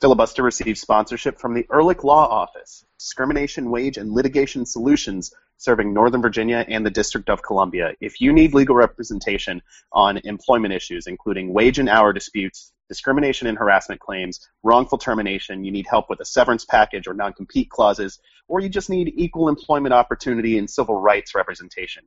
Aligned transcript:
Filibuster 0.00 0.44
receives 0.44 0.80
sponsorship 0.80 1.40
from 1.40 1.54
the 1.54 1.66
Ehrlich 1.72 2.04
Law 2.04 2.24
Office, 2.28 2.86
discrimination, 3.00 3.68
wage, 3.68 3.96
and 3.96 4.12
litigation 4.12 4.64
solutions 4.64 5.34
serving 5.56 5.92
Northern 5.92 6.22
Virginia 6.22 6.64
and 6.68 6.86
the 6.86 6.90
District 6.90 7.28
of 7.28 7.42
Columbia. 7.42 7.94
If 8.00 8.20
you 8.20 8.32
need 8.32 8.54
legal 8.54 8.76
representation 8.76 9.60
on 9.92 10.18
employment 10.18 10.72
issues, 10.72 11.08
including 11.08 11.52
wage 11.52 11.80
and 11.80 11.88
hour 11.88 12.12
disputes, 12.12 12.72
discrimination 12.88 13.48
and 13.48 13.58
harassment 13.58 14.00
claims, 14.00 14.48
wrongful 14.62 14.98
termination, 14.98 15.64
you 15.64 15.72
need 15.72 15.88
help 15.90 16.08
with 16.08 16.20
a 16.20 16.24
severance 16.24 16.64
package 16.64 17.08
or 17.08 17.14
non 17.14 17.32
compete 17.32 17.68
clauses, 17.68 18.20
or 18.46 18.60
you 18.60 18.68
just 18.68 18.90
need 18.90 19.12
equal 19.16 19.48
employment 19.48 19.92
opportunity 19.92 20.58
and 20.58 20.70
civil 20.70 21.00
rights 21.00 21.34
representation, 21.34 22.04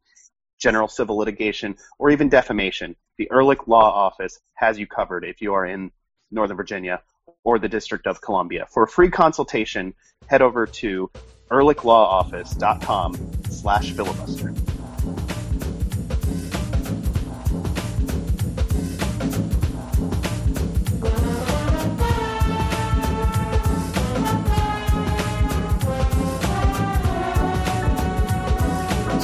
general 0.61 0.87
civil 0.87 1.17
litigation, 1.17 1.75
or 1.99 2.09
even 2.09 2.29
defamation, 2.29 2.95
the 3.17 3.27
Ehrlich 3.33 3.67
Law 3.67 3.91
Office 3.91 4.39
has 4.53 4.79
you 4.79 4.87
covered 4.87 5.25
if 5.25 5.41
you 5.41 5.53
are 5.55 5.65
in 5.65 5.91
Northern 6.31 6.55
Virginia 6.55 7.01
or 7.43 7.59
the 7.59 7.69
District 7.69 8.07
of 8.07 8.21
Columbia. 8.21 8.67
For 8.69 8.83
a 8.83 8.87
free 8.87 9.09
consultation, 9.09 9.93
head 10.27 10.41
over 10.41 10.65
to 10.65 11.09
ehrlichlawoffice.com 11.49 13.43
slash 13.49 13.91
filibuster. 13.91 14.53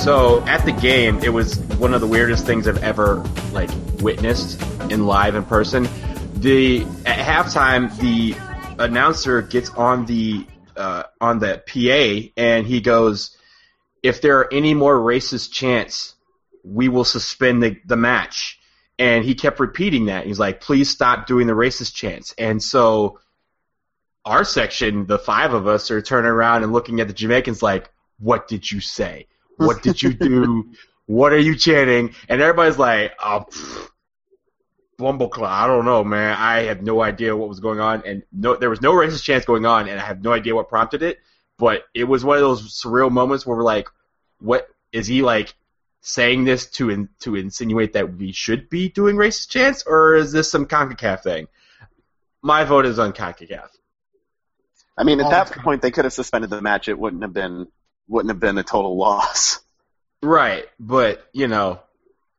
So 0.07 0.41
at 0.45 0.63
the 0.63 0.71
game, 0.71 1.19
it 1.21 1.33
was 1.33 1.59
one 1.79 1.93
of 1.93 1.99
the 1.99 2.07
weirdest 2.07 2.45
things 2.45 2.65
I've 2.65 2.81
ever 2.81 3.15
like 3.51 3.69
witnessed 3.99 4.61
in 4.89 5.05
live 5.05 5.35
in 5.35 5.43
person. 5.43 5.85
The 6.39 6.83
at 7.03 7.17
halftime, 7.17 7.97
the 7.97 8.35
announcer 8.77 9.41
gets 9.41 9.71
on 9.71 10.05
the 10.05 10.45
uh, 10.75 11.03
on 11.19 11.39
the 11.39 11.63
PA 11.65 12.31
and 12.39 12.67
he 12.67 12.79
goes, 12.81 13.35
"If 14.03 14.21
there 14.21 14.39
are 14.39 14.53
any 14.53 14.75
more 14.75 14.95
racist 14.95 15.51
chants, 15.51 16.13
we 16.63 16.89
will 16.89 17.05
suspend 17.05 17.63
the 17.63 17.77
the 17.85 17.95
match." 17.95 18.59
And 18.99 19.25
he 19.25 19.33
kept 19.33 19.59
repeating 19.59 20.05
that. 20.07 20.27
He's 20.27 20.37
like, 20.37 20.61
"Please 20.61 20.91
stop 20.91 21.25
doing 21.25 21.47
the 21.47 21.53
racist 21.53 21.95
chants." 21.95 22.35
And 22.37 22.61
so 22.61 23.19
our 24.23 24.43
section, 24.43 25.07
the 25.07 25.17
five 25.17 25.53
of 25.53 25.65
us, 25.65 25.89
are 25.89 26.03
turning 26.03 26.29
around 26.29 26.61
and 26.61 26.71
looking 26.71 26.99
at 26.99 27.07
the 27.07 27.15
Jamaicans 27.15 27.63
like, 27.63 27.89
"What 28.19 28.47
did 28.47 28.71
you 28.71 28.79
say? 28.79 29.25
What 29.55 29.81
did 29.81 30.03
you 30.03 30.13
do? 30.13 30.71
what 31.07 31.33
are 31.33 31.39
you 31.39 31.55
chanting?" 31.55 32.13
And 32.29 32.41
everybody's 32.41 32.77
like, 32.77 33.13
"Oh." 33.19 33.45
Pfft 33.49 33.89
Bumbleclaw. 34.99 35.47
I 35.47 35.67
don't 35.67 35.85
know, 35.85 36.03
man. 36.03 36.35
I 36.37 36.63
have 36.63 36.81
no 36.81 37.01
idea 37.01 37.35
what 37.35 37.49
was 37.49 37.59
going 37.59 37.79
on, 37.79 38.03
and 38.05 38.23
no, 38.31 38.55
there 38.55 38.69
was 38.69 38.81
no 38.81 38.93
racist 38.93 39.23
chance 39.23 39.45
going 39.45 39.65
on, 39.65 39.87
and 39.87 39.99
I 39.99 40.03
have 40.03 40.23
no 40.23 40.33
idea 40.33 40.55
what 40.55 40.69
prompted 40.69 41.03
it. 41.03 41.19
But 41.57 41.83
it 41.93 42.05
was 42.05 42.23
one 42.23 42.37
of 42.37 42.41
those 42.41 42.81
surreal 42.81 43.11
moments 43.11 43.45
where 43.45 43.57
we're 43.57 43.63
like, 43.63 43.89
"What 44.39 44.67
is 44.91 45.05
he 45.07 45.21
like 45.21 45.53
saying 46.01 46.45
this 46.45 46.67
to 46.71 46.89
in, 46.89 47.09
to 47.19 47.35
insinuate 47.35 47.93
that 47.93 48.15
we 48.15 48.31
should 48.31 48.69
be 48.69 48.89
doing 48.89 49.15
racist 49.17 49.49
chants, 49.49 49.83
or 49.85 50.15
is 50.15 50.31
this 50.31 50.49
some 50.49 50.65
Concacaf 50.65 51.21
thing?" 51.21 51.47
My 52.41 52.63
vote 52.63 52.85
is 52.85 52.97
on 52.97 53.13
Concacaf. 53.13 53.69
I 54.97 55.03
mean, 55.03 55.19
at 55.19 55.29
that 55.29 55.51
point, 55.51 55.83
they 55.83 55.91
could 55.91 56.05
have 56.05 56.13
suspended 56.13 56.49
the 56.49 56.61
match. 56.61 56.87
It 56.87 56.97
wouldn't 56.97 57.21
have 57.21 57.33
been 57.33 57.67
wouldn't 58.07 58.31
have 58.31 58.39
been 58.39 58.57
a 58.57 58.63
total 58.63 58.97
loss. 58.97 59.59
Right, 60.23 60.65
but 60.79 61.27
you 61.33 61.47
know, 61.47 61.81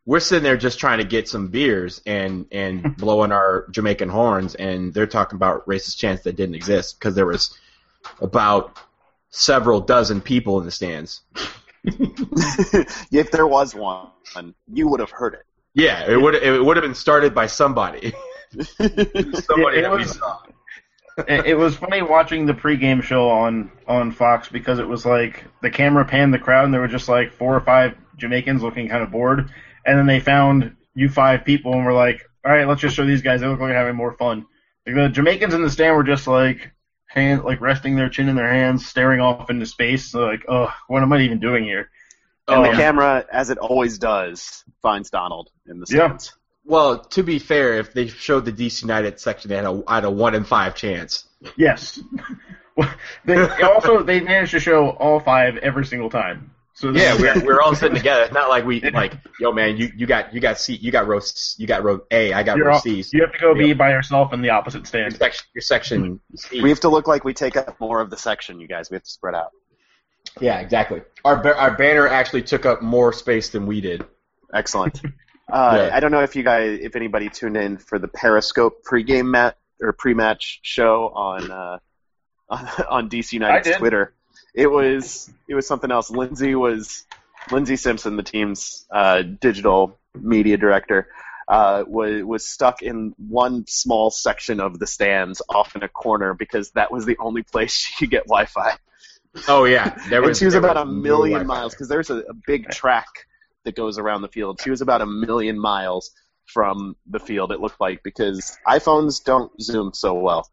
we're 0.08 0.20
sitting 0.20 0.42
there 0.42 0.56
just 0.56 0.78
trying 0.80 0.96
to 0.98 1.04
get 1.04 1.28
some 1.28 1.48
beers 1.48 2.00
and 2.06 2.46
and 2.50 2.96
blowing 2.96 3.30
our 3.30 3.66
Jamaican 3.70 4.08
horns, 4.08 4.54
and 4.54 4.94
they're 4.94 5.06
talking 5.06 5.36
about 5.36 5.66
racist 5.66 5.98
chants 5.98 6.22
that 6.22 6.34
didn't 6.34 6.54
exist 6.54 6.98
because 6.98 7.14
there 7.14 7.26
was 7.26 7.58
about 8.22 8.78
several 9.28 9.82
dozen 9.82 10.22
people 10.22 10.58
in 10.60 10.64
the 10.64 10.70
stands. 10.70 11.20
if 11.84 13.30
there 13.30 13.46
was 13.46 13.74
one, 13.74 14.08
you 14.72 14.88
would 14.88 15.00
have 15.00 15.10
heard 15.10 15.34
it. 15.34 15.44
Yeah, 15.74 16.10
it 16.10 16.16
would 16.16 16.34
it 16.36 16.64
would 16.64 16.78
have 16.78 16.84
been 16.84 16.94
started 16.94 17.34
by 17.34 17.46
somebody. 17.46 18.14
somebody 18.78 19.78
it 19.78 19.82
that 19.82 19.90
we 19.92 19.98
was- 19.98 20.16
saw. 20.16 20.38
it, 21.18 21.46
it 21.48 21.58
was 21.58 21.76
funny 21.76 22.00
watching 22.00 22.46
the 22.46 22.54
pregame 22.54 23.02
show 23.02 23.28
on 23.28 23.70
on 23.86 24.10
Fox 24.12 24.48
because 24.48 24.78
it 24.78 24.88
was 24.88 25.04
like 25.04 25.44
the 25.60 25.70
camera 25.70 26.06
panned 26.06 26.32
the 26.32 26.38
crowd 26.38 26.64
and 26.64 26.72
there 26.72 26.80
were 26.80 26.88
just 26.88 27.10
like 27.10 27.30
four 27.30 27.54
or 27.54 27.60
five 27.60 27.94
Jamaicans 28.16 28.62
looking 28.62 28.88
kind 28.88 29.02
of 29.02 29.10
bored, 29.10 29.50
and 29.88 29.98
then 29.98 30.06
they 30.06 30.20
found 30.20 30.76
you 30.94 31.08
five 31.08 31.44
people 31.44 31.72
and 31.72 31.84
were 31.84 31.94
like, 31.94 32.28
all 32.44 32.52
right, 32.52 32.68
let's 32.68 32.80
just 32.82 32.94
show 32.94 33.06
these 33.06 33.22
guys. 33.22 33.40
They 33.40 33.46
look 33.46 33.58
like 33.58 33.70
they're 33.70 33.78
having 33.78 33.96
more 33.96 34.12
fun. 34.12 34.46
Like 34.86 34.94
the 34.96 35.08
Jamaicans 35.08 35.54
in 35.54 35.62
the 35.62 35.70
stand 35.70 35.96
were 35.96 36.04
just 36.04 36.26
like 36.26 36.70
hand 37.06 37.42
like 37.42 37.60
resting 37.62 37.96
their 37.96 38.10
chin 38.10 38.28
in 38.28 38.36
their 38.36 38.52
hands, 38.52 38.86
staring 38.86 39.20
off 39.20 39.48
into 39.48 39.64
space. 39.64 40.10
So 40.10 40.20
like, 40.20 40.44
oh, 40.46 40.72
what 40.88 41.02
am 41.02 41.12
I 41.12 41.20
even 41.22 41.40
doing 41.40 41.64
here? 41.64 41.88
And 42.46 42.64
the 42.64 42.70
Um, 42.70 42.76
camera, 42.76 43.24
as 43.32 43.48
it 43.50 43.58
always 43.58 43.98
does, 43.98 44.62
finds 44.82 45.10
Donald 45.10 45.50
in 45.66 45.80
the 45.80 45.86
Yeah. 45.88 46.06
stands. 46.08 46.34
Well, 46.64 46.98
to 46.98 47.22
be 47.22 47.38
fair, 47.38 47.78
if 47.78 47.94
they 47.94 48.08
showed 48.08 48.44
the 48.44 48.52
DC 48.52 48.82
United 48.82 49.18
section, 49.18 49.48
they 49.48 49.56
had 49.56 49.64
a, 49.64 49.82
had 49.88 50.04
a 50.04 50.10
one 50.10 50.34
in 50.34 50.44
five 50.44 50.74
chance. 50.74 51.26
Yes. 51.56 51.98
they 53.24 53.36
also 53.62 54.02
they 54.02 54.20
managed 54.20 54.52
to 54.52 54.60
show 54.60 54.90
all 54.90 55.18
five 55.20 55.56
every 55.58 55.86
single 55.86 56.10
time. 56.10 56.50
So 56.78 56.90
Yeah, 56.90 57.16
we're, 57.18 57.44
we're 57.44 57.60
all 57.60 57.74
sitting 57.74 57.96
together. 58.02 58.22
It's 58.22 58.32
not 58.32 58.48
like 58.48 58.64
we 58.64 58.80
like, 58.90 59.14
yo, 59.40 59.50
man, 59.50 59.76
you, 59.76 59.90
you 59.96 60.06
got 60.06 60.32
you 60.32 60.40
got 60.40 60.60
C, 60.60 60.74
you 60.76 60.92
got 60.92 61.08
row 61.08 61.20
you 61.56 61.66
got 61.66 61.82
row 61.82 62.00
A, 62.12 62.32
I 62.32 62.44
got 62.44 62.56
you're 62.56 62.66
row 62.66 62.74
all, 62.74 62.80
C. 62.80 63.04
you 63.12 63.20
have 63.22 63.32
to 63.32 63.38
go 63.38 63.52
be 63.52 63.66
Yeah. 63.68 63.74
by 63.74 63.90
yourself 63.90 64.32
in 64.32 64.42
the 64.42 64.50
opposite 64.50 64.78
Your 64.78 65.10
stand. 65.10 65.16
section, 65.16 65.46
your 65.56 65.62
section 65.62 66.20
C. 66.36 66.62
We 66.62 66.68
have 66.68 66.78
to 66.80 66.88
look 66.88 67.08
like 67.08 67.24
we 67.24 67.34
take 67.34 67.56
up 67.56 67.80
more 67.80 68.00
of 68.00 68.10
the 68.10 68.16
section, 68.16 68.60
you 68.60 68.68
guys. 68.68 68.90
We 68.90 68.94
have 68.94 69.02
to 69.02 69.10
spread 69.10 69.34
out. 69.34 69.50
yeah, 70.40 70.60
exactly. 70.60 71.02
Our 71.24 71.44
our 71.56 71.76
banner 71.76 72.06
actually 72.06 72.42
took 72.42 72.64
up 72.64 72.80
more 72.80 73.12
space 73.12 73.48
than 73.48 73.66
we 73.66 73.80
did. 73.80 74.04
Excellent. 74.54 75.00
Uh, 75.50 75.88
Yeah. 75.88 75.96
I 75.96 76.00
don't 76.00 76.10
know 76.12 76.20
if 76.22 76.36
you 76.36 76.42
guys, 76.42 76.78
if 76.82 76.94
anybody 76.94 77.30
tuned 77.30 77.56
in 77.56 77.78
for 77.78 77.98
the 77.98 78.06
Periscope 78.06 78.84
pregame 78.84 79.30
mat 79.30 79.56
or 79.80 79.94
pre-match 79.94 80.60
show 80.60 81.06
on 81.08 81.50
uh, 81.50 81.78
on, 82.50 82.68
on 82.90 83.08
DC 83.08 83.32
United's. 83.32 83.78
Twitter. 83.78 84.12
It 84.54 84.66
was 84.66 85.30
it 85.48 85.54
was 85.54 85.66
something 85.66 85.90
else. 85.90 86.10
Lindsay 86.10 86.54
was 86.54 87.06
Lindsay 87.50 87.76
Simpson, 87.76 88.16
the 88.16 88.22
team's 88.22 88.86
uh, 88.90 89.22
digital 89.22 89.98
media 90.14 90.56
director, 90.56 91.08
uh, 91.48 91.84
was 91.86 92.22
was 92.24 92.48
stuck 92.48 92.82
in 92.82 93.14
one 93.16 93.66
small 93.66 94.10
section 94.10 94.60
of 94.60 94.78
the 94.78 94.86
stands, 94.86 95.42
off 95.48 95.76
in 95.76 95.82
a 95.82 95.88
corner, 95.88 96.34
because 96.34 96.70
that 96.72 96.92
was 96.92 97.06
the 97.06 97.16
only 97.18 97.42
place 97.42 97.72
she 97.72 97.94
could 97.98 98.10
get 98.10 98.24
Wi-Fi. 98.26 98.76
Oh 99.46 99.64
yeah, 99.64 99.94
there 100.08 100.20
and 100.20 100.28
was. 100.28 100.38
she 100.38 100.44
was 100.44 100.54
about 100.54 100.76
a 100.76 100.86
million 100.86 101.46
miles 101.46 101.74
because 101.74 101.88
there's 101.88 102.10
a, 102.10 102.18
a 102.18 102.34
big 102.46 102.68
track 102.70 103.26
that 103.64 103.74
goes 103.74 103.98
around 103.98 104.22
the 104.22 104.28
field. 104.28 104.60
She 104.62 104.70
was 104.70 104.80
about 104.80 105.02
a 105.02 105.06
million 105.06 105.58
miles 105.58 106.10
from 106.48 106.96
the 107.06 107.20
field. 107.20 107.52
It 107.52 107.60
looked 107.60 107.80
like 107.80 108.02
because 108.02 108.58
iPhones 108.66 109.22
don't 109.22 109.52
zoom 109.60 109.92
so 109.94 110.14
well, 110.14 110.48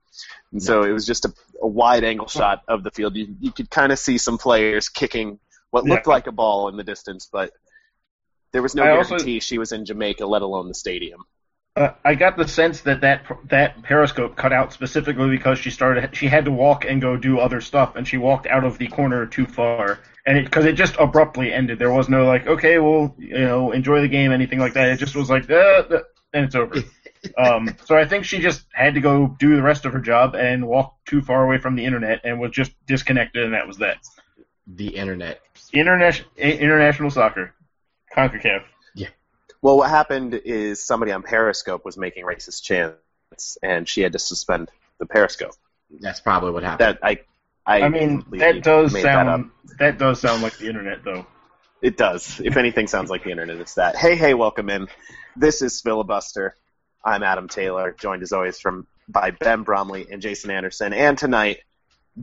and 0.52 0.62
so 0.62 0.84
it 0.84 0.92
was 0.92 1.06
just 1.06 1.26
a, 1.26 1.34
a 1.62 1.68
wide 1.68 2.04
angle 2.04 2.28
shot 2.28 2.62
of 2.68 2.84
the 2.84 2.92
field. 2.92 3.16
You, 3.16 3.36
you 3.40 3.52
could 3.52 3.70
kind 3.70 3.92
of 3.92 4.00
see 4.00 4.18
some 4.18 4.38
players 4.38 4.90
kicking 4.90 5.40
what 5.72 5.86
looked 5.86 6.08
Yeah. 6.08 6.14
like 6.14 6.28
a 6.28 6.32
ball 6.32 6.70
in 6.70 6.78
the 6.78 6.84
distance, 6.84 7.28
but 7.32 7.52
there 8.54 8.62
was 8.62 8.76
no 8.76 8.84
I 8.84 8.96
also- 8.98 9.10
guarantee 9.18 9.40
she 9.40 9.58
was 9.58 9.72
in 9.72 9.86
Jamaica, 9.86 10.26
let 10.26 10.42
alone 10.42 10.68
the 10.68 10.74
stadium. 10.74 11.24
Uh, 11.76 11.92
I 12.06 12.16
got 12.16 12.38
the 12.38 12.48
sense 12.48 12.82
that, 12.82 13.02
that 13.02 13.26
that 13.50 13.84
periscope 13.84 14.38
cut 14.38 14.54
out 14.54 14.72
specifically 14.72 15.30
because 15.30 15.60
she 15.60 15.70
started 15.70 16.16
she 16.16 16.28
had 16.28 16.46
to 16.46 16.52
walk 16.52 16.86
and 16.86 17.02
go 17.02 17.18
do 17.18 17.40
other 17.40 17.60
stuff 17.60 17.98
and 17.98 18.08
she 18.08 18.16
walked 18.16 18.48
out 18.48 18.64
of 18.64 18.78
the 18.78 18.88
corner 18.88 19.26
too 19.26 19.46
far. 19.46 20.00
And 20.26 20.38
it 20.38 20.46
because 20.46 20.64
it 20.64 20.74
just 20.74 20.96
abruptly 20.98 21.52
ended. 21.52 21.78
There 21.78 21.92
was 21.92 22.08
no 22.08 22.26
like 22.26 22.48
okay 22.48 22.80
well 22.80 23.14
you 23.18 23.40
know 23.40 23.74
enjoy 23.74 24.00
the 24.00 24.08
game 24.08 24.32
anything 24.32 24.60
like 24.60 24.74
that. 24.76 24.88
It 24.88 25.00
just 25.00 25.18
was 25.18 25.30
like 25.30 25.50
uh, 25.50 25.54
uh, 25.54 26.00
and 26.34 26.46
it's 26.46 26.56
over. 26.56 26.76
Um, 27.40 27.76
so 27.86 27.98
I 27.98 28.06
think 28.08 28.24
she 28.24 28.38
just 28.38 28.66
had 28.72 28.94
to 28.94 29.02
go 29.02 29.36
do 29.40 29.56
the 29.56 29.64
rest 29.64 29.86
of 29.86 29.94
her 29.94 30.00
job 30.00 30.36
and 30.36 30.68
walk 30.68 30.96
too 31.06 31.24
far 31.24 31.44
away 31.44 31.58
from 31.58 31.76
the 31.76 31.84
internet 31.84 32.22
and 32.24 32.40
was 32.40 32.52
just 32.52 32.72
disconnected 32.86 33.46
and 33.46 33.56
that 33.56 33.66
was 33.66 33.80
that. 33.80 33.98
The 34.68 34.90
internet. 34.90 35.42
international 35.74 36.30
international 36.38 37.10
soccer. 37.10 37.56
Concacaf 38.16 38.62
Well, 39.66 39.78
what 39.78 39.90
happened 39.90 40.36
is 40.46 40.86
somebody 40.86 41.12
on 41.12 41.24
Periscope 41.24 41.84
was 41.86 41.98
making 41.98 42.24
racist 42.24 42.62
chants, 42.62 43.58
and 43.64 43.90
she 43.90 44.02
had 44.02 44.14
to 44.14 44.20
suspend 44.20 44.70
the 45.00 45.08
Periscope. 45.08 45.56
That's 45.90 46.20
probably 46.20 46.52
what 46.52 46.62
happened. 46.62 47.00
That 47.02 47.04
I, 47.04 47.22
I, 47.66 47.82
I 47.82 47.90
mean 47.90 48.24
that 48.34 48.62
does 48.62 48.94
made 48.94 49.06
that 49.06 49.26
sound 49.26 49.50
that 49.80 49.98
does 49.98 50.22
sound 50.22 50.44
like 50.44 50.56
the 50.60 50.68
internet 50.68 51.04
though. 51.04 51.26
It 51.82 51.98
does. 51.98 52.40
If 52.46 52.58
anything 52.58 52.86
sounds 52.86 53.10
like 53.10 53.24
the 53.24 53.32
internet, 53.32 53.58
it's 53.58 53.74
that. 53.74 53.96
Hey, 53.96 54.16
hey, 54.16 54.36
welcome 54.36 54.70
in. 54.70 54.88
This 55.36 55.64
is 55.64 55.82
Filibuster. 55.82 56.56
I'm 57.04 57.24
Adam 57.24 57.48
Taylor, 57.48 57.96
joined 58.00 58.22
as 58.22 58.34
always 58.34 58.60
from 58.60 58.86
by 59.10 59.32
Ben 59.32 59.64
Bromley 59.64 60.06
and 60.12 60.22
Jason 60.22 60.52
Anderson. 60.52 60.94
And 60.94 61.18
tonight, 61.18 61.62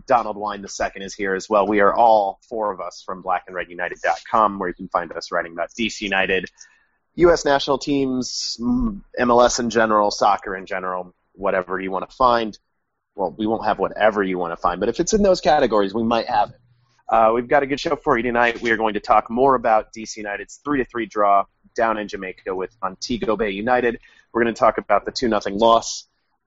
Donald 0.06 0.37
Wine 0.37 0.61
II 0.61 1.05
is 1.05 1.12
here 1.12 1.35
as 1.35 1.49
well. 1.50 1.67
We 1.67 1.81
are 1.81 1.93
all 1.93 2.39
four 2.49 2.73
of 2.73 2.81
us 2.81 3.03
from 3.05 3.21
blackandredunited.com, 3.21 4.61
where 4.61 4.69
you 4.69 4.75
can 4.77 4.87
find 4.87 5.11
us 5.12 5.33
writing 5.33 5.53
about 5.53 5.71
DC 5.71 6.03
United, 6.03 6.49
U.S. 7.17 7.44
national 7.44 7.79
teams, 7.79 8.56
mm, 8.61 9.00
MLS 9.20 9.61
in 9.61 9.70
general, 9.70 10.11
soccer 10.11 10.56
in 10.56 10.67
general, 10.67 11.14
whatever 11.32 11.81
you 11.81 11.91
want 11.91 12.09
to 12.09 12.17
find. 12.17 12.59
well, 13.14 13.35
we 13.37 13.47
won't 13.47 13.64
have 13.64 13.79
whatever 13.79 14.23
you 14.23 14.38
want 14.38 14.53
to 14.53 14.56
find, 14.56 14.81
but 14.81 14.88
if 14.88 14.99
it's 14.99 15.12
in 15.12 15.23
those 15.23 15.41
categories, 15.41 15.93
we 15.93 16.03
might 16.03 16.26
have 16.26 16.50
it. 16.50 16.56
Uh, 17.09 17.31
we've 17.35 17.49
got 17.49 17.62
a 17.62 17.67
good 17.67 17.79
show 17.79 17.94
for 17.94 18.17
you 18.17 18.23
tonight. 18.23 18.62
We 18.62 18.70
are 18.70 18.76
going 18.79 18.94
to 18.94 19.00
talk 19.00 19.29
more 19.29 19.55
about 19.55 19.93
DC 19.93 20.17
United's 20.17 20.61
three 20.64 20.79
to 20.79 20.85
three 20.87 21.05
draw 21.05 21.44
down 21.76 21.99
in 21.99 22.09
Jamaica 22.09 22.55
with 22.55 22.75
Montego 22.81 23.37
Bay 23.37 23.50
United. 23.50 24.00
We're 24.32 24.43
going 24.43 24.55
to 24.55 24.58
talk 24.58 24.79
about 24.79 25.05
the 25.05 25.12
two 25.12 25.29
nothing 25.29 25.58
loss 25.58 26.06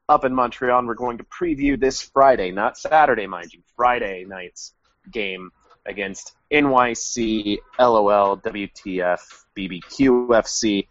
up 0.10 0.26
in 0.26 0.34
Montreal, 0.34 0.80
and 0.80 0.88
we're 0.88 0.96
going 0.96 1.20
to 1.20 1.24
preview 1.26 1.80
this 1.80 2.02
Friday, 2.02 2.52
not 2.52 2.78
Saturday, 2.78 3.28
mind 3.28 3.54
you, 3.54 3.62
Friday 3.76 4.26
night's 4.28 4.74
game 5.12 5.52
against 5.86 6.34
NYC, 6.56 7.58
LOL, 7.80 8.38
WTF, 8.38 9.20
BBQFC 9.58 10.88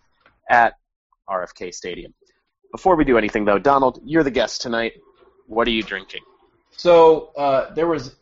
at 0.50 0.74
RFK 1.28 1.72
Stadium. 1.72 2.12
Before 2.70 2.96
we 2.96 3.04
do 3.04 3.16
anything, 3.16 3.44
though, 3.44 3.58
Donald, 3.58 4.00
you're 4.04 4.24
the 4.24 4.30
guest 4.30 4.60
tonight. 4.62 4.92
What 5.46 5.66
are 5.68 5.70
you 5.70 5.82
drinking? 5.82 6.20
So 6.76 7.30
uh, 7.36 7.72
there 7.74 7.86
was, 7.86 8.14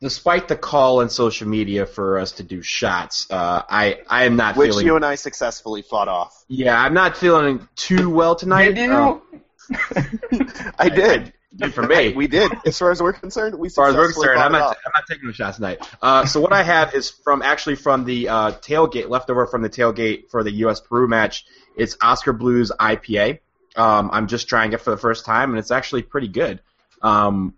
despite 0.00 0.48
the 0.48 0.56
call 0.56 1.00
on 1.00 1.10
social 1.10 1.48
media 1.48 1.84
for 1.86 2.18
us 2.18 2.32
to 2.32 2.42
do 2.42 2.62
shots, 2.62 3.26
uh, 3.30 3.62
I 3.68 4.00
I 4.08 4.24
am 4.24 4.36
not 4.36 4.54
feeling 4.54 4.68
Which 4.68 4.72
feeling. 4.74 4.86
you 4.86 4.96
and 4.96 5.04
I 5.04 5.16
successfully 5.16 5.82
fought 5.82 6.08
off. 6.08 6.44
yeah, 6.48 6.80
I'm 6.80 6.94
not 6.94 7.16
feeling 7.16 7.68
too 7.76 8.08
well 8.10 8.34
tonight. 8.36 8.74
Did 8.74 8.90
you? 8.90 8.92
Um, 8.94 9.22
I 10.78 10.88
did. 10.88 11.32
Good 11.56 11.74
for 11.74 11.82
me. 11.82 12.12
We 12.20 12.26
did. 12.26 12.52
As 12.64 12.78
far 12.78 12.90
as 12.90 13.02
we're 13.02 13.12
concerned, 13.12 13.56
we 13.56 13.68
As 13.68 13.74
far 13.74 13.88
as 13.88 13.96
we're 13.96 14.12
concerned, 14.12 14.40
I'm 14.40 14.52
not. 14.52 14.76
I'm 14.84 14.92
not 14.94 15.04
taking 15.08 15.26
no 15.26 15.32
shots 15.32 15.56
tonight. 15.56 15.86
Uh, 16.00 16.26
so 16.26 16.40
what 16.40 16.52
I 16.52 16.62
have 16.62 16.94
is 16.94 17.10
from 17.10 17.42
actually 17.42 17.76
from 17.76 18.04
the 18.04 18.28
uh, 18.28 18.50
tailgate, 18.52 19.08
leftover 19.08 19.46
from 19.46 19.62
the 19.62 19.70
tailgate 19.70 20.30
for 20.30 20.44
the 20.44 20.52
U.S. 20.64 20.80
Peru 20.80 21.08
match. 21.08 21.46
It's 21.76 21.96
Oskar 22.00 22.32
Blues 22.32 22.70
IPA. 22.78 23.40
Um, 23.76 24.10
I'm 24.12 24.26
just 24.26 24.48
trying 24.48 24.72
it 24.72 24.80
for 24.80 24.90
the 24.90 24.96
first 24.96 25.24
time, 25.24 25.50
and 25.50 25.58
it's 25.58 25.70
actually 25.70 26.02
pretty 26.02 26.28
good. 26.28 26.60
Um, 27.02 27.54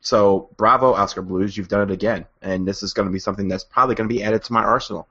so 0.00 0.50
bravo, 0.56 0.94
Oskar 0.94 1.22
Blues, 1.22 1.56
you've 1.56 1.68
done 1.68 1.82
it 1.82 1.90
again, 1.90 2.26
and 2.40 2.66
this 2.66 2.82
is 2.82 2.92
going 2.92 3.08
to 3.08 3.12
be 3.12 3.18
something 3.18 3.48
that's 3.48 3.64
probably 3.64 3.96
going 3.96 4.08
to 4.08 4.14
be 4.14 4.22
added 4.22 4.44
to 4.44 4.52
my 4.52 4.62
arsenal. 4.62 5.08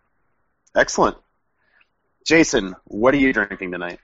Excellent. 0.75 1.17
Jason, 2.25 2.75
what 2.85 3.13
are 3.13 3.17
you 3.17 3.33
drinking 3.33 3.71
tonight? 3.71 3.99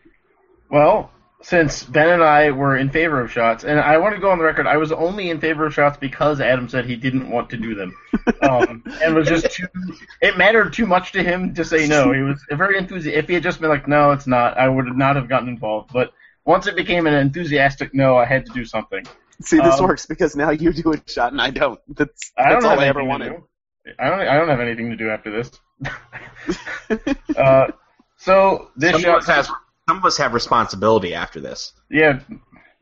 Well, 0.69 1.11
since 1.41 1.83
Ben 1.83 2.09
and 2.09 2.23
I 2.23 2.51
were 2.51 2.77
in 2.77 2.89
favor 2.89 3.21
of 3.21 3.31
shots, 3.31 3.63
and 3.63 3.79
I 3.79 3.97
want 3.97 4.15
to 4.15 4.21
go 4.21 4.29
on 4.31 4.37
the 4.37 4.43
record, 4.43 4.67
I 4.67 4.77
was 4.77 4.91
only 4.91 5.29
in 5.29 5.39
favor 5.39 5.65
of 5.65 5.73
shots 5.73 5.97
because 5.97 6.39
Adam 6.39 6.69
said 6.69 6.85
he 6.85 6.95
didn't 6.95 7.29
want 7.29 7.49
to 7.51 7.57
do 7.57 7.75
them, 7.75 7.95
um, 8.41 8.83
and 9.01 9.15
was 9.15 9.27
just 9.27 9.51
too. 9.51 9.67
It 10.21 10.37
mattered 10.37 10.73
too 10.73 10.85
much 10.85 11.11
to 11.13 11.23
him 11.23 11.53
to 11.55 11.65
say 11.65 11.87
no. 11.87 12.11
He 12.11 12.21
was 12.21 12.43
very 12.51 12.77
enthusiastic. 12.77 13.23
If 13.23 13.27
he 13.27 13.33
had 13.33 13.43
just 13.43 13.59
been 13.59 13.69
like, 13.69 13.87
"No, 13.87 14.11
it's 14.11 14.27
not," 14.27 14.57
I 14.57 14.69
would 14.69 14.85
not 14.95 15.15
have 15.15 15.27
gotten 15.27 15.49
involved. 15.49 15.91
But 15.91 16.11
once 16.45 16.67
it 16.67 16.75
became 16.75 17.07
an 17.07 17.13
enthusiastic 17.13 17.93
no, 17.93 18.17
I 18.17 18.25
had 18.25 18.45
to 18.45 18.53
do 18.53 18.65
something. 18.65 19.05
See, 19.41 19.57
this 19.57 19.79
Um, 19.79 19.87
works 19.87 20.05
because 20.05 20.35
now 20.35 20.51
you 20.51 20.71
do 20.71 20.93
a 20.93 21.01
shot 21.07 21.31
and 21.31 21.41
I 21.41 21.49
don't. 21.49 21.79
That's, 21.87 22.31
I 22.37 22.49
don't 22.49 22.61
that's 22.61 22.65
all 22.65 22.79
I 22.79 22.87
ever 22.87 23.03
wanted. 23.03 23.41
I 23.99 24.09
don't. 24.09 24.19
I 24.19 24.35
don't 24.35 24.49
have 24.49 24.59
anything 24.59 24.91
to 24.91 24.95
do 24.95 25.09
after 25.09 25.31
this. 25.31 25.51
uh, 27.35 27.67
so 28.17 28.69
this 28.75 28.91
Some 28.91 29.15
of, 29.15 29.23
shot, 29.23 29.35
has, 29.35 29.49
some 29.87 29.97
of 29.97 30.05
us 30.05 30.17
have 30.17 30.33
responsibility 30.33 31.13
after 31.13 31.39
this. 31.41 31.73
yeah, 31.89 32.19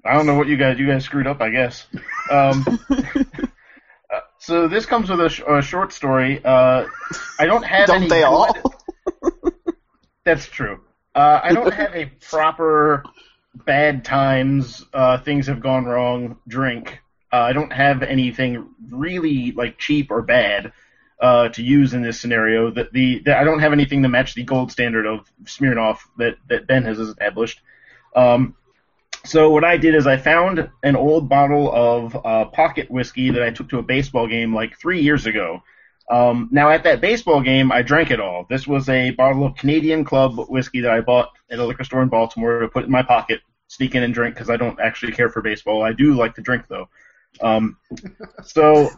I 0.05 0.13
don't 0.13 0.25
know 0.25 0.35
what 0.35 0.47
you 0.47 0.57
guys. 0.57 0.79
You 0.79 0.87
guys 0.87 1.03
screwed 1.03 1.27
up, 1.27 1.41
I 1.41 1.49
guess. 1.49 1.85
Um, 2.31 2.63
uh, 2.89 4.19
so 4.37 4.67
this 4.67 4.85
comes 4.85 5.09
with 5.09 5.19
a, 5.19 5.29
sh- 5.29 5.41
a 5.47 5.61
short 5.61 5.91
story. 5.91 6.41
Uh, 6.43 6.85
I 7.39 7.45
don't 7.45 7.63
have 7.63 7.87
Don't 7.87 7.97
any. 7.97 8.07
they 8.09 8.23
all? 8.23 8.47
That's 10.25 10.47
true. 10.47 10.81
Uh, 11.15 11.39
I 11.43 11.53
don't 11.53 11.73
have 11.73 11.95
a 11.95 12.05
proper 12.29 13.03
bad 13.65 14.05
times, 14.05 14.85
uh, 14.93 15.17
things 15.17 15.47
have 15.47 15.59
gone 15.59 15.85
wrong 15.85 16.37
drink. 16.47 16.99
Uh, 17.33 17.37
I 17.37 17.53
don't 17.53 17.73
have 17.73 18.03
anything 18.03 18.69
really 18.89 19.51
like 19.51 19.77
cheap 19.77 20.11
or 20.11 20.21
bad 20.21 20.71
uh, 21.19 21.50
to 21.50 21.62
use 21.62 21.94
in 21.94 22.01
this 22.01 22.19
scenario. 22.19 22.71
That 22.71 22.92
the, 22.94 23.19
that 23.25 23.38
I 23.38 23.44
don't 23.44 23.60
have 23.60 23.74
anything 23.74 24.04
to 24.04 24.10
match 24.10 24.36
the 24.36 24.44
gold 24.44 24.71
standard 24.71 25.06
of 25.06 25.31
Smirnoff 25.44 26.00
that 26.18 26.38
that 26.48 26.68
Ben 26.68 26.83
has 26.83 27.00
established. 27.00 27.62
Um, 28.16 28.56
so 29.25 29.50
what 29.50 29.63
I 29.63 29.77
did 29.77 29.95
is 29.95 30.07
I 30.07 30.18
found 30.18 30.69
an 30.81 30.95
old 30.95 31.27
bottle 31.27 31.71
of 31.74 32.16
uh, 32.25 32.45
pocket 32.45 32.89
whiskey 32.89 33.31
that 33.31 33.44
I 33.44 33.51
took 33.51 33.69
to 33.69 33.80
a 33.80 33.83
baseball 33.83 34.27
game 34.27 34.56
like 34.56 34.80
three 34.80 35.01
years 35.01 35.25
ago. 35.25 35.62
Um, 36.10 36.50
now 36.51 36.69
at 36.69 36.83
that 36.83 37.01
baseball 37.01 37.42
game, 37.42 37.71
I 37.71 37.81
drank 37.81 38.12
it 38.12 38.19
all. 38.19 38.45
This 38.50 38.66
was 38.66 38.89
a 38.89 39.12
bottle 39.12 39.45
of 39.45 39.56
Canadian 39.56 40.04
Club 40.04 40.39
whiskey 40.50 40.81
that 40.81 40.92
I 40.92 41.01
bought 41.01 41.30
at 41.51 41.60
a 41.60 41.66
liquor 41.66 41.83
store 41.83 42.01
in 42.01 42.10
Baltimore 42.10 42.60
to 42.60 42.68
put 42.68 42.86
in 42.86 42.92
my 42.92 43.04
pocket, 43.04 43.42
sneak 43.68 43.94
in 43.94 44.04
and 44.04 44.13
drink 44.13 44.36
because 44.36 44.50
I 44.50 44.57
don't 44.57 44.80
actually 44.80 45.12
care 45.12 45.30
for 45.30 45.42
baseball. 45.42 45.83
I 45.83 45.94
do 45.94 46.16
like 46.16 46.33
to 46.36 46.42
drink 46.42 46.63
though. 46.68 46.89
Um, 47.42 47.77
so 48.44 48.89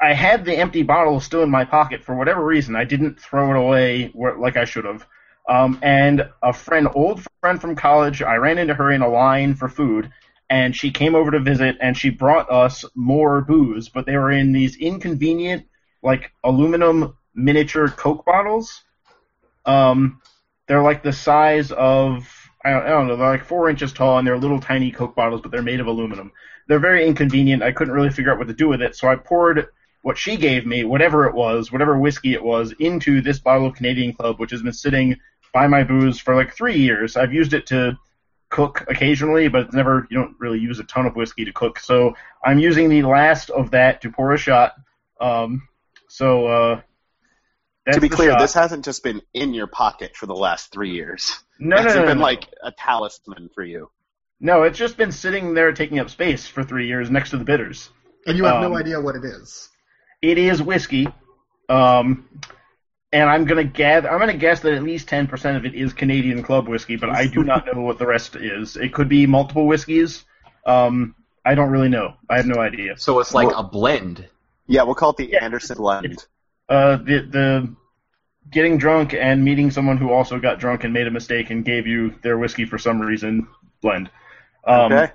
I 0.00 0.12
had 0.12 0.44
the 0.44 0.56
empty 0.56 0.82
bottle 0.82 1.20
still 1.20 1.42
in 1.42 1.50
my 1.50 1.64
pocket 1.64 2.04
for 2.04 2.14
whatever 2.14 2.44
reason. 2.44 2.76
I 2.76 2.84
didn't 2.84 3.20
throw 3.20 3.50
it 3.50 3.58
away 3.58 4.12
like 4.14 4.56
I 4.56 4.64
should 4.64 4.84
have. 4.84 5.06
Um, 5.48 5.78
and 5.82 6.28
a 6.42 6.52
friend, 6.52 6.88
old 6.94 7.24
friend 7.40 7.60
from 7.60 7.74
college, 7.74 8.22
I 8.22 8.36
ran 8.36 8.58
into 8.58 8.74
her 8.74 8.92
in 8.92 9.02
a 9.02 9.08
line 9.08 9.54
for 9.54 9.68
food, 9.68 10.12
and 10.50 10.76
she 10.76 10.90
came 10.90 11.14
over 11.14 11.30
to 11.30 11.40
visit, 11.40 11.76
and 11.80 11.96
she 11.96 12.10
brought 12.10 12.50
us 12.50 12.84
more 12.94 13.40
booze, 13.40 13.88
but 13.88 14.06
they 14.06 14.16
were 14.16 14.30
in 14.30 14.52
these 14.52 14.76
inconvenient, 14.76 15.66
like 16.02 16.32
aluminum 16.44 17.16
miniature 17.34 17.88
Coke 17.88 18.24
bottles. 18.24 18.84
Um, 19.64 20.20
they're 20.66 20.82
like 20.82 21.02
the 21.02 21.12
size 21.12 21.72
of 21.72 22.28
I 22.64 22.70
don't, 22.70 22.82
I 22.82 22.88
don't 22.88 23.08
know, 23.08 23.16
they're 23.16 23.30
like 23.30 23.44
four 23.44 23.70
inches 23.70 23.92
tall, 23.92 24.18
and 24.18 24.26
they're 24.26 24.38
little 24.38 24.60
tiny 24.60 24.90
Coke 24.90 25.16
bottles, 25.16 25.40
but 25.40 25.50
they're 25.50 25.62
made 25.62 25.80
of 25.80 25.86
aluminum. 25.86 26.30
They're 26.68 26.78
very 26.78 27.06
inconvenient. 27.06 27.62
I 27.62 27.72
couldn't 27.72 27.94
really 27.94 28.10
figure 28.10 28.30
out 28.30 28.38
what 28.38 28.48
to 28.48 28.54
do 28.54 28.68
with 28.68 28.82
it, 28.82 28.94
so 28.94 29.08
I 29.08 29.16
poured 29.16 29.68
what 30.08 30.16
she 30.16 30.38
gave 30.38 30.64
me, 30.64 30.84
whatever 30.84 31.26
it 31.26 31.34
was, 31.34 31.70
whatever 31.70 31.98
whiskey 31.98 32.32
it 32.32 32.42
was, 32.42 32.72
into 32.78 33.20
this 33.20 33.38
bottle 33.38 33.66
of 33.66 33.74
Canadian 33.74 34.14
Club, 34.14 34.40
which 34.40 34.50
has 34.52 34.62
been 34.62 34.72
sitting 34.72 35.14
by 35.52 35.66
my 35.66 35.84
booze 35.84 36.18
for 36.18 36.34
like 36.34 36.54
three 36.54 36.78
years. 36.78 37.14
I've 37.14 37.34
used 37.34 37.52
it 37.52 37.66
to 37.66 37.98
cook 38.48 38.86
occasionally, 38.88 39.48
but 39.48 39.66
it's 39.66 39.74
never 39.74 40.06
you 40.10 40.16
don't 40.16 40.34
really 40.38 40.60
use 40.60 40.78
a 40.80 40.84
ton 40.84 41.04
of 41.04 41.14
whiskey 41.14 41.44
to 41.44 41.52
cook. 41.52 41.78
So 41.78 42.14
I'm 42.42 42.58
using 42.58 42.88
the 42.88 43.02
last 43.02 43.50
of 43.50 43.70
that 43.72 44.00
to 44.00 44.10
pour 44.10 44.32
a 44.32 44.38
shot. 44.38 44.72
Um, 45.20 45.68
so 46.08 46.46
uh, 46.46 46.80
that's 47.84 47.96
to 47.98 48.00
be 48.00 48.08
clear, 48.08 48.30
shot. 48.30 48.40
this 48.40 48.54
hasn't 48.54 48.86
just 48.86 49.02
been 49.04 49.20
in 49.34 49.52
your 49.52 49.66
pocket 49.66 50.16
for 50.16 50.24
the 50.24 50.34
last 50.34 50.72
three 50.72 50.92
years. 50.92 51.38
no, 51.60 51.76
no, 51.76 51.82
It's 51.84 51.94
no, 51.94 52.00
no, 52.00 52.06
been 52.08 52.18
no. 52.18 52.24
like 52.24 52.44
a 52.62 52.72
talisman 52.72 53.50
for 53.54 53.62
you. 53.62 53.90
no, 54.40 54.62
it's 54.62 54.78
just 54.78 54.96
been 54.96 55.12
sitting 55.12 55.52
there 55.52 55.72
taking 55.72 55.98
up 55.98 56.08
space 56.08 56.46
for 56.46 56.64
three 56.64 56.86
years 56.86 57.10
next 57.10 57.28
to 57.32 57.36
the 57.36 57.44
bitters. 57.44 57.90
And 58.26 58.38
you 58.38 58.44
have 58.44 58.56
Um, 58.64 58.72
no 58.72 58.78
idea 58.78 58.98
what 59.00 59.14
it 59.16 59.24
is. 59.24 59.68
It 60.20 60.38
is 60.38 60.60
whiskey, 60.60 61.08
um, 61.68 62.28
and 63.12 63.30
I'm 63.30 63.44
gonna 63.44 63.64
gather. 63.64 64.10
I'm 64.10 64.18
gonna 64.18 64.34
guess 64.36 64.60
that 64.60 64.74
at 64.74 64.82
least 64.82 65.08
ten 65.08 65.26
percent 65.26 65.56
of 65.56 65.64
it 65.64 65.74
is 65.74 65.92
Canadian 65.92 66.42
Club 66.42 66.66
whiskey, 66.68 66.96
but 66.96 67.10
I 67.10 67.26
do 67.26 67.44
not 67.44 67.66
know 67.72 67.82
what 67.82 67.98
the 67.98 68.06
rest 68.06 68.34
is. 68.36 68.76
It 68.76 68.92
could 68.92 69.08
be 69.08 69.26
multiple 69.26 69.66
whiskeys. 69.66 70.24
Um, 70.66 71.14
I 71.44 71.54
don't 71.54 71.70
really 71.70 71.88
know. 71.88 72.14
I 72.28 72.36
have 72.36 72.46
no 72.46 72.60
idea. 72.60 72.96
So 72.98 73.20
it's 73.20 73.32
like 73.32 73.48
Well- 73.48 73.60
a 73.60 73.64
blend. 73.64 74.26
Yeah, 74.66 74.82
we'll 74.82 74.94
call 74.96 75.10
it 75.10 75.16
the 75.16 75.30
Yeah. 75.32 75.44
Anderson 75.44 75.76
blend. 75.78 76.26
Uh, 76.68 76.96
the 76.96 77.20
the 77.20 77.74
getting 78.50 78.76
drunk 78.76 79.14
and 79.14 79.44
meeting 79.44 79.70
someone 79.70 79.96
who 79.98 80.10
also 80.10 80.38
got 80.38 80.58
drunk 80.58 80.82
and 80.84 80.92
made 80.92 81.06
a 81.06 81.10
mistake 81.10 81.50
and 81.50 81.64
gave 81.64 81.86
you 81.86 82.14
their 82.22 82.38
whiskey 82.38 82.64
for 82.64 82.76
some 82.78 83.00
reason 83.00 83.46
blend. 83.82 84.10
Um, 84.66 84.92
Okay. 84.92 85.12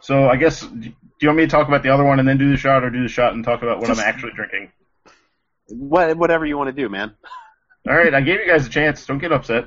So 0.00 0.28
I 0.28 0.36
guess 0.36 0.66
do 1.20 1.26
you 1.26 1.28
want 1.28 1.36
me 1.36 1.44
to 1.44 1.50
talk 1.50 1.68
about 1.68 1.82
the 1.82 1.90
other 1.90 2.02
one 2.04 2.18
and 2.18 2.26
then 2.26 2.38
do 2.38 2.50
the 2.50 2.56
shot, 2.56 2.82
or 2.82 2.88
do 2.90 3.02
the 3.02 3.08
shot 3.08 3.34
and 3.34 3.44
talk 3.44 3.62
about 3.62 3.78
what 3.78 3.88
Just- 3.88 4.00
I'm 4.00 4.08
actually 4.08 4.32
drinking? 4.32 4.72
What, 5.68 6.16
whatever 6.16 6.44
you 6.46 6.56
want 6.58 6.68
to 6.68 6.72
do, 6.72 6.88
man. 6.88 7.14
All 7.88 7.94
right, 7.94 8.12
I 8.12 8.20
gave 8.22 8.40
you 8.40 8.46
guys 8.46 8.66
a 8.66 8.70
chance. 8.70 9.06
Don't 9.06 9.18
get 9.18 9.30
upset. 9.30 9.66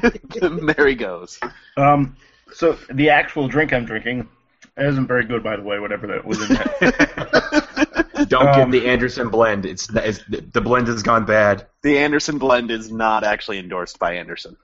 there 0.40 0.86
he 0.88 0.94
goes. 0.94 1.38
Um, 1.76 2.16
so 2.52 2.76
the 2.92 3.10
actual 3.10 3.48
drink 3.48 3.72
I'm 3.72 3.84
drinking 3.84 4.28
isn't 4.76 5.06
very 5.06 5.24
good, 5.24 5.42
by 5.44 5.56
the 5.56 5.62
way. 5.62 5.78
Whatever 5.78 6.06
that 6.08 6.24
was 6.24 6.40
in 6.42 6.48
that. 6.56 8.26
Don't 8.28 8.48
Um, 8.48 8.70
give 8.70 8.82
the 8.82 8.88
Anderson 8.88 9.28
blend. 9.28 9.66
It's, 9.66 9.88
it's 9.94 10.20
the 10.28 10.60
blend 10.60 10.88
has 10.88 11.02
gone 11.02 11.24
bad. 11.26 11.66
The 11.82 11.98
Anderson 11.98 12.38
blend 12.38 12.70
is 12.70 12.90
not 12.90 13.22
actually 13.24 13.58
endorsed 13.58 13.98
by 13.98 14.14
Anderson. 14.14 14.56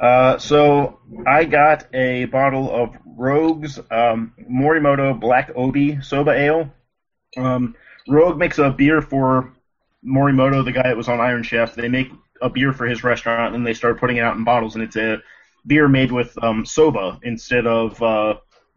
Uh, 0.00 0.38
so 0.38 1.00
I 1.26 1.44
got 1.44 1.86
a 1.94 2.26
bottle 2.26 2.70
of 2.70 2.96
Rogue's 3.04 3.78
um, 3.90 4.34
Morimoto 4.50 5.18
Black 5.18 5.50
Obi 5.54 6.00
Soba 6.02 6.32
Ale. 6.32 6.72
Um, 7.36 7.74
Rogue 8.08 8.38
makes 8.38 8.58
a 8.58 8.70
beer 8.70 9.02
for 9.02 9.52
Morimoto, 10.04 10.64
the 10.64 10.72
guy 10.72 10.84
that 10.84 10.96
was 10.96 11.08
on 11.08 11.20
Iron 11.20 11.42
Chef. 11.42 11.74
They 11.74 11.88
make 11.88 12.10
a 12.40 12.48
beer 12.48 12.72
for 12.72 12.86
his 12.86 13.02
restaurant, 13.02 13.54
and 13.54 13.66
they 13.66 13.74
start 13.74 13.98
putting 13.98 14.18
it 14.18 14.20
out 14.20 14.36
in 14.36 14.44
bottles, 14.44 14.74
and 14.74 14.84
it's 14.84 14.96
a 14.96 15.22
beer 15.66 15.88
made 15.88 16.12
with 16.12 16.36
um, 16.42 16.64
soba 16.64 17.18
instead 17.22 17.66
of, 17.66 18.00
uh, 18.02 18.34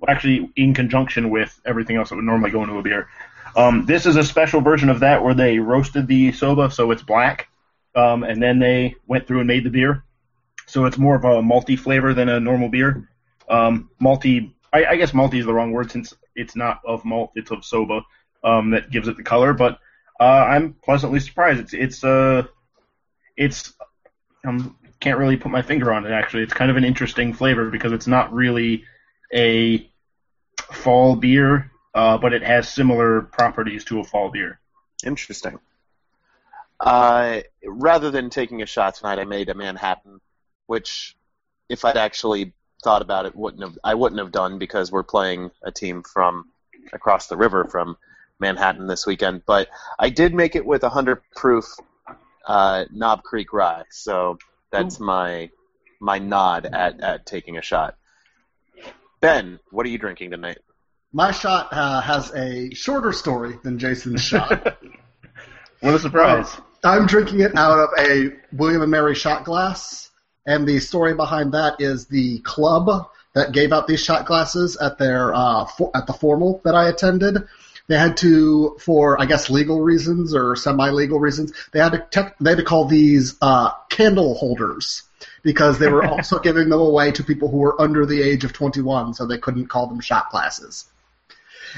actually, 0.08 0.50
in 0.56 0.74
conjunction 0.74 1.30
with 1.30 1.60
everything 1.66 1.98
else 1.98 2.10
that 2.10 2.16
would 2.16 2.26
normally 2.26 2.52
go 2.52 2.64
into 2.64 2.78
a 2.78 2.82
beer. 2.82 3.08
Um, 3.56 3.86
this 3.86 4.06
is 4.06 4.16
a 4.16 4.24
special 4.24 4.62
version 4.62 4.90
of 4.90 5.02
that 5.02 5.24
where 5.24 5.34
they 5.34 5.60
roasted 5.60 6.08
the 6.08 6.32
soba 6.32 6.72
so 6.72 6.92
it's 6.92 7.04
black, 7.04 7.50
um, 7.96 8.24
and 8.24 8.42
then 8.42 8.60
they 8.60 8.96
went 9.08 9.28
through 9.28 9.40
and 9.40 9.48
made 9.48 9.64
the 9.64 9.70
beer. 9.70 10.04
So 10.70 10.86
it's 10.86 11.00
more 11.00 11.16
of 11.16 11.26
a 11.26 11.42
malty 11.42 11.78
flavor 11.78 12.14
than 12.14 12.30
a 12.30 12.40
normal 12.40 12.70
beer. 12.70 13.10
um, 13.50 13.90
multi. 14.00 14.56
I, 14.72 14.86
I 14.86 14.96
guess 14.98 15.16
multi 15.16 15.40
is 15.40 15.48
the 15.48 15.54
wrong 15.54 15.72
word 15.72 15.90
since 15.92 16.14
it's 16.36 16.56
not 16.56 16.82
of 16.86 17.04
malt, 17.04 17.32
it's 17.36 17.50
of 17.50 17.66
soba 17.66 18.02
um, 18.44 18.70
that 18.70 18.92
gives 18.92 19.08
it 19.08 19.18
the 19.18 19.24
color. 19.24 19.54
But 19.54 19.80
uh, 20.20 20.24
I'm 20.24 20.74
pleasantly 20.74 21.20
surprised. 21.22 21.60
It's 21.60 21.74
it's 21.74 22.04
uh, 22.04 22.44
it's 23.36 23.74
um, 24.46 24.78
can't 25.00 25.18
really 25.18 25.38
put 25.38 25.52
my 25.52 25.64
finger 25.64 25.92
on 25.92 26.06
it. 26.06 26.12
Actually, 26.12 26.44
it's 26.44 26.54
kind 26.54 26.70
of 26.70 26.78
an 26.78 26.84
interesting 26.84 27.34
flavor 27.34 27.72
because 27.72 27.92
it's 27.92 28.08
not 28.08 28.32
really 28.32 28.84
a 29.34 29.90
fall 30.72 31.16
beer, 31.16 31.72
uh, 31.96 32.20
but 32.20 32.32
it 32.32 32.44
has 32.44 32.70
similar 32.70 33.22
properties 33.22 33.86
to 33.86 34.02
a 34.02 34.04
fall 34.04 34.30
beer. 34.30 34.60
Interesting. 35.04 35.58
Uh, 36.80 37.42
rather 37.66 38.12
than 38.12 38.30
taking 38.30 38.62
a 38.62 38.66
shot 38.68 38.96
tonight, 38.96 39.18
I 39.20 39.26
made 39.26 39.50
a 39.50 39.54
Manhattan, 39.54 40.22
which, 40.70 41.18
if 41.68 41.84
I'd 41.84 41.98
actually 41.98 42.54
thought 42.84 43.02
about 43.02 43.26
it, 43.26 43.36
wouldn't 43.36 43.64
have 43.64 43.80
I 43.84 43.96
wouldn't 43.96 44.22
have 44.22 44.32
done 44.32 44.60
because 44.60 44.92
we're 44.92 45.02
playing 45.02 45.50
a 45.64 45.72
team 45.72 46.04
from 46.04 46.46
across 46.94 47.26
the 47.26 47.38
river 47.38 47.66
from 47.66 47.98
Manhattan 48.40 48.86
this 48.86 49.08
weekend. 49.08 49.42
But 49.48 49.68
I 49.98 50.10
did 50.10 50.36
make 50.36 50.56
it 50.56 50.64
with 50.64 50.84
a 50.84 50.90
hundred 50.90 51.24
proof 51.36 51.66
uh, 52.46 52.86
Knob 52.92 53.24
Creek 53.24 53.52
rye, 53.52 53.86
so 53.90 54.38
that's 54.72 55.02
Ooh. 55.02 55.06
my 55.06 55.50
my 56.00 56.20
nod 56.20 56.68
at, 56.68 57.02
at 57.02 57.26
taking 57.26 57.58
a 57.58 57.64
shot. 57.64 57.96
Ben, 59.22 59.60
what 59.72 59.88
are 59.88 59.90
you 59.90 59.98
drinking 59.98 60.30
tonight? 60.30 60.60
My 61.12 61.32
shot 61.32 61.70
uh, 61.72 62.00
has 62.00 62.32
a 62.36 62.70
shorter 62.76 63.12
story 63.12 63.58
than 63.64 63.80
Jason's 63.80 64.22
shot. 64.22 64.78
what 65.80 65.96
a 65.96 66.00
surprise! 66.00 66.48
Uh, 66.56 66.90
I'm 66.90 67.08
drinking 67.08 67.40
it 67.40 67.58
out 67.58 67.80
of 67.80 67.90
a 67.98 68.34
William 68.54 68.84
and 68.84 68.92
Mary 68.92 69.16
shot 69.16 69.46
glass, 69.46 70.09
and 70.46 70.68
the 70.68 70.80
story 70.80 71.14
behind 71.14 71.54
that 71.54 71.80
is 71.80 72.06
the 72.08 72.40
club 72.40 73.10
that 73.34 73.52
gave 73.52 73.72
out 73.72 73.88
these 73.88 74.04
shot 74.04 74.26
glasses 74.26 74.78
at 74.78 74.98
their 74.98 75.34
uh, 75.34 75.66
for, 75.66 75.92
at 75.96 76.08
the 76.08 76.14
formal 76.14 76.62
that 76.64 76.76
I 76.76 76.90
attended. 76.90 77.48
They 77.88 77.98
had 77.98 78.18
to, 78.18 78.78
for 78.80 79.20
I 79.20 79.26
guess 79.26 79.50
legal 79.50 79.82
reasons 79.82 80.36
or 80.36 80.56
semi-legal 80.56 81.20
reasons, 81.20 81.54
they 81.72 81.80
had 81.80 81.94
to 81.94 82.00
tech, 82.12 82.36
they 82.40 82.52
had 82.52 82.60
to 82.60 82.64
call 82.64 82.86
these 82.86 83.36
uh, 83.42 83.72
candle 83.90 84.36
holders 84.36 85.04
because 85.42 85.80
they 85.80 85.88
were 85.88 86.06
also 86.12 86.40
giving 86.40 86.70
them 86.70 86.80
away 86.80 87.12
to 87.12 87.24
people 87.24 87.50
who 87.50 87.58
were 87.58 87.82
under 87.82 88.06
the 88.06 88.22
age 88.22 88.44
of 88.44 88.54
21, 88.54 89.16
so 89.16 89.26
they 89.26 89.40
couldn't 89.40 89.68
call 89.68 89.88
them 89.88 90.00
shot 90.00 90.30
glasses. 90.30 90.86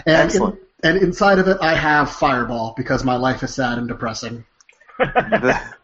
And, 0.05 0.33
in, 0.33 0.57
and 0.83 0.97
inside 0.97 1.39
of 1.39 1.47
it, 1.47 1.57
I 1.61 1.75
have 1.75 2.11
Fireball 2.11 2.73
because 2.75 3.03
my 3.03 3.15
life 3.15 3.43
is 3.43 3.53
sad 3.53 3.77
and 3.77 3.87
depressing. 3.87 4.45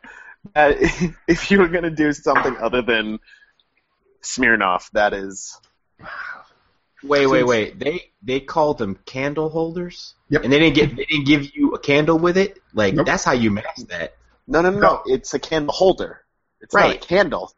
the, 0.54 0.60
uh, 0.60 1.10
if 1.28 1.52
you 1.52 1.60
were 1.60 1.68
going 1.68 1.84
to 1.84 1.90
do 1.90 2.14
something 2.14 2.56
other 2.58 2.82
than 2.82 3.20
Smirnoff, 4.24 4.90
that 4.92 5.14
is. 5.14 5.60
Wait, 7.04 7.28
wait, 7.28 7.44
wait. 7.44 7.80
They 7.80 8.12
they 8.22 8.40
called 8.40 8.78
them 8.78 8.98
candle 9.06 9.50
holders. 9.50 10.16
Yep. 10.30 10.44
And 10.44 10.54
they 10.54 10.60
didn't 10.60 10.76
get 10.76 10.96
they 10.96 11.06
didn't 11.06 11.26
give 11.26 11.56
you 11.56 11.74
a 11.74 11.80
candle 11.80 12.18
with 12.18 12.38
it. 12.38 12.60
Like 12.74 12.94
nope. 12.96 13.06
that's 13.06 13.24
how 13.24 13.34
you 13.34 13.52
mask 13.52 13.88
that. 13.88 14.16
No, 14.48 14.62
no, 14.62 14.72
no, 14.72 14.80
no. 14.80 15.02
It's 15.06 15.34
a 15.34 15.40
candle 15.40 15.74
holder. 15.74 16.22
It's 16.62 16.74
right. 16.74 16.96
not 16.96 17.04
a 17.04 17.08
candle. 17.08 17.54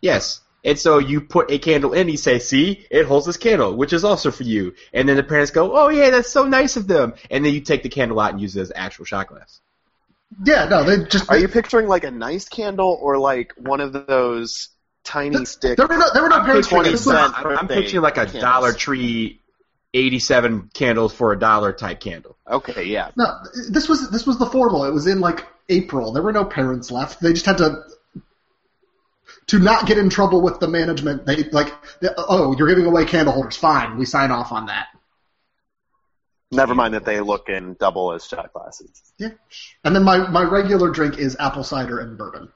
Yes. 0.00 0.40
And 0.64 0.78
so 0.78 0.98
you 0.98 1.20
put 1.20 1.50
a 1.50 1.58
candle 1.58 1.92
in, 1.92 2.08
you 2.08 2.16
say, 2.16 2.38
see, 2.38 2.86
it 2.90 3.06
holds 3.06 3.26
this 3.26 3.36
candle, 3.36 3.74
which 3.76 3.92
is 3.92 4.04
also 4.04 4.30
for 4.30 4.44
you. 4.44 4.74
And 4.92 5.08
then 5.08 5.16
the 5.16 5.24
parents 5.24 5.50
go, 5.50 5.76
oh 5.76 5.88
yeah, 5.88 6.10
that's 6.10 6.30
so 6.30 6.46
nice 6.46 6.76
of 6.76 6.86
them. 6.86 7.14
And 7.30 7.44
then 7.44 7.52
you 7.52 7.60
take 7.60 7.82
the 7.82 7.88
candle 7.88 8.20
out 8.20 8.32
and 8.32 8.40
use 8.40 8.56
it 8.56 8.60
as 8.60 8.72
actual 8.74 9.04
shot 9.04 9.28
glass. 9.28 9.60
Yeah, 10.44 10.66
no, 10.66 10.84
they 10.84 11.04
just. 11.04 11.30
Are 11.30 11.38
you 11.38 11.48
picturing 11.48 11.88
like 11.88 12.04
a 12.04 12.10
nice 12.10 12.48
candle 12.48 12.98
or 13.00 13.18
like 13.18 13.52
one 13.56 13.80
of 13.80 13.92
those 14.06 14.68
tiny 15.04 15.36
the, 15.36 15.46
stick? 15.46 15.76
There 15.76 15.86
were 15.86 15.98
no, 15.98 16.06
there 16.12 16.22
were 16.22 16.28
no 16.28 16.36
I'm 16.36 16.46
picturing, 16.46 16.86
I'm 16.86 17.68
picturing 17.68 18.02
like 18.02 18.16
a 18.16 18.24
candles. 18.24 18.42
Dollar 18.42 18.72
Tree 18.72 19.40
87 19.94 20.70
candles 20.72 21.12
for 21.12 21.32
a 21.32 21.38
dollar 21.38 21.72
type 21.72 22.00
candle. 22.00 22.36
Okay, 22.48 22.84
yeah. 22.84 23.10
No, 23.16 23.26
this 23.68 23.88
was 23.88 24.10
this 24.10 24.26
was 24.26 24.38
the 24.38 24.46
formal. 24.46 24.84
It 24.84 24.92
was 24.92 25.06
in 25.06 25.20
like 25.20 25.46
April. 25.68 26.12
There 26.12 26.22
were 26.22 26.32
no 26.32 26.44
parents 26.44 26.90
left. 26.90 27.20
They 27.20 27.32
just 27.32 27.46
had 27.46 27.58
to 27.58 27.82
to 29.48 29.58
not 29.58 29.86
get 29.86 29.98
in 29.98 30.08
trouble 30.08 30.40
with 30.40 30.60
the 30.60 30.68
management. 30.68 31.26
They 31.26 31.44
like, 31.44 31.72
they, 32.00 32.08
oh, 32.16 32.56
you're 32.56 32.68
giving 32.68 32.86
away 32.86 33.04
candle 33.04 33.34
holders. 33.34 33.56
Fine, 33.56 33.98
we 33.98 34.06
sign 34.06 34.30
off 34.30 34.52
on 34.52 34.66
that. 34.66 34.86
Never 36.52 36.74
mind 36.74 36.94
that 36.94 37.04
they 37.04 37.20
look 37.20 37.48
in 37.48 37.74
double 37.74 38.12
as 38.12 38.26
shot 38.26 38.52
glasses. 38.52 39.12
Yeah. 39.18 39.30
And 39.84 39.96
then 39.96 40.02
my, 40.02 40.28
my 40.28 40.42
regular 40.42 40.90
drink 40.90 41.18
is 41.18 41.36
apple 41.40 41.64
cider 41.64 41.98
and 41.98 42.18
bourbon. 42.18 42.50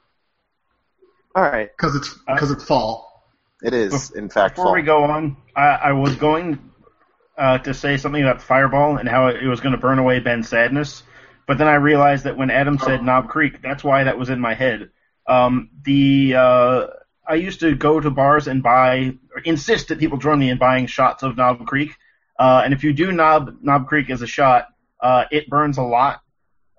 All 1.35 1.43
right. 1.43 1.69
Because 1.75 1.95
it's 1.95 2.13
because 2.27 2.51
uh, 2.51 2.55
it's 2.55 2.63
fall. 2.63 3.25
It 3.63 3.73
is, 3.73 4.11
in 4.11 4.29
fact. 4.29 4.55
Before 4.55 4.67
fall. 4.67 4.75
we 4.75 4.81
go 4.83 5.03
on, 5.03 5.37
I, 5.55 5.67
I 5.67 5.91
was 5.93 6.15
going 6.15 6.59
uh, 7.37 7.59
to 7.59 7.73
say 7.73 7.97
something 7.97 8.21
about 8.21 8.41
Fireball 8.41 8.97
and 8.97 9.07
how 9.07 9.27
it 9.27 9.45
was 9.45 9.61
going 9.61 9.73
to 9.73 9.79
burn 9.79 9.99
away 9.99 10.19
Ben's 10.19 10.49
sadness, 10.49 11.03
but 11.47 11.57
then 11.57 11.67
I 11.67 11.75
realized 11.75 12.25
that 12.25 12.37
when 12.37 12.49
Adam 12.49 12.77
said 12.77 13.03
Knob 13.03 13.29
Creek, 13.29 13.61
that's 13.61 13.83
why 13.83 14.03
that 14.03 14.17
was 14.17 14.29
in 14.29 14.39
my 14.39 14.53
head. 14.53 14.89
Um, 15.27 15.69
the 15.83 16.35
uh, 16.35 16.87
I 17.27 17.35
used 17.35 17.59
to 17.59 17.75
go 17.75 17.99
to 17.99 18.09
bars 18.09 18.47
and 18.47 18.63
buy, 18.63 19.15
or 19.33 19.41
insist 19.43 19.89
that 19.89 19.99
people 19.99 20.17
join 20.17 20.39
me 20.39 20.49
in 20.49 20.57
buying 20.57 20.87
shots 20.87 21.23
of 21.23 21.37
Knob 21.37 21.65
Creek. 21.65 21.91
Uh, 22.39 22.61
and 22.63 22.73
if 22.73 22.83
you 22.83 22.93
do 22.93 23.11
Knob 23.11 23.57
Knob 23.61 23.87
Creek 23.87 24.09
as 24.09 24.21
a 24.21 24.27
shot, 24.27 24.67
uh, 25.01 25.25
it 25.31 25.49
burns 25.49 25.77
a 25.77 25.83
lot. 25.83 26.21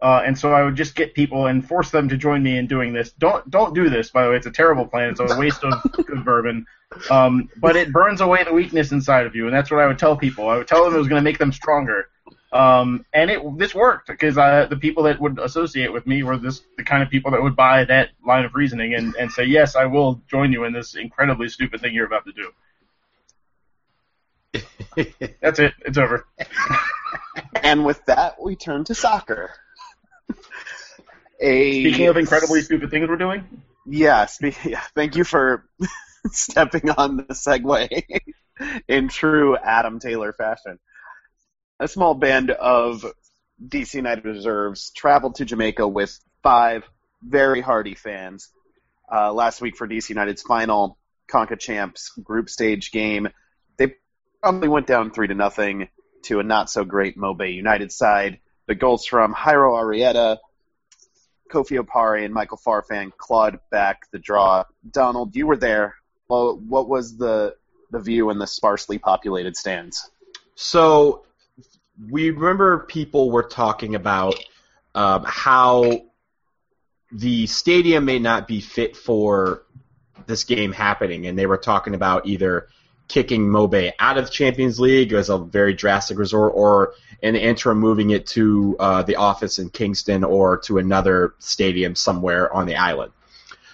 Uh, 0.01 0.23
and 0.25 0.39
so 0.39 0.53
I 0.53 0.63
would 0.63 0.77
just 0.77 0.95
get 0.95 1.13
people 1.13 1.47
and 1.47 1.67
force 1.67 1.91
them 1.91 2.09
to 2.09 2.17
join 2.17 2.41
me 2.41 2.57
in 2.57 2.69
doing 2.69 2.93
this. 2.93 3.13
Don't 3.13 3.49
don't 3.51 3.75
do 3.75 3.91
this, 3.91 4.11
by 4.11 4.25
the 4.25 4.31
way. 4.31 4.37
It's 4.37 4.47
a 4.47 4.51
terrible 4.51 4.87
plan. 4.87 5.11
It's 5.11 5.21
a 5.21 5.37
waste 5.39 5.65
of 5.65 5.83
good 6.07 6.25
bourbon. 6.25 6.67
Um, 7.11 7.49
but 7.57 7.75
it 7.75 7.93
burns 7.93 8.21
away 8.21 8.45
the 8.45 8.53
weakness 8.53 8.93
inside 8.93 9.27
of 9.27 9.35
you, 9.35 9.47
and 9.47 9.55
that's 9.55 9.71
what 9.71 9.81
I 9.81 9.87
would 9.87 9.99
tell 9.99 10.17
people. 10.17 10.49
I 10.49 10.57
would 10.57 10.69
tell 10.69 10.85
them 10.85 10.95
it 10.95 10.99
was 10.99 11.09
going 11.09 11.21
to 11.21 11.25
make 11.25 11.39
them 11.39 11.53
stronger. 11.53 12.09
Um, 12.53 13.05
and 13.13 13.31
it 13.31 13.41
this 13.59 13.75
worked 13.75 14.07
because 14.07 14.37
the 14.37 14.79
people 14.81 15.03
that 15.03 15.21
would 15.21 15.39
associate 15.39 15.93
with 15.93 16.07
me 16.07 16.23
were 16.23 16.39
this 16.39 16.63
the 16.77 16.85
kind 16.85 17.03
of 17.03 17.11
people 17.11 17.31
that 17.33 17.43
would 17.43 17.57
buy 17.57 17.85
that 17.85 18.11
line 18.25 18.45
of 18.45 18.55
reasoning 18.55 18.95
and, 18.95 19.15
and 19.17 19.31
say, 19.31 19.45
yes, 19.45 19.77
I 19.77 19.85
will 19.85 20.23
join 20.29 20.53
you 20.53 20.65
in 20.65 20.73
this 20.73 20.95
incredibly 20.95 21.49
stupid 21.49 21.81
thing 21.81 21.93
you're 21.93 22.07
about 22.07 22.25
to 22.25 22.33
do. 22.33 22.51
That's 25.41 25.59
it. 25.59 25.75
It's 25.81 25.99
over. 25.99 26.27
and 27.63 27.85
with 27.85 28.05
that, 28.07 28.43
we 28.43 28.57
turn 28.57 28.85
to 28.85 28.95
soccer. 28.95 29.51
A, 31.41 31.83
Speaking 31.83 32.09
of 32.09 32.17
incredibly 32.17 32.63
stupid 32.63 32.91
things 32.91 33.09
we're 33.09 33.17
doing. 33.17 33.45
Yeah. 33.87 34.27
Spe- 34.27 34.65
yeah 34.65 34.83
thank 34.95 35.17
you 35.17 35.25
for 35.25 35.65
stepping 36.33 36.91
on 36.91 37.17
the 37.17 37.25
segue 37.35 38.03
in 38.89 39.09
true 39.09 39.57
Adam 39.57 39.99
Taylor 40.01 40.33
fashion 40.33 40.79
a 41.81 41.89
small 41.89 42.15
band 42.15 42.51
of 42.51 43.05
DC 43.65 43.95
United 43.95 44.25
reserves 44.25 44.91
traveled 44.91 45.37
to 45.37 45.45
Jamaica 45.45 45.87
with 45.87 46.19
five 46.43 46.85
very 47.23 47.61
hardy 47.61 47.95
fans 47.95 48.51
uh, 49.13 49.33
last 49.33 49.61
week 49.61 49.77
for 49.77 49.87
DC 49.87 50.09
United's 50.11 50.43
final 50.43 50.99
Conca 51.31 51.59
Champs 51.59 52.11
group 52.23 52.49
stage 52.49 52.91
game. 52.91 53.29
Probably 54.43 54.69
went 54.69 54.87
down 54.87 55.11
three 55.11 55.29
to 55.29 55.35
nothing 55.35 55.89
to 56.23 56.41
a 56.41 56.43
not 56.43 56.71
so 56.71 56.85
great 56.85 57.17
Mobay 57.17 57.55
United 57.55 57.93
side. 57.93 58.39
The 58.67 58.75
goals 58.75 59.07
from 59.07 59.35
Jairo 59.35 59.73
Arrieta, 59.73 60.39
Kofi 61.51 61.83
Opare, 61.83 62.25
and 62.25 62.33
Michael 62.33 62.61
Farfan 62.65 63.11
clawed 63.17 63.59
back 63.71 64.11
the 64.13 64.19
draw. 64.19 64.65
Donald, 64.91 65.35
you 65.35 65.47
were 65.47 65.57
there. 65.57 65.97
Well, 66.29 66.57
what 66.57 66.89
was 66.89 67.17
the 67.17 67.57
the 67.91 67.99
view 67.99 68.31
in 68.31 68.39
the 68.39 68.47
sparsely 68.47 68.99
populated 68.99 69.57
stands? 69.57 70.11
So 70.55 71.25
we 72.11 72.31
remember 72.31 72.81
people 72.81 73.31
were 73.31 73.43
talking 73.43 73.95
about 73.95 74.35
um, 74.95 75.25
how 75.27 76.03
the 77.11 77.47
stadium 77.47 78.05
may 78.05 78.19
not 78.19 78.47
be 78.47 78.61
fit 78.61 78.97
for 78.97 79.63
this 80.27 80.45
game 80.45 80.73
happening, 80.73 81.27
and 81.27 81.39
they 81.39 81.47
were 81.47 81.57
talking 81.57 81.95
about 81.95 82.27
either 82.27 82.69
kicking 83.09 83.43
Mobay 83.43 83.93
out 83.99 84.19
of 84.19 84.27
the 84.27 84.31
Champions 84.31 84.79
League 84.79 85.13
as 85.13 85.29
a 85.29 85.39
very 85.39 85.75
drastic 85.75 86.19
resort, 86.19 86.53
or 86.55 86.95
in 87.23 87.35
the 87.35 87.43
interim 87.43 87.79
moving 87.79 88.11
it 88.11 88.27
to 88.29 88.77
uh, 88.79 89.03
the 89.03 89.17
office 89.17 89.59
in 89.59 89.71
Kingston 89.71 90.23
or 90.23 90.59
to 90.59 90.79
another 90.79 91.35
stadium 91.39 91.95
somewhere 91.95 92.53
on 92.53 92.67
the 92.67 92.77
island. 92.77 93.13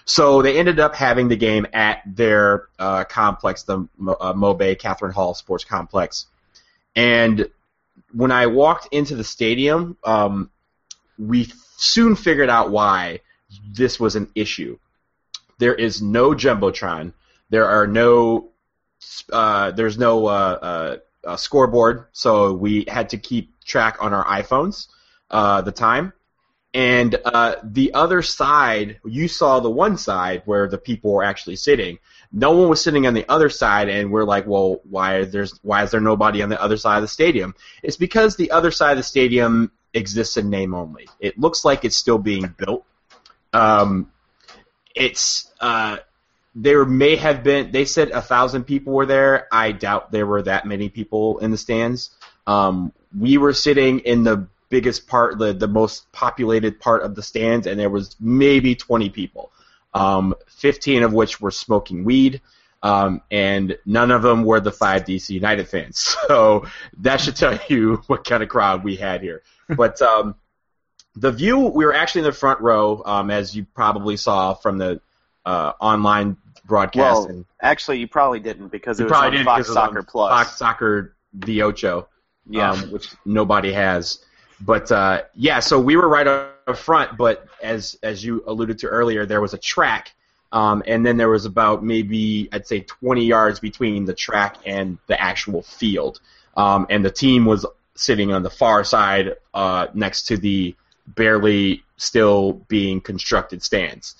So 0.05 0.41
they 0.41 0.57
ended 0.57 0.79
up 0.79 0.95
having 0.95 1.27
the 1.27 1.35
game 1.35 1.67
at 1.73 2.01
their 2.05 2.69
uh, 2.79 3.03
complex, 3.03 3.63
the 3.63 3.87
uh, 3.99 4.33
Mobay 4.33 4.77
Catherine 4.79 5.11
Hall 5.13 5.33
Sports 5.33 5.63
Complex, 5.63 6.27
and 6.95 7.49
when 8.13 8.31
I 8.31 8.47
walked 8.47 8.87
into 8.93 9.15
the 9.15 9.23
stadium, 9.23 9.97
um, 10.03 10.49
we 11.19 11.51
soon 11.77 12.15
figured 12.15 12.49
out 12.49 12.71
why 12.71 13.19
this 13.71 13.99
was 13.99 14.15
an 14.15 14.29
issue. 14.35 14.77
There 15.57 15.75
is 15.75 16.01
no 16.01 16.31
jumbotron. 16.31 17.13
There 17.49 17.67
are 17.67 17.87
no. 17.87 18.49
Uh, 19.31 19.71
there's 19.71 19.97
no 19.97 20.27
uh, 20.27 20.97
uh, 21.25 21.35
scoreboard, 21.37 22.05
so 22.11 22.53
we 22.53 22.85
had 22.87 23.09
to 23.09 23.17
keep 23.17 23.51
track 23.63 23.97
on 23.99 24.13
our 24.13 24.25
iPhones 24.25 24.87
uh, 25.31 25.61
the 25.61 25.71
time. 25.71 26.13
And 26.73 27.15
uh, 27.23 27.55
the 27.63 27.93
other 27.93 28.21
side, 28.21 28.99
you 29.05 29.29
saw 29.29 29.61
the 29.61 29.69
one 29.69 29.97
side 29.97 30.41
where 30.43 30.67
the 30.67 30.77
people 30.77 31.13
were 31.13 31.23
actually 31.23 31.55
sitting. 31.55 31.99
no 32.33 32.51
one 32.51 32.67
was 32.67 32.83
sitting 32.83 33.07
on 33.07 33.13
the 33.13 33.25
other 33.29 33.49
side, 33.49 33.87
and 33.87 34.11
we're 34.11 34.25
like, 34.25 34.45
well, 34.45 34.81
why 34.83 35.19
is 35.19 35.31
there's 35.31 35.57
why 35.63 35.83
is 35.83 35.91
there 35.91 36.01
nobody 36.01 36.41
on 36.41 36.49
the 36.49 36.61
other 36.61 36.75
side 36.75 36.97
of 36.97 37.01
the 37.01 37.07
stadium? 37.07 37.55
It's 37.81 37.95
because 37.95 38.35
the 38.35 38.51
other 38.51 38.71
side 38.71 38.91
of 38.91 38.97
the 38.97 39.03
stadium 39.03 39.71
exists 39.93 40.35
in 40.35 40.49
name 40.49 40.73
only. 40.73 41.07
It 41.21 41.39
looks 41.39 41.63
like 41.63 41.85
it's 41.85 41.95
still 41.95 42.17
being 42.17 42.53
built. 42.57 42.85
Um, 43.53 44.11
it's 44.93 45.49
uh, 45.61 45.97
there 46.55 46.85
may 46.85 47.17
have 47.17 47.43
been. 47.43 47.71
They 47.71 47.85
said 47.85 48.11
a 48.11 48.21
thousand 48.21 48.63
people 48.63 48.93
were 48.93 49.05
there. 49.05 49.47
I 49.51 49.73
doubt 49.73 50.11
there 50.11 50.25
were 50.25 50.41
that 50.43 50.65
many 50.65 50.89
people 50.89 51.39
in 51.39 51.51
the 51.51 51.57
stands. 51.57 52.11
Um, 52.47 52.93
we 53.17 53.37
were 53.37 53.53
sitting 53.53 53.99
in 53.99 54.23
the 54.23 54.47
biggest 54.69 55.07
part, 55.07 55.37
the 55.37 55.53
the 55.53 55.67
most 55.67 56.09
populated 56.13 56.79
part 56.79 57.03
of 57.03 57.13
the 57.13 57.21
stands, 57.21 57.67
and 57.67 57.77
there 57.79 57.89
was 57.89 58.15
maybe 58.19 58.73
20 58.73 59.09
people. 59.09 59.51
Um, 59.93 60.35
15 60.47 61.03
of 61.03 61.13
which 61.13 61.39
were 61.39 61.51
smoking 61.51 62.03
weed. 62.03 62.41
Um, 62.83 63.21
and 63.31 63.77
none 63.85 64.11
of 64.11 64.21
them 64.21 64.43
were 64.43 64.59
the 64.59 64.71
five 64.71 65.05
DC 65.05 65.29
United 65.29 65.67
fans. 65.67 66.15
So 66.27 66.65
that 66.99 67.21
should 67.21 67.35
tell 67.35 67.57
you 67.67 68.03
what 68.07 68.25
kind 68.25 68.43
of 68.43 68.49
crowd 68.49 68.83
we 68.83 68.95
had 68.95 69.21
here. 69.21 69.41
But 69.69 70.01
um, 70.01 70.35
the 71.15 71.31
view, 71.31 71.57
we 71.59 71.85
were 71.85 71.93
actually 71.93 72.21
in 72.21 72.25
the 72.25 72.31
front 72.33 72.61
row, 72.61 73.01
um, 73.05 73.31
as 73.31 73.55
you 73.55 73.65
probably 73.73 74.17
saw 74.17 74.53
from 74.53 74.77
the 74.77 75.01
uh, 75.45 75.73
online 75.79 76.37
broadcast. 76.65 77.29
Well, 77.29 77.45
actually, 77.61 77.99
you 77.99 78.07
probably 78.07 78.39
didn't 78.39 78.69
because 78.69 78.99
it 78.99 79.03
was 79.03 79.11
probably 79.11 79.39
on 79.39 79.45
Fox 79.45 79.67
was 79.67 79.77
on 79.77 79.89
Soccer 79.89 80.03
Plus. 80.03 80.31
Fox 80.31 80.57
Soccer 80.57 81.15
the 81.33 81.61
Ocho, 81.63 82.07
Yeah. 82.49 82.71
um, 82.71 82.91
which 82.91 83.09
nobody 83.25 83.71
has. 83.73 84.19
But 84.61 84.91
uh, 84.91 85.23
yeah, 85.35 85.59
so 85.59 85.79
we 85.79 85.95
were 85.95 86.07
right 86.07 86.27
up 86.27 86.77
front. 86.77 87.17
But 87.17 87.47
as 87.61 87.97
as 88.01 88.23
you 88.23 88.43
alluded 88.47 88.79
to 88.79 88.87
earlier, 88.87 89.25
there 89.25 89.41
was 89.41 89.53
a 89.53 89.57
track, 89.57 90.13
um, 90.51 90.81
and 90.87 91.05
then 91.05 91.17
there 91.17 91.29
was 91.29 91.45
about 91.45 91.83
maybe 91.83 92.49
I'd 92.51 92.65
say 92.67 92.81
20 92.81 93.25
yards 93.25 93.59
between 93.59 94.05
the 94.05 94.13
track 94.13 94.57
and 94.65 94.97
the 95.07 95.21
actual 95.21 95.61
field, 95.61 96.21
um, 96.55 96.87
and 96.89 97.03
the 97.03 97.11
team 97.11 97.45
was 97.45 97.65
sitting 97.95 98.33
on 98.33 98.43
the 98.43 98.49
far 98.49 98.83
side 98.83 99.35
uh, 99.53 99.87
next 99.93 100.27
to 100.27 100.37
the 100.37 100.75
barely 101.07 101.83
still 101.97 102.53
being 102.67 102.99
constructed 103.01 103.61
stands. 103.61 104.15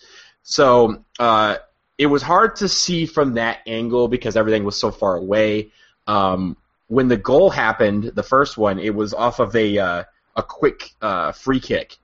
So 0.47 1.03
uh, 1.17 1.57
it 1.97 2.05
was 2.05 2.21
hard 2.21 2.57
to 2.57 2.69
see 2.69 3.07
from 3.07 3.33
that 3.33 3.61
angle 3.65 4.07
because 4.07 4.37
everything 4.37 4.63
was 4.63 4.77
so 4.77 4.91
far 4.91 5.17
away. 5.17 5.71
Um, 6.05 6.55
when 6.87 7.07
the 7.07 7.17
goal 7.17 7.49
happened, 7.49 8.11
the 8.13 8.21
first 8.21 8.55
one, 8.55 8.77
it 8.77 8.93
was 8.93 9.15
off 9.15 9.39
of 9.39 9.55
a 9.55 9.79
uh, 9.79 10.03
a 10.35 10.43
quick 10.43 10.91
uh, 11.01 11.31
free 11.31 11.59
kick, 11.59 11.97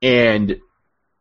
and 0.00 0.60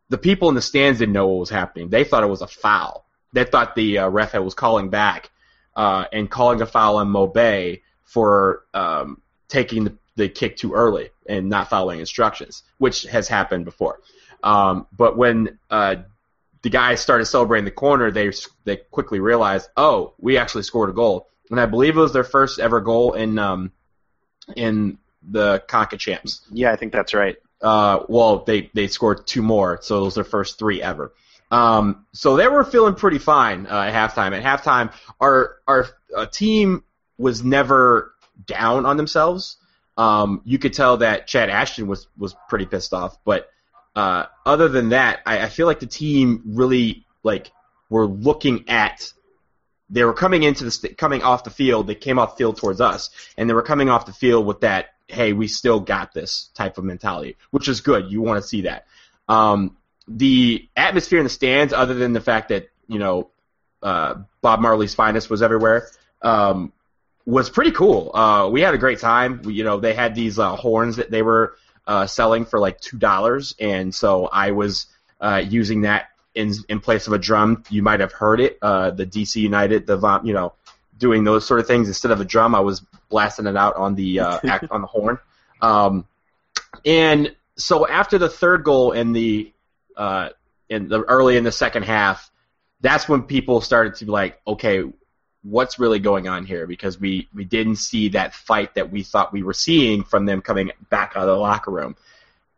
the 0.09 0.19
people 0.19 0.47
in 0.49 0.55
the 0.55 0.61
stands 0.61 0.99
didn't 0.99 1.13
know 1.13 1.27
what 1.27 1.39
was 1.39 1.49
happening. 1.49 1.89
They 1.89 2.03
thought 2.03 2.23
it 2.23 2.27
was 2.27 2.43
a 2.43 2.47
foul. 2.47 3.03
They 3.33 3.45
thought 3.45 3.73
the 3.73 3.99
uh, 3.99 4.09
ref 4.09 4.35
was 4.35 4.53
calling 4.53 4.89
back 4.89 5.31
uh, 5.75 6.05
and 6.13 6.29
calling 6.29 6.61
a 6.61 6.67
foul 6.67 6.97
on 6.97 7.07
Mobay 7.07 7.81
for 8.03 8.65
um, 8.75 9.21
taking 9.47 9.85
the, 9.85 9.97
the 10.17 10.29
kick 10.29 10.57
too 10.57 10.73
early 10.73 11.09
and 11.27 11.49
not 11.49 11.69
following 11.69 11.99
instructions, 11.99 12.61
which 12.77 13.03
has 13.03 13.27
happened 13.27 13.65
before. 13.65 14.01
Um, 14.43 14.85
but 14.95 15.17
when 15.17 15.57
uh, 15.71 15.97
the 16.61 16.69
guys 16.69 16.99
started 16.99 17.25
celebrating 17.25 17.65
the 17.65 17.71
corner, 17.71 18.11
they 18.11 18.31
they 18.65 18.77
quickly 18.77 19.19
realized, 19.19 19.69
oh, 19.77 20.13
we 20.19 20.37
actually 20.37 20.63
scored 20.63 20.89
a 20.89 20.93
goal, 20.93 21.27
and 21.49 21.59
I 21.59 21.65
believe 21.65 21.97
it 21.97 22.01
was 22.01 22.13
their 22.13 22.23
first 22.23 22.59
ever 22.59 22.81
goal 22.81 23.13
in 23.13 23.39
um, 23.39 23.71
in 24.55 24.97
the 25.23 25.63
Conca 25.67 25.97
Champs. 25.97 26.41
Yeah, 26.51 26.71
I 26.71 26.75
think 26.75 26.91
that's 26.91 27.13
right. 27.13 27.37
Uh, 27.61 28.03
well, 28.07 28.43
they 28.45 28.69
they 28.73 28.87
scored 28.87 29.25
two 29.25 29.41
more, 29.41 29.79
so 29.81 30.01
it 30.01 30.05
was 30.05 30.15
their 30.15 30.23
first 30.23 30.59
three 30.59 30.81
ever. 30.81 31.13
Um, 31.51 32.05
so 32.13 32.37
they 32.37 32.47
were 32.47 32.63
feeling 32.63 32.95
pretty 32.95 33.17
fine 33.17 33.65
uh, 33.65 33.81
at 33.81 33.93
halftime. 33.93 34.37
At 34.37 34.43
halftime, 34.43 34.93
our 35.19 35.57
our 35.67 35.87
uh, 36.15 36.25
team 36.25 36.83
was 37.17 37.43
never 37.43 38.13
down 38.45 38.85
on 38.85 38.97
themselves. 38.97 39.57
Um, 39.97 40.41
you 40.45 40.59
could 40.59 40.73
tell 40.73 40.97
that 40.97 41.27
Chad 41.27 41.49
Ashton 41.49 41.87
was 41.87 42.07
was 42.17 42.35
pretty 42.47 42.65
pissed 42.65 42.93
off, 42.93 43.17
but 43.23 43.49
uh, 43.99 44.27
other 44.45 44.69
than 44.69 44.89
that, 44.89 45.19
I, 45.25 45.41
I 45.41 45.49
feel 45.49 45.67
like 45.67 45.81
the 45.81 45.85
team 45.85 46.41
really 46.45 47.05
like 47.21 47.51
were 47.89 48.07
looking 48.07 48.69
at. 48.69 49.11
They 49.89 50.05
were 50.05 50.13
coming 50.13 50.43
into 50.43 50.63
the 50.63 50.71
st- 50.71 50.97
coming 50.97 51.21
off 51.21 51.43
the 51.43 51.49
field. 51.49 51.87
They 51.87 51.95
came 51.95 52.17
off 52.17 52.37
the 52.37 52.37
field 52.37 52.57
towards 52.57 52.79
us, 52.79 53.09
and 53.37 53.49
they 53.49 53.53
were 53.53 53.61
coming 53.61 53.89
off 53.89 54.05
the 54.05 54.13
field 54.13 54.45
with 54.45 54.61
that 54.61 54.93
"Hey, 55.07 55.33
we 55.33 55.49
still 55.49 55.81
got 55.81 56.13
this" 56.13 56.49
type 56.53 56.77
of 56.77 56.85
mentality, 56.85 57.35
which 57.51 57.67
is 57.67 57.81
good. 57.81 58.09
You 58.09 58.21
want 58.21 58.41
to 58.41 58.47
see 58.47 58.61
that. 58.61 58.85
Um, 59.27 59.75
the 60.07 60.69
atmosphere 60.77 61.19
in 61.19 61.25
the 61.25 61.29
stands, 61.29 61.73
other 61.73 61.93
than 61.93 62.13
the 62.13 62.21
fact 62.21 62.49
that 62.49 62.69
you 62.87 62.99
know 62.99 63.31
uh, 63.83 64.15
Bob 64.41 64.61
Marley's 64.61 64.95
finest 64.95 65.29
was 65.29 65.41
everywhere, 65.41 65.89
um, 66.21 66.71
was 67.25 67.49
pretty 67.49 67.71
cool. 67.71 68.15
Uh, 68.15 68.47
we 68.49 68.61
had 68.61 68.73
a 68.73 68.77
great 68.77 68.99
time. 68.99 69.41
We, 69.41 69.55
you 69.55 69.65
know, 69.65 69.81
they 69.81 69.93
had 69.93 70.15
these 70.15 70.39
uh, 70.39 70.55
horns 70.55 70.95
that 70.95 71.11
they 71.11 71.21
were 71.21 71.55
uh, 71.89 72.05
selling 72.05 72.45
for 72.45 72.59
like 72.59 72.79
two 72.79 72.99
dollars, 72.99 73.55
and 73.59 73.93
so 73.93 74.27
I 74.27 74.51
was 74.51 74.85
uh, 75.19 75.41
using 75.43 75.81
that 75.81 76.09
in 76.35 76.53
in 76.69 76.79
place 76.79 77.07
of 77.07 77.13
a 77.13 77.17
drum. 77.17 77.63
You 77.71 77.81
might 77.81 77.99
have 77.99 78.11
heard 78.11 78.39
it, 78.39 78.59
uh, 78.61 78.91
the 78.91 79.07
DC 79.07 79.37
United, 79.37 79.87
the 79.87 79.97
vom- 79.97 80.23
you 80.23 80.33
know, 80.33 80.53
doing 80.99 81.23
those 81.23 81.47
sort 81.47 81.59
of 81.59 81.65
things 81.65 81.87
instead 81.87 82.11
of 82.11 82.21
a 82.21 82.25
drum. 82.25 82.53
I 82.53 82.59
was 82.59 82.81
blasting 83.09 83.47
it 83.47 83.57
out 83.57 83.75
on 83.75 83.95
the 83.95 84.19
uh, 84.19 84.39
act, 84.47 84.65
on 84.69 84.81
the 84.81 84.87
horn, 84.87 85.17
um, 85.63 86.05
and 86.85 87.35
so 87.55 87.87
after 87.87 88.19
the 88.19 88.29
third 88.29 88.63
goal 88.63 88.91
in 88.91 89.11
the 89.11 89.51
uh, 89.97 90.29
in 90.69 90.89
the 90.89 91.01
early 91.01 91.37
in 91.37 91.43
the 91.43 91.51
second 91.51 91.85
half, 91.85 92.29
that's 92.81 93.09
when 93.09 93.23
people 93.23 93.61
started 93.61 93.95
to 93.95 94.05
be 94.05 94.11
like, 94.11 94.39
okay, 94.45 94.83
what's 95.43 95.79
really 95.79 95.99
going 95.99 96.27
on 96.27 96.45
here? 96.45 96.67
Because 96.67 96.99
we 96.99 97.27
we 97.33 97.45
didn't 97.45 97.77
see 97.77 98.09
that 98.09 98.33
fight 98.33 98.75
that 98.75 98.91
we 98.91 99.03
thought 99.03 99.33
we 99.33 99.43
were 99.43 99.53
seeing 99.53 100.03
from 100.03 100.25
them 100.25 100.41
coming 100.41 100.71
back 100.89 101.13
out 101.15 101.23
of 101.23 101.35
the 101.35 101.35
locker 101.35 101.71
room, 101.71 101.95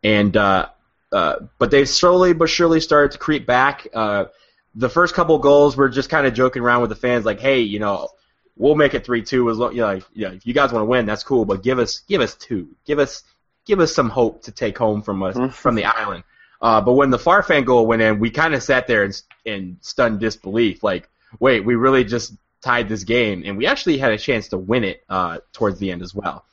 and 0.02 0.36
uh, 0.36 0.68
uh, 1.12 1.36
but 1.58 1.70
they 1.70 1.84
slowly 1.84 2.32
but 2.32 2.48
surely 2.48 2.80
started 2.80 3.12
to 3.12 3.18
creep 3.18 3.46
back. 3.46 3.86
Uh, 3.94 4.26
the 4.74 4.88
first 4.88 5.14
couple 5.14 5.38
goals 5.38 5.76
were 5.76 5.88
just 5.88 6.08
kind 6.08 6.26
of 6.26 6.34
joking 6.34 6.62
around 6.62 6.80
with 6.80 6.90
the 6.90 6.96
fans, 6.96 7.24
like, 7.24 7.40
hey, 7.40 7.60
you 7.60 7.78
know. 7.78 8.08
We'll 8.54 8.74
make 8.74 8.92
it 8.92 9.02
three 9.02 9.22
two 9.22 9.48
as 9.48 9.56
long, 9.56 9.72
you 9.72 9.80
know, 9.80 9.94
like, 9.94 10.04
you 10.12 10.28
know, 10.28 10.34
if 10.34 10.46
you 10.46 10.52
guys 10.52 10.72
want 10.72 10.82
to 10.82 10.86
win, 10.86 11.06
that's 11.06 11.24
cool. 11.24 11.46
But 11.46 11.62
give 11.62 11.78
us, 11.78 12.00
give 12.00 12.20
us 12.20 12.34
two, 12.34 12.68
give 12.84 12.98
us, 12.98 13.24
give 13.64 13.80
us 13.80 13.94
some 13.94 14.10
hope 14.10 14.42
to 14.42 14.52
take 14.52 14.76
home 14.76 15.00
from 15.00 15.22
us 15.22 15.56
from 15.56 15.74
the 15.74 15.86
island. 15.86 16.22
Uh, 16.60 16.78
but 16.82 16.92
when 16.92 17.08
the 17.08 17.18
Farfan 17.18 17.64
goal 17.64 17.86
went 17.86 18.02
in, 18.02 18.18
we 18.18 18.28
kind 18.28 18.52
of 18.54 18.62
sat 18.62 18.86
there 18.86 19.04
in, 19.04 19.12
in 19.46 19.78
stunned 19.80 20.20
disbelief. 20.20 20.82
Like, 20.82 21.08
wait, 21.40 21.64
we 21.64 21.76
really 21.76 22.04
just 22.04 22.34
tied 22.62 22.88
this 22.88 23.04
game, 23.04 23.42
and 23.44 23.56
we 23.56 23.66
actually 23.66 23.98
had 23.98 24.12
a 24.12 24.18
chance 24.18 24.48
to 24.48 24.58
win 24.58 24.84
it 24.84 25.04
uh, 25.08 25.38
towards 25.52 25.78
the 25.78 25.90
end 25.90 26.02
as 26.02 26.14
well. 26.14 26.44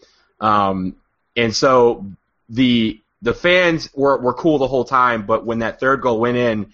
Um, 0.41 0.95
and 1.35 1.55
so 1.55 2.05
the 2.49 3.01
the 3.21 3.33
fans 3.33 3.89
were 3.93 4.17
were 4.17 4.33
cool 4.33 4.57
the 4.57 4.67
whole 4.67 4.85
time, 4.85 5.25
but 5.25 5.45
when 5.45 5.59
that 5.59 5.79
third 5.79 6.01
goal 6.01 6.19
went 6.19 6.37
in, 6.37 6.73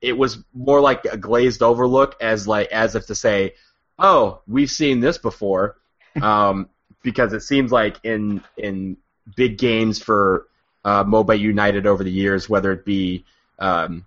it 0.00 0.16
was 0.16 0.38
more 0.52 0.80
like 0.80 1.04
a 1.04 1.16
glazed 1.16 1.62
over 1.62 1.86
look, 1.86 2.16
as 2.20 2.48
like 2.48 2.68
as 2.72 2.94
if 2.94 3.06
to 3.06 3.14
say, 3.14 3.54
"Oh, 3.98 4.40
we've 4.46 4.70
seen 4.70 5.00
this 5.00 5.18
before," 5.18 5.76
um, 6.22 6.68
because 7.02 7.32
it 7.32 7.42
seems 7.42 7.70
like 7.72 7.98
in 8.04 8.42
in 8.56 8.96
big 9.36 9.58
games 9.58 10.02
for 10.02 10.48
uh, 10.84 11.04
Mobay 11.04 11.38
United 11.38 11.86
over 11.86 12.02
the 12.02 12.10
years, 12.10 12.48
whether 12.48 12.72
it 12.72 12.84
be 12.84 13.24
um, 13.58 14.04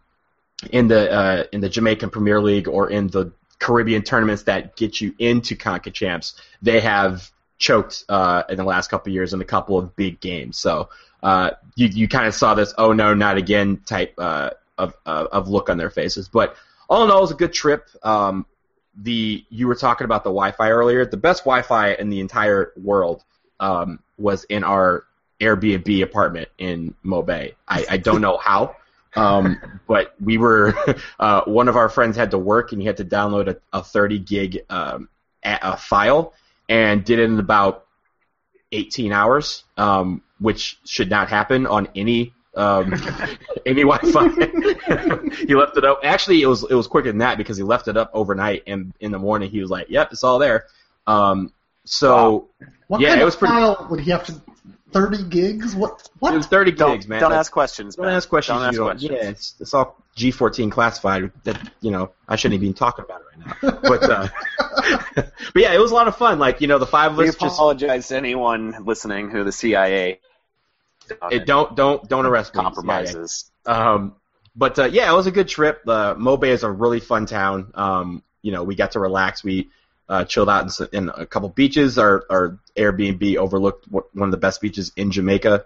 in 0.72 0.88
the 0.88 1.12
uh, 1.12 1.44
in 1.52 1.62
the 1.62 1.70
Jamaican 1.70 2.10
Premier 2.10 2.42
League 2.42 2.68
or 2.68 2.90
in 2.90 3.08
the 3.08 3.32
Caribbean 3.60 4.02
tournaments 4.02 4.44
that 4.44 4.76
get 4.76 5.00
you 5.02 5.13
into 5.18 5.56
Conca 5.56 5.91
Champs, 5.91 6.39
they 6.62 6.82
have 6.82 7.32
choked 7.58 8.04
uh, 8.10 8.44
in 8.50 8.58
the 8.58 8.63
last 8.63 8.89
couple 8.89 9.12
years 9.13 9.34
in 9.34 9.41
a 9.41 9.46
couple 9.46 9.78
of 9.78 9.96
big 9.96 10.20
games. 10.20 10.58
So 10.58 10.89
uh, 11.24 11.52
you 11.76 11.88
you 11.88 12.08
kind 12.08 12.28
of 12.28 12.36
saw 12.36 12.54
this 12.54 12.74
oh 12.78 12.94
no 12.94 13.13
not 13.13 13.38
again 13.38 13.82
type 13.86 14.13
uh, 14.18 14.52
of 14.78 14.94
uh, 15.06 15.28
of 15.32 15.48
look 15.48 15.70
on 15.70 15.78
their 15.78 15.89
faces. 15.89 16.28
But 16.28 16.56
all 16.89 17.04
in 17.04 17.12
all, 17.12 17.20
it 17.20 17.22
was 17.22 17.32
a 17.32 17.36
good 17.36 17.54
trip. 17.54 17.88
Um, 18.04 18.46
the 18.96 19.44
you 19.50 19.68
were 19.68 19.76
talking 19.76 20.06
about 20.06 20.24
the 20.24 20.30
Wi-Fi 20.30 20.70
earlier. 20.70 21.06
The 21.06 21.18
best 21.18 21.44
Wi-Fi 21.44 21.94
in 21.94 22.10
the 22.10 22.20
entire 22.20 22.72
world 22.78 23.24
um, 23.60 24.00
was 24.18 24.44
in 24.46 24.63
our 24.63 25.06
Airbnb 25.39 26.04
apartment 26.04 26.50
in 26.58 26.94
Mobay. 27.04 27.56
I, 27.68 27.86
I 27.89 27.98
don't 27.98 28.22
know 28.22 28.38
how. 28.38 28.76
Um, 29.15 29.58
but 29.88 30.13
we 30.21 30.38
were 30.38 30.73
uh, 31.19 31.41
one 31.45 31.67
of 31.67 31.75
our 31.78 31.89
friends 31.89 32.17
had 32.17 32.32
to 32.32 32.38
work 32.38 32.71
and 32.71 32.82
he 32.82 32.88
had 32.88 32.97
to 32.97 33.06
download 33.06 33.47
a, 33.47 33.58
a 33.78 33.82
30 33.84 34.19
gig 34.19 34.65
um, 34.69 35.10
a, 35.43 35.58
a 35.62 35.78
file 35.78 36.34
and 36.67 37.04
did 37.06 37.19
it 37.19 37.23
in 37.30 37.39
about 37.39 37.86
18 38.71 39.12
hours, 39.13 39.63
um, 39.78 40.21
which 40.39 40.80
should 40.86 41.10
not 41.10 41.30
happen 41.30 41.65
on 41.67 41.88
any 41.95 42.34
um, 42.56 42.93
any 43.65 43.84
Wi-Fi. 43.84 44.30
he 45.45 45.56
left 45.56 45.78
it 45.78 45.84
up. 45.86 45.99
Actually, 46.04 46.41
it 46.41 46.47
was 46.47 46.63
it 46.69 46.73
was 46.73 46.88
quicker 46.88 47.10
than 47.10 47.17
that 47.19 47.38
because 47.38 47.58
he 47.58 47.63
left 47.63 47.88
it 47.88 47.97
up 47.97 48.10
overnight 48.13 48.63
and 48.67 48.93
in 49.01 49.12
the 49.12 49.19
morning 49.19 49.49
he 49.49 49.60
was 49.60 49.69
like, 49.69 49.88
"Yep, 49.89 50.13
it's 50.13 50.23
all 50.23 50.39
there." 50.39 50.65
Um, 51.06 51.51
so 51.84 52.47
What 52.88 53.01
Yeah, 53.01 53.10
kind 53.10 53.19
it 53.19 53.23
of 53.23 53.28
was 53.28 53.36
pretty- 53.36 53.54
file 53.54 53.88
would 53.91 53.99
he 53.99 54.12
have 54.12 54.25
to 54.28 54.41
thirty 54.96 55.24
gigs. 55.24 55.76
What? 55.76 56.10
What? 56.20 56.34
It 56.34 56.38
was 56.38 56.48
30 56.48 56.72
Don't, 56.72 56.92
gigs, 56.94 57.08
man. 57.08 57.20
don't 57.20 57.32
Like, 57.32 57.40
ask 57.40 57.52
questions. 57.52 57.98
Don't 57.98 58.06
Ben. 58.06 58.16
ask 58.16 58.30
questions. 58.30 58.60
Don't 58.60 58.66
ask 58.68 58.78
don't, 58.78 58.86
questions. 58.86 59.12
Yeah, 59.12 59.30
it's, 59.30 59.56
it's 59.60 59.74
all 59.74 60.02
G14 60.16 60.72
classified. 60.72 61.32
That 61.44 61.60
you 61.82 61.92
know, 61.92 62.12
I 62.30 62.38
shouldn't 62.38 62.62
even 62.62 62.70
be 62.70 62.74
talking 62.74 63.04
about 63.04 63.22
it 63.22 63.26
right 63.38 63.62
now. 63.62 63.80
But 63.84 64.04
uh, 64.10 64.28
but 65.16 65.32
yeah, 65.56 65.74
it 65.74 65.80
was 65.80 65.92
a 65.92 65.94
lot 65.94 66.08
of 66.08 66.16
fun. 66.16 66.40
Like 66.40 66.62
you 66.62 66.68
know, 66.68 66.80
the 66.80 66.88
five 66.88 67.12
of 67.12 67.18
We 67.18 67.28
us 67.28 67.36
just 67.36 67.56
apologize 67.56 68.08
to 68.08 68.16
anyone 68.16 68.86
listening 68.86 69.30
who 69.30 69.44
the 69.44 69.52
CIA 69.52 70.20
it, 71.30 71.46
don't 71.46 71.76
don't 71.76 72.08
don't 72.08 72.26
arrest 72.26 72.56
me. 72.56 72.62
compromises. 72.62 73.52
Um, 73.66 74.16
but 74.56 74.80
uh, 74.80 74.86
yeah, 74.86 75.12
it 75.12 75.16
was 75.16 75.28
a 75.28 75.32
good 75.32 75.50
trip. 75.50 75.82
Uh, 75.86 76.16
Mobay 76.16 76.48
is 76.48 76.64
a 76.64 76.72
really 76.72 77.02
fun 77.02 77.26
town. 77.26 77.72
Um, 77.76 78.24
you 78.42 78.52
know, 78.54 78.64
we 78.64 78.76
got 78.76 78.92
to 78.92 79.00
relax. 79.00 79.44
We 79.44 79.70
uh, 80.10 80.26
chilled 80.26 80.50
out 80.50 80.80
in, 80.80 80.88
in 80.91 81.10
a 81.10 81.26
couple 81.26 81.50
beaches. 81.50 81.98
Our, 81.98 82.26
our 82.30 82.60
Airbnb 82.76 83.38
overlooked 83.38 83.88
one 83.89 84.28
of 84.28 84.32
the 84.32 84.38
best 84.38 84.62
beaches 84.62 84.91
in 84.96 85.12
Jamaica, 85.12 85.65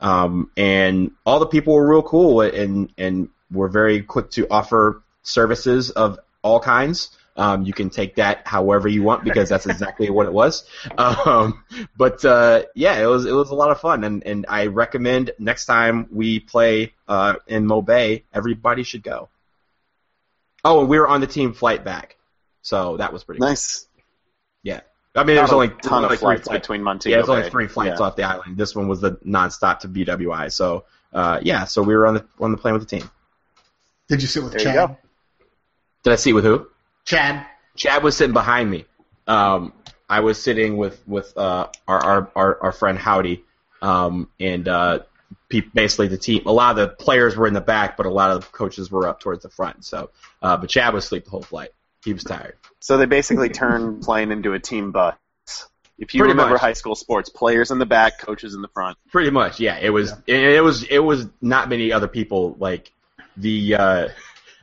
um, 0.00 0.50
and 0.56 1.12
all 1.24 1.40
the 1.40 1.46
people 1.46 1.74
were 1.74 1.88
real 1.88 2.02
cool 2.02 2.40
and 2.42 2.92
and 2.96 3.28
were 3.50 3.68
very 3.68 4.02
quick 4.02 4.30
to 4.32 4.46
offer 4.50 5.02
services 5.22 5.90
of 5.90 6.18
all 6.42 6.60
kinds. 6.60 7.16
Um, 7.36 7.62
you 7.62 7.72
can 7.72 7.90
take 7.90 8.16
that 8.16 8.46
however 8.46 8.88
you 8.88 9.02
want 9.02 9.24
because 9.24 9.48
that's 9.48 9.66
exactly 9.66 10.10
what 10.10 10.26
it 10.26 10.32
was. 10.32 10.64
Um, 10.98 11.64
but 11.96 12.24
uh, 12.24 12.64
yeah, 12.74 13.00
it 13.00 13.06
was 13.06 13.24
it 13.24 13.32
was 13.32 13.50
a 13.50 13.54
lot 13.54 13.70
of 13.70 13.80
fun, 13.80 14.04
and, 14.04 14.26
and 14.26 14.46
I 14.48 14.66
recommend 14.66 15.30
next 15.38 15.66
time 15.66 16.08
we 16.10 16.40
play 16.40 16.92
uh, 17.08 17.34
in 17.46 17.66
Mobay, 17.66 18.24
everybody 18.34 18.82
should 18.82 19.02
go. 19.02 19.28
Oh, 20.64 20.80
and 20.80 20.88
we 20.88 20.98
were 20.98 21.08
on 21.08 21.22
the 21.22 21.26
team 21.26 21.54
flight 21.54 21.84
back, 21.84 22.16
so 22.62 22.96
that 22.98 23.12
was 23.12 23.24
pretty. 23.24 23.40
Nice. 23.40 23.80
Cool. 23.82 23.86
I 25.16 25.24
mean, 25.24 25.34
there's 25.34 25.50
Not 25.50 25.54
only 25.56 25.66
a 25.66 25.70
ton 25.70 26.04
of 26.04 26.10
three 26.10 26.18
flights 26.18 26.44
flights. 26.44 26.60
between 26.60 26.84
Montego 26.84 27.10
Yeah, 27.10 27.16
there's 27.16 27.28
only 27.28 27.50
three 27.50 27.66
flights 27.66 27.98
Yeah. 27.98 28.06
off 28.06 28.14
the 28.14 28.22
island. 28.22 28.56
This 28.56 28.76
one 28.76 28.86
was 28.86 29.00
the 29.00 29.12
nonstop 29.26 29.80
to 29.80 29.88
BWI. 29.88 30.52
So 30.52 30.84
uh, 31.12 31.40
yeah, 31.42 31.64
so 31.64 31.82
we 31.82 31.96
were 31.96 32.06
on 32.06 32.14
the 32.14 32.24
on 32.38 32.52
the 32.52 32.56
plane 32.56 32.74
with 32.74 32.88
the 32.88 33.00
team. 33.00 33.10
Did 34.08 34.22
you 34.22 34.28
sit 34.28 34.44
with 34.44 34.52
There 34.52 34.60
you 34.60 34.66
Chad? 34.68 34.88
go. 34.90 34.96
Did 36.04 36.12
I 36.12 36.16
see 36.16 36.32
with 36.32 36.44
who? 36.44 36.68
Chad. 37.04 37.44
Chad 37.74 38.04
was 38.04 38.16
sitting 38.16 38.32
behind 38.32 38.70
me. 38.70 38.84
Um, 39.26 39.72
I 40.08 40.20
was 40.20 40.40
sitting 40.40 40.76
with 40.76 41.02
with 41.08 41.36
uh, 41.36 41.66
our, 41.88 41.98
our 42.04 42.30
our 42.36 42.62
our 42.62 42.72
friend 42.72 42.96
Howdy, 42.96 43.42
um, 43.82 44.28
and 44.38 44.68
uh, 44.68 45.00
basically 45.74 46.06
the 46.06 46.18
team. 46.18 46.42
A 46.46 46.52
lot 46.52 46.70
of 46.70 46.76
the 46.88 46.94
players 46.94 47.36
were 47.36 47.48
in 47.48 47.54
the 47.54 47.60
back, 47.60 47.96
but 47.96 48.06
a 48.06 48.10
lot 48.10 48.30
of 48.30 48.42
the 48.42 48.46
coaches 48.52 48.92
were 48.92 49.08
up 49.08 49.18
towards 49.18 49.42
the 49.42 49.50
front. 49.50 49.84
So, 49.84 50.10
uh, 50.40 50.56
but 50.56 50.70
Chad 50.70 50.94
was 50.94 51.04
asleep 51.06 51.24
the 51.24 51.30
whole 51.30 51.42
flight. 51.42 51.70
He 52.04 52.12
was 52.12 52.24
tired. 52.24 52.56
So 52.80 52.96
they 52.96 53.06
basically 53.06 53.48
turned 53.50 54.02
playing 54.02 54.32
into 54.32 54.52
a 54.52 54.58
team 54.58 54.92
bus. 54.92 55.16
If 55.98 56.14
you 56.14 56.20
Pretty 56.20 56.32
remember 56.32 56.54
much. 56.54 56.62
high 56.62 56.72
school 56.72 56.94
sports, 56.94 57.28
players 57.28 57.70
in 57.70 57.78
the 57.78 57.84
back, 57.84 58.18
coaches 58.20 58.54
in 58.54 58.62
the 58.62 58.68
front. 58.68 58.96
Pretty 59.10 59.30
much, 59.30 59.60
yeah. 59.60 59.78
It 59.78 59.90
was 59.90 60.12
it, 60.26 60.36
it 60.36 60.64
was 60.64 60.82
it 60.84 60.98
was 60.98 61.26
not 61.42 61.68
many 61.68 61.92
other 61.92 62.08
people 62.08 62.56
like 62.58 62.90
the 63.36 63.74
uh, 63.74 64.08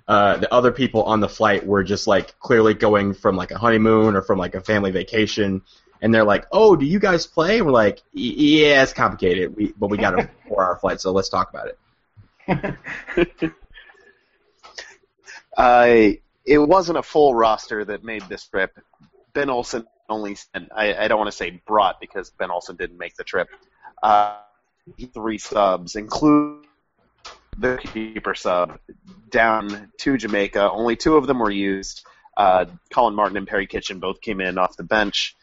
uh, 0.08 0.38
the 0.38 0.52
other 0.52 0.71
people 0.71 1.04
on 1.04 1.19
the 1.19 1.30
flight 1.30 1.63
were 1.67 1.84
just 1.84 2.08
like 2.08 2.39
clearly 2.39 2.73
going 2.73 3.13
from 3.13 3.36
like 3.36 3.52
a 3.52 3.58
honeymoon 3.58 4.15
or 4.15 4.23
from 4.23 4.39
like 4.39 4.56
a 4.56 4.62
family 4.62 4.89
vacation, 4.89 5.62
and 6.02 6.12
they're 6.12 6.23
like, 6.23 6.47
"Oh, 6.52 6.76
do 6.76 6.88
you 6.88 7.00
guys 7.00 7.28
play?" 7.28 7.58
And 7.58 7.67
we're 7.67 7.71
like, 7.71 8.02
"Yeah, 8.13 8.82
it's 8.82 8.93
complicated, 8.93 9.56
we, 9.56 9.73
but 9.78 9.91
we 9.91 9.97
got 9.97 10.19
a 10.19 10.28
four-hour 10.47 10.78
flight, 10.78 11.02
so 11.02 11.12
let's 11.12 11.30
talk 11.30 11.52
about 11.52 11.67
it." 12.47 13.54
Uh, 15.56 16.12
it 16.48 16.58
wasn't 16.60 16.98
a 16.98 17.04
full 17.04 17.36
roster 17.36 17.84
that 17.86 18.04
made 18.04 18.24
this 18.24 18.48
trip. 18.48 18.80
Ben 19.34 19.50
Olsen 19.50 19.86
only 20.10 20.36
sent, 20.36 20.70
I, 20.74 20.96
I 20.96 21.08
don't 21.10 21.20
want 21.20 21.30
to 21.30 21.36
say 21.36 21.62
brought 21.68 22.00
because 22.00 22.30
Ben 22.32 22.50
Olsen 22.50 22.78
didn't 22.78 22.98
make 22.98 23.16
the 23.16 23.26
trip. 23.26 23.50
Uh, 24.02 24.38
three 25.14 25.38
subs, 25.38 25.96
include 25.98 26.66
the 27.58 27.78
keeper 27.78 28.34
sub, 28.34 28.80
down 29.30 29.92
to 29.98 30.18
Jamaica. 30.18 30.72
Only 30.72 30.96
two 30.96 31.18
of 31.18 31.28
them 31.28 31.40
were 31.40 31.52
used. 31.52 32.06
Uh, 32.38 32.66
Colin 32.94 33.14
Martin 33.14 33.36
and 33.36 33.48
Perry 33.48 33.68
Kitchen 33.68 34.00
both 34.00 34.22
came 34.22 34.40
in 34.40 34.58
off 34.58 34.78
the 34.78 34.84
bench. 34.84 35.36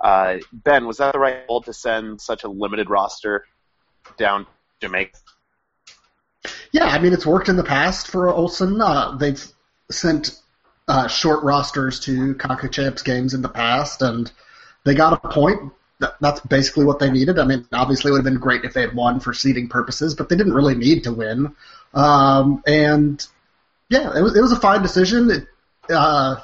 Uh, 0.00 0.38
ben, 0.52 0.86
was 0.86 0.98
that 0.98 1.12
the 1.12 1.18
right 1.18 1.46
call 1.46 1.62
to 1.62 1.72
send 1.72 2.20
such 2.20 2.44
a 2.44 2.48
limited 2.48 2.88
roster 2.88 3.46
down 4.16 4.44
to 4.44 4.50
Jamaica? 4.82 5.18
Yeah, 6.70 6.86
I 6.86 7.00
mean 7.00 7.12
it's 7.12 7.26
worked 7.26 7.48
in 7.48 7.56
the 7.56 7.64
past 7.64 8.08
for 8.08 8.28
Olsen. 8.30 8.80
Uh, 8.80 9.16
they've 9.16 9.44
sent 9.90 10.41
uh, 10.88 11.08
short 11.08 11.42
rosters 11.44 12.00
to 12.00 12.34
CONCACAF's 12.34 13.02
games 13.02 13.34
in 13.34 13.42
the 13.42 13.48
past, 13.48 14.02
and 14.02 14.30
they 14.84 14.94
got 14.94 15.12
a 15.24 15.28
point. 15.28 15.72
That, 16.00 16.14
that's 16.20 16.40
basically 16.40 16.84
what 16.84 16.98
they 16.98 17.10
needed. 17.10 17.38
I 17.38 17.44
mean, 17.44 17.64
obviously 17.72 18.08
it 18.08 18.12
would 18.12 18.24
have 18.24 18.32
been 18.32 18.40
great 18.40 18.64
if 18.64 18.74
they 18.74 18.80
had 18.80 18.94
won 18.94 19.20
for 19.20 19.32
seeding 19.32 19.68
purposes, 19.68 20.14
but 20.14 20.28
they 20.28 20.34
didn't 20.36 20.54
really 20.54 20.74
need 20.74 21.04
to 21.04 21.12
win. 21.12 21.54
Um, 21.94 22.62
and 22.66 23.24
yeah, 23.88 24.16
it 24.16 24.20
was 24.22 24.36
it 24.36 24.40
was 24.40 24.50
a 24.52 24.58
fine 24.58 24.82
decision. 24.82 25.30
It, 25.30 25.46
uh, 25.90 26.36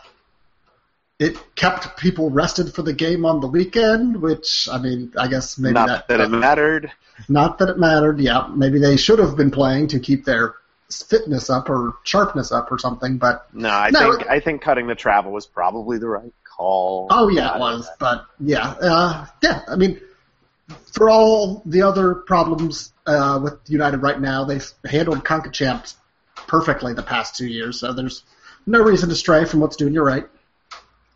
it 1.19 1.37
kept 1.57 1.97
people 1.99 2.31
rested 2.31 2.73
for 2.73 2.83
the 2.83 2.93
game 2.93 3.25
on 3.25 3.41
the 3.41 3.49
weekend, 3.49 4.23
which 4.23 4.69
I 4.71 4.79
mean, 4.79 5.13
I 5.19 5.27
guess 5.27 5.59
maybe 5.59 5.75
Not 5.75 5.89
that, 5.89 6.09
that 6.09 6.21
it 6.21 6.29
mattered. 6.31 6.93
not 7.29 7.59
that 7.59 7.69
it 7.71 7.79
mattered. 7.79 8.21
Yeah, 8.21 8.47
maybe 8.55 8.79
they 8.79 8.97
should 8.97 9.19
have 9.19 9.37
been 9.37 9.51
playing 9.51 9.89
to 9.89 9.99
keep 9.99 10.25
their 10.25 10.55
fitness 10.91 11.51
up 11.51 11.69
or 11.69 11.95
sharpness 12.05 12.51
up 12.53 12.73
or 12.73 12.79
something. 12.79 13.19
But 13.19 13.47
No, 13.55 13.69
I 13.69 13.91
No, 13.91 14.17
think 14.17 14.29
I 14.29 14.41
think 14.41 14.63
cutting 14.63 14.87
the 14.87 14.95
travel 14.95 15.33
was 15.33 15.47
probably 15.47 15.99
the 15.99 16.09
right 16.09 16.33
call. 16.57 17.09
oh 17.11 17.29
yeah, 17.29 17.55
it 17.55 17.61
was. 17.61 17.89
But 17.99 18.25
yeah, 18.41 18.69
uh, 18.81 19.27
yeah. 19.43 19.63
I 19.69 19.77
mean, 19.77 20.01
for 20.93 21.11
all 21.11 21.63
the 21.67 21.83
other 21.83 22.15
problems 22.15 22.93
uh, 23.07 23.39
with 23.43 23.59
United 23.67 23.99
right 23.99 24.21
now, 24.21 24.45
they've 24.45 24.67
handled 24.85 25.25
CONCACHAMP 25.25 25.95
perfectly 26.47 26.95
the 26.95 27.03
past 27.03 27.37
two 27.37 27.47
years. 27.47 27.81
So 27.81 27.93
there's 27.93 28.23
no 28.67 28.81
reason 28.83 29.09
to 29.11 29.15
stray 29.15 29.45
from 29.45 29.61
what's 29.61 29.77
doing 29.77 29.95
you 29.95 30.03
right. 30.03 30.27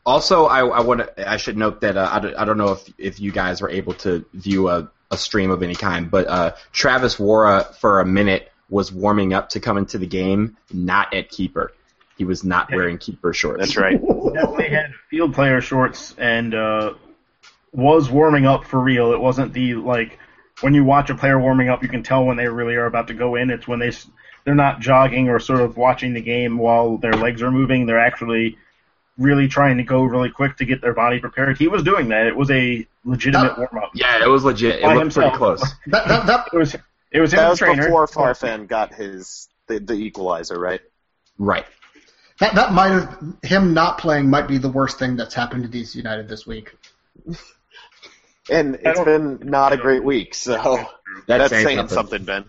Also, 0.04 0.46
I, 0.46 0.66
I 0.66 0.80
want 0.80 1.00
to. 1.00 1.30
I 1.30 1.36
should 1.36 1.56
note 1.56 1.80
that 1.82 1.96
uh, 1.96 2.08
I, 2.10 2.18
don't, 2.18 2.34
I 2.36 2.44
don't 2.44 2.58
know 2.58 2.72
if 2.72 2.92
if 2.98 3.20
you 3.20 3.32
guys 3.32 3.60
were 3.62 3.70
able 3.70 3.94
to 3.94 4.24
view 4.34 4.68
a, 4.68 4.90
a 5.10 5.16
stream 5.16 5.50
of 5.50 5.62
any 5.62 5.76
kind, 5.76 6.10
but 6.10 6.26
uh, 6.26 6.52
Travis 6.72 7.18
Worra 7.18 7.64
for 7.80 8.00
a 8.00 8.04
minute 8.04 8.51
was 8.68 8.92
warming 8.92 9.34
up 9.34 9.50
to 9.50 9.60
come 9.60 9.76
into 9.76 9.98
the 9.98 10.06
game, 10.06 10.56
not 10.72 11.12
at 11.14 11.30
keeper. 11.30 11.72
He 12.16 12.24
was 12.24 12.44
not 12.44 12.70
wearing 12.70 12.98
keeper 12.98 13.32
shorts. 13.32 13.60
That's 13.60 13.76
right. 13.76 14.00
definitely 14.34 14.68
had 14.68 14.94
field 15.10 15.34
player 15.34 15.60
shorts 15.60 16.14
and 16.18 16.54
uh, 16.54 16.94
was 17.72 18.10
warming 18.10 18.46
up 18.46 18.64
for 18.64 18.80
real. 18.80 19.12
It 19.12 19.20
wasn't 19.20 19.52
the 19.52 19.74
like 19.74 20.18
when 20.60 20.74
you 20.74 20.84
watch 20.84 21.10
a 21.10 21.14
player 21.14 21.38
warming 21.38 21.68
up, 21.68 21.82
you 21.82 21.88
can 21.88 22.02
tell 22.02 22.24
when 22.24 22.36
they 22.36 22.46
really 22.46 22.74
are 22.74 22.86
about 22.86 23.08
to 23.08 23.14
go 23.14 23.34
in. 23.34 23.50
It's 23.50 23.66
when 23.66 23.78
they 23.78 23.92
they're 24.44 24.54
not 24.54 24.80
jogging 24.80 25.28
or 25.28 25.38
sort 25.38 25.60
of 25.60 25.76
watching 25.76 26.14
the 26.14 26.20
game 26.20 26.58
while 26.58 26.96
their 26.98 27.12
legs 27.12 27.42
are 27.42 27.50
moving. 27.50 27.86
They're 27.86 27.98
actually 27.98 28.58
really 29.18 29.48
trying 29.48 29.76
to 29.76 29.84
go 29.84 30.02
really 30.02 30.30
quick 30.30 30.56
to 30.56 30.64
get 30.64 30.80
their 30.80 30.94
body 30.94 31.18
prepared. 31.18 31.58
He 31.58 31.68
was 31.68 31.82
doing 31.82 32.08
that. 32.08 32.26
It 32.26 32.36
was 32.36 32.50
a 32.50 32.86
legitimate 33.04 33.52
Uh, 33.52 33.66
warm 33.72 33.84
up. 33.84 33.90
Yeah, 33.94 34.22
it 34.22 34.28
was 34.28 34.44
legit. 34.44 34.76
It 34.76 34.82
By 34.82 34.94
looked 34.94 35.14
pretty 35.14 35.36
close. 35.36 35.62
That, 35.86 36.08
that, 36.08 36.26
that, 36.26 36.52
was 36.52 36.76
it 37.12 37.20
was 37.20 37.30
That 37.32 37.48
was 37.50 37.58
trainer. 37.58 37.84
before 37.84 38.06
Farfan 38.06 38.66
got 38.68 38.94
his 38.94 39.48
the, 39.68 39.78
the 39.80 39.94
equalizer, 39.94 40.58
right? 40.58 40.80
Right. 41.38 41.66
that 42.40 42.54
that 42.54 42.72
might 42.72 42.90
have 42.90 43.18
him 43.42 43.74
not 43.74 43.98
playing 43.98 44.28
might 44.30 44.48
be 44.48 44.58
the 44.58 44.68
worst 44.68 44.98
thing 44.98 45.16
that's 45.16 45.34
happened 45.34 45.70
to 45.70 45.78
DC 45.78 45.94
United 45.94 46.28
this 46.28 46.46
week. 46.46 46.74
And 48.50 48.74
it's 48.82 48.98
don't- 48.98 49.04
been 49.40 49.48
not 49.50 49.72
a 49.72 49.76
great 49.76 50.02
week, 50.02 50.34
so 50.34 50.54
That's 51.28 51.48
that's, 51.48 51.50
saying 51.50 51.64
saying, 51.64 51.78
something. 51.88 51.94
something. 51.94 52.24
Ben. 52.24 52.44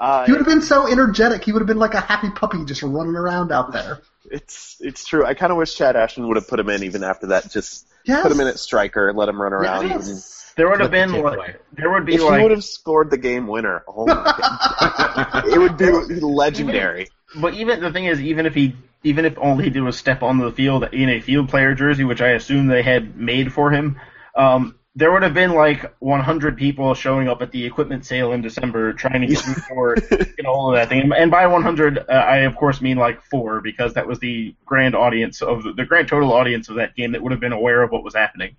Uh, 0.00 0.24
He 0.24 0.32
would 0.32 0.38
have 0.40 0.48
been 0.48 0.62
so 0.62 0.90
energetic. 0.90 1.44
He 1.44 1.52
would 1.52 1.60
have 1.60 1.66
been 1.66 1.78
like 1.78 1.92
a 1.92 2.00
happy 2.00 2.30
puppy 2.30 2.64
just 2.64 2.82
running 2.82 3.14
around 3.14 3.52
out 3.52 3.72
there. 3.72 4.00
it's 4.30 4.78
it's 4.80 5.04
true. 5.04 5.26
I 5.26 5.34
kind 5.34 5.52
of 5.52 5.58
wish 5.58 5.74
Chad 5.76 5.94
Ashton 5.94 6.26
would 6.26 6.36
have 6.36 6.48
put 6.48 6.58
him 6.58 6.70
in 6.70 6.84
even 6.84 7.04
after 7.04 7.26
that. 7.28 7.50
Just 7.50 7.86
Yes. 8.06 8.22
put 8.22 8.32
him 8.32 8.40
in 8.40 8.46
at 8.48 8.58
striker, 8.58 9.10
and 9.10 9.18
let 9.18 9.28
him 9.28 9.40
run 9.40 9.52
around. 9.52 9.88
Yes. 9.88 10.41
There 10.56 10.68
would 10.68 10.80
have 10.80 10.92
Let 10.92 11.08
the 11.08 11.12
been 11.12 11.14
kid 11.16 11.24
like 11.24 11.38
play. 11.38 11.56
there 11.72 11.90
would 11.90 12.04
be 12.06 12.14
If 12.14 12.20
he 12.20 12.26
would 12.26 12.50
have 12.50 12.64
scored 12.64 13.10
the 13.10 13.18
game 13.18 13.46
winner, 13.46 13.82
oh 13.88 14.06
my 14.06 15.42
it 15.46 15.58
would 15.58 15.76
be 15.78 16.20
legendary. 16.20 17.08
But 17.34 17.54
even 17.54 17.80
the 17.80 17.92
thing 17.92 18.04
is, 18.04 18.20
even 18.20 18.44
if 18.46 18.54
he, 18.54 18.74
even 19.02 19.24
if 19.24 19.38
all 19.38 19.56
he 19.56 19.70
did 19.70 19.82
was 19.82 19.96
step 19.96 20.22
onto 20.22 20.44
the 20.44 20.52
field 20.52 20.84
in 20.92 21.08
a 21.08 21.20
field 21.20 21.48
player 21.48 21.74
jersey, 21.74 22.04
which 22.04 22.20
I 22.20 22.30
assume 22.30 22.66
they 22.66 22.82
had 22.82 23.16
made 23.16 23.52
for 23.52 23.70
him, 23.70 23.98
um, 24.36 24.78
there 24.94 25.10
would 25.10 25.22
have 25.22 25.32
been 25.32 25.52
like 25.54 25.94
100 26.00 26.58
people 26.58 26.92
showing 26.94 27.26
up 27.28 27.40
at 27.40 27.50
the 27.50 27.64
equipment 27.64 28.04
sale 28.04 28.32
in 28.32 28.42
December 28.42 28.92
trying 28.92 29.22
to 29.22 29.26
get 29.26 29.40
him 29.44 29.54
for 29.54 29.94
get 29.94 30.44
all 30.46 30.70
of 30.70 30.76
that 30.76 30.90
thing. 30.90 31.10
And 31.16 31.30
by 31.30 31.46
100, 31.46 31.98
uh, 31.98 32.02
I 32.12 32.38
of 32.40 32.56
course 32.56 32.82
mean 32.82 32.98
like 32.98 33.22
four 33.22 33.62
because 33.62 33.94
that 33.94 34.06
was 34.06 34.18
the 34.18 34.54
grand 34.66 34.94
audience 34.94 35.40
of 35.40 35.62
the, 35.62 35.72
the 35.72 35.86
grand 35.86 36.08
total 36.08 36.32
audience 36.34 36.68
of 36.68 36.76
that 36.76 36.94
game 36.94 37.12
that 37.12 37.22
would 37.22 37.32
have 37.32 37.40
been 37.40 37.52
aware 37.52 37.82
of 37.82 37.90
what 37.90 38.04
was 38.04 38.14
happening. 38.14 38.56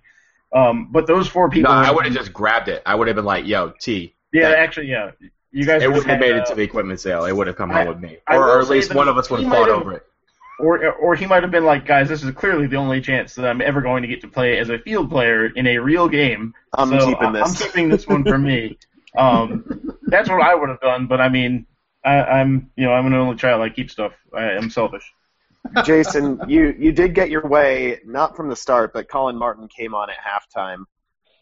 Um, 0.52 0.88
but 0.92 1.06
those 1.06 1.26
four 1.28 1.48
No, 1.48 1.52
people, 1.52 1.72
I 1.72 1.90
would 1.90 2.04
have 2.04 2.14
just 2.14 2.32
grabbed 2.32 2.68
it. 2.68 2.82
I 2.86 2.94
would 2.94 3.08
have 3.08 3.16
been 3.16 3.24
like, 3.24 3.46
"Yo, 3.46 3.72
T." 3.80 4.14
yeah, 4.32 4.50
that- 4.50 4.58
actually, 4.58 4.88
yeah, 4.88 5.10
you 5.50 5.64
guys 5.64 5.82
It 5.82 5.86
would 5.88 5.96
wouldn't 5.98 6.10
have 6.10 6.20
made 6.20 6.34
uh, 6.34 6.42
it 6.42 6.46
to 6.46 6.54
the 6.54 6.62
equipment 6.62 7.00
sale. 7.00 7.24
It 7.24 7.32
would 7.32 7.46
have 7.46 7.56
come 7.56 7.70
I- 7.70 7.78
home 7.84 7.88
with 7.88 8.00
me, 8.00 8.18
or, 8.28 8.36
or 8.48 8.60
at 8.60 8.68
least 8.68 8.94
one 8.94 9.08
of 9.08 9.16
us 9.18 9.30
would 9.30 9.40
have 9.42 9.50
fought 9.52 9.68
over 9.68 9.92
it. 9.94 10.06
or 10.60 10.92
or 10.92 11.14
he 11.16 11.26
might 11.26 11.42
have 11.42 11.50
been 11.50 11.64
like, 11.64 11.86
guys, 11.86 12.08
this 12.08 12.22
is 12.22 12.30
clearly 12.32 12.66
the 12.68 12.76
only 12.76 13.00
chance 13.00 13.34
that 13.34 13.46
I'm 13.46 13.60
ever 13.60 13.80
going 13.80 14.02
to 14.02 14.08
get 14.08 14.20
to 14.20 14.28
play 14.28 14.58
as 14.58 14.68
a 14.70 14.78
field 14.78 15.10
player 15.10 15.46
in 15.46 15.66
a 15.66 15.78
real 15.78 16.08
game. 16.08 16.54
I'm 16.72 16.88
so 16.90 17.06
keeping 17.06 17.26
I- 17.28 17.32
this. 17.32 17.48
I'm 17.60 17.66
keeping 17.68 17.88
this 17.88 18.06
one 18.06 18.24
for 18.24 18.38
me. 18.38 18.78
Um, 19.16 19.96
that's 20.02 20.28
what 20.28 20.42
I 20.42 20.56
would 20.56 20.68
have 20.70 20.80
done, 20.80 21.06
but 21.06 21.20
I 21.20 21.28
mean, 21.28 21.66
I, 22.04 22.16
I'm 22.20 22.72
you 22.74 22.84
know 22.84 22.92
I'm 22.92 23.06
an 23.06 23.14
only 23.14 23.36
child. 23.36 23.62
I 23.62 23.68
keep 23.68 23.88
stuff. 23.88 24.10
I, 24.36 24.42
I'm 24.56 24.70
selfish. 24.70 25.08
Jason, 25.84 26.40
you 26.46 26.74
you 26.78 26.92
did 26.92 27.14
get 27.14 27.30
your 27.30 27.46
way 27.46 28.00
not 28.04 28.36
from 28.36 28.48
the 28.48 28.56
start, 28.56 28.92
but 28.92 29.08
Colin 29.08 29.36
Martin 29.36 29.68
came 29.68 29.94
on 29.94 30.08
at 30.10 30.16
halftime 30.16 30.84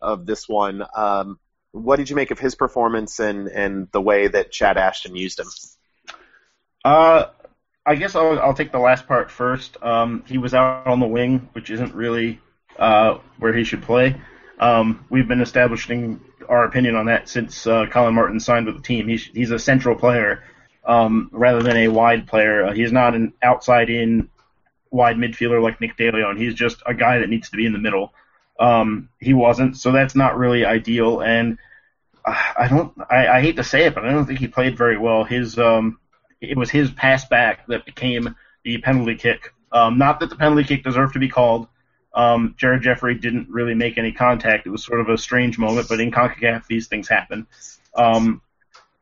of 0.01 0.27
this 0.27 0.49
one. 0.49 0.85
Um, 0.97 1.39
what 1.73 1.97
did 1.97 2.11
you 2.11 2.17
make 2.17 2.31
of 2.31 2.39
his 2.39 2.55
performance 2.55 3.19
and 3.19 3.49
and 3.49 3.89
the 3.93 4.01
way 4.01 4.29
that 4.29 4.51
Chad 4.51 4.79
Ashton 4.79 5.17
used 5.17 5.39
him? 5.39 5.49
Uh, 6.85 7.27
I 7.85 7.97
guess 7.97 8.15
I'll, 8.15 8.39
I'll 8.39 8.55
take 8.55 8.73
the 8.73 8.79
last 8.79 9.07
part 9.07 9.31
first. 9.31 9.77
Um, 9.83 10.25
he 10.27 10.39
was 10.39 10.55
out 10.55 10.87
on 10.87 11.01
the 11.01 11.07
wing, 11.07 11.49
which 11.53 11.71
isn't 11.71 11.95
really 11.95 12.41
uh, 12.79 13.19
where 13.39 13.53
he 13.53 13.65
should 13.65 13.83
play. 13.83 14.21
Um, 14.59 15.05
we've 15.11 15.27
been 15.27 15.41
establishing 15.41 16.21
our 16.49 16.65
opinion 16.65 16.95
on 16.95 17.07
that 17.07 17.29
since 17.29 17.67
uh, 17.67 17.87
Colin 17.87 18.15
Martin 18.15 18.39
signed 18.39 18.67
with 18.67 18.77
the 18.77 18.83
team. 18.83 19.09
He's, 19.09 19.25
he's 19.25 19.51
a 19.51 19.59
central 19.59 19.97
player 19.97 20.45
um, 20.85 21.31
rather 21.33 21.63
than 21.63 21.77
a 21.77 21.89
wide 21.89 22.27
player. 22.27 22.67
Uh, 22.67 22.73
he's 22.73 22.93
not 22.93 23.15
an 23.15 23.33
outside-in 23.43 24.29
wide 24.91 25.17
midfielder 25.17 25.63
like 25.63 25.81
Nick 25.81 25.97
DeLeon. 25.97 26.39
He's 26.39 26.55
just 26.55 26.83
a 26.87 26.95
guy 26.95 27.19
that 27.19 27.29
needs 27.29 27.51
to 27.51 27.57
be 27.57 27.67
in 27.67 27.73
the 27.73 27.79
middle. 27.79 28.13
Um, 28.59 29.09
he 29.19 29.33
wasn't, 29.33 29.77
so 29.77 29.93
that's 29.93 30.15
not 30.15 30.37
really 30.37 30.65
ideal. 30.65 31.21
And 31.21 31.59
uh, 32.25 32.53
I 32.57 32.69
don't, 32.69 32.93
I, 33.11 33.27
I 33.27 33.41
hate 33.41 33.57
to 33.57 33.65
say 33.65 33.87
it, 33.87 33.95
but 33.95 34.05
I 34.05 34.13
don't 34.13 34.27
think 34.27 34.39
he 34.39 34.49
played 34.49 34.77
very 34.77 34.99
well. 34.99 35.25
His 35.25 35.59
um, 35.59 35.99
it 36.41 36.59
was 36.59 36.71
his 36.71 36.91
pass 36.91 37.25
back 37.25 37.67
that 37.69 37.87
became 37.87 38.35
the 38.65 38.79
penalty 38.79 39.15
kick. 39.15 39.55
Um, 39.71 39.97
not 39.97 40.21
that 40.21 40.29
the 40.29 40.37
penalty 40.37 40.65
kick 40.65 40.85
deserved 40.85 41.15
to 41.15 41.19
be 41.19 41.29
called. 41.29 41.69
Um, 42.15 42.55
Jared 42.59 42.83
Jeffrey 42.83 43.15
didn't 43.15 43.49
really 43.49 43.75
make 43.75 43.97
any 43.97 44.13
contact. 44.13 44.67
It 44.67 44.71
was 44.71 44.85
sort 44.85 45.01
of 45.01 45.09
a 45.09 45.17
strange 45.17 45.59
moment, 45.59 45.89
but 45.89 46.01
in 46.01 46.11
CONCACAF 46.11 46.67
these 46.67 46.89
things 46.89 47.09
happen. 47.09 47.47
Um, 47.95 48.43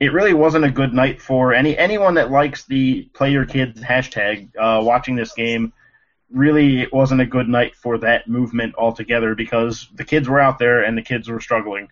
it 0.01 0.15
really 0.15 0.33
wasn't 0.33 0.65
a 0.65 0.71
good 0.71 0.95
night 0.95 1.21
for 1.21 1.53
any 1.53 1.77
anyone 1.77 2.15
that 2.15 2.31
likes 2.31 2.65
the 2.65 3.03
player 3.13 3.45
kids 3.45 3.81
hashtag. 3.81 4.51
Uh, 4.57 4.83
watching 4.83 5.15
this 5.15 5.33
game, 5.35 5.75
really 6.31 6.81
it 6.81 6.93
wasn't 6.93 7.21
a 7.21 7.27
good 7.27 7.49
night 7.49 7.77
for 7.77 7.99
that 7.99 8.27
movement 8.27 8.75
altogether 8.77 9.35
because 9.35 9.89
the 9.95 10.05
kids 10.05 10.29
were 10.29 10.41
out 10.41 10.59
there 10.59 10.83
and 10.83 10.97
the 10.97 11.03
kids 11.03 11.29
were 11.29 11.41
struggling, 11.41 11.89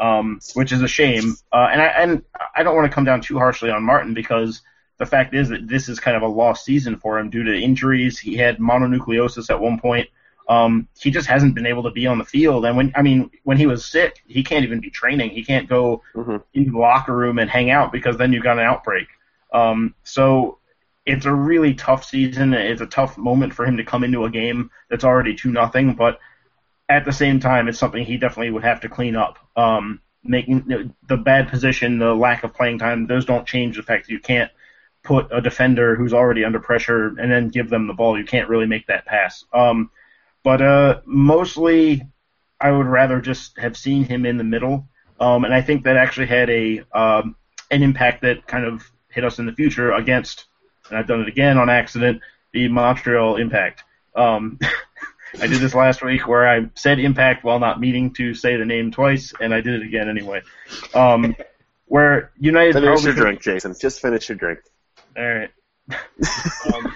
um, 0.00 0.38
which 0.54 0.70
is 0.70 0.82
a 0.82 0.88
shame. 0.88 1.34
Uh, 1.52 1.68
and 1.72 1.82
I 1.82 1.86
and 1.86 2.22
I 2.54 2.62
don't 2.62 2.76
want 2.76 2.88
to 2.88 2.94
come 2.94 3.04
down 3.04 3.20
too 3.20 3.38
harshly 3.38 3.70
on 3.70 3.82
Martin 3.82 4.14
because 4.14 4.62
the 4.98 5.06
fact 5.06 5.34
is 5.34 5.48
that 5.48 5.66
this 5.66 5.88
is 5.88 5.98
kind 5.98 6.16
of 6.16 6.22
a 6.22 6.28
lost 6.28 6.64
season 6.64 6.96
for 6.96 7.18
him 7.18 7.28
due 7.28 7.42
to 7.42 7.60
injuries. 7.60 8.20
He 8.20 8.36
had 8.36 8.58
mononucleosis 8.58 9.50
at 9.50 9.60
one 9.60 9.80
point. 9.80 10.08
Um, 10.48 10.88
he 10.98 11.10
just 11.10 11.26
hasn't 11.26 11.54
been 11.54 11.66
able 11.66 11.82
to 11.82 11.90
be 11.90 12.06
on 12.06 12.18
the 12.18 12.24
field. 12.24 12.64
And 12.64 12.76
when 12.76 12.92
I 12.96 13.02
mean 13.02 13.30
when 13.44 13.58
he 13.58 13.66
was 13.66 13.84
sick, 13.84 14.22
he 14.26 14.42
can't 14.42 14.64
even 14.64 14.80
be 14.80 14.90
training. 14.90 15.30
He 15.30 15.44
can't 15.44 15.68
go 15.68 16.02
Mhm. 16.14 16.42
into 16.54 16.70
the 16.70 16.78
locker 16.78 17.14
room 17.14 17.38
and 17.38 17.50
hang 17.50 17.70
out 17.70 17.92
because 17.92 18.16
then 18.16 18.32
you've 18.32 18.42
got 18.44 18.58
an 18.58 18.64
outbreak. 18.64 19.08
Um, 19.52 19.94
so 20.04 20.58
it's 21.04 21.26
a 21.26 21.34
really 21.34 21.74
tough 21.74 22.04
season. 22.04 22.54
It's 22.54 22.80
a 22.80 22.86
tough 22.86 23.18
moment 23.18 23.54
for 23.54 23.64
him 23.66 23.76
to 23.76 23.84
come 23.84 24.04
into 24.04 24.24
a 24.24 24.30
game 24.30 24.70
that's 24.88 25.04
already 25.04 25.34
two 25.34 25.50
nothing. 25.50 25.94
But 25.94 26.18
at 26.88 27.04
the 27.04 27.12
same 27.12 27.40
time, 27.40 27.68
it's 27.68 27.78
something 27.78 28.04
he 28.04 28.16
definitely 28.16 28.50
would 28.50 28.64
have 28.64 28.80
to 28.80 28.88
clean 28.88 29.16
up. 29.16 29.38
Um, 29.56 30.00
making 30.24 30.92
the 31.06 31.16
bad 31.16 31.48
position, 31.48 31.98
the 31.98 32.14
lack 32.14 32.42
of 32.44 32.54
playing 32.54 32.78
time, 32.78 33.06
those 33.06 33.24
don't 33.24 33.46
change 33.46 33.76
the 33.76 33.82
fact 33.82 34.06
that 34.06 34.12
you 34.12 34.18
can't 34.18 34.50
put 35.04 35.28
a 35.30 35.40
defender 35.40 35.94
who's 35.94 36.12
already 36.12 36.44
under 36.44 36.58
pressure 36.58 37.14
and 37.18 37.30
then 37.30 37.48
give 37.48 37.70
them 37.70 37.86
the 37.86 37.94
ball. 37.94 38.18
You 38.18 38.24
can't 38.24 38.48
really 38.48 38.66
make 38.66 38.86
that 38.88 39.06
pass. 39.06 39.44
Um, 39.52 39.90
but 40.42 40.62
uh, 40.62 41.00
mostly, 41.04 42.02
I 42.60 42.70
would 42.70 42.86
rather 42.86 43.20
just 43.20 43.58
have 43.58 43.76
seen 43.76 44.04
him 44.04 44.26
in 44.26 44.36
the 44.36 44.44
middle. 44.44 44.88
Um, 45.20 45.44
and 45.44 45.52
I 45.52 45.62
think 45.62 45.84
that 45.84 45.96
actually 45.96 46.26
had 46.26 46.48
a 46.50 46.82
um, 46.92 47.36
an 47.70 47.82
impact 47.82 48.22
that 48.22 48.46
kind 48.46 48.64
of 48.64 48.88
hit 49.08 49.24
us 49.24 49.38
in 49.38 49.46
the 49.46 49.52
future 49.52 49.92
against, 49.92 50.46
and 50.88 50.98
I've 50.98 51.06
done 51.06 51.20
it 51.20 51.28
again 51.28 51.58
on 51.58 51.68
accident, 51.68 52.22
the 52.52 52.68
Montreal 52.68 53.36
Impact. 53.36 53.82
Um, 54.14 54.58
I 55.40 55.46
did 55.46 55.60
this 55.60 55.74
last 55.74 56.02
week 56.02 56.26
where 56.26 56.48
I 56.48 56.70
said 56.74 56.98
Impact 56.98 57.44
while 57.44 57.58
not 57.58 57.80
meaning 57.80 58.14
to 58.14 58.34
say 58.34 58.56
the 58.56 58.64
name 58.64 58.90
twice, 58.90 59.34
and 59.40 59.52
I 59.52 59.60
did 59.60 59.74
it 59.74 59.86
again 59.86 60.08
anyway. 60.08 60.42
Um, 60.94 61.36
where 61.86 62.32
United 62.38 62.74
Finish 62.74 63.04
your 63.04 63.14
drink, 63.14 63.40
Jason. 63.40 63.74
Just 63.78 64.00
finish 64.00 64.28
your 64.28 64.38
drink. 64.38 64.60
all 65.16 65.24
right. 65.24 65.50
um, 66.74 66.94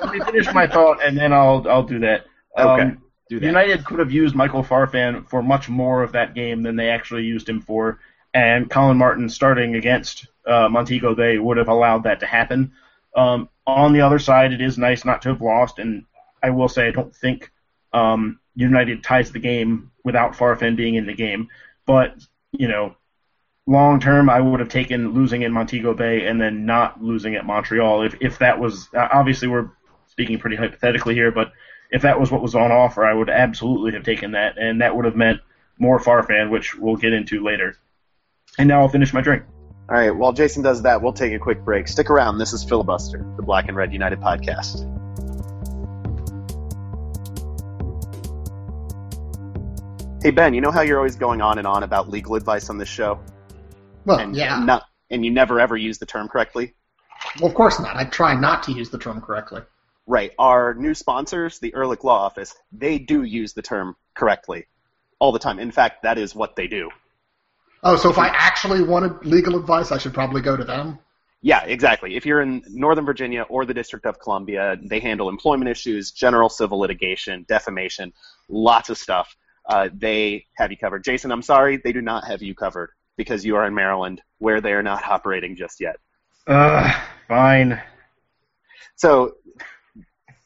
let 0.00 0.12
me 0.12 0.20
finish 0.20 0.52
my 0.52 0.66
thought, 0.66 1.04
and 1.04 1.16
then 1.16 1.32
I'll 1.32 1.66
I'll 1.68 1.82
do 1.82 1.98
that. 2.00 2.26
Um, 2.56 2.68
Okay. 2.68 2.96
That. 3.28 3.42
United 3.42 3.84
could 3.84 3.98
have 3.98 4.12
used 4.12 4.36
Michael 4.36 4.62
Farfan 4.62 5.28
for 5.28 5.42
much 5.42 5.68
more 5.68 6.04
of 6.04 6.12
that 6.12 6.34
game 6.34 6.62
than 6.62 6.76
they 6.76 6.90
actually 6.90 7.24
used 7.24 7.48
him 7.48 7.60
for, 7.60 7.98
and 8.32 8.70
Colin 8.70 8.96
Martin 8.96 9.28
starting 9.28 9.74
against 9.74 10.28
uh, 10.46 10.68
Montego 10.68 11.12
Bay 11.12 11.38
would 11.38 11.56
have 11.56 11.68
allowed 11.68 12.04
that 12.04 12.20
to 12.20 12.26
happen. 12.26 12.72
Um, 13.16 13.48
on 13.66 13.92
the 13.92 14.00
other 14.00 14.20
side, 14.20 14.52
it 14.52 14.60
is 14.60 14.78
nice 14.78 15.04
not 15.04 15.22
to 15.22 15.30
have 15.30 15.40
lost, 15.40 15.80
and 15.80 16.04
I 16.40 16.50
will 16.50 16.68
say 16.68 16.86
I 16.86 16.92
don't 16.92 17.14
think 17.14 17.50
um, 17.92 18.38
United 18.54 19.02
ties 19.02 19.32
the 19.32 19.40
game 19.40 19.90
without 20.04 20.34
Farfan 20.34 20.76
being 20.76 20.94
in 20.94 21.06
the 21.06 21.14
game, 21.14 21.48
but 21.84 22.14
you 22.52 22.68
know 22.68 22.94
long 23.66 24.00
term, 24.00 24.30
I 24.30 24.40
would 24.40 24.60
have 24.60 24.68
taken 24.68 25.12
losing 25.12 25.42
in 25.42 25.52
Montego 25.52 25.94
Bay 25.94 26.26
and 26.26 26.40
then 26.40 26.64
not 26.64 27.02
losing 27.02 27.34
at 27.34 27.44
Montreal. 27.44 28.02
If 28.02 28.16
if 28.20 28.38
that 28.38 28.58
was 28.58 28.88
uh, 28.94 29.08
obviously 29.12 29.48
we're 29.48 29.70
speaking 30.06 30.38
pretty 30.38 30.56
hypothetically 30.56 31.14
here, 31.14 31.30
but 31.30 31.52
if 31.90 32.02
that 32.02 32.18
was 32.18 32.30
what 32.30 32.42
was 32.42 32.54
on 32.54 32.72
offer, 32.72 33.04
I 33.04 33.14
would 33.14 33.30
absolutely 33.30 33.92
have 33.92 34.02
taken 34.04 34.32
that, 34.32 34.58
and 34.58 34.80
that 34.80 34.94
would 34.96 35.04
have 35.04 35.16
meant 35.16 35.40
more 35.78 35.98
Farfan, 36.00 36.50
which 36.50 36.74
we'll 36.74 36.96
get 36.96 37.12
into 37.12 37.44
later. 37.44 37.76
And 38.58 38.68
now 38.68 38.80
I'll 38.80 38.88
finish 38.88 39.12
my 39.12 39.20
drink. 39.20 39.44
All 39.88 39.94
right. 39.96 40.10
While 40.10 40.32
Jason 40.32 40.62
does 40.62 40.82
that, 40.82 41.00
we'll 41.02 41.12
take 41.12 41.32
a 41.32 41.38
quick 41.38 41.64
break. 41.64 41.86
Stick 41.86 42.10
around. 42.10 42.38
This 42.38 42.52
is 42.52 42.64
Filibuster, 42.64 43.24
the 43.36 43.42
Black 43.42 43.68
and 43.68 43.76
Red 43.76 43.92
United 43.92 44.20
podcast. 44.20 44.92
Hey 50.22 50.32
Ben, 50.32 50.54
you 50.54 50.60
know 50.60 50.72
how 50.72 50.80
you're 50.80 50.96
always 50.96 51.14
going 51.14 51.40
on 51.40 51.58
and 51.58 51.66
on 51.68 51.84
about 51.84 52.08
legal 52.08 52.34
advice 52.34 52.68
on 52.68 52.78
this 52.78 52.88
show, 52.88 53.20
Well, 54.06 54.18
and 54.18 54.34
yeah. 54.34 54.58
not, 54.64 54.84
and 55.08 55.24
you 55.24 55.30
never 55.30 55.60
ever 55.60 55.76
use 55.76 55.98
the 55.98 56.06
term 56.06 56.26
correctly. 56.26 56.74
Well, 57.38 57.48
of 57.48 57.54
course 57.54 57.78
not. 57.78 57.94
I 57.94 58.04
try 58.06 58.34
not 58.34 58.64
to 58.64 58.72
use 58.72 58.90
the 58.90 58.98
term 58.98 59.20
correctly. 59.20 59.60
Right. 60.06 60.32
Our 60.38 60.74
new 60.74 60.94
sponsors, 60.94 61.58
the 61.58 61.74
Ehrlich 61.74 62.04
Law 62.04 62.18
Office, 62.18 62.54
they 62.72 62.98
do 62.98 63.22
use 63.22 63.54
the 63.54 63.62
term 63.62 63.96
correctly 64.14 64.66
all 65.18 65.32
the 65.32 65.38
time. 65.38 65.58
In 65.58 65.70
fact, 65.70 66.02
that 66.02 66.18
is 66.18 66.34
what 66.34 66.56
they 66.56 66.68
do. 66.68 66.90
Oh, 67.82 67.96
so 67.96 68.10
if 68.10 68.18
I 68.18 68.28
actually 68.28 68.82
wanted 68.82 69.24
legal 69.24 69.56
advice, 69.56 69.92
I 69.92 69.98
should 69.98 70.14
probably 70.14 70.42
go 70.42 70.56
to 70.56 70.64
them. 70.64 70.98
Yeah, 71.42 71.62
exactly. 71.64 72.16
If 72.16 72.26
you're 72.26 72.40
in 72.40 72.64
Northern 72.68 73.04
Virginia 73.04 73.42
or 73.42 73.64
the 73.66 73.74
District 73.74 74.06
of 74.06 74.18
Columbia, 74.18 74.76
they 74.82 75.00
handle 75.00 75.28
employment 75.28 75.70
issues, 75.70 76.10
general 76.10 76.48
civil 76.48 76.78
litigation, 76.78 77.44
defamation, 77.48 78.12
lots 78.48 78.90
of 78.90 78.98
stuff. 78.98 79.36
Uh, 79.68 79.88
they 79.92 80.46
have 80.56 80.70
you 80.70 80.76
covered. 80.76 81.04
Jason, 81.04 81.30
I'm 81.30 81.42
sorry, 81.42 81.76
they 81.76 81.92
do 81.92 82.00
not 82.00 82.26
have 82.26 82.42
you 82.42 82.54
covered 82.54 82.90
because 83.16 83.44
you 83.44 83.56
are 83.56 83.66
in 83.66 83.74
Maryland, 83.74 84.22
where 84.38 84.60
they 84.60 84.72
are 84.72 84.82
not 84.82 85.04
operating 85.04 85.56
just 85.56 85.80
yet. 85.80 85.96
Uh, 86.46 86.92
fine. 87.28 87.80
So, 88.96 89.36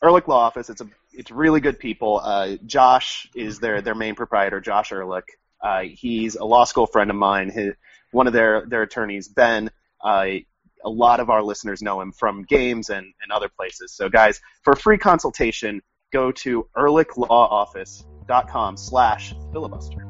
Ehrlich 0.03 0.27
Law 0.29 0.39
Office, 0.39 0.71
it's 0.71 0.81
a 0.81 0.89
it's 1.13 1.31
really 1.31 1.61
good 1.61 1.79
people. 1.79 2.19
Uh, 2.23 2.57
Josh 2.65 3.29
is 3.35 3.61
their 3.61 3.83
their 3.83 3.95
main 3.95 4.15
proprietor, 4.15 4.59
Josh 4.61 4.93
Ehrlich. 4.93 5.27
Uh, 5.61 5.83
he's 5.83 6.37
a 6.37 6.45
law 6.45 6.65
school 6.65 6.87
friend 6.87 7.11
of 7.11 7.17
mine. 7.17 7.51
His, 7.51 7.75
one 8.11 8.27
of 8.27 8.33
their 8.33 8.65
their 8.67 8.81
attorneys, 8.83 9.29
Ben. 9.29 9.71
Uh, 10.03 10.37
a 10.83 10.89
lot 10.89 11.21
of 11.21 11.29
our 11.29 11.43
listeners 11.43 11.83
know 11.83 12.01
him 12.01 12.13
from 12.13 12.45
games 12.45 12.89
and, 12.89 13.13
and 13.23 13.31
other 13.31 13.51
places. 13.51 13.93
So, 13.93 14.09
guys, 14.09 14.41
for 14.63 14.73
a 14.73 14.77
free 14.77 14.97
consultation, 14.97 15.83
go 16.11 16.33
to 16.33 16.67
ehrlichlawoffice.com 16.75 18.79
slash 18.79 19.35
filibuster. 19.53 20.07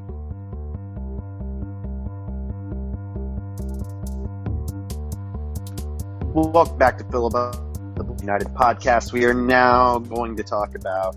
Welcome 6.32 6.78
back 6.78 6.98
to 6.98 7.04
Filibuster, 7.10 7.60
the 8.02 8.22
United 8.22 8.48
podcast. 8.48 9.12
We 9.12 9.24
are 9.26 9.34
now 9.34 9.98
going 9.98 10.36
to 10.36 10.42
talk 10.42 10.74
about 10.74 11.16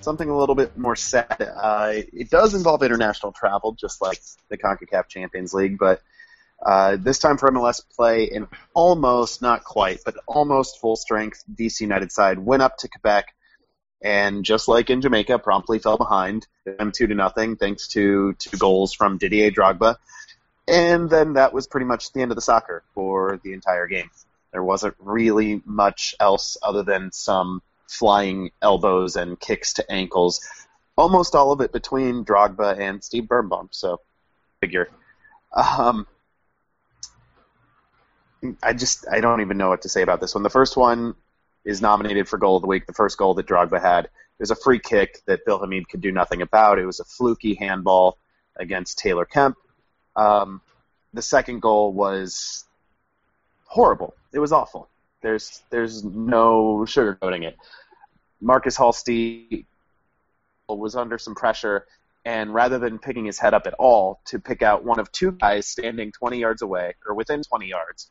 something 0.00 0.28
a 0.28 0.36
little 0.36 0.54
bit 0.54 0.76
more 0.76 0.96
sad. 0.96 1.36
Uh, 1.40 1.92
it 2.12 2.30
does 2.30 2.54
involve 2.54 2.82
international 2.82 3.32
travel, 3.32 3.72
just 3.72 4.00
like 4.00 4.20
the 4.48 4.58
CONCACAF 4.58 5.08
Champions 5.08 5.54
League, 5.54 5.78
but 5.78 6.00
uh, 6.64 6.96
this 6.96 7.18
time 7.18 7.38
for 7.38 7.50
MLS 7.50 7.82
play, 7.94 8.30
an 8.30 8.48
almost, 8.74 9.42
not 9.42 9.64
quite, 9.64 10.00
but 10.04 10.16
almost 10.26 10.80
full 10.80 10.96
strength 10.96 11.44
DC 11.54 11.80
United 11.80 12.10
side 12.10 12.38
went 12.38 12.62
up 12.62 12.76
to 12.78 12.88
Quebec 12.88 13.34
and 14.02 14.44
just 14.44 14.68
like 14.68 14.90
in 14.90 15.00
Jamaica, 15.00 15.38
promptly 15.38 15.78
fell 15.78 15.96
behind 15.96 16.46
them 16.64 16.92
two 16.92 17.06
to 17.06 17.14
nothing, 17.14 17.56
thanks 17.56 17.88
to 17.88 18.34
two 18.34 18.56
goals 18.56 18.92
from 18.92 19.18
Didier 19.18 19.50
Drogba. 19.50 19.96
And 20.68 21.08
then 21.08 21.34
that 21.34 21.52
was 21.52 21.66
pretty 21.66 21.86
much 21.86 22.12
the 22.12 22.20
end 22.20 22.30
of 22.30 22.36
the 22.36 22.42
soccer 22.42 22.84
for 22.94 23.40
the 23.42 23.54
entire 23.54 23.86
game. 23.86 24.10
There 24.52 24.62
wasn't 24.62 24.94
really 24.98 25.62
much 25.64 26.14
else 26.20 26.56
other 26.62 26.82
than 26.82 27.12
some 27.12 27.62
flying 27.86 28.50
elbows 28.62 29.16
and 29.16 29.38
kicks 29.38 29.74
to 29.74 29.90
ankles. 29.90 30.40
Almost 30.96 31.34
all 31.34 31.52
of 31.52 31.60
it 31.60 31.72
between 31.72 32.24
Drogba 32.24 32.78
and 32.78 33.02
Steve 33.02 33.28
Birnbaum. 33.28 33.68
So, 33.70 34.00
figure. 34.60 34.88
Um, 35.54 36.06
I 38.62 38.72
just 38.72 39.06
I 39.10 39.20
don't 39.20 39.40
even 39.40 39.56
know 39.56 39.68
what 39.68 39.82
to 39.82 39.88
say 39.88 40.02
about 40.02 40.20
this 40.20 40.34
one. 40.34 40.42
The 40.42 40.50
first 40.50 40.76
one 40.76 41.14
is 41.64 41.82
nominated 41.82 42.28
for 42.28 42.38
goal 42.38 42.56
of 42.56 42.62
the 42.62 42.68
week. 42.68 42.86
The 42.86 42.92
first 42.92 43.18
goal 43.18 43.34
that 43.34 43.46
Drogba 43.46 43.80
had 43.80 44.08
it 44.38 44.42
was 44.42 44.50
a 44.52 44.56
free 44.56 44.78
kick 44.78 45.20
that 45.26 45.44
Bill 45.44 45.58
Hamid 45.58 45.88
could 45.88 46.00
do 46.00 46.12
nothing 46.12 46.42
about. 46.42 46.78
It 46.78 46.86
was 46.86 47.00
a 47.00 47.04
fluky 47.04 47.54
handball 47.54 48.18
against 48.56 48.98
Taylor 48.98 49.24
Kemp. 49.24 49.56
Um, 50.14 50.60
the 51.12 51.22
second 51.22 51.60
goal 51.60 51.92
was 51.92 52.64
horrible. 53.68 54.14
It 54.32 54.40
was 54.40 54.52
awful. 54.52 54.88
There's 55.22 55.62
there's 55.70 56.04
no 56.04 56.84
sugarcoating 56.86 57.44
it. 57.44 57.56
Markus 58.40 58.76
Halsti 58.76 59.64
was 60.68 60.96
under 60.96 61.18
some 61.18 61.34
pressure, 61.34 61.86
and 62.24 62.52
rather 62.52 62.78
than 62.78 62.98
picking 62.98 63.24
his 63.24 63.38
head 63.38 63.54
up 63.54 63.66
at 63.66 63.74
all 63.74 64.20
to 64.26 64.38
pick 64.38 64.62
out 64.62 64.84
one 64.84 64.98
of 64.98 65.10
two 65.12 65.32
guys 65.32 65.66
standing 65.66 66.12
20 66.12 66.38
yards 66.38 66.62
away 66.62 66.94
or 67.06 67.14
within 67.14 67.42
20 67.42 67.66
yards, 67.66 68.10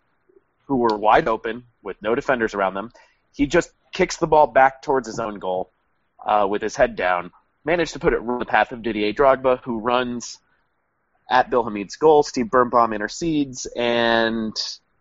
who 0.66 0.78
were 0.78 0.98
wide 0.98 1.28
open 1.28 1.64
with 1.82 1.98
no 2.02 2.14
defenders 2.14 2.54
around 2.54 2.74
them, 2.74 2.92
he 3.34 3.48
just 3.48 3.72
kicks 3.94 4.18
the 4.18 4.28
ball 4.28 4.48
back 4.48 4.82
towards 4.82 5.08
his 5.08 5.20
own 5.20 5.40
goal 5.40 5.72
uh, 6.26 6.46
with 6.50 6.62
his 6.62 6.76
head 6.76 6.96
down. 6.96 7.32
Managed 7.64 7.94
to 7.94 8.00
put 8.00 8.14
it 8.14 8.22
in 8.22 8.40
the 8.40 8.46
path 8.46 8.72
of 8.72 8.82
Didier 8.82 9.14
Drogba, 9.14 9.62
who 9.64 9.80
runs 9.80 10.40
at 11.30 11.50
Bill 11.50 11.64
Hamid's 11.64 11.96
goal. 11.96 12.24
Steve 12.24 12.50
Birnbaum 12.50 12.94
intercedes, 12.94 13.66
and 13.76 14.56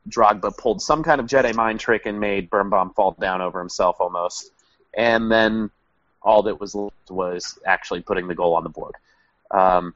Drogba 0.09 0.57
pulled 0.57 0.81
some 0.81 1.03
kind 1.03 1.21
of 1.21 1.27
Jedi 1.27 1.55
mind 1.55 1.81
trick 1.81 2.07
and 2.07 2.21
made 2.21 2.51
Birnbaum 2.51 2.95
fall 2.95 3.16
down 3.21 3.40
over 3.40 3.59
himself 3.59 3.97
almost. 4.01 4.51
And 4.97 5.31
then 5.31 5.71
all 6.23 6.42
that 6.45 6.61
was 6.61 6.75
left 6.75 7.11
was 7.11 7.59
actually 7.66 8.03
putting 8.03 8.29
the 8.29 8.35
goal 8.35 8.55
on 8.55 8.64
the 8.64 8.71
board. 8.71 8.95
Because 9.51 9.79
um, 9.79 9.95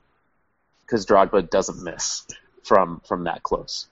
Drogba 0.89 1.49
doesn't 1.51 1.83
miss 1.83 2.27
from 2.63 3.01
from 3.07 3.25
that 3.25 3.43
close. 3.43 3.89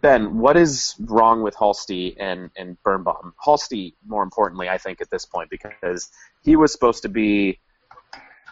Ben, 0.00 0.38
what 0.38 0.56
is 0.56 0.96
wrong 0.98 1.42
with 1.42 1.54
Halsti 1.54 2.16
and, 2.18 2.50
and 2.56 2.82
Birnbaum? 2.82 3.32
Halsti, 3.44 3.94
more 4.06 4.24
importantly, 4.24 4.68
I 4.68 4.78
think, 4.78 5.00
at 5.00 5.08
this 5.08 5.24
point, 5.24 5.50
because 5.50 6.10
he 6.42 6.56
was 6.56 6.72
supposed 6.72 7.02
to 7.02 7.08
be 7.08 7.60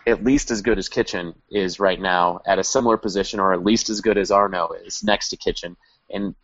at 0.06 0.24
least 0.24 0.50
as 0.50 0.62
good 0.62 0.78
as 0.78 0.88
Kitchen 0.88 1.34
is 1.50 1.78
right 1.78 2.00
now 2.00 2.40
at 2.46 2.58
a 2.58 2.64
similar 2.64 2.96
position, 2.96 3.40
or 3.40 3.52
at 3.52 3.62
least 3.62 3.88
as 3.88 4.00
good 4.00 4.18
as 4.18 4.30
Arnaud 4.30 4.74
is 4.84 5.02
next 5.04 5.28
to 5.28 5.36
Kitchen. 5.36 5.76
And 6.10 6.34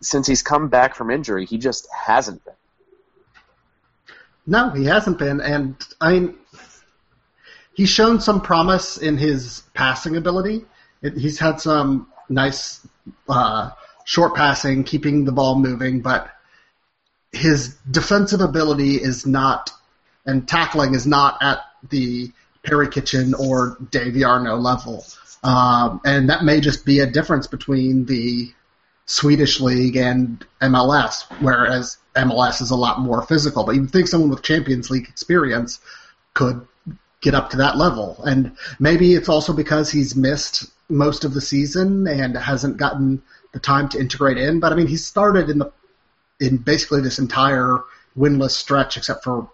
since 0.00 0.26
he's 0.26 0.42
come 0.42 0.68
back 0.68 0.94
from 0.94 1.10
injury, 1.10 1.46
he 1.46 1.58
just 1.58 1.88
hasn't 1.92 2.44
been. 2.44 2.54
No, 4.46 4.70
he 4.70 4.84
hasn't 4.84 5.18
been, 5.18 5.40
and 5.40 5.76
I 6.00 6.12
mean, 6.12 6.34
he's 7.74 7.90
shown 7.90 8.20
some 8.20 8.40
promise 8.40 8.96
in 8.96 9.18
his 9.18 9.62
passing 9.74 10.16
ability. 10.16 10.64
It, 11.02 11.18
he's 11.18 11.38
had 11.38 11.60
some 11.60 12.06
nice 12.30 12.86
uh, 13.28 13.70
short 14.04 14.34
passing, 14.34 14.84
keeping 14.84 15.24
the 15.24 15.32
ball 15.32 15.58
moving, 15.58 16.00
but 16.00 16.30
his 17.30 17.74
defensive 17.90 18.40
ability 18.40 18.94
is 18.94 19.26
not, 19.26 19.70
and 20.24 20.48
tackling 20.48 20.94
is 20.94 21.06
not 21.06 21.36
at 21.42 21.60
the 21.90 22.32
Perry 22.62 22.88
Kitchen 22.88 23.34
or 23.34 23.76
Dave 23.90 24.22
Arnaud 24.22 24.56
level. 24.56 25.04
Um, 25.42 26.00
and 26.04 26.28
that 26.30 26.44
may 26.44 26.60
just 26.60 26.84
be 26.84 27.00
a 27.00 27.06
difference 27.06 27.46
between 27.46 28.06
the 28.06 28.52
Swedish 29.06 29.60
league 29.60 29.96
and 29.96 30.44
MLS, 30.60 31.24
whereas 31.40 31.96
MLS 32.16 32.60
is 32.60 32.70
a 32.70 32.76
lot 32.76 33.00
more 33.00 33.22
physical. 33.22 33.64
But 33.64 33.74
you 33.74 33.82
would 33.82 33.90
think 33.90 34.08
someone 34.08 34.30
with 34.30 34.42
Champions 34.42 34.90
League 34.90 35.08
experience 35.08 35.80
could 36.34 36.66
get 37.20 37.34
up 37.34 37.50
to 37.50 37.56
that 37.56 37.76
level. 37.76 38.22
And 38.24 38.56
maybe 38.78 39.14
it's 39.14 39.28
also 39.28 39.52
because 39.52 39.90
he's 39.90 40.14
missed 40.14 40.70
most 40.88 41.24
of 41.24 41.34
the 41.34 41.40
season 41.40 42.06
and 42.06 42.36
hasn't 42.36 42.76
gotten 42.76 43.22
the 43.52 43.60
time 43.60 43.88
to 43.90 43.98
integrate 43.98 44.38
in. 44.38 44.60
But 44.60 44.72
I 44.72 44.76
mean, 44.76 44.86
he 44.86 44.96
started 44.96 45.50
in 45.50 45.58
the 45.58 45.72
in 46.40 46.58
basically 46.58 47.00
this 47.00 47.18
entire 47.18 47.80
winless 48.16 48.50
stretch 48.50 48.96
except 48.96 49.24
for 49.24 49.50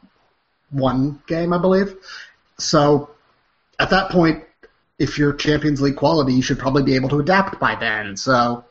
one 0.70 1.22
game, 1.26 1.52
I 1.52 1.58
believe. 1.58 1.96
So 2.58 3.10
at 3.78 3.90
that 3.90 4.10
point, 4.10 4.44
if 4.98 5.18
you're 5.18 5.32
Champions 5.32 5.80
League 5.80 5.96
quality, 5.96 6.34
you 6.34 6.42
should 6.42 6.58
probably 6.58 6.82
be 6.82 6.94
able 6.94 7.08
to 7.10 7.20
adapt 7.20 7.58
by 7.58 7.74
then. 7.74 8.16
So 8.16 8.64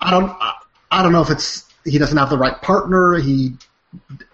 I 0.00 0.10
don't 0.10 0.32
I 0.90 1.02
don't 1.02 1.12
know 1.12 1.22
if 1.22 1.30
it's 1.30 1.64
he 1.84 1.98
doesn't 1.98 2.16
have 2.16 2.30
the 2.30 2.38
right 2.38 2.60
partner. 2.60 3.14
He 3.14 3.56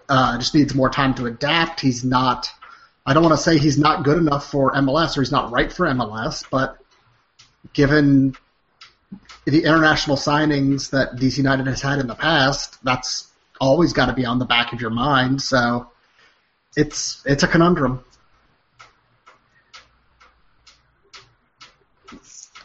uh, 0.07 0.37
just 0.37 0.53
needs 0.53 0.75
more 0.75 0.89
time 0.89 1.13
to 1.15 1.25
adapt. 1.25 1.79
He's 1.79 2.03
not. 2.03 2.49
I 3.05 3.13
don't 3.13 3.23
want 3.23 3.35
to 3.35 3.41
say 3.41 3.57
he's 3.57 3.77
not 3.77 4.03
good 4.03 4.17
enough 4.17 4.49
for 4.49 4.71
MLS 4.73 5.17
or 5.17 5.21
he's 5.21 5.31
not 5.31 5.51
right 5.51 5.71
for 5.71 5.87
MLS, 5.87 6.45
but 6.49 6.77
given 7.73 8.35
the 9.45 9.63
international 9.63 10.15
signings 10.15 10.91
that 10.91 11.15
DC 11.15 11.37
United 11.37 11.65
has 11.65 11.81
had 11.81 11.99
in 11.99 12.07
the 12.07 12.15
past, 12.15 12.83
that's 12.83 13.28
always 13.59 13.93
got 13.93 14.07
to 14.07 14.13
be 14.13 14.25
on 14.25 14.39
the 14.39 14.45
back 14.45 14.73
of 14.73 14.81
your 14.81 14.89
mind. 14.89 15.41
So 15.41 15.87
it's 16.75 17.23
it's 17.25 17.43
a 17.43 17.47
conundrum. 17.47 18.03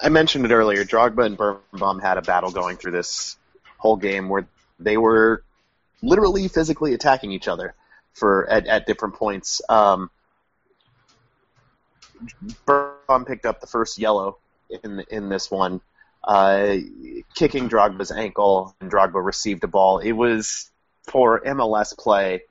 I 0.01 0.11
mentioned 0.11 0.45
it 0.45 0.53
earlier. 0.53 0.85
Drogba 0.85 1.25
and 1.25 1.37
Birnbaum 1.37 1.99
had 1.99 2.19
a 2.19 2.23
battle 2.23 2.51
going 2.51 2.77
through 2.77 2.93
this 2.93 3.37
whole 3.79 3.97
game 3.97 4.29
where 4.29 4.47
they 4.79 4.97
were 4.97 5.43
literally 6.03 6.49
physically 6.49 6.93
attacking 6.93 7.33
each 7.33 7.49
other 7.49 7.75
for 8.13 8.49
at, 8.49 8.67
at 8.67 8.87
different 8.87 9.15
points. 9.15 9.63
Um, 9.69 10.11
Birnbaum 12.67 13.25
picked 13.25 13.47
up 13.47 13.61
the 13.61 13.67
first 13.67 13.99
yellow 13.99 14.39
in 14.83 15.03
in 15.11 15.29
this 15.29 15.51
one, 15.51 15.81
uh, 16.23 16.77
kicking 17.35 17.69
Drogba's 17.69 18.11
ankle, 18.11 18.75
and 18.81 18.91
Drogba 18.91 19.25
received 19.25 19.65
a 19.65 19.69
ball. 19.69 19.99
It 19.99 20.13
was 20.13 20.71
for 21.05 21.41
MLS 21.41 21.97
play, 21.97 22.43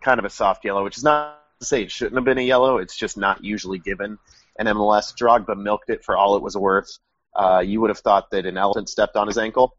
kind 0.00 0.18
of 0.18 0.24
a 0.24 0.30
soft 0.30 0.64
yellow, 0.64 0.84
which 0.84 0.96
is 0.96 1.04
not 1.04 1.38
to 1.60 1.66
say 1.66 1.82
it 1.82 1.90
shouldn't 1.90 2.16
have 2.16 2.24
been 2.24 2.38
a 2.38 2.42
yellow. 2.42 2.78
It's 2.78 2.96
just 2.96 3.16
not 3.16 3.44
usually 3.44 3.78
given 3.78 4.18
an 4.58 4.66
MLS. 4.66 5.14
Drogba 5.14 5.56
milked 5.56 5.90
it 5.90 6.04
for 6.04 6.16
all 6.16 6.36
it 6.36 6.42
was 6.42 6.56
worth. 6.56 6.98
Uh, 7.34 7.62
you 7.64 7.80
would 7.80 7.90
have 7.90 7.98
thought 7.98 8.30
that 8.30 8.46
an 8.46 8.56
elephant 8.56 8.88
stepped 8.88 9.16
on 9.16 9.26
his 9.26 9.38
ankle. 9.38 9.76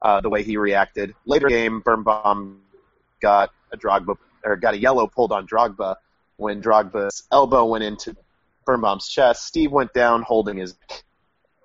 Uh, 0.00 0.20
the 0.20 0.28
way 0.28 0.44
he 0.44 0.56
reacted. 0.56 1.12
Later 1.26 1.48
game, 1.48 1.80
Birnbaum 1.80 2.60
got 3.20 3.50
a 3.72 3.76
Drogba 3.76 4.16
or 4.44 4.54
got 4.54 4.74
a 4.74 4.78
yellow 4.78 5.08
pulled 5.08 5.32
on 5.32 5.44
Drogba 5.44 5.96
when 6.36 6.62
Drogba's 6.62 7.26
elbow 7.32 7.64
went 7.64 7.82
into 7.82 8.16
Birnbaum's 8.64 9.08
chest. 9.08 9.44
Steve 9.44 9.72
went 9.72 9.92
down 9.92 10.22
holding 10.22 10.56
his 10.58 10.76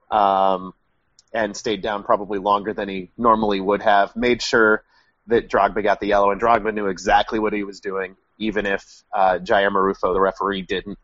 um, 0.10 0.74
and 1.32 1.56
stayed 1.56 1.84
down 1.84 2.04
probably 2.04 2.40
longer 2.40 2.74
than 2.74 2.90
he 2.90 3.12
normally 3.18 3.60
would 3.60 3.84
have. 3.84 4.16
Made 4.16 4.42
sure 4.42 4.84
that 5.28 5.50
Drogba 5.50 5.84
got 5.84 6.00
the 6.00 6.08
yellow, 6.08 6.32
and 6.32 6.42
Drogba 6.42 6.74
knew 6.74 6.88
exactly 6.88 7.40
what 7.40 7.54
he 7.54 7.64
was 7.64 7.80
doing, 7.80 8.16
even 8.38 8.66
if 8.66 9.04
uh, 9.14 9.40
Jair 9.40 9.72
Marrufo, 9.72 10.14
the 10.14 10.20
referee, 10.20 10.64
didn't. 10.64 10.98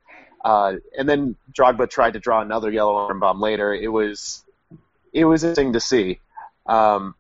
Uh, 0.44 0.76
and 0.98 1.08
then 1.08 1.36
Drogba 1.58 1.90
tried 1.90 2.14
to 2.14 2.20
draw 2.20 2.42
another 2.42 2.72
yellow 2.72 2.96
arm 2.96 3.20
bomb 3.20 3.42
later. 3.42 3.74
It 3.74 3.92
was 3.92 4.44
it 5.14 5.26
was 5.26 5.44
interesting 5.44 5.74
to 5.74 5.80
see. 5.80 6.20
Um, 6.66 7.16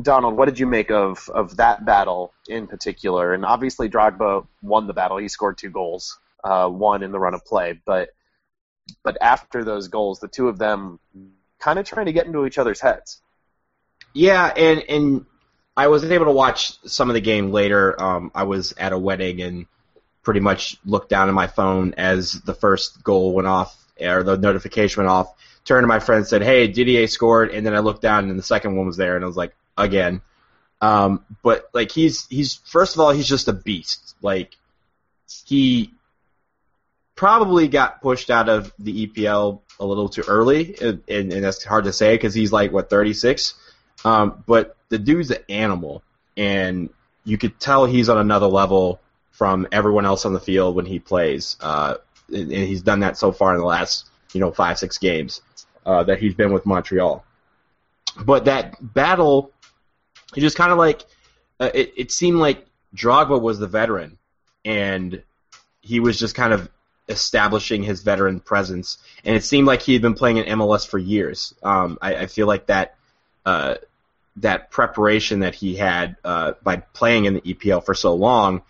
Donald, 0.00 0.36
what 0.36 0.46
did 0.46 0.58
you 0.58 0.66
make 0.66 0.90
of 0.90 1.28
of 1.28 1.56
that 1.56 1.84
battle 1.84 2.32
in 2.48 2.66
particular? 2.66 3.34
And 3.34 3.44
obviously, 3.44 3.90
Drogba 3.90 4.46
won 4.62 4.86
the 4.86 4.94
battle. 4.94 5.18
He 5.18 5.28
scored 5.28 5.58
two 5.58 5.70
goals, 5.70 6.18
uh, 6.42 6.68
one 6.68 7.02
in 7.02 7.12
the 7.12 7.18
run 7.18 7.34
of 7.34 7.44
play. 7.44 7.78
But 7.84 8.10
but 9.02 9.18
after 9.20 9.64
those 9.64 9.88
goals, 9.88 10.20
the 10.20 10.28
two 10.28 10.48
of 10.48 10.58
them 10.58 10.98
kind 11.58 11.78
of 11.78 11.84
trying 11.84 12.06
to 12.06 12.12
get 12.12 12.26
into 12.26 12.46
each 12.46 12.58
other's 12.58 12.80
heads. 12.80 13.20
Yeah, 14.14 14.46
and 14.46 14.82
and 14.88 15.26
I 15.80 15.86
was 15.86 16.04
able 16.04 16.26
to 16.26 16.30
watch 16.30 16.78
some 16.86 17.08
of 17.08 17.14
the 17.14 17.22
game 17.22 17.52
later. 17.52 18.00
Um, 18.00 18.30
I 18.34 18.42
was 18.42 18.74
at 18.76 18.92
a 18.92 18.98
wedding 18.98 19.40
and 19.40 19.66
pretty 20.22 20.40
much 20.40 20.76
looked 20.84 21.08
down 21.08 21.28
at 21.28 21.34
my 21.34 21.46
phone 21.46 21.94
as 21.96 22.32
the 22.32 22.52
first 22.52 23.02
goal 23.02 23.32
went 23.32 23.48
off 23.48 23.74
or 23.98 24.22
the 24.22 24.36
notification 24.36 25.02
went 25.02 25.10
off. 25.10 25.34
Turned 25.64 25.84
to 25.84 25.88
my 25.88 25.98
friend 25.98 26.18
and 26.18 26.26
said, 26.26 26.42
"Hey, 26.42 26.68
Didier 26.68 27.06
scored," 27.06 27.50
and 27.50 27.64
then 27.66 27.74
I 27.74 27.78
looked 27.78 28.02
down 28.02 28.28
and 28.28 28.38
the 28.38 28.42
second 28.42 28.76
one 28.76 28.88
was 28.88 28.98
there, 28.98 29.16
and 29.16 29.24
I 29.24 29.26
was 29.26 29.38
like, 29.38 29.54
"Again." 29.78 30.20
Um, 30.82 31.24
but 31.42 31.70
like 31.72 31.90
he's 31.90 32.26
he's 32.26 32.56
first 32.66 32.94
of 32.94 33.00
all 33.00 33.10
he's 33.10 33.28
just 33.28 33.48
a 33.48 33.54
beast. 33.54 34.16
Like 34.20 34.58
he 35.46 35.94
probably 37.14 37.68
got 37.68 38.02
pushed 38.02 38.28
out 38.28 38.50
of 38.50 38.70
the 38.78 39.06
EPL 39.06 39.60
a 39.78 39.86
little 39.86 40.10
too 40.10 40.24
early, 40.28 40.76
and, 40.80 41.02
and, 41.08 41.42
that's 41.42 41.64
hard 41.64 41.84
to 41.84 41.92
say 41.92 42.14
because 42.14 42.34
he's 42.34 42.52
like 42.52 42.70
what 42.70 42.90
36. 42.90 43.54
Um, 44.04 44.42
but 44.46 44.76
the 44.88 44.98
dude's 44.98 45.30
an 45.30 45.42
animal, 45.48 46.02
and 46.36 46.90
you 47.24 47.38
could 47.38 47.58
tell 47.60 47.86
he's 47.86 48.08
on 48.08 48.18
another 48.18 48.46
level 48.46 49.00
from 49.30 49.66
everyone 49.72 50.04
else 50.04 50.24
on 50.24 50.32
the 50.32 50.40
field 50.40 50.76
when 50.76 50.86
he 50.86 50.98
plays. 50.98 51.56
Uh, 51.60 51.96
and 52.32 52.52
he's 52.52 52.82
done 52.82 53.00
that 53.00 53.16
so 53.16 53.32
far 53.32 53.54
in 53.54 53.60
the 53.60 53.66
last, 53.66 54.08
you 54.32 54.40
know, 54.40 54.52
five 54.52 54.78
six 54.78 54.98
games 54.98 55.42
uh, 55.86 56.02
that 56.04 56.18
he's 56.20 56.34
been 56.34 56.52
with 56.52 56.66
Montreal. 56.66 57.24
but 58.24 58.44
that 58.46 58.76
battle, 58.80 59.52
it 60.36 60.40
just 60.40 60.56
kind 60.56 60.72
of 60.72 60.78
like 60.78 61.04
uh, 61.58 61.70
it, 61.74 61.92
it 61.96 62.12
seemed 62.12 62.38
like 62.38 62.66
Drogba 62.94 63.40
was 63.40 63.58
the 63.58 63.66
veteran, 63.66 64.18
and 64.64 65.22
he 65.80 66.00
was 66.00 66.18
just 66.18 66.34
kind 66.34 66.52
of 66.52 66.68
establishing 67.08 67.82
his 67.82 68.02
veteran 68.02 68.40
presence, 68.40 68.98
and 69.24 69.36
it 69.36 69.44
seemed 69.44 69.66
like 69.66 69.82
he 69.82 69.92
had 69.92 70.02
been 70.02 70.14
playing 70.14 70.38
in 70.38 70.58
MLS 70.58 70.86
for 70.86 70.98
years. 70.98 71.54
Um, 71.62 71.98
I, 72.00 72.16
I 72.16 72.26
feel 72.26 72.46
like 72.46 72.66
that 72.66 72.96
uh, 73.44 73.76
that 74.36 74.70
preparation 74.70 75.40
that 75.40 75.54
he 75.54 75.76
had 75.76 76.16
uh, 76.24 76.52
by 76.62 76.76
playing 76.76 77.24
in 77.24 77.34
the 77.34 77.40
EPL 77.40 77.84
for 77.84 77.94
so 77.94 78.14
long 78.14 78.62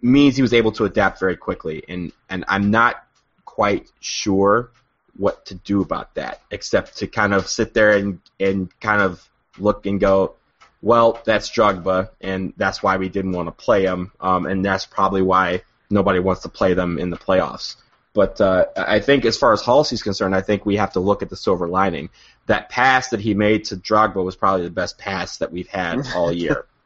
means 0.00 0.36
he 0.36 0.42
was 0.42 0.54
able 0.54 0.72
to 0.72 0.84
adapt 0.84 1.20
very 1.20 1.36
quickly, 1.36 1.82
and 1.88 2.12
and 2.28 2.44
I'm 2.48 2.70
not 2.70 3.02
quite 3.44 3.90
sure 4.00 4.70
what 5.16 5.46
to 5.46 5.54
do 5.54 5.80
about 5.80 6.14
that, 6.14 6.40
except 6.50 6.98
to 6.98 7.06
kind 7.06 7.34
of 7.34 7.48
sit 7.48 7.74
there 7.74 7.92
and 7.92 8.20
and 8.38 8.68
kind 8.80 9.00
of 9.02 9.28
look 9.58 9.86
and 9.86 9.98
go, 10.00 10.34
well, 10.82 11.20
that's 11.24 11.50
Drogba, 11.50 12.10
and 12.20 12.52
that's 12.56 12.82
why 12.82 12.96
we 12.96 13.08
didn't 13.08 13.32
want 13.32 13.48
to 13.48 13.52
play 13.52 13.84
him, 13.84 14.12
um, 14.20 14.46
and 14.46 14.64
that's 14.64 14.86
probably 14.86 15.22
why 15.22 15.62
nobody 15.90 16.18
wants 16.18 16.42
to 16.42 16.48
play 16.48 16.74
them 16.74 16.98
in 16.98 17.10
the 17.10 17.16
playoffs. 17.16 17.76
But 18.12 18.40
uh, 18.40 18.66
I 18.76 19.00
think 19.00 19.26
as 19.26 19.36
far 19.36 19.52
as 19.52 19.62
Halsti's 19.62 20.02
concerned, 20.02 20.34
I 20.34 20.40
think 20.40 20.64
we 20.64 20.76
have 20.76 20.94
to 20.94 21.00
look 21.00 21.22
at 21.22 21.28
the 21.28 21.36
silver 21.36 21.68
lining. 21.68 22.08
That 22.46 22.68
pass 22.68 23.08
that 23.10 23.20
he 23.20 23.34
made 23.34 23.66
to 23.66 23.76
Drogba 23.76 24.24
was 24.24 24.36
probably 24.36 24.64
the 24.64 24.70
best 24.70 24.98
pass 24.98 25.38
that 25.38 25.52
we've 25.52 25.68
had 25.68 26.06
all 26.14 26.32
year. 26.44 26.66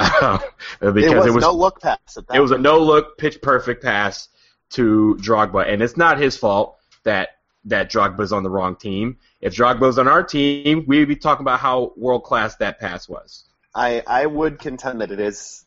Uh, 0.00 0.38
because 0.80 0.96
it 1.12 1.14
was, 1.14 1.26
it 1.26 1.34
was 1.34 1.42
no 1.42 1.52
look 1.52 1.78
pass. 1.82 2.16
it 2.32 2.40
was 2.40 2.52
a 2.52 2.56
no 2.56 2.78
look, 2.78 3.18
pitch 3.18 3.42
perfect 3.42 3.84
pass 3.84 4.30
to 4.70 5.14
Drogba, 5.20 5.70
and 5.70 5.82
it's 5.82 5.94
not 5.94 6.18
his 6.18 6.38
fault 6.38 6.78
that 7.02 7.36
that 7.66 7.90
Drogba's 7.90 8.32
on 8.32 8.42
the 8.42 8.48
wrong 8.50 8.76
team. 8.76 9.18
If 9.40 9.54
Drogba's 9.54 9.98
on 9.98 10.08
our 10.08 10.22
team, 10.22 10.84
we'd 10.86 11.06
be 11.06 11.16
talking 11.16 11.44
about 11.44 11.60
how 11.60 11.92
world 11.96 12.24
class 12.24 12.56
that 12.56 12.80
pass 12.80 13.08
was. 13.08 13.44
I 13.74 14.02
I 14.06 14.26
would 14.26 14.58
contend 14.58 15.00
that 15.02 15.10
it 15.10 15.20
is. 15.20 15.64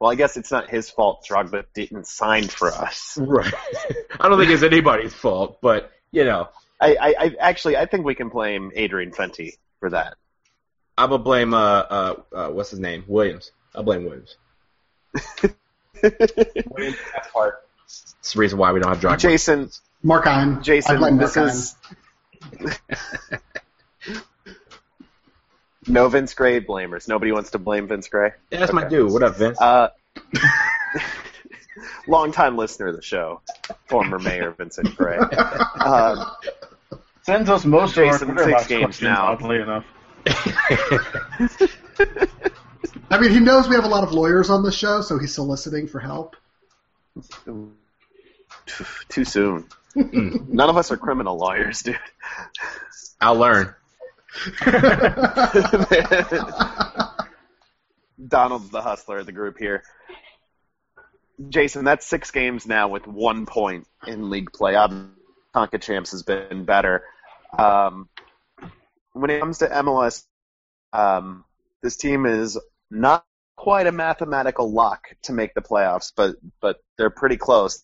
Well, 0.00 0.10
I 0.10 0.14
guess 0.14 0.36
it's 0.36 0.50
not 0.50 0.68
his 0.68 0.90
fault. 0.90 1.24
Drogba 1.28 1.64
didn't 1.74 2.06
sign 2.06 2.48
for 2.48 2.70
us. 2.70 3.16
Right. 3.16 3.54
I 4.20 4.28
don't 4.28 4.38
think 4.38 4.50
it's 4.50 4.62
anybody's 4.62 5.14
fault, 5.14 5.58
but 5.62 5.90
you 6.10 6.24
know. 6.24 6.48
I, 6.80 6.96
I, 6.96 7.14
I 7.18 7.36
actually 7.40 7.76
I 7.76 7.86
think 7.86 8.04
we 8.04 8.14
can 8.14 8.28
blame 8.28 8.72
Adrian 8.74 9.10
Fenty 9.12 9.52
for 9.80 9.90
that. 9.90 10.14
I'm 10.98 11.10
gonna 11.10 11.22
blame 11.22 11.54
uh, 11.54 11.58
uh, 11.58 12.14
uh 12.32 12.48
what's 12.48 12.70
his 12.70 12.80
name 12.80 13.04
Williams. 13.06 13.52
I'll 13.74 13.82
blame 13.82 14.04
Williams. 14.04 14.36
Williams 16.02 16.96
that 17.14 17.30
part. 17.32 17.66
It's 17.84 18.32
the 18.32 18.40
reason 18.40 18.58
why 18.58 18.72
we 18.72 18.80
don't 18.80 18.88
have 18.88 19.00
Drogba. 19.00 19.18
Jason, 19.18 19.70
Markheim. 20.04 20.62
Jason, 20.62 21.18
this 21.18 21.36
Markheim. 21.36 21.48
is 21.48 21.76
no 25.86 26.08
Vince 26.08 26.34
Gray 26.34 26.60
blamers. 26.60 27.08
Nobody 27.08 27.32
wants 27.32 27.50
to 27.50 27.58
blame 27.58 27.88
Vince 27.88 28.08
Gray. 28.08 28.32
Yeah, 28.50 28.60
that's 28.60 28.70
okay. 28.70 28.82
my 28.82 28.88
dude. 28.88 29.12
What 29.12 29.22
up, 29.22 29.36
Vince? 29.36 29.60
Uh, 29.60 29.90
long-time 32.08 32.56
listener 32.56 32.88
of 32.88 32.96
the 32.96 33.02
show, 33.02 33.40
former 33.86 34.18
mayor 34.18 34.52
Vincent 34.52 34.96
Gray. 34.96 35.18
Uh, 35.20 36.30
Sends 37.22 37.50
us 37.50 37.64
most 37.64 37.94
Jason, 37.94 38.30
of 38.30 38.38
our 38.38 38.44
six 38.44 38.66
games 38.68 39.02
now. 39.02 39.32
Oddly 39.32 39.60
enough. 39.60 39.84
I 43.10 43.18
mean, 43.20 43.30
he 43.30 43.40
knows 43.40 43.68
we 43.68 43.74
have 43.74 43.84
a 43.84 43.88
lot 43.88 44.04
of 44.04 44.12
lawyers 44.12 44.50
on 44.50 44.62
the 44.62 44.72
show, 44.72 45.00
so 45.00 45.18
he's 45.18 45.34
soliciting 45.34 45.88
for 45.88 45.98
help. 46.00 46.36
Too 49.08 49.24
soon. 49.24 49.66
None 49.94 50.68
of 50.68 50.76
us 50.76 50.90
are 50.90 50.96
criminal 50.96 51.36
lawyers, 51.36 51.82
dude. 51.82 51.98
I'll 53.20 53.36
learn. 53.36 53.74
Donald's 58.28 58.70
the 58.70 58.82
hustler 58.82 59.18
of 59.18 59.26
the 59.26 59.32
group 59.32 59.58
here. 59.58 59.82
Jason, 61.48 61.84
that's 61.84 62.06
six 62.06 62.30
games 62.30 62.66
now 62.66 62.88
with 62.88 63.06
one 63.06 63.46
point 63.46 63.86
in 64.06 64.30
league 64.30 64.52
play. 64.52 64.74
Tonka 64.74 65.80
Champs 65.80 66.12
has 66.12 66.22
been 66.22 66.64
better. 66.64 67.04
Um, 67.56 68.08
when 69.12 69.30
it 69.30 69.40
comes 69.40 69.58
to 69.58 69.68
MLS, 69.68 70.24
um, 70.92 71.44
this 71.82 71.96
team 71.96 72.26
is 72.26 72.58
not 72.90 73.24
quite 73.56 73.86
a 73.86 73.92
mathematical 73.92 74.70
lock 74.70 75.08
to 75.22 75.32
make 75.32 75.54
the 75.54 75.62
playoffs, 75.62 76.12
but 76.14 76.36
but 76.60 76.78
they're 76.98 77.10
pretty 77.10 77.36
close. 77.36 77.82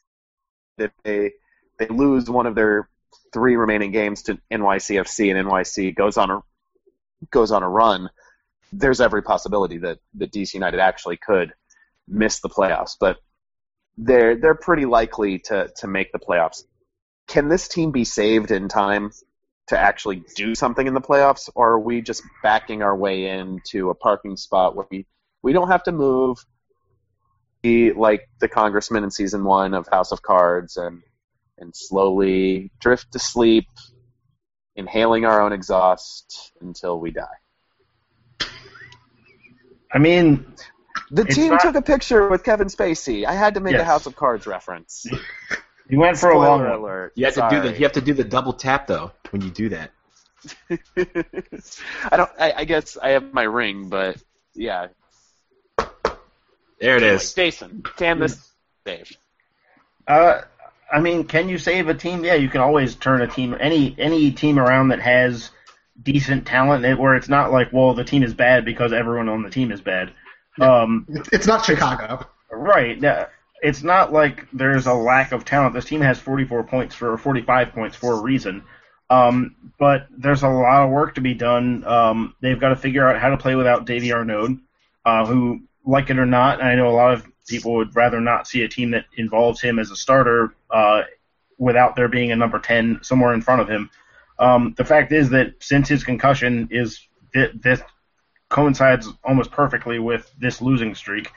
If 0.78 0.90
they 1.04 1.32
they 1.78 1.88
lose 1.88 2.28
one 2.28 2.46
of 2.46 2.54
their 2.54 2.88
three 3.32 3.56
remaining 3.56 3.92
games 3.92 4.22
to 4.24 4.38
NYCFC 4.52 5.34
and 5.34 5.48
NYC 5.48 5.94
goes 5.94 6.16
on 6.16 6.30
a 6.30 6.42
goes 7.30 7.52
on 7.52 7.62
a 7.62 7.68
run, 7.68 8.10
there's 8.72 9.00
every 9.00 9.22
possibility 9.22 9.78
that 9.78 9.98
that 10.14 10.32
DC 10.32 10.54
United 10.54 10.80
actually 10.80 11.16
could 11.16 11.52
miss 12.08 12.40
the 12.40 12.48
playoffs. 12.48 12.96
But 12.98 13.18
they're 13.98 14.36
they're 14.36 14.54
pretty 14.54 14.84
likely 14.84 15.38
to 15.38 15.70
to 15.76 15.86
make 15.86 16.12
the 16.12 16.18
playoffs. 16.18 16.64
Can 17.26 17.48
this 17.48 17.68
team 17.68 17.92
be 17.92 18.04
saved 18.04 18.50
in 18.50 18.68
time 18.68 19.10
to 19.68 19.78
actually 19.78 20.22
do 20.36 20.54
something 20.54 20.86
in 20.86 20.94
the 20.94 21.00
playoffs, 21.00 21.48
or 21.54 21.72
are 21.72 21.80
we 21.80 22.02
just 22.02 22.22
backing 22.42 22.82
our 22.82 22.96
way 22.96 23.26
into 23.26 23.90
a 23.90 23.94
parking 23.94 24.36
spot 24.36 24.74
where 24.74 24.86
we 24.90 25.06
we 25.42 25.52
don't 25.52 25.68
have 25.68 25.82
to 25.84 25.92
move? 25.92 26.38
Be 27.62 27.92
like 27.92 28.28
the 28.40 28.48
congressman 28.48 29.04
in 29.04 29.10
season 29.10 29.44
one 29.44 29.72
of 29.72 29.86
House 29.88 30.10
of 30.10 30.22
Cards 30.22 30.76
and 30.76 31.02
and 31.58 31.74
slowly 31.76 32.72
drift 32.80 33.12
to 33.12 33.18
sleep, 33.18 33.68
inhaling 34.74 35.24
our 35.24 35.40
own 35.40 35.52
exhaust 35.52 36.52
until 36.60 36.98
we 36.98 37.12
die. 37.12 38.48
I 39.94 39.98
mean, 39.98 40.46
the 41.12 41.24
team 41.24 41.50
not... 41.50 41.60
took 41.60 41.74
a 41.74 41.82
picture 41.82 42.28
with 42.28 42.42
Kevin 42.42 42.68
Spacey. 42.68 43.26
I 43.26 43.34
had 43.34 43.54
to 43.54 43.60
make 43.60 43.74
yes. 43.74 43.82
a 43.82 43.84
House 43.84 44.06
of 44.06 44.16
Cards 44.16 44.46
reference. 44.46 45.06
you 45.88 45.98
went 45.98 46.16
for 46.16 46.30
Spoiler 46.30 46.46
a 46.46 46.48
long 46.48 46.66
alert. 46.66 47.12
You 47.14 47.26
have 47.26 47.34
to 47.34 47.48
do 47.50 47.60
the 47.60 47.74
you 47.74 47.84
have 47.84 47.92
to 47.92 48.00
do 48.00 48.14
the 48.14 48.24
double 48.24 48.54
tap 48.54 48.86
though 48.86 49.12
when 49.30 49.42
you 49.42 49.50
do 49.50 49.68
that. 49.68 49.90
I 50.96 52.16
don't. 52.16 52.30
I, 52.38 52.52
I, 52.56 52.64
guess 52.64 52.96
I 52.96 53.10
have 53.10 53.32
my 53.32 53.42
ring, 53.42 53.88
but 53.88 54.16
yeah. 54.54 54.88
There 55.78 56.96
it 56.96 57.02
anyway, 57.02 57.14
is. 57.14 57.32
Jason, 57.32 57.84
can 57.96 58.18
this 58.18 58.50
save? 58.84 59.16
Uh, 60.08 60.40
I 60.92 61.00
mean, 61.00 61.24
can 61.24 61.48
you 61.48 61.58
save 61.58 61.88
a 61.88 61.94
team? 61.94 62.24
Yeah, 62.24 62.34
you 62.34 62.48
can 62.48 62.60
always 62.60 62.96
turn 62.96 63.22
a 63.22 63.28
team 63.28 63.56
any 63.60 63.94
any 63.98 64.32
team 64.32 64.58
around 64.58 64.88
that 64.88 65.00
has 65.00 65.50
decent 66.02 66.46
talent, 66.46 66.98
where 66.98 67.14
it's 67.14 67.28
not 67.28 67.52
like, 67.52 67.72
well, 67.72 67.94
the 67.94 68.02
team 68.02 68.22
is 68.22 68.34
bad 68.34 68.64
because 68.64 68.92
everyone 68.92 69.28
on 69.28 69.42
the 69.42 69.50
team 69.50 69.70
is 69.70 69.80
bad. 69.80 70.10
Um, 70.60 71.06
it's 71.32 71.46
not 71.46 71.64
Chicago, 71.64 72.26
right? 72.50 72.98
It's 73.62 73.82
not 73.82 74.12
like 74.12 74.46
there's 74.52 74.86
a 74.86 74.94
lack 74.94 75.32
of 75.32 75.44
talent. 75.44 75.74
This 75.74 75.84
team 75.84 76.00
has 76.00 76.18
44 76.18 76.64
points 76.64 76.94
for 76.94 77.16
45 77.16 77.72
points 77.72 77.96
for 77.96 78.14
a 78.14 78.20
reason. 78.20 78.64
Um, 79.08 79.56
but 79.78 80.06
there's 80.16 80.42
a 80.42 80.48
lot 80.48 80.84
of 80.84 80.90
work 80.90 81.14
to 81.16 81.20
be 81.20 81.34
done. 81.34 81.84
Um, 81.84 82.34
they've 82.40 82.58
got 82.58 82.70
to 82.70 82.76
figure 82.76 83.06
out 83.06 83.20
how 83.20 83.28
to 83.28 83.36
play 83.36 83.54
without 83.54 83.84
Davy 83.84 84.12
Arnaud, 84.12 84.58
uh, 85.04 85.26
who, 85.26 85.60
like 85.84 86.10
it 86.10 86.18
or 86.18 86.26
not, 86.26 86.62
I 86.62 86.74
know 86.76 86.88
a 86.88 86.96
lot 86.96 87.12
of 87.12 87.26
people 87.46 87.74
would 87.74 87.94
rather 87.94 88.20
not 88.20 88.46
see 88.46 88.62
a 88.62 88.68
team 88.68 88.92
that 88.92 89.04
involves 89.16 89.60
him 89.60 89.78
as 89.78 89.90
a 89.90 89.96
starter 89.96 90.54
uh, 90.70 91.02
without 91.58 91.96
there 91.96 92.08
being 92.08 92.32
a 92.32 92.36
number 92.36 92.58
10 92.58 93.00
somewhere 93.02 93.34
in 93.34 93.42
front 93.42 93.60
of 93.60 93.68
him. 93.68 93.90
Um, 94.38 94.74
the 94.76 94.84
fact 94.84 95.12
is 95.12 95.30
that 95.30 95.54
since 95.60 95.88
his 95.88 96.04
concussion 96.04 96.68
is 96.70 97.06
th- 97.34 97.52
this 97.54 97.82
coincides 98.52 99.08
almost 99.24 99.50
perfectly 99.50 99.98
with 99.98 100.32
this 100.38 100.62
losing 100.62 100.94
streak, 100.94 101.32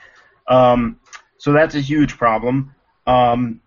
um, 0.48 1.00
so 1.38 1.52
that's 1.54 1.76
a 1.76 1.82
huge 1.82 2.18
problem. 2.18 2.76
Um, 3.08 3.62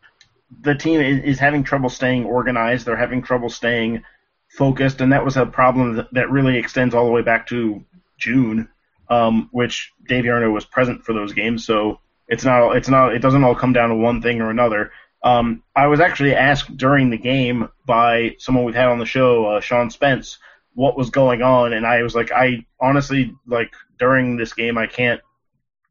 the 0.62 0.74
team 0.74 1.00
is, 1.00 1.24
is, 1.24 1.38
having 1.38 1.62
trouble 1.62 1.88
staying 1.88 2.24
organized. 2.24 2.86
They're 2.86 2.96
having 2.96 3.22
trouble 3.22 3.50
staying 3.50 4.02
focused, 4.48 5.00
and 5.00 5.12
that 5.12 5.24
was 5.24 5.36
a 5.36 5.46
problem 5.46 5.96
that, 5.96 6.12
that 6.14 6.30
really 6.30 6.56
extends 6.56 6.94
all 6.94 7.04
the 7.04 7.12
way 7.12 7.22
back 7.22 7.46
to 7.48 7.84
June, 8.16 8.68
um, 9.10 9.48
which 9.52 9.92
Dave 10.06 10.26
Arnaud 10.26 10.50
was 10.50 10.64
present 10.64 11.04
for 11.04 11.12
those 11.12 11.32
games. 11.32 11.64
So 11.64 12.00
it's 12.28 12.44
not 12.44 12.76
it's 12.76 12.88
not 12.88 13.14
it 13.14 13.20
doesn't 13.20 13.44
all 13.44 13.54
come 13.54 13.72
down 13.72 13.90
to 13.90 13.94
one 13.96 14.22
thing 14.22 14.40
or 14.40 14.50
another. 14.50 14.90
Um, 15.22 15.62
I 15.74 15.88
was 15.88 16.00
actually 16.00 16.34
asked 16.34 16.76
during 16.76 17.10
the 17.10 17.18
game 17.18 17.68
by 17.84 18.36
someone 18.38 18.64
we've 18.64 18.74
had 18.74 18.88
on 18.88 18.98
the 18.98 19.06
show, 19.06 19.46
uh, 19.46 19.60
Sean 19.60 19.90
Spence, 19.90 20.38
what 20.78 20.96
was 20.96 21.10
going 21.10 21.42
on, 21.42 21.72
and 21.72 21.84
I 21.84 22.04
was 22.04 22.14
like, 22.14 22.30
I 22.30 22.64
honestly 22.80 23.34
like 23.48 23.72
during 23.98 24.36
this 24.36 24.52
game 24.52 24.78
I 24.78 24.86
can't 24.86 25.20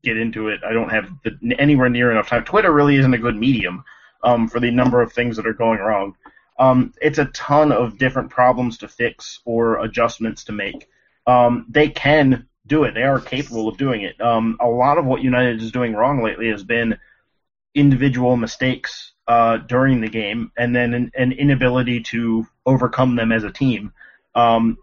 get 0.02 0.16
into 0.16 0.48
it. 0.48 0.62
I 0.66 0.72
don't 0.72 0.88
have 0.88 1.10
the, 1.26 1.56
anywhere 1.60 1.90
near 1.90 2.10
enough 2.10 2.30
time. 2.30 2.46
Twitter 2.46 2.72
really 2.72 2.96
isn't 2.96 3.14
a 3.14 3.18
good 3.18 3.36
medium 3.36 3.84
um, 4.24 4.48
for 4.48 4.62
the 4.62 4.72
number 4.72 5.02
of 5.02 5.12
things 5.12 5.36
that 5.36 5.46
are 5.46 5.52
going 5.52 5.80
wrong. 5.80 6.16
Um, 6.58 6.94
it's 7.02 7.18
a 7.18 7.26
ton 7.26 7.74
of 7.74 7.98
different 7.98 8.30
problems 8.30 8.78
to 8.78 8.88
fix 8.88 9.42
or 9.44 9.84
adjustments 9.84 10.46
to 10.46 10.54
make. 10.54 10.88
Um, 11.28 11.66
they 11.68 11.90
can 11.90 12.48
do 12.66 12.86
it. 12.86 12.94
They 12.94 13.04
are 13.04 13.20
capable 13.20 13.68
of 13.68 13.76
doing 13.76 14.04
it. 14.04 14.20
Um, 14.22 14.56
a 14.62 14.70
lot 14.70 14.98
of 14.98 15.04
what 15.04 15.22
United 15.22 15.62
is 15.62 15.74
doing 15.74 15.96
wrong 15.96 16.24
lately 16.24 16.50
has 16.50 16.64
been 16.64 16.98
individual 17.76 18.38
mistakes 18.38 19.12
uh, 19.28 19.58
during 19.58 20.00
the 20.00 20.08
game, 20.08 20.50
and 20.58 20.74
then 20.74 20.94
an, 20.94 21.12
an, 21.18 21.34
inability 21.34 22.00
to 22.00 22.48
overcome 22.66 23.18
them 23.18 23.34
as 23.34 23.44
a 23.44 23.52
team. 23.52 23.92
Um, 24.38 24.78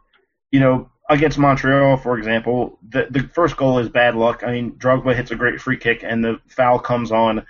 you 0.51 0.61
know, 0.61 0.91
against 1.09 1.39
Montreal, 1.39 1.97
for 1.97 2.19
example, 2.19 2.79
the 2.87 3.07
the 3.11 3.23
first 3.35 3.57
goal 3.57 3.79
is 3.79 3.89
bad 3.89 4.15
luck. 4.17 4.43
I 4.45 4.53
mean, 4.53 4.73
Drogba 4.73 5.15
hits 5.15 5.31
a 5.31 5.37
great 5.37 5.61
free 5.61 5.79
kick, 5.79 6.03
and 6.03 6.23
the 6.23 6.41
foul 6.49 6.79
comes 6.79 7.13
on 7.13 7.47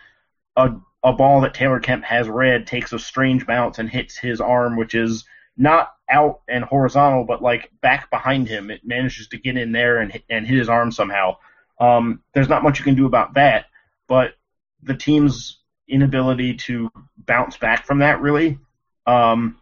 a 0.56 0.74
a 1.02 1.12
ball 1.12 1.42
that 1.42 1.54
Taylor 1.54 1.80
Kemp 1.80 2.04
has 2.04 2.28
read, 2.28 2.66
takes 2.66 2.92
a 2.92 2.98
strange 2.98 3.46
bounce 3.46 3.78
and 3.78 3.90
hits 3.90 4.16
his 4.16 4.40
arm, 4.40 4.76
which 4.76 4.94
is 4.94 5.24
not 5.56 5.92
out 6.10 6.40
and 6.48 6.64
horizontal, 6.64 7.24
but 7.24 7.42
like 7.42 7.70
back 7.80 8.10
behind 8.10 8.48
him. 8.48 8.70
It 8.70 8.80
manages 8.84 9.28
to 9.28 9.38
get 9.38 9.56
in 9.56 9.72
there 9.72 9.98
and 9.98 10.10
hit, 10.10 10.24
and 10.30 10.46
hit 10.46 10.58
his 10.58 10.68
arm 10.68 10.90
somehow. 10.92 11.36
Um, 11.80 12.22
there's 12.32 12.48
not 12.48 12.62
much 12.62 12.78
you 12.78 12.84
can 12.84 12.94
do 12.94 13.06
about 13.06 13.34
that, 13.34 13.66
but 14.08 14.34
the 14.82 14.94
team's 14.94 15.60
inability 15.88 16.54
to 16.54 16.90
bounce 17.18 17.56
back 17.56 17.86
from 17.86 17.98
that 17.98 18.20
really 18.20 18.58
um, 19.06 19.60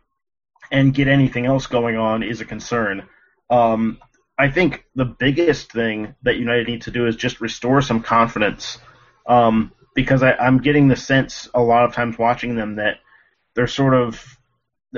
and 0.73 0.93
get 0.93 1.07
anything 1.07 1.47
else 1.47 1.67
going 1.69 1.97
on 1.97 2.25
is 2.25 2.41
a 2.41 2.45
concern. 2.45 3.07
Um, 3.51 3.99
I 4.39 4.51
think 4.51 4.85
the 4.97 5.05
biggest 5.05 5.71
thing 5.71 6.17
that 6.23 6.39
United 6.39 6.67
need 6.67 6.83
to 6.83 6.91
do 6.91 7.07
is 7.07 7.15
just 7.15 7.41
restore 7.41 7.83
some 7.83 8.03
confidence 8.03 8.79
um, 9.27 9.71
because 9.95 10.23
I, 10.23 10.33
I'm 10.33 10.59
getting 10.59 10.89
the 10.89 10.97
sense 10.97 11.49
a 11.55 11.63
lot 11.63 11.85
of 11.85 11.95
times 11.95 12.19
watching 12.19 12.57
them 12.57 12.77
that 12.77 12.97
they're 13.55 13.67
sort 13.67 13.95
of 13.95 14.39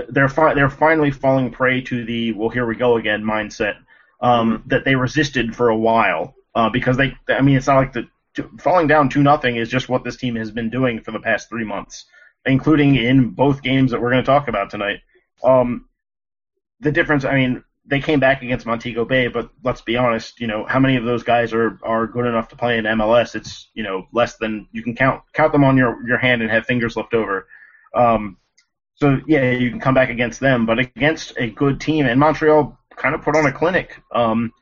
they're 0.08 0.28
fi- 0.28 0.54
they're 0.54 0.70
finally 0.70 1.10
falling 1.10 1.50
prey 1.50 1.80
to 1.82 2.04
the 2.04 2.32
well 2.32 2.48
here 2.48 2.66
we 2.66 2.76
go 2.76 2.96
again 2.96 3.22
mindset 3.22 3.74
um, 4.20 4.62
that 4.66 4.84
they 4.84 4.94
resisted 4.94 5.54
for 5.54 5.68
a 5.68 5.76
while 5.76 6.34
uh, 6.54 6.70
because 6.70 6.96
they 6.96 7.14
I 7.28 7.42
mean 7.42 7.56
it's 7.56 7.66
not 7.66 7.76
like 7.76 7.92
the 7.92 8.08
falling 8.58 8.86
down 8.86 9.08
two 9.08 9.22
nothing 9.22 9.56
is 9.56 9.68
just 9.68 9.88
what 9.88 10.04
this 10.04 10.16
team 10.16 10.36
has 10.36 10.50
been 10.50 10.70
doing 10.70 11.00
for 11.00 11.12
the 11.12 11.20
past 11.20 11.48
three 11.48 11.64
months, 11.64 12.06
including 12.46 12.96
in 12.96 13.30
both 13.30 13.62
games 13.62 13.90
that 13.90 14.00
we're 14.00 14.10
going 14.10 14.22
to 14.22 14.26
talk 14.26 14.48
about 14.48 14.70
tonight. 14.70 15.00
Um, 15.42 15.86
the 16.80 16.92
difference, 16.92 17.24
I 17.24 17.34
mean, 17.34 17.64
they 17.86 18.00
came 18.00 18.20
back 18.20 18.42
against 18.42 18.66
Montego 18.66 19.04
Bay, 19.04 19.28
but 19.28 19.50
let's 19.62 19.82
be 19.82 19.96
honest, 19.96 20.40
you 20.40 20.46
know, 20.46 20.64
how 20.64 20.78
many 20.78 20.96
of 20.96 21.04
those 21.04 21.22
guys 21.22 21.52
are, 21.52 21.78
are 21.82 22.06
good 22.06 22.26
enough 22.26 22.48
to 22.48 22.56
play 22.56 22.78
in 22.78 22.84
MLS? 22.84 23.34
It's, 23.34 23.68
you 23.74 23.82
know, 23.82 24.06
less 24.12 24.36
than 24.36 24.66
you 24.72 24.82
can 24.82 24.94
count 24.94 25.22
count 25.34 25.52
them 25.52 25.64
on 25.64 25.76
your, 25.76 26.06
your 26.06 26.18
hand 26.18 26.40
and 26.40 26.50
have 26.50 26.64
fingers 26.64 26.96
left 26.96 27.12
over. 27.12 27.46
Um, 27.94 28.38
so 28.94 29.18
yeah, 29.26 29.50
you 29.50 29.70
can 29.70 29.80
come 29.80 29.94
back 29.94 30.08
against 30.08 30.40
them, 30.40 30.66
but 30.66 30.78
against 30.78 31.34
a 31.36 31.50
good 31.50 31.80
team, 31.80 32.06
and 32.06 32.18
Montreal 32.18 32.78
kind 32.96 33.14
of 33.14 33.22
put 33.22 33.36
on 33.36 33.46
a 33.46 33.52
clinic. 33.52 34.00
Um, 34.14 34.52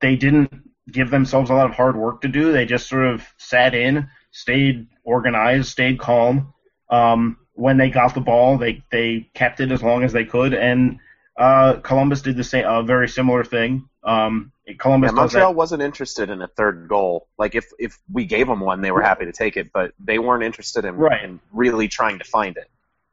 they 0.00 0.16
didn't 0.16 0.50
give 0.90 1.10
themselves 1.10 1.50
a 1.50 1.54
lot 1.54 1.66
of 1.66 1.74
hard 1.74 1.96
work 1.96 2.22
to 2.22 2.28
do. 2.28 2.52
They 2.52 2.64
just 2.64 2.88
sort 2.88 3.06
of 3.06 3.26
sat 3.38 3.74
in, 3.74 4.08
stayed 4.30 4.88
organized, 5.04 5.68
stayed 5.70 5.98
calm. 5.98 6.54
Um, 6.90 7.38
when 7.54 7.76
they 7.76 7.90
got 7.90 8.14
the 8.14 8.20
ball, 8.20 8.58
they 8.58 8.82
they 8.90 9.28
kept 9.34 9.60
it 9.60 9.70
as 9.70 9.82
long 9.82 10.04
as 10.04 10.12
they 10.12 10.24
could, 10.24 10.54
and 10.54 10.98
uh, 11.36 11.74
Columbus 11.80 12.22
did 12.22 12.36
the 12.36 12.44
same, 12.44 12.66
a 12.66 12.82
very 12.82 13.08
similar 13.08 13.44
thing. 13.44 13.88
Um, 14.04 14.52
Columbus 14.78 15.10
yeah, 15.10 15.14
Montreal 15.14 15.54
wasn't 15.54 15.82
interested 15.82 16.30
in 16.30 16.42
a 16.42 16.48
third 16.48 16.88
goal. 16.88 17.28
Like 17.38 17.54
if 17.54 17.66
if 17.78 17.98
we 18.10 18.26
gave 18.26 18.46
them 18.46 18.60
one, 18.60 18.80
they 18.80 18.90
were 18.90 19.02
happy 19.02 19.24
to 19.24 19.32
take 19.32 19.56
it, 19.56 19.72
but 19.72 19.92
they 19.98 20.18
weren't 20.18 20.44
interested 20.44 20.84
in, 20.84 20.96
right. 20.96 21.24
in 21.24 21.40
really 21.52 21.88
trying 21.88 22.18
to 22.18 22.24
find 22.24 22.56
it. 22.56 22.68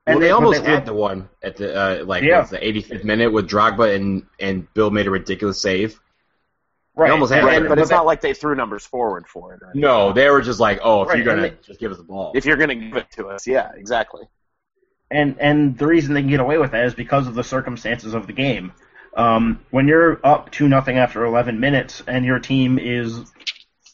And 0.06 0.16
well, 0.16 0.20
they, 0.20 0.28
they 0.28 0.32
almost 0.32 0.64
they 0.64 0.72
had 0.72 0.86
the 0.86 0.94
one 0.94 1.30
at 1.44 1.58
the 1.58 1.76
uh, 1.76 2.06
like 2.06 2.24
yeah. 2.24 2.42
the 2.44 2.58
85th 2.58 3.04
minute 3.04 3.32
with 3.32 3.50
Drogba 3.50 3.96
and 3.96 4.26
and 4.40 4.72
Bill 4.74 4.92
made 4.92 5.08
a 5.08 5.12
ridiculous 5.12 5.62
save. 5.62 6.00
Right. 7.00 7.08
They 7.08 7.14
almost 7.14 7.32
had, 7.32 7.46
right. 7.46 7.66
but 7.66 7.80
it's 7.80 7.90
not 7.90 8.06
like 8.06 8.20
they 8.20 8.34
threw 8.34 8.56
numbers 8.56 8.86
forward 8.86 9.26
for 9.26 9.54
it. 9.54 9.62
No, 9.74 10.12
they 10.12 10.30
were 10.30 10.42
just 10.42 10.60
like, 10.60 10.82
oh, 10.84 11.04
if 11.04 11.08
right. 11.08 11.18
you're 11.18 11.26
gonna 11.26 11.52
just 11.62 11.80
give 11.80 11.94
us 11.94 11.98
the 11.98 12.04
ball, 12.04 12.34
if 12.36 12.44
you're 12.44 12.58
gonna 12.58 12.76
give 12.76 12.98
it 12.98 13.10
to 13.12 13.28
us, 13.28 13.48
yeah, 13.48 13.72
exactly. 13.74 14.28
And 15.10 15.38
and 15.40 15.78
the 15.78 15.88
reason 15.88 16.14
they 16.14 16.20
can 16.20 16.30
get 16.30 16.42
away 16.42 16.58
with 16.58 16.72
that 16.72 16.84
is 16.84 16.94
because 16.94 17.26
of 17.26 17.36
the 17.36 17.44
circumstances 17.44 18.14
of 18.14 18.28
the 18.28 18.34
game. 18.34 18.74
Um, 19.16 19.66
when 19.72 19.88
you're 19.88 20.20
up 20.26 20.52
two 20.52 20.68
nothing 20.68 20.98
after 20.98 21.24
11 21.24 21.58
minutes 21.62 22.04
and 22.06 22.26
your 22.26 22.38
team 22.38 22.78
is 22.78 23.32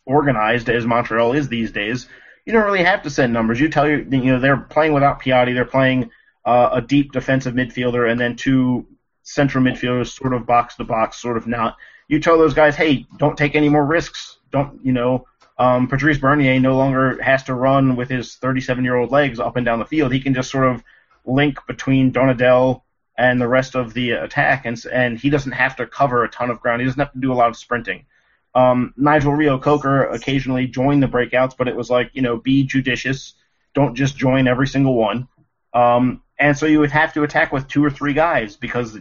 organized 0.07 0.67
as 0.67 0.87
Montreal 0.87 1.33
is 1.33 1.47
these 1.47 1.71
days, 1.71 2.09
you 2.43 2.53
don't 2.53 2.65
really 2.65 2.83
have 2.83 3.03
to 3.03 3.11
send 3.11 3.33
numbers. 3.33 3.59
You 3.59 3.69
tell 3.69 3.87
your, 3.87 3.99
you 3.99 4.31
know, 4.31 4.39
they're 4.39 4.57
playing 4.57 4.93
without 4.93 5.21
Piatti, 5.21 5.53
they're 5.53 5.63
playing 5.63 6.09
uh, 6.43 6.69
a 6.73 6.81
deep 6.81 7.11
defensive 7.11 7.53
midfielder 7.53 8.09
and 8.09 8.19
then 8.19 8.35
two 8.35 8.87
central 9.21 9.63
midfielders, 9.63 10.07
sort 10.07 10.33
of 10.33 10.47
box 10.47 10.75
to 10.77 10.83
box, 10.83 11.21
sort 11.21 11.37
of 11.37 11.45
not 11.45 11.77
you 12.07 12.19
tell 12.19 12.37
those 12.37 12.53
guys, 12.53 12.75
hey, 12.75 13.05
don't 13.17 13.37
take 13.37 13.55
any 13.55 13.69
more 13.69 13.85
risks. 13.85 14.37
Don't, 14.51 14.83
you 14.83 14.91
know, 14.91 15.25
um, 15.57 15.87
Patrice 15.87 16.17
Bernier 16.17 16.59
no 16.59 16.75
longer 16.75 17.21
has 17.21 17.43
to 17.43 17.53
run 17.53 17.95
with 17.95 18.09
his 18.09 18.35
37 18.35 18.83
year 18.83 18.95
old 18.95 19.11
legs 19.11 19.39
up 19.39 19.55
and 19.55 19.65
down 19.65 19.79
the 19.79 19.85
field. 19.85 20.11
He 20.11 20.19
can 20.19 20.33
just 20.33 20.51
sort 20.51 20.67
of 20.67 20.83
link 21.25 21.59
between 21.67 22.11
Donadel 22.11 22.81
and 23.17 23.39
the 23.39 23.47
rest 23.47 23.75
of 23.75 23.93
the 23.93 24.11
attack, 24.11 24.65
and, 24.65 24.83
and 24.91 25.17
he 25.17 25.29
doesn't 25.29 25.53
have 25.53 25.77
to 25.77 25.87
cover 25.87 26.23
a 26.23 26.29
ton 26.29 26.49
of 26.49 26.59
ground. 26.59 26.81
He 26.81 26.85
doesn't 26.85 26.99
have 26.99 27.13
to 27.13 27.19
do 27.19 27.31
a 27.31 27.35
lot 27.35 27.47
of 27.47 27.55
sprinting. 27.55 28.05
Um, 28.53 28.93
Nigel 28.97 29.33
Reo-Coker 29.33 30.05
occasionally 30.05 30.67
joined 30.67 31.01
the 31.01 31.07
breakouts, 31.07 31.55
but 31.57 31.67
it 31.67 31.75
was 31.75 31.89
like, 31.89 32.11
you 32.13 32.21
know, 32.21 32.37
be 32.37 32.63
judicious. 32.63 33.33
Don't 33.73 33.95
just 33.95 34.17
join 34.17 34.47
every 34.47 34.67
single 34.67 34.95
one. 34.95 35.27
Um, 35.73 36.21
and 36.39 36.57
so 36.57 36.65
you 36.65 36.79
would 36.79 36.91
have 36.91 37.13
to 37.13 37.23
attack 37.23 37.51
with 37.51 37.67
two 37.67 37.83
or 37.83 37.89
three 37.89 38.13
guys 38.13 38.55
because 38.55 38.97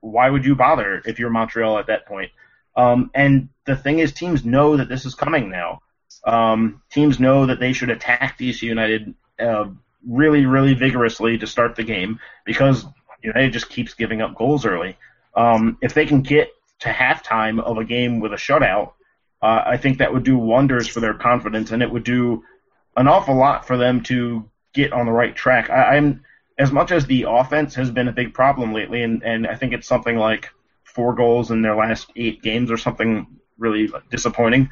why 0.00 0.30
would 0.30 0.44
you 0.44 0.54
bother 0.54 1.02
if 1.04 1.18
you're 1.18 1.30
Montreal 1.30 1.78
at 1.78 1.86
that 1.86 2.06
point? 2.06 2.30
Um, 2.78 3.10
and 3.12 3.48
the 3.66 3.76
thing 3.76 3.98
is, 3.98 4.12
teams 4.12 4.44
know 4.44 4.76
that 4.76 4.88
this 4.88 5.04
is 5.04 5.14
coming 5.14 5.50
now. 5.50 5.82
Um, 6.24 6.80
teams 6.90 7.18
know 7.18 7.46
that 7.46 7.58
they 7.58 7.72
should 7.72 7.90
attack 7.90 8.38
DC 8.38 8.62
United 8.62 9.14
uh, 9.40 9.66
really, 10.06 10.46
really 10.46 10.74
vigorously 10.74 11.36
to 11.38 11.46
start 11.46 11.74
the 11.74 11.82
game 11.82 12.20
because 12.44 12.86
United 13.22 13.52
just 13.52 13.68
keeps 13.68 13.94
giving 13.94 14.22
up 14.22 14.36
goals 14.36 14.64
early. 14.64 14.96
Um, 15.34 15.76
if 15.82 15.92
they 15.92 16.06
can 16.06 16.22
get 16.22 16.50
to 16.80 16.88
halftime 16.88 17.60
of 17.60 17.78
a 17.78 17.84
game 17.84 18.20
with 18.20 18.32
a 18.32 18.36
shutout, 18.36 18.92
uh, 19.42 19.62
I 19.66 19.76
think 19.76 19.98
that 19.98 20.12
would 20.12 20.24
do 20.24 20.38
wonders 20.38 20.86
for 20.86 21.00
their 21.00 21.14
confidence, 21.14 21.72
and 21.72 21.82
it 21.82 21.90
would 21.90 22.04
do 22.04 22.44
an 22.96 23.08
awful 23.08 23.36
lot 23.36 23.66
for 23.66 23.76
them 23.76 24.02
to 24.04 24.48
get 24.72 24.92
on 24.92 25.06
the 25.06 25.12
right 25.12 25.34
track. 25.34 25.68
I, 25.68 25.96
I'm 25.96 26.22
as 26.58 26.70
much 26.70 26.92
as 26.92 27.06
the 27.06 27.26
offense 27.28 27.74
has 27.74 27.90
been 27.90 28.08
a 28.08 28.12
big 28.12 28.34
problem 28.34 28.72
lately, 28.72 29.02
and, 29.02 29.22
and 29.24 29.48
I 29.48 29.56
think 29.56 29.72
it's 29.72 29.86
something 29.86 30.16
like 30.16 30.50
four 30.98 31.14
goals 31.14 31.52
in 31.52 31.62
their 31.62 31.76
last 31.76 32.10
eight 32.16 32.42
games 32.42 32.72
or 32.72 32.76
something 32.76 33.24
really 33.56 33.88
disappointing. 34.10 34.68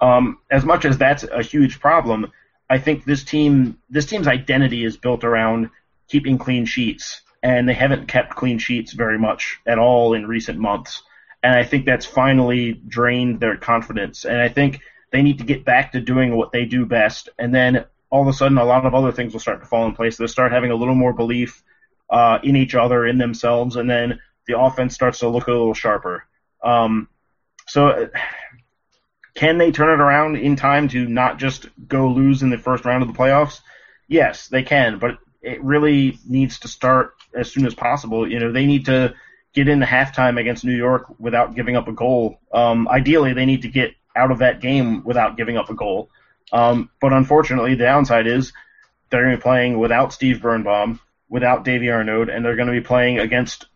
Um, 0.00 0.38
as 0.50 0.64
much 0.64 0.86
as 0.86 0.96
that's 0.96 1.24
a 1.24 1.42
huge 1.42 1.80
problem, 1.80 2.32
I 2.70 2.78
think 2.78 3.04
this 3.04 3.24
team 3.24 3.78
this 3.90 4.06
team's 4.06 4.26
identity 4.26 4.86
is 4.86 4.96
built 4.96 5.22
around 5.22 5.68
keeping 6.08 6.38
clean 6.38 6.64
sheets, 6.64 7.20
and 7.42 7.68
they 7.68 7.74
haven't 7.74 8.08
kept 8.08 8.34
clean 8.34 8.58
sheets 8.58 8.94
very 8.94 9.18
much 9.18 9.58
at 9.66 9.78
all 9.78 10.14
in 10.14 10.26
recent 10.26 10.58
months. 10.58 11.02
And 11.42 11.54
I 11.54 11.62
think 11.62 11.84
that's 11.84 12.06
finally 12.06 12.72
drained 12.72 13.40
their 13.40 13.58
confidence. 13.58 14.24
And 14.24 14.38
I 14.40 14.48
think 14.48 14.80
they 15.12 15.20
need 15.20 15.38
to 15.38 15.44
get 15.44 15.66
back 15.66 15.92
to 15.92 16.00
doing 16.00 16.36
what 16.36 16.52
they 16.52 16.64
do 16.64 16.86
best, 16.86 17.28
and 17.38 17.54
then 17.54 17.84
all 18.08 18.22
of 18.22 18.28
a 18.28 18.32
sudden, 18.32 18.56
a 18.56 18.64
lot 18.64 18.86
of 18.86 18.94
other 18.94 19.12
things 19.12 19.34
will 19.34 19.40
start 19.40 19.60
to 19.60 19.66
fall 19.66 19.84
in 19.84 19.94
place. 19.94 20.16
They'll 20.16 20.36
start 20.38 20.52
having 20.52 20.70
a 20.70 20.76
little 20.76 20.94
more 20.94 21.12
belief 21.12 21.62
uh, 22.08 22.38
in 22.42 22.56
each 22.56 22.74
other, 22.74 23.06
in 23.06 23.18
themselves, 23.18 23.76
and 23.76 23.90
then 23.90 24.20
the 24.46 24.58
offense 24.58 24.94
starts 24.94 25.20
to 25.20 25.28
look 25.28 25.46
a 25.46 25.52
little 25.52 25.74
sharper. 25.74 26.24
Um, 26.62 27.08
so, 27.66 28.08
can 29.34 29.58
they 29.58 29.70
turn 29.70 29.90
it 29.90 30.02
around 30.02 30.36
in 30.36 30.56
time 30.56 30.88
to 30.88 31.06
not 31.06 31.38
just 31.38 31.68
go 31.86 32.08
lose 32.08 32.42
in 32.42 32.50
the 32.50 32.58
first 32.58 32.84
round 32.84 33.02
of 33.02 33.08
the 33.08 33.18
playoffs? 33.18 33.60
Yes, 34.08 34.48
they 34.48 34.62
can, 34.62 34.98
but 34.98 35.18
it 35.42 35.62
really 35.62 36.18
needs 36.26 36.60
to 36.60 36.68
start 36.68 37.14
as 37.34 37.50
soon 37.52 37.66
as 37.66 37.74
possible. 37.74 38.28
You 38.30 38.40
know, 38.40 38.52
they 38.52 38.66
need 38.66 38.86
to 38.86 39.14
get 39.52 39.68
into 39.68 39.86
halftime 39.86 40.38
against 40.40 40.64
New 40.64 40.76
York 40.76 41.06
without 41.18 41.54
giving 41.54 41.76
up 41.76 41.88
a 41.88 41.92
goal. 41.92 42.40
Um, 42.52 42.88
ideally, 42.88 43.32
they 43.32 43.46
need 43.46 43.62
to 43.62 43.68
get 43.68 43.94
out 44.14 44.30
of 44.30 44.38
that 44.38 44.60
game 44.60 45.04
without 45.04 45.36
giving 45.36 45.56
up 45.56 45.70
a 45.70 45.74
goal. 45.74 46.10
Um, 46.52 46.90
but 47.00 47.12
unfortunately, 47.12 47.74
the 47.74 47.84
downside 47.84 48.26
is 48.26 48.52
they're 49.10 49.22
going 49.22 49.32
to 49.32 49.38
be 49.38 49.42
playing 49.42 49.78
without 49.78 50.12
Steve 50.12 50.40
Birnbaum, 50.40 51.00
without 51.28 51.64
Davy 51.64 51.90
Arnaud, 51.90 52.28
and 52.28 52.44
they're 52.44 52.56
going 52.56 52.68
to 52.68 52.72
be 52.72 52.80
playing 52.80 53.18
against 53.18 53.66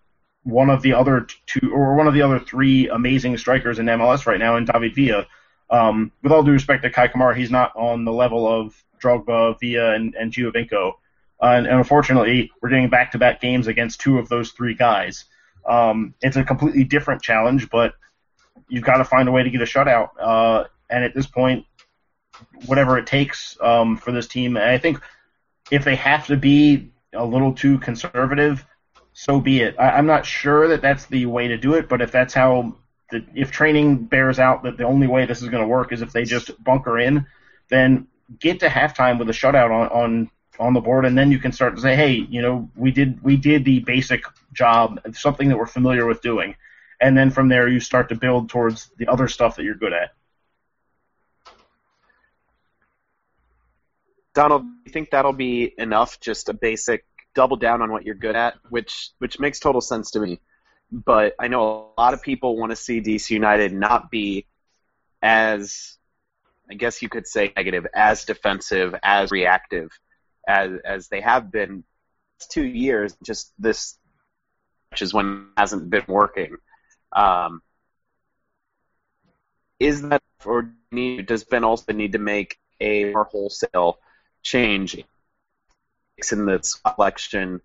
one 0.44 0.70
of 0.70 0.82
the 0.82 0.94
other 0.94 1.26
two 1.46 1.72
or 1.72 1.94
one 1.94 2.06
of 2.06 2.14
the 2.14 2.22
other 2.22 2.38
three 2.38 2.88
amazing 2.88 3.36
strikers 3.36 3.78
in 3.78 3.86
MLS 3.86 4.26
right 4.26 4.38
now 4.38 4.56
in 4.56 4.64
David 4.64 4.94
Villa. 4.94 5.26
Um, 5.68 6.12
with 6.22 6.32
all 6.32 6.42
due 6.42 6.52
respect 6.52 6.82
to 6.82 6.90
Kei 6.90 7.08
Kamara, 7.08 7.36
he's 7.36 7.50
not 7.50 7.72
on 7.76 8.04
the 8.04 8.12
level 8.12 8.48
of 8.48 8.82
Drogba, 9.00 9.58
Villa, 9.60 9.94
and, 9.94 10.14
and 10.14 10.32
Giovinco. 10.32 10.94
Uh, 11.42 11.46
and, 11.46 11.66
and, 11.66 11.76
unfortunately, 11.76 12.50
we're 12.60 12.68
getting 12.68 12.90
back-to-back 12.90 13.40
games 13.40 13.66
against 13.66 14.00
two 14.00 14.18
of 14.18 14.28
those 14.28 14.50
three 14.50 14.74
guys. 14.74 15.24
Um, 15.66 16.14
it's 16.20 16.36
a 16.36 16.44
completely 16.44 16.84
different 16.84 17.22
challenge, 17.22 17.70
but 17.70 17.94
you've 18.68 18.84
got 18.84 18.98
to 18.98 19.04
find 19.04 19.28
a 19.28 19.32
way 19.32 19.42
to 19.42 19.50
get 19.50 19.62
a 19.62 19.64
shutout. 19.64 20.08
Uh, 20.18 20.64
and 20.90 21.04
at 21.04 21.14
this 21.14 21.26
point, 21.26 21.64
whatever 22.66 22.98
it 22.98 23.06
takes 23.06 23.56
um, 23.60 23.96
for 23.96 24.12
this 24.12 24.26
team, 24.26 24.56
I 24.56 24.78
think 24.78 25.00
if 25.70 25.84
they 25.84 25.96
have 25.96 26.26
to 26.26 26.36
be 26.36 26.92
a 27.14 27.24
little 27.24 27.54
too 27.54 27.78
conservative, 27.78 28.64
so 29.20 29.38
be 29.38 29.60
it. 29.60 29.76
I, 29.78 29.98
am 29.98 30.06
not 30.06 30.24
sure 30.24 30.68
that 30.68 30.80
that's 30.80 31.04
the 31.04 31.26
way 31.26 31.48
to 31.48 31.58
do 31.58 31.74
it, 31.74 31.90
but 31.90 32.00
if 32.00 32.10
that's 32.10 32.32
how 32.32 32.76
the 33.10 33.22
if 33.34 33.50
training 33.50 34.04
bears 34.04 34.38
out 34.38 34.62
that 34.62 34.78
the 34.78 34.84
only 34.84 35.08
way 35.08 35.26
this 35.26 35.42
is 35.42 35.50
going 35.50 35.62
to 35.62 35.68
work 35.68 35.92
is 35.92 36.00
if 36.00 36.10
they 36.10 36.24
just 36.24 36.50
bunker 36.64 36.98
in, 36.98 37.26
then 37.68 38.06
get 38.38 38.60
to 38.60 38.68
halftime 38.68 39.18
with 39.18 39.28
a 39.28 39.32
shutout 39.32 39.70
on 39.70 39.88
on 39.88 40.30
on 40.58 40.72
the 40.72 40.80
board, 40.80 41.04
and 41.04 41.18
then 41.18 41.30
you 41.30 41.38
can 41.38 41.52
start 41.52 41.76
to 41.76 41.82
say, 41.82 41.94
hey, 41.94 42.12
you 42.12 42.40
know, 42.40 42.70
we 42.74 42.92
did 42.92 43.22
we 43.22 43.36
did 43.36 43.66
the 43.66 43.80
basic 43.80 44.24
job, 44.54 44.98
something 45.12 45.50
that 45.50 45.58
we're 45.58 45.66
familiar 45.66 46.06
with 46.06 46.22
doing, 46.22 46.56
and 46.98 47.14
then 47.14 47.30
from 47.30 47.48
there 47.48 47.68
you 47.68 47.78
start 47.78 48.08
to 48.08 48.14
build 48.14 48.48
towards 48.48 48.88
the 48.96 49.06
other 49.06 49.28
stuff 49.28 49.56
that 49.56 49.64
you're 49.64 49.74
good 49.74 49.92
at. 49.92 50.14
Donald, 54.32 54.62
do 54.62 54.68
you 54.86 54.92
think 54.92 55.10
that'll 55.10 55.34
be 55.34 55.74
enough? 55.76 56.20
Just 56.20 56.48
a 56.48 56.54
basic 56.54 57.04
double 57.34 57.56
down 57.56 57.82
on 57.82 57.90
what 57.90 58.04
you're 58.04 58.14
good 58.14 58.36
at, 58.36 58.54
which 58.68 59.10
which 59.18 59.38
makes 59.38 59.60
total 59.60 59.80
sense 59.80 60.12
to 60.12 60.20
me. 60.20 60.40
But 60.92 61.34
I 61.38 61.48
know 61.48 61.92
a 61.96 62.00
lot 62.00 62.14
of 62.14 62.22
people 62.22 62.56
want 62.56 62.70
to 62.70 62.76
see 62.76 63.00
DC 63.00 63.30
United 63.30 63.72
not 63.72 64.10
be 64.10 64.46
as, 65.22 65.96
I 66.68 66.74
guess 66.74 67.02
you 67.02 67.08
could 67.08 67.26
say, 67.26 67.52
negative, 67.56 67.86
as 67.94 68.24
defensive, 68.24 68.94
as 69.02 69.30
reactive 69.30 69.90
as 70.46 70.72
as 70.84 71.08
they 71.08 71.20
have 71.20 71.52
been 71.52 71.84
two 72.50 72.64
years. 72.64 73.16
Just 73.24 73.52
this, 73.58 73.98
which 74.90 75.02
is 75.02 75.14
when 75.14 75.50
it 75.56 75.60
hasn't 75.60 75.90
been 75.90 76.04
working. 76.08 76.56
Um, 77.12 77.62
is 79.78 80.02
that 80.02 80.22
or 80.44 80.72
need, 80.92 81.26
does 81.26 81.44
Ben 81.44 81.64
also 81.64 81.92
need 81.92 82.12
to 82.12 82.18
make 82.18 82.58
a 82.80 83.12
more 83.12 83.24
wholesale 83.24 83.98
change 84.42 85.02
in 86.32 86.46
the 86.46 86.60
selection. 86.62 87.60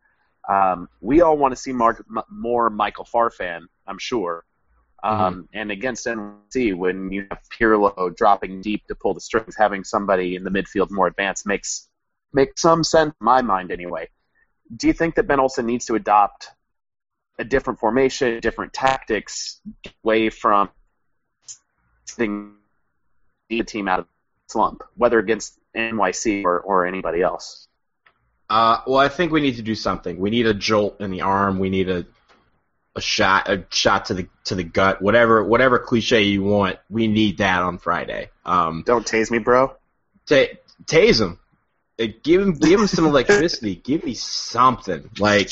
Um, 0.50 0.90
we 1.02 1.22
all 1.22 1.38
want 1.38 1.54
to 1.54 1.56
see 1.56 1.74
more, 1.74 1.98
more 2.30 2.70
Michael 2.70 3.06
Farfan, 3.06 3.62
I'm 3.88 3.98
sure. 3.98 4.46
Um, 5.04 5.20
mm-hmm. 5.20 5.42
And 5.54 5.72
against 5.72 6.06
NYC, 6.08 6.76
when 6.76 7.12
you 7.12 7.28
have 7.30 7.40
Pirlo 7.52 8.16
dropping 8.16 8.62
deep 8.62 8.88
to 8.88 8.96
pull 8.96 9.14
the 9.14 9.22
strings, 9.22 9.56
having 9.56 9.84
somebody 9.84 10.36
in 10.36 10.44
the 10.44 10.50
midfield 10.50 10.90
more 10.90 11.08
advanced 11.08 11.46
makes 11.46 11.88
makes 12.34 12.62
some 12.62 12.84
sense 12.84 13.14
in 13.20 13.26
my 13.26 13.42
mind 13.42 13.72
anyway. 13.72 14.10
Do 14.76 14.88
you 14.88 14.94
think 14.94 15.16
that 15.16 15.28
Ben 15.28 15.40
Olsen 15.40 15.66
needs 15.66 15.86
to 15.86 15.96
adopt 15.96 16.50
a 17.38 17.44
different 17.44 17.80
formation, 17.80 18.40
different 18.40 18.74
tactics, 18.74 19.62
away 20.04 20.30
from 20.30 20.70
the 22.18 23.64
team 23.64 23.88
out 23.88 24.00
of 24.00 24.08
slump, 24.48 24.84
whether 24.96 25.20
against 25.20 25.60
NYC 25.76 26.44
or, 26.44 26.60
or 26.60 26.86
anybody 26.86 27.22
else? 27.22 27.65
Uh, 28.50 28.82
well, 28.86 29.00
I 29.00 29.10
think 29.10 29.32
we 29.32 29.42
need 29.42 29.56
to 29.56 29.62
do 29.62 29.76
something. 29.76 30.18
We 30.18 30.30
need 30.30 30.46
a 30.46 30.54
jolt 30.54 31.02
in 31.02 31.12
the 31.12 31.22
arm. 31.22 31.60
We 31.60 31.70
need 31.70 31.90
a 31.90 32.06
a 32.96 33.02
shot, 33.02 33.50
a 33.50 33.66
shot 33.70 34.06
to 34.06 34.14
the 34.14 34.28
to 34.46 34.56
the 34.56 34.64
gut, 34.64 35.02
whatever 35.02 35.44
whatever 35.44 35.80
cliche 35.80 36.24
you 36.24 36.44
want. 36.44 36.78
We 36.90 37.08
need 37.08 37.40
that 37.40 37.62
on 37.62 37.78
Friday. 37.78 38.30
Um, 38.46 38.84
Don't 38.86 39.06
tase 39.06 39.32
me, 39.32 39.40
bro. 39.40 39.76
T- 40.28 40.54
tase 40.86 41.22
him. 41.22 41.40
Uh, 42.00 42.08
give 42.24 42.42
him 42.42 42.54
give 42.54 42.80
him 42.80 42.88
some 42.88 43.06
electricity. 43.06 43.76
give 43.84 44.04
me 44.04 44.14
something. 44.14 45.10
Like 45.20 45.52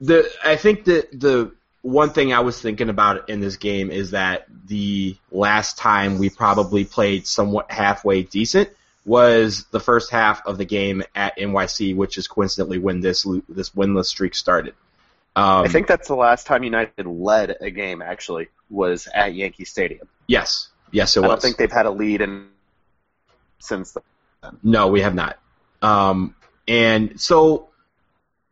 the 0.00 0.28
I 0.44 0.56
think 0.56 0.84
that 0.84 1.08
the 1.12 1.52
one 1.82 2.10
thing 2.10 2.32
I 2.32 2.40
was 2.40 2.60
thinking 2.60 2.88
about 2.88 3.28
in 3.28 3.40
this 3.40 3.56
game 3.56 3.90
is 3.90 4.12
that 4.12 4.46
the 4.66 5.16
last 5.30 5.78
time 5.78 6.18
we 6.18 6.30
probably 6.30 6.84
played 6.84 7.26
somewhat 7.26 7.70
halfway 7.70 8.22
decent 8.22 8.70
was 9.04 9.66
the 9.70 9.80
first 9.80 10.10
half 10.10 10.46
of 10.46 10.58
the 10.58 10.64
game 10.64 11.02
at 11.14 11.36
NYC, 11.38 11.96
which 11.96 12.18
is 12.18 12.28
coincidentally 12.28 12.78
when 12.78 13.00
this 13.00 13.26
this 13.48 13.70
winless 13.70 14.06
streak 14.06 14.34
started. 14.34 14.74
Um, 15.34 15.64
I 15.64 15.68
think 15.68 15.86
that's 15.86 16.08
the 16.08 16.14
last 16.14 16.46
time 16.46 16.62
United 16.62 17.06
led 17.06 17.56
a 17.60 17.70
game. 17.70 18.02
Actually, 18.02 18.48
was 18.70 19.08
at 19.12 19.34
Yankee 19.34 19.64
Stadium. 19.64 20.08
Yes, 20.26 20.68
yes, 20.90 21.16
it 21.16 21.20
was. 21.20 21.26
I 21.26 21.28
don't 21.30 21.42
think 21.42 21.56
they've 21.56 21.72
had 21.72 21.86
a 21.86 21.90
lead 21.90 22.20
in 22.20 22.48
since 23.58 23.92
then. 23.92 24.58
No, 24.62 24.88
we 24.88 25.00
have 25.00 25.14
not. 25.14 25.38
Um, 25.80 26.34
and 26.68 27.20
so, 27.20 27.70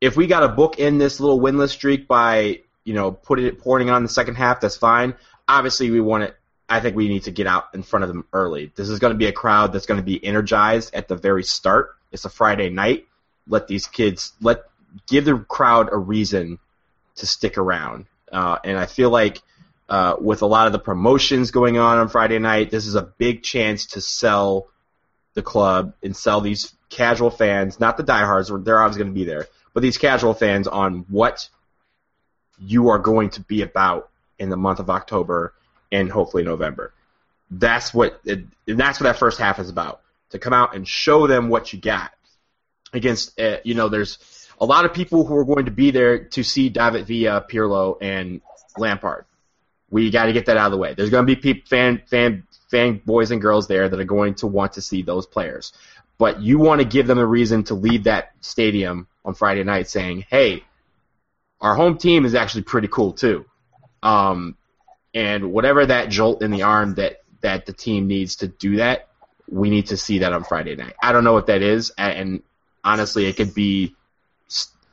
if 0.01 0.17
we 0.17 0.27
got 0.27 0.43
a 0.43 0.49
book 0.49 0.79
in 0.79 0.99
this 0.99 1.21
little 1.21 1.39
winless 1.39 1.71
streak 1.71 2.09
by 2.09 2.61
you 2.85 2.95
know, 2.95 3.13
putting 3.13 3.47
it 3.47 3.61
pouring 3.61 3.91
on 3.91 4.03
the 4.03 4.09
second 4.09 4.35
half, 4.35 4.61
that's 4.61 4.77
fine. 4.77 5.15
Obviously, 5.47 5.91
we 5.91 6.01
want 6.01 6.25
it. 6.25 6.37
I 6.71 6.79
think 6.79 6.95
we 6.95 7.09
need 7.09 7.25
to 7.25 7.33
get 7.33 7.49
out 7.49 7.67
in 7.75 7.83
front 7.83 8.05
of 8.05 8.09
them 8.09 8.25
early. 8.33 8.73
This 8.77 8.89
is 8.89 9.01
going 9.01 9.13
to 9.13 9.19
be 9.19 9.27
a 9.27 9.33
crowd 9.33 9.73
that's 9.73 9.87
going 9.87 9.99
to 9.99 10.05
be 10.05 10.25
energized 10.25 10.95
at 10.95 11.09
the 11.09 11.17
very 11.17 11.43
start. 11.43 11.97
It's 12.13 12.25
a 12.25 12.31
Friday 12.31 12.71
night. 12.71 13.07
Let 13.49 13.67
these 13.67 13.89
kids 13.89 14.33
let 14.41 14.63
give 15.09 15.25
the 15.25 15.37
crowd 15.37 15.89
a 15.91 15.99
reason 15.99 16.61
to 17.17 17.27
stick 17.27 17.59
around. 17.59 18.07
Uh, 18.31 18.59
and 18.63 18.79
I 18.79 18.87
feel 18.87 19.11
like 19.11 19.43
uh, 19.89 20.15
with 20.21 20.43
a 20.43 20.47
lot 20.47 20.69
of 20.69 20.73
the 20.73 20.79
promotions 20.79 21.51
going 21.51 21.77
on 21.77 21.99
on 21.99 22.09
Friday 22.09 22.39
night, 22.39 22.71
this 22.71 22.87
is 22.87 22.95
a 22.95 23.03
big 23.03 23.43
chance 23.43 23.87
to 23.87 24.01
sell 24.01 24.69
the 25.35 25.43
club 25.43 25.95
and 26.05 26.17
sell 26.17 26.41
these 26.41 26.73
casual 26.89 27.31
fans, 27.31 27.81
not 27.81 27.97
the 27.97 28.05
diehards, 28.05 28.51
they're 28.63 28.81
always 28.81 28.97
going 28.97 29.09
to 29.09 29.15
be 29.15 29.25
there, 29.25 29.49
but 29.75 29.83
these 29.83 29.99
casual 29.99 30.35
fans 30.35 30.69
on 30.69 31.05
what 31.09 31.49
you 32.59 32.91
are 32.91 32.99
going 32.99 33.31
to 33.31 33.41
be 33.41 33.63
about 33.63 34.11
in 34.39 34.51
the 34.51 34.57
month 34.57 34.79
of 34.79 34.91
October 34.91 35.55
and 35.93 36.11
hopefully 36.11 36.43
November. 36.43 36.93
That's 37.51 37.93
what 37.93 38.21
it, 38.25 38.45
that's 38.67 39.01
what 39.01 39.05
that 39.05 39.19
first 39.19 39.39
half 39.39 39.59
is 39.59 39.69
about. 39.69 40.03
To 40.31 40.39
come 40.39 40.53
out 40.53 40.77
and 40.77 40.87
show 40.87 41.27
them 41.27 41.49
what 41.49 41.73
you 41.73 41.81
got 41.81 42.13
against 42.93 43.39
uh, 43.41 43.57
you 43.65 43.75
know 43.75 43.89
there's 43.89 44.19
a 44.61 44.65
lot 44.65 44.85
of 44.85 44.93
people 44.93 45.25
who 45.25 45.37
are 45.37 45.45
going 45.45 45.65
to 45.65 45.71
be 45.71 45.91
there 45.91 46.25
to 46.25 46.43
see 46.43 46.69
David 46.69 47.07
Villa, 47.07 47.45
Pirlo, 47.49 47.97
and 48.01 48.41
Lampard. 48.77 49.25
We 49.91 50.11
got 50.11 50.27
to 50.27 50.33
get 50.33 50.47
that 50.47 50.57
out 50.57 50.67
of 50.67 50.73
the 50.73 50.79
way. 50.79 50.95
There's 50.95 51.11
going 51.11 51.27
to 51.27 51.37
be 51.37 51.65
fan 51.67 52.03
fan 52.07 52.45
fan 52.71 53.01
boys 53.05 53.33
and 53.33 53.41
girls 53.41 53.67
there 53.67 53.89
that 53.89 53.99
are 53.99 54.05
going 54.05 54.35
to 54.37 54.47
want 54.47 54.75
to 54.75 54.83
see 54.83 55.03
those 55.03 55.27
players. 55.27 55.73
But 56.19 56.41
you 56.43 56.59
want 56.59 56.81
to 56.81 56.85
give 56.87 57.07
them 57.07 57.19
a 57.19 57.27
reason 57.27 57.65
to 57.65 57.75
leave 57.75 58.05
that 58.05 58.33
stadium 58.41 59.09
on 59.25 59.35
Friday 59.35 59.65
night 59.65 59.89
saying, 59.89 60.27
"Hey, 60.29 60.63
our 61.61 61.75
home 61.75 61.99
team 61.99 62.25
is 62.25 62.35
actually 62.35 62.63
pretty 62.63 62.89
cool 62.89 63.13
too. 63.13 63.45
Um, 64.03 64.57
and 65.15 65.53
whatever 65.53 65.87
that 65.87 66.09
jolt 66.09 66.43
in 66.43 66.51
the 66.51 66.63
arm 66.63 66.95
that 66.95 67.23
that 67.41 67.67
the 67.67 67.73
team 67.73 68.07
needs 68.07 68.37
to 68.37 68.49
do 68.49 68.77
that, 68.77 69.09
we 69.49 69.71
need 69.71 69.87
to 69.87 69.97
see 69.97 70.19
that 70.21 70.33
on 70.33 70.45
Friday 70.45 70.77
night. 70.77 70.95
I 71.03 71.13
don't 71.13 71.25
know 71.25 71.33
what 71.33 71.47
that 71.47 71.63
is, 71.63 71.91
and 71.97 72.43
honestly, 72.85 73.27
it 73.27 73.37
could 73.37 73.55
be 73.55 73.95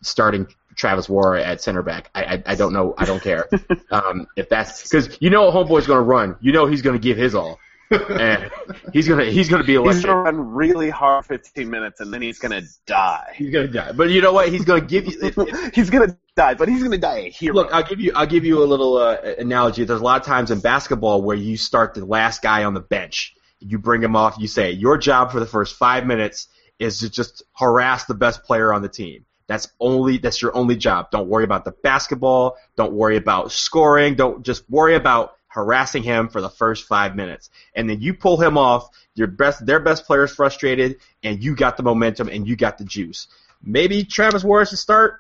starting 0.02 0.48
Travis 0.76 1.10
Worra 1.10 1.44
at 1.44 1.62
center 1.62 1.82
back. 1.82 2.10
I, 2.14 2.24
I, 2.24 2.44
I 2.48 2.56
don't 2.56 2.72
know. 2.72 2.94
I 2.98 3.06
don't 3.06 3.22
care. 3.22 3.50
um, 3.92 4.28
if 4.36 4.48
that's 4.50 4.84
because 4.84 5.18
you 5.20 5.30
know 5.30 5.52
Homeboy's 5.52 5.88
going 5.88 5.98
to 5.98 6.04
run. 6.04 6.36
You 6.40 6.52
know 6.52 6.66
he's 6.68 6.82
going 6.82 6.96
to 6.96 7.02
give 7.02 7.18
his 7.18 7.36
all 7.36 7.60
and 7.92 8.52
he's 8.94 9.08
gonna 9.08 9.26
he's 9.26 9.50
gonna 9.50 9.64
be 9.64 9.76
electric. 9.76 9.96
He's 9.96 10.06
gonna 10.06 10.22
run 10.22 10.54
really 10.54 10.90
hard 10.90 11.26
15 11.26 11.70
minutes, 11.70 12.00
and 12.00 12.14
then 12.14 12.22
he's 12.22 12.40
gonna 12.40 12.64
die. 12.86 13.34
He's 13.36 13.52
gonna 13.52 13.68
die. 13.68 13.92
But 13.94 14.10
you 14.10 14.22
know 14.22 14.34
what? 14.34 14.50
He's 14.50 14.66
gonna 14.66 14.82
give 14.82 15.06
you. 15.06 15.32
he's 15.74 15.90
gonna 15.90 16.18
die, 16.36 16.54
but 16.56 16.68
he's 16.68 16.84
gonna 16.84 16.98
die 16.98 17.20
a 17.20 17.30
hero. 17.30 17.56
Look, 17.56 17.74
I'll 17.74 17.84
give 17.84 18.00
you 18.00 18.12
I'll 18.16 18.28
give 18.28 18.46
you 18.46 18.64
a 18.64 18.66
little 18.66 18.98
uh, 18.98 19.18
analogy. 19.40 19.86
There's 19.86 20.02
a 20.02 20.04
lot 20.04 20.20
of 20.20 20.28
times 20.28 20.52
in 20.52 20.60
basketball 20.60 21.22
where 21.22 21.38
you 21.38 21.58
start 21.58 21.94
the 21.94 22.06
last 22.06 22.42
guy 22.42 22.64
on 22.66 22.74
the 22.74 22.82
bench. 22.82 23.36
You 23.60 23.80
bring 23.80 24.04
him 24.04 24.16
off. 24.16 24.36
You 24.38 24.48
say 24.48 24.72
your 24.72 24.98
job 24.98 25.32
for 25.32 25.40
the 25.40 25.46
first 25.46 25.76
five 25.76 26.06
minutes 26.06 26.48
is 26.80 27.00
to 27.00 27.10
just 27.10 27.44
harass 27.54 28.06
the 28.06 28.14
best 28.14 28.44
player 28.44 28.74
on 28.74 28.82
the 28.82 28.90
team. 28.90 29.26
That's 29.48 29.70
only 29.80 30.18
that's 30.18 30.42
your 30.42 30.56
only 30.56 30.76
job. 30.76 31.10
Don't 31.12 31.30
worry 31.30 31.46
about 31.46 31.64
the 31.64 31.72
basketball. 31.72 32.58
Don't 32.76 32.94
worry 32.94 33.16
about 33.16 33.52
scoring. 33.52 34.16
Don't 34.16 34.44
just 34.44 34.70
worry 34.70 34.96
about 34.96 35.37
harassing 35.58 36.04
him 36.04 36.30
for 36.30 36.40
the 36.40 36.52
first 36.52 36.86
five 36.86 37.16
minutes, 37.16 37.50
and 37.74 37.90
then 37.90 38.00
you 38.00 38.14
pull 38.14 38.40
him 38.40 38.60
off. 38.60 38.90
Your 39.16 39.26
best, 39.26 39.66
their 39.66 39.80
best 39.80 40.06
player 40.06 40.26
is 40.26 40.36
frustrated, 40.36 40.98
and 41.24 41.44
you 41.44 41.56
got 41.56 41.78
the 41.78 41.84
momentum 41.84 42.30
and 42.30 42.48
you 42.48 42.56
got 42.56 42.78
the 42.78 42.86
juice. 42.86 43.28
Maybe 43.64 44.04
Travis 44.04 44.44
Worra 44.44 44.68
should 44.68 44.78
start, 44.78 45.20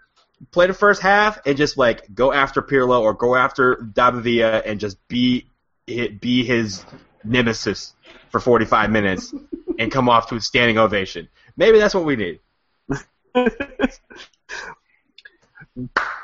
play 0.51 0.67
the 0.67 0.75
first 0.75 1.01
half, 1.01 1.39
and 1.47 1.57
just 1.57 1.75
like 1.75 2.13
go 2.13 2.31
after 2.31 2.61
Pirlo 2.61 3.01
or 3.01 3.15
go 3.15 3.35
after 3.35 3.77
David 3.95 4.21
Villa 4.21 4.61
and 4.63 4.79
just 4.79 4.97
be 5.07 5.47
be 5.87 6.43
his 6.43 6.85
nemesis 7.23 7.95
for 8.29 8.39
45 8.39 8.91
minutes 8.91 9.33
and 9.79 9.91
come 9.91 10.07
off 10.07 10.29
to 10.29 10.35
a 10.35 10.41
standing 10.41 10.77
ovation. 10.77 11.29
Maybe 11.55 11.79
that's 11.79 11.95
what 11.95 12.05
we 12.05 12.15
need. 12.15 12.39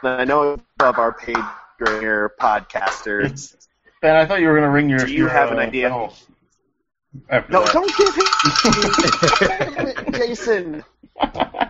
I 0.04 0.26
know 0.26 0.60
of 0.80 1.00
our 1.00 1.14
paid 1.14 1.38
podcasters 2.40 3.56
Ben, 4.04 4.18
I 4.18 4.26
thought 4.26 4.42
you 4.42 4.48
were 4.48 4.54
going 4.60 4.66
to 4.66 4.70
ring 4.70 4.90
your. 4.90 5.00
Do 5.00 5.10
you 5.10 5.20
your, 5.20 5.30
have 5.30 5.50
uh, 5.50 5.54
an 5.54 5.60
idea? 5.60 5.88
No, 5.88 6.12
no 7.32 7.66
don't 7.68 7.98
give 7.98 8.14
him. 8.14 8.26
Jason. 10.14 10.84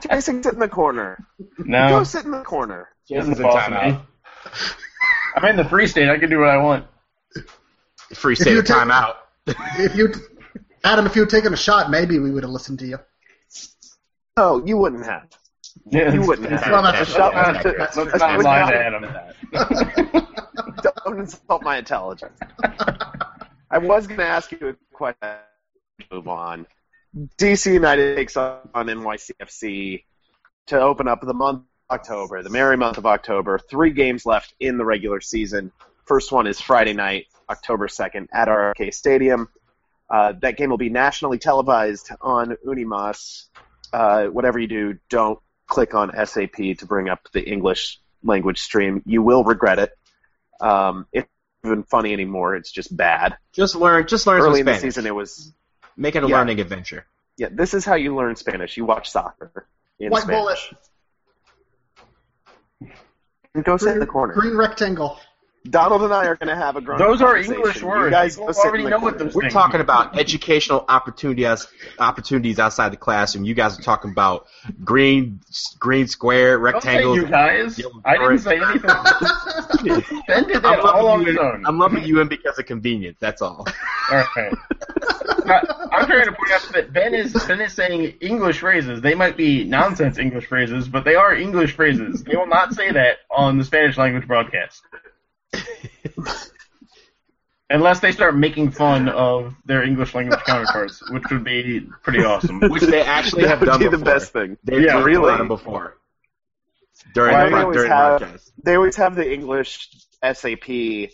Jason, 0.01 0.41
sit 0.41 0.53
in 0.53 0.59
the 0.59 0.67
corner. 0.67 1.23
No. 1.59 1.89
Go 1.89 2.03
sit 2.03 2.25
in 2.25 2.31
the 2.31 2.41
corner. 2.41 2.89
Jason's 3.07 3.39
in 3.39 3.45
timeout. 3.45 4.01
I'm 5.36 5.45
in 5.45 5.57
the 5.57 5.65
free 5.65 5.86
state. 5.86 6.09
I 6.09 6.17
can 6.17 6.31
do 6.31 6.39
what 6.39 6.49
I 6.49 6.57
want. 6.57 6.88
Free 8.15 8.34
state 8.34 8.57
of 8.57 8.65
timeout. 8.65 9.17
if 9.45 9.95
you, 9.95 10.11
Adam, 10.84 11.05
if 11.05 11.15
you 11.15 11.21
had 11.21 11.29
taken 11.29 11.53
a 11.53 11.57
shot, 11.57 11.91
maybe 11.91 12.17
we 12.17 12.31
would 12.31 12.41
have 12.41 12.51
listened 12.51 12.79
to 12.79 12.88
you. 12.88 12.97
Oh, 14.38 14.65
you 14.65 14.77
wouldn't 14.77 15.05
have. 15.05 15.29
Yeah, 15.86 16.11
you 16.11 16.23
wouldn't 16.23 16.49
have. 16.59 16.71
Not 16.71 16.93
That's 16.93 17.11
a 17.11 17.13
shot. 17.13 17.36
Let's 17.95 17.95
not 17.95 18.41
lie 18.41 18.71
to 18.71 18.75
Adam. 18.75 19.05
Don't 21.05 21.19
insult 21.19 21.63
my 21.63 21.77
intelligence. 21.77 22.37
I 23.71 23.77
was 23.77 24.07
going 24.07 24.19
to 24.19 24.25
ask 24.25 24.51
you 24.51 24.69
a 24.69 24.75
question. 24.93 25.29
Move 26.11 26.27
on. 26.27 26.67
DC 27.37 27.73
United 27.73 28.15
takes 28.15 28.37
on 28.37 28.61
NYCFC 28.73 30.03
to 30.67 30.79
open 30.79 31.07
up 31.07 31.21
the 31.21 31.33
month 31.33 31.59
of 31.89 31.99
October, 31.99 32.41
the 32.41 32.49
merry 32.49 32.77
month 32.77 32.97
of 32.97 33.05
October. 33.05 33.59
Three 33.59 33.91
games 33.91 34.25
left 34.25 34.53
in 34.59 34.77
the 34.77 34.85
regular 34.85 35.21
season. 35.21 35.71
First 36.05 36.31
one 36.31 36.47
is 36.47 36.59
Friday 36.59 36.93
night, 36.93 37.27
October 37.49 37.87
2nd, 37.87 38.27
at 38.33 38.47
RFK 38.47 38.93
Stadium. 38.93 39.47
Uh, 40.09 40.33
that 40.41 40.57
game 40.57 40.69
will 40.69 40.77
be 40.77 40.89
nationally 40.89 41.37
televised 41.37 42.11
on 42.21 42.57
UniMás. 42.65 43.45
Uh, 43.91 44.25
whatever 44.25 44.59
you 44.59 44.67
do, 44.67 44.97
don't 45.09 45.39
click 45.67 45.93
on 45.93 46.11
SAP 46.25 46.55
to 46.55 46.85
bring 46.85 47.09
up 47.09 47.27
the 47.31 47.43
English 47.47 47.99
language 48.23 48.59
stream. 48.59 49.01
You 49.05 49.21
will 49.21 49.43
regret 49.43 49.79
it. 49.79 49.91
Um, 50.64 51.05
it's 51.11 51.28
not 51.64 51.72
even 51.72 51.84
funny 51.84 52.14
anymore. 52.14 52.55
It's 52.55 52.72
just 52.72 52.95
bad. 52.95 53.36
Just 53.53 53.76
learn. 53.76 54.07
Just 54.07 54.26
learn 54.28 54.41
Early 54.41 54.61
some 54.61 54.68
in 54.70 54.74
the 54.76 54.80
season, 54.80 55.05
it 55.05 55.14
was 55.16 55.53
Make 55.97 56.16
it 56.16 56.24
a 56.24 56.28
Yeah. 56.28 56.38
learning 56.38 56.59
adventure. 56.59 57.05
yeah. 57.38 57.49
This 57.51 57.74
is 57.74 57.86
how 57.86 57.95
you 57.95 58.16
learn 58.16 58.36
Spanish. 58.36 58.78
You 58.78 58.86
watch 58.86 59.09
soccer 59.11 59.68
in 59.99 60.09
White 60.09 60.24
Spanish. 60.24 60.74
bullet. 62.80 62.91
And 63.55 63.64
go 63.64 63.78
sit 63.78 63.93
in 63.93 63.99
the 63.99 64.07
corner. 64.07 64.34
green 64.34 64.57
rectangle. 64.57 65.20
Donald 65.70 66.01
and 66.03 66.14
I 66.14 66.26
are 66.26 66.36
going 66.36 66.49
to 66.49 66.55
have 66.55 66.76
a 66.76 66.82
grown 66.82 66.99
Those 66.99 67.22
are 67.22 67.28
conversation. 67.36 67.55
English 67.55 67.82
You 67.82 67.88
words. 67.88 68.11
guys 68.11 68.34
People 68.36 68.47
go 68.47 68.51
sit 68.53 68.61
in 68.64 68.68
already 68.70 68.84
know 68.86 68.99
what 68.99 69.11
corner. 69.14 69.24
those 69.26 69.34
We're 69.36 69.41
things 69.43 69.53
talking 69.53 69.74
mean. 69.76 69.82
about 69.82 70.20
educational 70.20 70.84
opportunities 70.89 71.68
opportunities 71.99 72.59
outside 72.59 72.91
the 72.91 72.97
classroom. 72.97 73.45
You 73.45 73.53
guys 73.53 73.80
are 73.80 73.82
talking 73.82 74.11
about 74.11 74.47
green 74.84 75.39
green 75.80 76.07
square 76.07 76.57
Don't 76.59 76.82
say 76.84 76.95
rectangles. 76.95 77.18
you 77.18 77.26
guys. 77.28 77.82
I 78.03 78.18
didn't 78.18 78.39
say 78.39 78.57
anything. 78.61 78.89
Ben 80.28 80.47
did 80.47 80.61
that 80.64 80.66
I'm 80.66 80.86
all 80.86 81.07
on 81.07 81.22
you 81.22 81.28
his 81.28 81.36
in, 81.36 81.39
own. 81.41 81.66
I'm 81.66 81.78
lumping 81.80 82.03
you 82.03 82.20
in 82.20 82.28
because 82.28 82.59
of 82.59 82.66
convenience. 82.66 83.18
That's 83.20 83.41
all. 83.41 83.66
All 84.11 84.24
right. 84.36 84.53
I'm 85.91 86.05
trying 86.07 86.26
to 86.26 86.32
point 86.34 86.51
out 86.51 86.70
that 86.74 86.91
Ben 86.93 87.14
is 87.14 87.34
Ben 87.47 87.61
is 87.61 87.74
saying 87.74 88.16
English 88.22 88.59
phrases. 88.59 89.01
They 89.01 89.16
might 89.16 89.38
be 89.38 89.64
nonsense 89.64 90.18
English 90.18 90.47
phrases, 90.47 90.88
but 90.89 91.05
they 91.05 91.16
are 91.16 91.34
English 91.34 91.74
phrases. 91.76 92.24
They 92.24 92.36
will 92.36 92.47
not 92.47 92.74
say 92.74 92.91
that 92.91 93.20
on 93.32 93.57
the 93.57 93.64
Spanish 93.64 93.97
language 93.97 94.28
broadcast. 94.28 94.82
Unless 97.69 98.01
they 98.01 98.11
start 98.11 98.35
making 98.35 98.71
fun 98.71 99.09
of 99.09 99.55
their 99.65 99.81
English 99.83 100.13
language 100.13 100.39
counterparts, 100.45 101.01
which 101.09 101.23
would 101.31 101.43
be 101.43 101.81
pretty 102.03 102.23
awesome. 102.23 102.59
Which 102.69 102.83
they 102.83 103.01
actually 103.01 103.47
have 103.47 103.61
That 103.61 103.65
would 103.65 103.65
done 103.65 103.79
be 103.79 103.85
before. 103.85 103.97
the 103.97 104.05
best 104.05 104.31
thing. 104.33 104.57
They've 104.63 104.81
Yeah, 104.83 104.93
done 104.93 105.03
really. 105.05 105.33
it 105.33 105.47
before. 105.47 105.97
During 107.15 107.33
Why 107.33 107.43
the 107.43 107.45
they 107.45 107.51
pro- 107.51 107.61
always 107.63 107.75
during 107.77 107.89
the 107.89 107.95
have- 107.95 108.19
broadcast. 108.19 108.51
They 108.63 108.75
always 108.75 108.95
have 108.97 109.15
the 109.15 109.33
English 109.33 109.89
SAP 110.21 111.09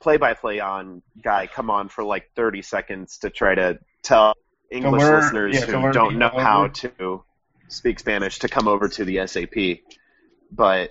play-by-play 0.00 0.60
on 0.60 1.02
guy 1.22 1.46
come 1.48 1.68
on 1.70 1.88
for 1.88 2.02
like 2.04 2.30
30 2.34 2.62
seconds 2.62 3.18
to 3.18 3.30
try 3.30 3.54
to 3.54 3.78
tell 4.02 4.34
English 4.70 5.02
learn- 5.02 5.20
listeners 5.22 5.54
yeah, 5.56 5.66
who 5.66 5.72
learn 5.82 5.92
don't 5.92 6.12
the 6.14 6.18
know 6.18 6.30
how 6.30 6.68
to 6.68 7.22
speak 7.68 7.98
Spanish 7.98 8.38
to 8.38 8.48
come 8.48 8.68
over 8.68 8.88
to 8.88 9.04
the 9.04 9.26
SAP. 9.26 9.80
But 10.50 10.90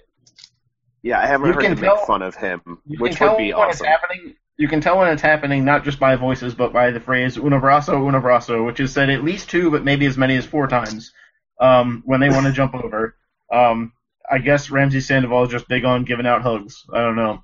yeah, 1.04 1.20
I 1.20 1.28
haven't 1.28 1.48
You 1.48 1.54
heard 1.54 1.62
can 1.64 1.72
him 1.74 1.78
tell- 1.78 1.96
make 1.98 2.06
fun 2.08 2.22
of 2.24 2.36
him, 2.36 2.62
You 2.88 2.98
which 3.00 3.18
can 3.18 3.30
would 3.30 3.38
be 3.38 3.54
awesome. 3.54 3.86
happening. 3.86 4.36
You 4.58 4.68
can 4.68 4.82
tell 4.82 4.98
when 5.00 5.10
it's 5.10 5.22
happening 5.22 5.66
not 5.66 5.84
just 5.84 6.00
by 6.00 6.16
voices, 6.16 6.54
but 6.56 6.72
by 6.74 6.92
the 6.92 7.00
phrase 7.00 7.38
"un 7.38 7.52
abrazo, 7.52 8.08
un 8.08 8.14
abrazo," 8.22 8.66
which 8.66 8.80
is 8.80 8.92
said 8.94 9.10
at 9.10 9.24
least 9.24 9.50
two, 9.50 9.70
but 9.72 9.84
maybe 9.84 10.06
as 10.06 10.18
many 10.18 10.36
as 10.38 10.46
four 10.46 10.68
times 10.68 11.12
um, 11.60 12.02
when 12.06 12.20
they 12.20 12.30
want 12.30 12.46
to 12.46 12.52
jump 12.62 12.74
over. 12.76 13.16
Um, 13.52 13.94
I 14.30 14.38
guess 14.40 14.70
Ramses 14.72 15.08
Sandoval 15.08 15.44
is 15.44 15.50
just 15.50 15.68
big 15.68 15.86
on 15.86 16.06
giving 16.06 16.26
out 16.26 16.42
hugs. 16.44 16.84
I 16.94 17.02
don't 17.02 17.16
know. 17.16 17.44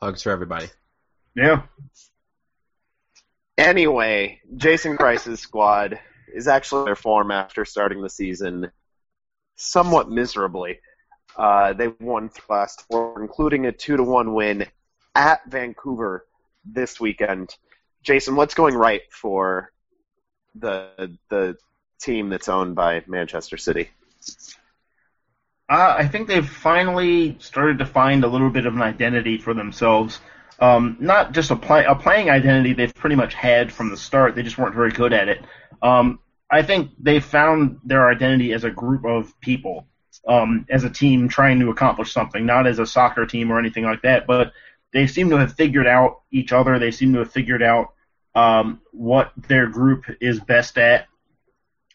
Hugs 0.00 0.22
for 0.22 0.30
everybody. 0.30 0.66
Yeah. 1.34 1.62
Anyway, 3.56 4.40
Jason 4.56 4.96
Kreis's 4.96 5.40
squad 5.40 5.98
is 6.34 6.48
actually 6.48 6.80
in 6.80 6.84
their 6.86 6.96
form 6.96 7.30
after 7.30 7.64
starting 7.64 8.02
the 8.02 8.10
season 8.10 8.70
somewhat 9.56 10.10
miserably. 10.10 10.80
Uh, 11.36 11.72
they 11.72 11.88
won 12.00 12.30
last 12.48 12.82
four, 12.88 13.20
including 13.20 13.66
a 13.66 13.72
two 13.72 13.96
to 13.96 14.02
one 14.02 14.34
win 14.34 14.66
at 15.14 15.40
Vancouver 15.46 16.26
this 16.64 17.00
weekend. 17.00 17.54
Jason, 18.02 18.36
what's 18.36 18.54
going 18.54 18.74
right 18.74 19.02
for 19.10 19.72
the 20.54 21.16
the 21.30 21.56
team 22.00 22.28
that's 22.28 22.48
owned 22.48 22.74
by 22.74 23.02
Manchester 23.06 23.56
City? 23.56 23.90
Uh, 25.68 25.94
I 25.98 26.08
think 26.08 26.28
they've 26.28 26.48
finally 26.48 27.36
started 27.40 27.78
to 27.78 27.86
find 27.86 28.22
a 28.22 28.28
little 28.28 28.50
bit 28.50 28.66
of 28.66 28.74
an 28.74 28.82
identity 28.82 29.38
for 29.38 29.54
themselves. 29.54 30.20
Um, 30.60 30.98
not 31.00 31.32
just 31.32 31.50
a 31.50 31.56
play 31.56 31.84
a 31.84 31.94
playing 31.94 32.30
identity 32.30 32.74
they've 32.74 32.94
pretty 32.94 33.16
much 33.16 33.34
had 33.34 33.72
from 33.72 33.90
the 33.90 33.96
start. 33.96 34.34
They 34.34 34.42
just 34.42 34.58
weren't 34.58 34.74
very 34.74 34.90
good 34.90 35.12
at 35.12 35.28
it. 35.28 35.44
Um, 35.82 36.20
I 36.50 36.62
think 36.62 36.90
they 37.00 37.18
found 37.20 37.80
their 37.84 38.08
identity 38.08 38.52
as 38.52 38.64
a 38.64 38.70
group 38.70 39.04
of 39.04 39.38
people, 39.40 39.86
um, 40.26 40.66
as 40.70 40.84
a 40.84 40.90
team 40.90 41.28
trying 41.28 41.60
to 41.60 41.70
accomplish 41.70 42.12
something, 42.12 42.46
not 42.46 42.66
as 42.66 42.78
a 42.78 42.86
soccer 42.86 43.26
team 43.26 43.50
or 43.50 43.58
anything 43.58 43.84
like 43.84 44.02
that. 44.02 44.26
But 44.26 44.52
they 44.92 45.06
seem 45.06 45.30
to 45.30 45.38
have 45.38 45.54
figured 45.54 45.86
out 45.86 46.22
each 46.30 46.52
other. 46.52 46.78
They 46.78 46.90
seem 46.90 47.12
to 47.12 47.20
have 47.20 47.32
figured 47.32 47.62
out 47.62 47.92
um, 48.34 48.80
what 48.92 49.32
their 49.36 49.66
group 49.68 50.04
is 50.20 50.40
best 50.40 50.78
at, 50.78 51.06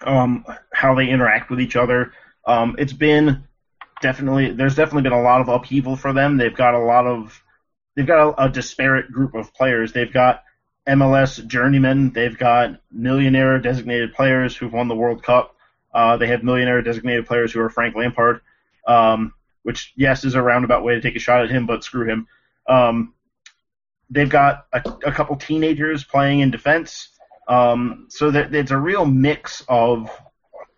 um, 0.01 0.45
how 0.73 0.95
they 0.95 1.09
interact 1.09 1.49
with 1.49 1.61
each 1.61 1.75
other. 1.75 2.13
Um, 2.45 2.75
it's 2.77 2.93
been 2.93 3.43
definitely 4.01 4.53
there's 4.53 4.75
definitely 4.75 5.03
been 5.03 5.19
a 5.19 5.21
lot 5.21 5.41
of 5.41 5.49
upheaval 5.49 5.95
for 5.95 6.13
them. 6.13 6.38
They've 6.38 6.55
got 6.55 6.73
a 6.73 6.80
lot 6.80 7.05
of 7.05 7.41
they've 7.95 8.07
got 8.07 8.30
a, 8.30 8.45
a 8.45 8.49
disparate 8.49 9.11
group 9.11 9.36
of 9.36 9.53
players. 9.53 9.91
They've 9.91 10.11
got 10.11 10.43
MLS 10.88 11.45
journeymen. 11.45 12.11
They've 12.11 12.38
got 12.38 12.82
millionaire 12.91 13.59
designated 13.59 14.13
players 14.13 14.55
who've 14.55 14.73
won 14.73 14.88
the 14.88 14.95
World 14.95 15.23
Cup. 15.23 15.55
Uh, 15.94 16.18
they 16.18 16.28
have 16.28 16.44
millionaire 16.44 16.82
designated 16.82 17.26
players 17.26 17.52
who 17.52 17.60
are 17.62 17.70
Frank 17.70 17.96
Lampard, 17.96 18.42
um, 18.88 19.34
which 19.64 19.94
yes 19.96 20.24
is 20.24 20.36
a 20.36 20.42
roundabout 20.42 20.84
way 20.84 20.96
to 20.96 21.02
take 21.02 21.16
a 21.16 21.20
shot 21.20 21.44
at 21.44 21.50
him, 21.50 21.66
but 21.66 21.84
screw 21.84 22.08
him. 22.08 22.28
Um, 22.68 23.14
they've 24.10 24.30
got 24.30 24.66
a, 24.74 24.82
a 25.06 25.12
couple 25.12 25.36
teenagers 25.36 26.04
playing 26.04 26.42
in 26.42 26.52
defense, 26.52 27.10
um, 27.48 28.06
so 28.10 28.32
it's 28.34 28.72
a 28.72 28.78
real 28.78 29.06
mix 29.06 29.64
of 29.68 30.10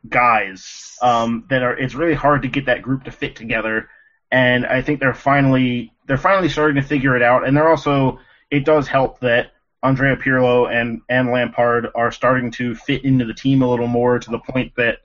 guys 0.07 0.97
um, 1.01 1.45
that 1.49 1.64
are. 1.64 1.78
It's 1.78 1.95
really 1.95 2.16
hard 2.16 2.43
to 2.43 2.47
get 2.47 2.66
that 2.68 2.82
group 2.82 3.03
to 3.03 3.12
fit 3.12 3.36
together, 3.36 3.89
and 4.32 4.66
I 4.66 4.82
think 4.82 4.99
they're 4.99 5.14
finally 5.14 5.93
they're 6.07 6.18
finally 6.18 6.49
starting 6.49 6.82
to 6.82 6.88
figure 6.88 7.16
it 7.16 7.22
out. 7.22 7.45
And 7.45 7.55
they're 7.55 7.70
also 7.70 8.20
it 8.49 8.66
does 8.66 8.88
help 8.88 9.20
that 9.22 9.51
Andrea 9.84 10.15
Pirlo 10.15 10.71
and 10.71 11.01
and 11.09 11.32
Lampard 11.32 11.88
are 11.95 12.11
starting 12.11 12.51
to 12.51 12.75
fit 12.75 13.03
into 13.03 13.25
the 13.25 13.34
team 13.34 13.61
a 13.61 13.69
little 13.69 13.88
more 13.88 14.19
to 14.19 14.29
the 14.29 14.39
point 14.39 14.73
that 14.77 14.99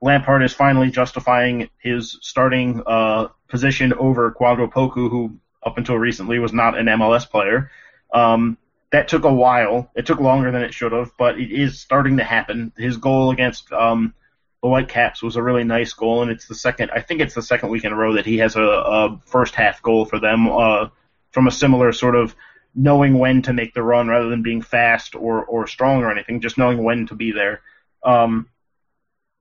Lampard 0.00 0.42
is 0.42 0.52
finally 0.52 0.90
justifying 0.90 1.68
his 1.78 2.18
starting 2.20 2.82
uh, 2.86 3.28
position 3.48 3.92
over 3.94 4.30
Kwadwo 4.32 4.70
Poku, 4.70 5.10
who 5.10 5.38
up 5.64 5.78
until 5.78 5.98
recently 5.98 6.38
was 6.38 6.52
not 6.52 6.78
an 6.78 6.86
MLS 6.86 7.28
player. 7.28 7.70
Um, 8.12 8.58
that 8.92 9.08
took 9.08 9.24
a 9.24 9.32
while. 9.32 9.90
It 9.96 10.06
took 10.06 10.20
longer 10.20 10.52
than 10.52 10.62
it 10.62 10.74
should 10.74 10.92
have, 10.92 11.10
but 11.18 11.40
it 11.40 11.50
is 11.50 11.80
starting 11.80 12.18
to 12.18 12.24
happen. 12.24 12.72
His 12.76 12.96
goal 12.96 13.30
against 13.30 13.72
um, 13.72 14.14
the 14.62 14.68
Whitecaps 14.68 15.22
was 15.22 15.36
a 15.36 15.42
really 15.42 15.64
nice 15.64 15.92
goal, 15.94 16.22
and 16.22 16.30
it's 16.30 16.46
the 16.46 16.54
second. 16.54 16.90
I 16.92 17.00
think 17.00 17.20
it's 17.20 17.34
the 17.34 17.42
second 17.42 17.70
week 17.70 17.84
in 17.84 17.92
a 17.92 17.96
row 17.96 18.12
that 18.14 18.26
he 18.26 18.38
has 18.38 18.54
a, 18.54 18.62
a 18.62 19.20
first 19.24 19.54
half 19.54 19.82
goal 19.82 20.04
for 20.04 20.20
them 20.20 20.48
uh, 20.48 20.88
from 21.32 21.48
a 21.48 21.50
similar 21.50 21.92
sort 21.92 22.14
of 22.14 22.36
knowing 22.74 23.18
when 23.18 23.42
to 23.42 23.52
make 23.52 23.74
the 23.74 23.82
run 23.82 24.08
rather 24.08 24.28
than 24.28 24.42
being 24.42 24.62
fast 24.62 25.14
or 25.14 25.44
or 25.44 25.66
strong 25.66 26.02
or 26.02 26.10
anything, 26.10 26.40
just 26.40 26.58
knowing 26.58 26.82
when 26.82 27.06
to 27.06 27.14
be 27.14 27.32
there. 27.32 27.60
Um, 28.04 28.48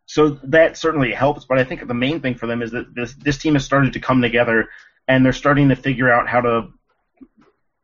so 0.06 0.30
that 0.44 0.78
certainly 0.78 1.12
helps, 1.14 1.46
but 1.46 1.60
I 1.60 1.64
think 1.64 1.88
the 1.88 1.94
main 1.94 2.20
thing 2.20 2.36
for 2.36 2.48
them 2.48 2.62
is 2.62 2.72
that 2.72 2.94
this 2.94 3.14
this 3.14 3.38
team 3.38 3.54
has 3.54 3.66
started 3.66 3.94
to 3.94 4.00
come 4.00 4.22
together 4.22 4.70
and 5.08 5.26
they're 5.26 5.34
starting 5.34 5.70
to 5.70 5.76
figure 5.76 6.12
out 6.12 6.28
how 6.28 6.42
to 6.42 6.74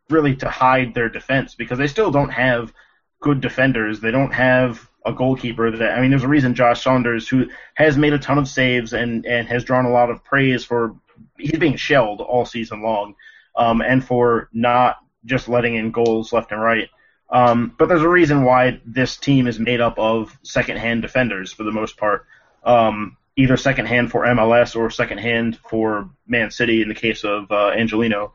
really 0.10 0.36
to 0.38 0.50
hide 0.50 0.94
their 0.94 1.10
defense 1.10 1.56
because 1.56 1.78
they 1.78 1.88
still 1.88 2.12
don't 2.12 2.30
have 2.30 2.74
good 3.22 3.42
defenders. 3.42 4.00
They 4.00 4.12
don't 4.12 4.34
have 4.34 4.90
a 5.06 5.14
goalkeeper 5.14 5.72
that 5.72 5.98
I 5.98 6.02
mean 6.02 6.10
there's 6.10 6.24
a 6.24 6.28
reason 6.28 6.56
Josh 6.56 6.84
Saunders 6.84 7.28
who 7.28 7.48
has 7.76 7.98
made 7.98 8.14
a 8.14 8.20
ton 8.20 8.38
of 8.38 8.48
saves 8.48 8.94
and 8.94 9.26
and 9.26 9.48
has 9.48 9.64
drawn 9.64 9.86
a 9.86 9.92
lot 9.92 10.10
of 10.10 10.24
praise 10.24 10.66
for 10.66 10.96
he's 11.38 11.58
being 11.58 11.78
shelled 11.78 12.22
all 12.22 12.46
season 12.46 12.82
long 12.82 13.16
um, 13.56 13.82
and 13.82 14.04
for 14.04 14.50
not 14.52 14.98
just 15.26 15.50
letting 15.50 15.76
in 15.76 15.92
goals 15.92 16.34
left 16.34 16.52
and 16.52 16.62
right. 16.62 16.90
Um, 17.30 17.76
but 17.78 17.88
there's 17.88 18.02
a 18.02 18.10
reason 18.10 18.44
why 18.44 18.82
this 18.86 19.18
team 19.18 19.48
is 19.48 19.60
made 19.60 19.82
up 19.82 20.00
of 20.00 20.36
second-hand 20.44 21.02
defenders 21.02 21.54
for 21.54 21.64
the 21.64 21.72
most 21.72 21.98
part, 21.98 22.26
um, 22.64 23.18
either 23.36 23.56
second-hand 23.56 24.10
for 24.12 24.26
MLS 24.26 24.76
or 24.76 24.90
second-hand 24.90 25.60
for 25.70 26.10
Man 26.28 26.50
City 26.50 26.82
in 26.82 26.90
the 26.90 26.96
case 26.96 27.24
of 27.24 27.52
uh, 27.52 27.70
Angelino. 27.70 28.34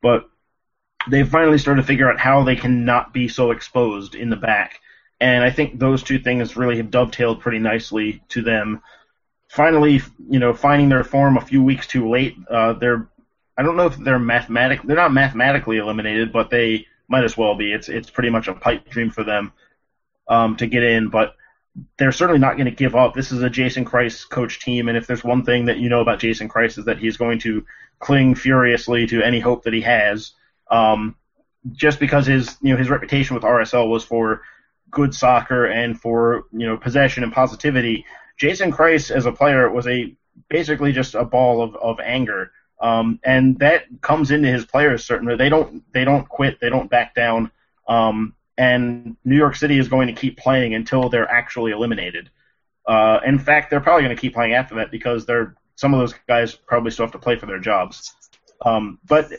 But 0.00 0.28
they've 1.10 1.28
finally 1.28 1.58
started 1.58 1.82
to 1.82 1.86
figure 1.86 2.10
out 2.10 2.20
how 2.20 2.44
they 2.44 2.56
can 2.56 2.84
not 2.84 3.12
be 3.12 3.26
so 3.26 3.50
exposed 3.50 4.14
in 4.14 4.30
the 4.30 4.36
back, 4.36 4.80
and 5.20 5.42
I 5.42 5.50
think 5.50 5.78
those 5.78 6.02
two 6.02 6.18
things 6.18 6.56
really 6.56 6.76
have 6.76 6.90
dovetailed 6.90 7.40
pretty 7.40 7.58
nicely 7.58 8.22
to 8.28 8.42
them. 8.42 8.82
Finally, 9.48 10.02
you 10.28 10.38
know, 10.38 10.52
finding 10.52 10.88
their 10.88 11.04
form 11.04 11.36
a 11.36 11.40
few 11.40 11.62
weeks 11.62 11.86
too 11.86 12.08
late. 12.08 12.36
Uh, 12.48 12.74
they're 12.74 13.08
I 13.56 13.62
don't 13.62 13.76
know 13.76 13.86
if 13.86 13.96
they're 13.96 14.18
mathematic. 14.18 14.82
They're 14.82 14.96
not 14.96 15.12
mathematically 15.12 15.78
eliminated, 15.78 16.32
but 16.32 16.50
they 16.50 16.86
might 17.08 17.24
as 17.24 17.36
well 17.36 17.54
be. 17.54 17.72
It's 17.72 17.88
it's 17.88 18.10
pretty 18.10 18.30
much 18.30 18.48
a 18.48 18.54
pipe 18.54 18.88
dream 18.88 19.10
for 19.10 19.24
them 19.24 19.52
um, 20.28 20.56
to 20.56 20.66
get 20.66 20.82
in. 20.82 21.08
But 21.08 21.36
they're 21.98 22.12
certainly 22.12 22.40
not 22.40 22.56
going 22.56 22.66
to 22.66 22.70
give 22.70 22.94
up. 22.94 23.14
This 23.14 23.32
is 23.32 23.42
a 23.42 23.50
Jason 23.50 23.84
Kreis 23.84 24.28
coach 24.28 24.60
team, 24.60 24.88
and 24.88 24.96
if 24.96 25.06
there's 25.06 25.24
one 25.24 25.44
thing 25.44 25.66
that 25.66 25.78
you 25.78 25.88
know 25.88 26.00
about 26.00 26.18
Jason 26.18 26.48
Kreis 26.48 26.78
is 26.78 26.84
that 26.86 26.98
he's 26.98 27.16
going 27.16 27.38
to 27.40 27.64
cling 27.98 28.34
furiously 28.34 29.06
to 29.06 29.22
any 29.22 29.40
hope 29.40 29.64
that 29.64 29.72
he 29.72 29.80
has. 29.82 30.32
Um, 30.70 31.16
just 31.72 31.98
because 31.98 32.26
his 32.26 32.56
you 32.60 32.72
know 32.72 32.78
his 32.78 32.90
reputation 32.90 33.34
with 33.34 33.42
RSL 33.42 33.88
was 33.88 34.04
for 34.04 34.42
good 34.90 35.14
soccer 35.14 35.66
and 35.66 36.00
for 36.00 36.44
you 36.52 36.66
know 36.66 36.76
possession 36.76 37.22
and 37.22 37.32
positivity. 37.32 38.04
Jason 38.36 38.72
Kreis 38.72 39.10
as 39.10 39.26
a 39.26 39.32
player 39.32 39.70
was 39.70 39.86
a 39.86 40.14
basically 40.48 40.92
just 40.92 41.14
a 41.14 41.24
ball 41.24 41.62
of, 41.62 41.74
of 41.76 41.98
anger. 42.00 42.52
Um, 42.80 43.20
and 43.24 43.58
that 43.58 43.84
comes 44.02 44.30
into 44.30 44.48
his 44.48 44.66
players 44.66 45.04
certainly. 45.04 45.36
They 45.36 45.48
don't 45.48 45.82
they 45.92 46.04
don't 46.04 46.28
quit. 46.28 46.60
They 46.60 46.68
don't 46.68 46.90
back 46.90 47.14
down. 47.14 47.50
Um, 47.88 48.34
and 48.58 49.16
New 49.24 49.36
York 49.36 49.56
City 49.56 49.78
is 49.78 49.88
going 49.88 50.08
to 50.08 50.14
keep 50.14 50.38
playing 50.38 50.74
until 50.74 51.08
they're 51.08 51.30
actually 51.30 51.72
eliminated. 51.72 52.30
Uh, 52.86 53.20
in 53.24 53.38
fact, 53.38 53.70
they're 53.70 53.80
probably 53.80 54.04
going 54.04 54.16
to 54.16 54.20
keep 54.20 54.34
playing 54.34 54.54
after 54.54 54.76
that 54.76 54.90
because 54.90 55.26
they're 55.26 55.54
some 55.74 55.92
of 55.92 56.00
those 56.00 56.14
guys 56.26 56.54
probably 56.54 56.90
still 56.90 57.04
have 57.04 57.12
to 57.12 57.18
play 57.18 57.36
for 57.36 57.46
their 57.46 57.58
jobs. 57.58 58.14
Um, 58.64 58.98
but 59.06 59.30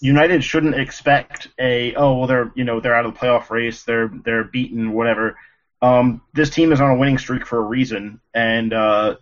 United 0.00 0.44
shouldn't 0.44 0.74
expect 0.74 1.48
a 1.58 1.94
oh 1.94 2.18
well 2.18 2.26
they're 2.26 2.52
you 2.54 2.64
know 2.64 2.80
they're 2.80 2.94
out 2.94 3.06
of 3.06 3.14
the 3.14 3.18
playoff 3.18 3.50
race 3.50 3.82
they're 3.84 4.10
they're 4.24 4.44
beaten 4.44 4.92
whatever. 4.92 5.36
Um, 5.82 6.22
this 6.32 6.50
team 6.50 6.72
is 6.72 6.80
on 6.80 6.90
a 6.90 6.96
winning 6.96 7.18
streak 7.18 7.46
for 7.46 7.58
a 7.58 7.62
reason, 7.62 8.20
and 8.32 8.72
uh, 8.72 9.16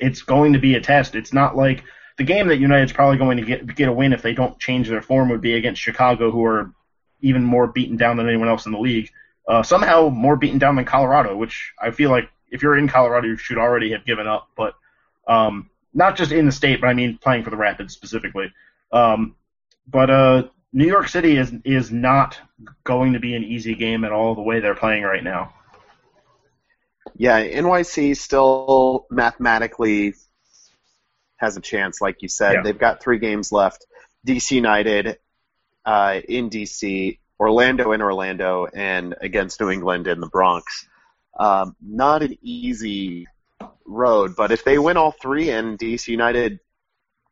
it's 0.00 0.22
going 0.22 0.52
to 0.54 0.58
be 0.58 0.74
a 0.74 0.80
test. 0.80 1.14
It's 1.14 1.32
not 1.32 1.56
like 1.56 1.84
the 2.16 2.24
game 2.24 2.48
that 2.48 2.58
United's 2.58 2.92
probably 2.92 3.18
going 3.18 3.36
to 3.38 3.44
get 3.44 3.74
get 3.74 3.88
a 3.88 3.92
win 3.92 4.12
if 4.12 4.22
they 4.22 4.32
don't 4.32 4.58
change 4.58 4.88
their 4.88 5.02
form 5.02 5.28
would 5.28 5.40
be 5.40 5.54
against 5.54 5.82
Chicago, 5.82 6.30
who 6.30 6.44
are 6.44 6.72
even 7.20 7.44
more 7.44 7.66
beaten 7.66 7.96
down 7.96 8.16
than 8.16 8.28
anyone 8.28 8.48
else 8.48 8.66
in 8.66 8.72
the 8.72 8.78
league. 8.78 9.10
Uh, 9.46 9.62
somehow 9.62 10.08
more 10.08 10.36
beaten 10.36 10.58
down 10.58 10.76
than 10.76 10.84
Colorado, 10.84 11.36
which 11.36 11.72
I 11.80 11.90
feel 11.90 12.10
like 12.10 12.28
if 12.50 12.62
you're 12.62 12.76
in 12.76 12.88
Colorado, 12.88 13.28
you 13.28 13.36
should 13.36 13.58
already 13.58 13.92
have 13.92 14.04
given 14.04 14.26
up. 14.26 14.48
But 14.56 14.74
um, 15.26 15.70
not 15.94 16.16
just 16.16 16.32
in 16.32 16.46
the 16.46 16.52
state, 16.52 16.80
but 16.80 16.88
I 16.88 16.94
mean 16.94 17.18
playing 17.18 17.44
for 17.44 17.50
the 17.50 17.56
Rapids 17.56 17.94
specifically. 17.94 18.52
Um, 18.92 19.36
but 19.86 20.10
uh, 20.10 20.42
New 20.72 20.86
York 20.86 21.08
City 21.08 21.36
is 21.36 21.52
is 21.64 21.92
not 21.92 22.40
going 22.84 23.12
to 23.12 23.20
be 23.20 23.34
an 23.34 23.44
easy 23.44 23.74
game 23.74 24.04
at 24.04 24.12
all 24.12 24.34
the 24.34 24.42
way 24.42 24.60
they're 24.60 24.74
playing 24.74 25.02
right 25.02 25.22
now. 25.22 25.52
Yeah, 27.14 27.42
NYC 27.42 28.16
still 28.16 29.06
mathematically 29.10 30.14
has 31.36 31.56
a 31.56 31.60
chance, 31.60 32.00
like 32.00 32.22
you 32.22 32.28
said. 32.28 32.54
Yeah. 32.54 32.62
They've 32.62 32.78
got 32.78 33.02
three 33.02 33.18
games 33.18 33.52
left. 33.52 33.86
DC 34.26 34.52
United 34.52 35.18
uh, 35.84 36.20
in 36.28 36.50
DC, 36.50 37.18
Orlando 37.38 37.92
in 37.92 38.02
Orlando, 38.02 38.66
and 38.66 39.14
against 39.20 39.60
New 39.60 39.70
England 39.70 40.06
in 40.06 40.20
the 40.20 40.26
Bronx. 40.26 40.86
Um, 41.38 41.76
not 41.80 42.22
an 42.22 42.36
easy 42.42 43.26
road, 43.84 44.34
but 44.36 44.50
if 44.50 44.64
they 44.64 44.78
win 44.78 44.96
all 44.96 45.12
three 45.12 45.50
and 45.50 45.78
DC 45.78 46.08
United 46.08 46.60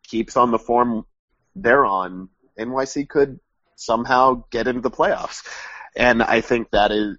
keeps 0.07 0.37
on 0.37 0.51
the 0.51 0.59
form 0.59 1.07
they're 1.57 1.85
on, 1.85 2.29
NYC 2.59 3.09
could 3.09 3.41
somehow 3.77 4.45
get 4.51 4.69
into 4.69 4.81
the 4.81 4.91
playoffs. 4.91 5.47
And 5.97 6.23
I 6.23 6.41
think 6.41 6.71
that 6.71 6.93
is, 6.93 7.17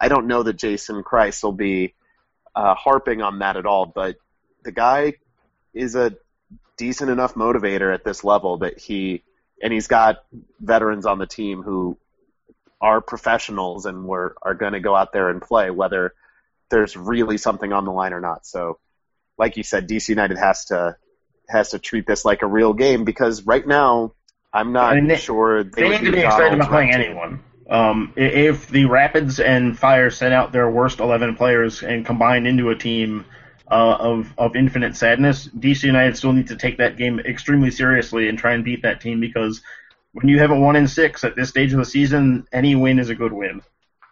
I 0.00 0.08
don't 0.08 0.26
know 0.26 0.42
that 0.42 0.56
Jason 0.56 1.02
Kreis 1.02 1.42
will 1.42 1.52
be 1.52 1.94
uh, 2.54 2.74
harping 2.74 3.22
on 3.22 3.38
that 3.38 3.56
at 3.56 3.66
all, 3.66 3.86
but 3.86 4.16
the 4.64 4.72
guy 4.72 5.14
is 5.74 5.94
a 5.94 6.14
decent 6.76 7.10
enough 7.10 7.34
motivator 7.34 7.92
at 7.92 8.04
this 8.04 8.24
level 8.24 8.58
that 8.58 8.78
he, 8.78 9.22
and 9.62 9.72
he's 9.72 9.86
got 9.86 10.24
veterans 10.60 11.06
on 11.06 11.18
the 11.18 11.26
team 11.26 11.62
who 11.62 11.96
are 12.80 13.00
professionals 13.00 13.86
and 13.86 14.04
were, 14.04 14.36
are 14.42 14.54
going 14.54 14.72
to 14.72 14.80
go 14.80 14.94
out 14.94 15.12
there 15.12 15.30
and 15.30 15.40
play, 15.40 15.70
whether 15.70 16.14
there's 16.70 16.96
really 16.96 17.38
something 17.38 17.72
on 17.72 17.84
the 17.84 17.92
line 17.92 18.12
or 18.12 18.20
not. 18.20 18.46
So, 18.46 18.78
like 19.38 19.56
you 19.56 19.62
said, 19.62 19.88
DC 19.88 20.08
United 20.08 20.38
has 20.38 20.66
to 20.66 20.96
has 21.48 21.70
to 21.70 21.78
treat 21.78 22.06
this 22.06 22.24
like 22.24 22.42
a 22.42 22.46
real 22.46 22.72
game 22.72 23.04
because 23.04 23.44
right 23.44 23.66
now 23.66 24.12
I'm 24.52 24.72
not 24.72 24.92
I 24.92 24.96
mean, 24.96 25.08
they- 25.08 25.16
sure 25.16 25.62
they, 25.64 25.82
They 25.82 25.88
need 25.90 25.98
to 25.98 26.12
be 26.12 26.18
be 26.18 26.24
excited 26.24 26.54
about 26.54 26.70
playing 26.70 26.92
anyone. 26.92 27.42
Um, 27.68 28.12
if 28.16 28.68
the 28.68 28.84
Rapids 28.84 29.40
and 29.40 29.78
Fire 29.78 30.10
sent 30.10 30.34
out 30.34 30.52
their 30.52 30.70
worst 30.70 31.00
11 31.00 31.36
players 31.36 31.82
and 31.82 32.04
combined 32.04 32.46
into 32.46 32.68
a 32.68 32.76
team 32.76 33.24
uh, 33.70 33.96
of 33.98 34.32
of 34.38 34.56
infinite 34.56 34.96
sadness, 34.96 35.48
DC 35.48 35.84
United 35.84 36.16
still 36.16 36.32
need 36.32 36.48
to 36.48 36.56
take 36.56 36.78
that 36.78 36.96
game 36.96 37.18
extremely 37.20 37.70
seriously 37.70 38.28
and 38.28 38.38
try 38.38 38.52
and 38.52 38.64
beat 38.64 38.82
that 38.82 39.00
team 39.00 39.20
because 39.20 39.62
when 40.12 40.28
you 40.28 40.38
have 40.38 40.50
a 40.50 40.58
one 40.58 40.76
in 40.76 40.86
six 40.86 41.24
at 41.24 41.34
this 41.34 41.48
stage 41.48 41.72
of 41.72 41.78
the 41.78 41.84
season, 41.84 42.46
any 42.52 42.74
win 42.76 42.98
is 42.98 43.08
a 43.10 43.14
good 43.14 43.32
win. 43.32 43.62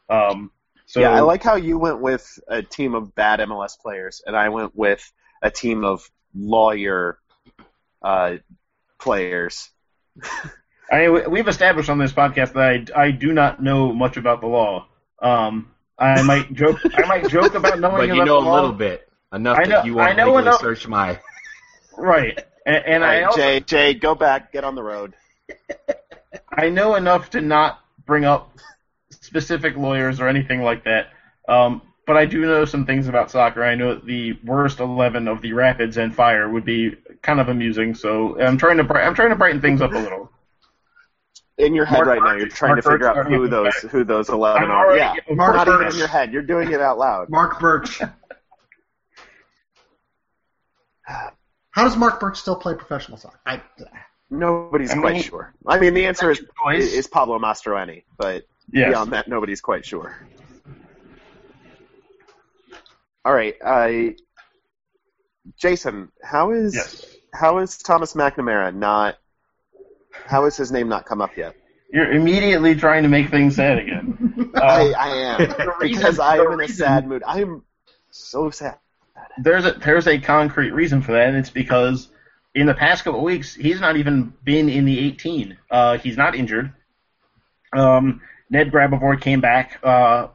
Um, 0.09 0.50
so 0.86 1.00
yeah, 1.00 1.11
I 1.12 1.20
like 1.20 1.42
how 1.42 1.55
you 1.57 1.78
went 1.78 2.00
with 2.00 2.38
a 2.48 2.62
team 2.62 2.94
of 2.94 3.14
bad 3.14 3.40
MLS 3.40 3.78
players, 3.78 4.22
and 4.26 4.36
I 4.36 4.48
went 4.48 4.74
with 4.74 5.03
a 5.42 5.50
team 5.50 5.84
of 5.84 6.11
lawyer 6.34 7.18
uh, 8.03 8.36
players. 9.00 9.70
I 10.90 10.98
mean, 10.98 11.12
we- 11.12 11.26
we've 11.28 11.48
established 11.48 11.88
on 11.88 11.98
this 11.98 12.12
podcast 12.12 12.53
that 12.55 12.90
I, 12.96 13.05
I 13.05 13.11
do 13.12 13.32
not 13.32 13.62
know 13.62 13.92
much 13.92 14.16
about 14.16 14.40
the 14.40 14.46
law. 14.48 14.86
Um, 15.20 15.70
I 15.98 16.20
might 16.22 16.53
joke. 16.53 16.80
I 16.94 17.07
might 17.07 17.28
joke 17.28 17.55
about 17.55 17.78
knowing 17.78 17.96
But 18.09 18.09
you 18.09 18.14
about 18.14 18.26
know 18.26 18.40
the 18.42 18.46
a 18.46 18.50
law. 18.50 18.55
little 18.57 18.72
bit 18.72 19.09
enough 19.32 19.58
know- 19.58 19.64
that 19.66 19.86
you 19.86 19.94
want 19.94 20.10
I 20.10 20.14
to 20.14 20.24
legally 20.24 20.42
enough- 20.42 20.60
search 20.60 20.86
my. 20.88 21.18
right? 21.96 22.38
And, 22.64 22.76
and 22.84 23.04
All 23.04 23.10
I 23.10 23.22
also, 23.22 23.38
Jay, 23.38 23.60
Jay, 23.60 23.94
go 23.94 24.14
back, 24.14 24.52
get 24.52 24.64
on 24.64 24.74
the 24.74 24.82
road. 24.82 25.14
I 26.52 26.68
know 26.68 26.94
enough 26.94 27.30
to 27.30 27.40
not 27.40 27.80
bring 28.06 28.24
up 28.24 28.56
specific 29.10 29.76
lawyers 29.76 30.20
or 30.20 30.28
anything 30.28 30.62
like 30.62 30.84
that. 30.84 31.08
Um, 31.48 31.82
but 32.06 32.16
I 32.16 32.24
do 32.26 32.40
know 32.42 32.64
some 32.64 32.84
things 32.86 33.08
about 33.08 33.30
soccer. 33.30 33.64
I 33.64 33.74
know 33.74 33.94
that 33.94 34.04
the 34.06 34.34
worst 34.44 34.80
eleven 34.80 35.28
of 35.28 35.40
the 35.40 35.52
Rapids 35.52 35.96
and 35.96 36.14
Fire 36.14 36.48
would 36.48 36.64
be 36.64 36.96
kind 37.22 37.40
of 37.40 37.48
amusing. 37.48 37.94
So 37.94 38.40
I'm 38.40 38.58
trying 38.58 38.76
to 38.78 38.84
bri- 38.84 39.02
I'm 39.02 39.14
trying 39.14 39.30
to 39.30 39.36
brighten 39.36 39.60
things 39.60 39.80
up 39.82 39.92
a 39.92 39.98
little. 39.98 40.30
In 41.58 41.74
your 41.74 41.84
head 41.84 42.04
Mark 42.04 42.08
right 42.08 42.22
now, 42.22 42.34
you're 42.36 42.48
trying 42.48 42.70
Mark 42.72 42.82
to 42.84 42.90
figure 42.90 43.06
Birch 43.08 43.16
out 43.18 43.26
who 43.28 43.46
those 43.48 43.72
back. 43.82 43.90
who 43.92 44.04
those 44.04 44.28
eleven 44.30 44.64
I'm 44.64 44.70
are. 44.70 44.96
Yeah, 44.96 45.14
Mark 45.30 45.54
not 45.54 45.68
I 45.68 45.74
even 45.74 45.88
in 45.92 45.96
your 45.96 46.08
head. 46.08 46.32
You're 46.32 46.42
doing 46.42 46.72
it 46.72 46.80
out 46.80 46.98
loud. 46.98 47.28
Marc 47.28 47.60
Burch. 47.60 48.00
How 51.07 51.84
does 51.84 51.96
Marc 51.96 52.20
Burch 52.20 52.38
still 52.38 52.57
play 52.57 52.74
professional 52.74 53.18
soccer? 53.18 53.40
I, 53.46 53.62
Nobody's 54.30 54.92
I 54.92 55.00
quite 55.00 55.22
sure. 55.22 55.55
I 55.66 55.78
mean, 55.78 55.94
the 55.94 56.07
answer 56.07 56.30
is 56.30 56.40
Choice. 56.64 56.94
is 56.94 57.07
Pablo 57.07 57.38
Mastroeni, 57.38 58.05
but 58.18 58.44
Yes. 58.72 58.90
beyond 58.90 59.12
that, 59.12 59.28
nobody's 59.28 59.61
quite 59.61 59.84
sure. 59.84 60.16
All 63.24 63.32
right, 63.34 63.55
uh, 63.64 64.12
Jason, 65.57 66.11
how 66.22 66.50
is 66.53 66.74
Yes. 66.74 67.07
how 67.34 67.59
is 67.59 67.78
Thomas 67.78 68.14
McNamara 68.14 68.74
not? 68.74 69.16
How 70.26 70.44
has 70.44 70.57
his 70.57 70.72
name 70.72 70.88
not 70.88 71.05
come 71.07 71.20
up 71.20 71.36
yet? 71.36 71.57
You're 71.92 72.11
immediately 72.12 72.74
trying 72.74 73.03
to 73.03 73.09
make 73.09 73.30
things 73.30 73.57
sad 73.57 73.78
again. 73.78 74.50
I, 74.55 74.92
Uh, 74.92 74.98
I 74.98 75.09
am 75.16 75.55
because 75.80 76.18
I 76.18 76.38
am 76.38 76.53
in 76.53 76.61
a 76.61 76.68
sad 76.68 77.07
mood. 77.07 77.22
I 77.26 77.40
am 77.40 77.64
so 78.11 78.50
sad. 78.50 78.78
There's 79.38 79.64
a 79.64 79.72
there's 79.72 80.06
a 80.06 80.18
concrete 80.18 80.72
reason 80.72 81.02
for 81.02 81.12
that, 81.12 81.28
and 81.28 81.36
it's 81.36 81.50
because 81.50 82.08
in 82.54 82.66
the 82.66 82.74
past 82.74 83.04
couple 83.04 83.20
of 83.20 83.24
weeks 83.24 83.54
he's 83.54 83.80
not 83.80 83.96
even 83.96 84.32
been 84.44 84.68
in 84.68 84.84
the 84.84 84.98
18. 84.98 85.56
Uh, 85.70 85.98
he's 85.98 86.16
not 86.16 86.34
injured. 86.34 86.72
Um, 87.72 88.20
Ned 88.50 88.70
Grabavoy 88.70 89.20
came 89.20 89.40
back 89.40 89.78
uh, 89.82 90.28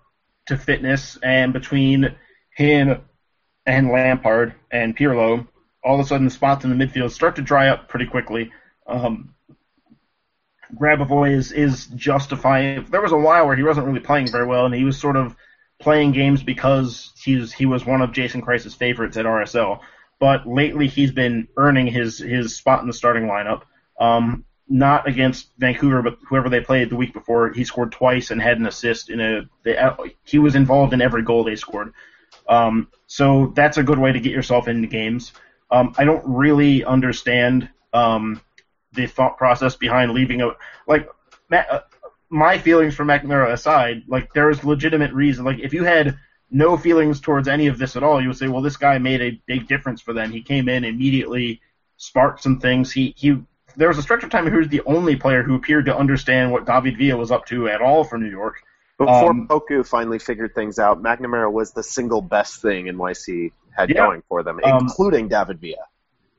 to 0.47 0.57
fitness, 0.57 1.17
and 1.21 1.53
between 1.53 2.15
him 2.55 3.01
and 3.65 3.91
Lampard 3.91 4.55
and 4.71 4.97
Pirlo, 4.97 5.47
all 5.83 5.99
of 5.99 6.05
a 6.05 6.07
sudden 6.07 6.25
the 6.25 6.31
spots 6.31 6.65
in 6.65 6.75
the 6.75 6.85
midfield 6.85 7.11
start 7.11 7.35
to 7.35 7.41
dry 7.41 7.69
up 7.69 7.89
pretty 7.89 8.07
quickly. 8.07 8.51
Um, 8.87 9.35
Grabavoy 10.75 11.31
is 11.31 11.51
is 11.51 11.85
justifying. 11.87 12.85
There 12.89 13.01
was 13.01 13.11
a 13.11 13.17
while 13.17 13.45
where 13.47 13.55
he 13.55 13.63
wasn't 13.63 13.87
really 13.87 13.99
playing 13.99 14.27
very 14.27 14.45
well, 14.45 14.65
and 14.65 14.73
he 14.73 14.83
was 14.83 14.99
sort 14.99 15.15
of 15.15 15.35
playing 15.79 16.11
games 16.11 16.43
because 16.43 17.11
he's 17.21 17.51
he 17.53 17.65
was 17.65 17.85
one 17.85 18.01
of 18.01 18.11
Jason 18.11 18.41
Kreis's 18.41 18.73
favorites 18.73 19.17
at 19.17 19.25
RSL. 19.25 19.79
But 20.19 20.47
lately, 20.47 20.87
he's 20.87 21.11
been 21.11 21.47
earning 21.57 21.87
his 21.87 22.17
his 22.17 22.55
spot 22.55 22.81
in 22.81 22.87
the 22.87 22.93
starting 22.93 23.23
lineup. 23.23 23.63
Um, 23.99 24.45
not 24.69 25.07
against 25.07 25.51
Vancouver, 25.57 26.01
but 26.01 26.17
whoever 26.27 26.49
they 26.49 26.59
played 26.59 26.89
the 26.89 26.95
week 26.95 27.13
before, 27.13 27.53
he 27.53 27.63
scored 27.63 27.91
twice 27.91 28.31
and 28.31 28.41
had 28.41 28.57
an 28.57 28.65
assist 28.65 29.09
in 29.09 29.21
a. 29.21 29.41
They, 29.63 29.77
he 30.23 30.39
was 30.39 30.55
involved 30.55 30.93
in 30.93 31.01
every 31.01 31.23
goal 31.23 31.43
they 31.43 31.55
scored. 31.55 31.93
Um, 32.49 32.89
so 33.07 33.53
that's 33.55 33.77
a 33.77 33.83
good 33.83 33.99
way 33.99 34.11
to 34.11 34.19
get 34.19 34.31
yourself 34.31 34.67
into 34.67 34.87
games. 34.87 35.33
Um, 35.71 35.93
I 35.97 36.05
don't 36.05 36.23
really 36.25 36.83
understand 36.83 37.69
um, 37.93 38.41
the 38.93 39.05
thought 39.05 39.37
process 39.37 39.75
behind 39.75 40.11
leaving 40.11 40.41
a 40.41 40.51
like. 40.87 41.09
Ma- 41.49 41.63
uh, 41.69 41.79
my 42.29 42.57
feelings 42.57 42.95
for 42.95 43.05
McNamara 43.05 43.51
aside, 43.53 44.03
like 44.07 44.33
there's 44.33 44.63
legitimate 44.63 45.13
reason. 45.13 45.45
Like 45.45 45.59
if 45.59 45.73
you 45.73 45.83
had 45.83 46.17
no 46.51 46.77
feelings 46.77 47.19
towards 47.21 47.47
any 47.47 47.67
of 47.67 47.77
this 47.77 47.95
at 47.95 48.03
all, 48.03 48.21
you 48.21 48.27
would 48.29 48.37
say, 48.37 48.47
well, 48.47 48.61
this 48.61 48.77
guy 48.77 48.97
made 48.97 49.21
a 49.21 49.41
big 49.45 49.67
difference 49.67 50.01
for 50.01 50.13
them. 50.13 50.31
He 50.31 50.41
came 50.41 50.69
in 50.69 50.83
immediately, 50.83 51.61
sparked 51.97 52.41
some 52.43 52.59
things. 52.59 52.91
He 52.91 53.13
he. 53.17 53.37
There 53.75 53.89
was 53.89 53.97
a 53.99 54.01
stretch 54.01 54.23
of 54.23 54.31
time 54.31 54.45
where 54.45 54.53
he 54.53 54.59
was 54.59 54.69
the 54.69 54.81
only 54.85 55.15
player 55.15 55.43
who 55.43 55.53
appeared 55.55 55.85
to 55.85 55.95
understand 55.95 56.51
what 56.51 56.65
David 56.65 56.97
Villa 56.97 57.15
was 57.17 57.31
up 57.31 57.45
to 57.47 57.67
at 57.69 57.79
all 57.81 58.03
for 58.03 58.17
New 58.17 58.29
York. 58.29 58.55
Before 58.97 59.29
Um, 59.29 59.47
Poku 59.47 59.85
finally 59.85 60.17
figured 60.17 60.55
things 60.55 60.79
out, 60.79 61.03
McNamara 61.03 61.51
was 61.51 61.71
the 61.73 61.83
single 61.83 62.21
best 62.21 62.61
thing 62.63 62.87
NYC 62.87 63.51
had 63.75 63.89
Yeah. 63.91 63.97
going 64.07 64.23
for 64.27 64.41
them, 64.41 64.59
Um, 64.63 64.79
including 64.79 65.27
David 65.27 65.59
Villa. 65.61 65.85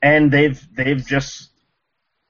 and 0.02 0.32
they've 0.32 0.60
they've 0.74 1.04
just 1.06 1.50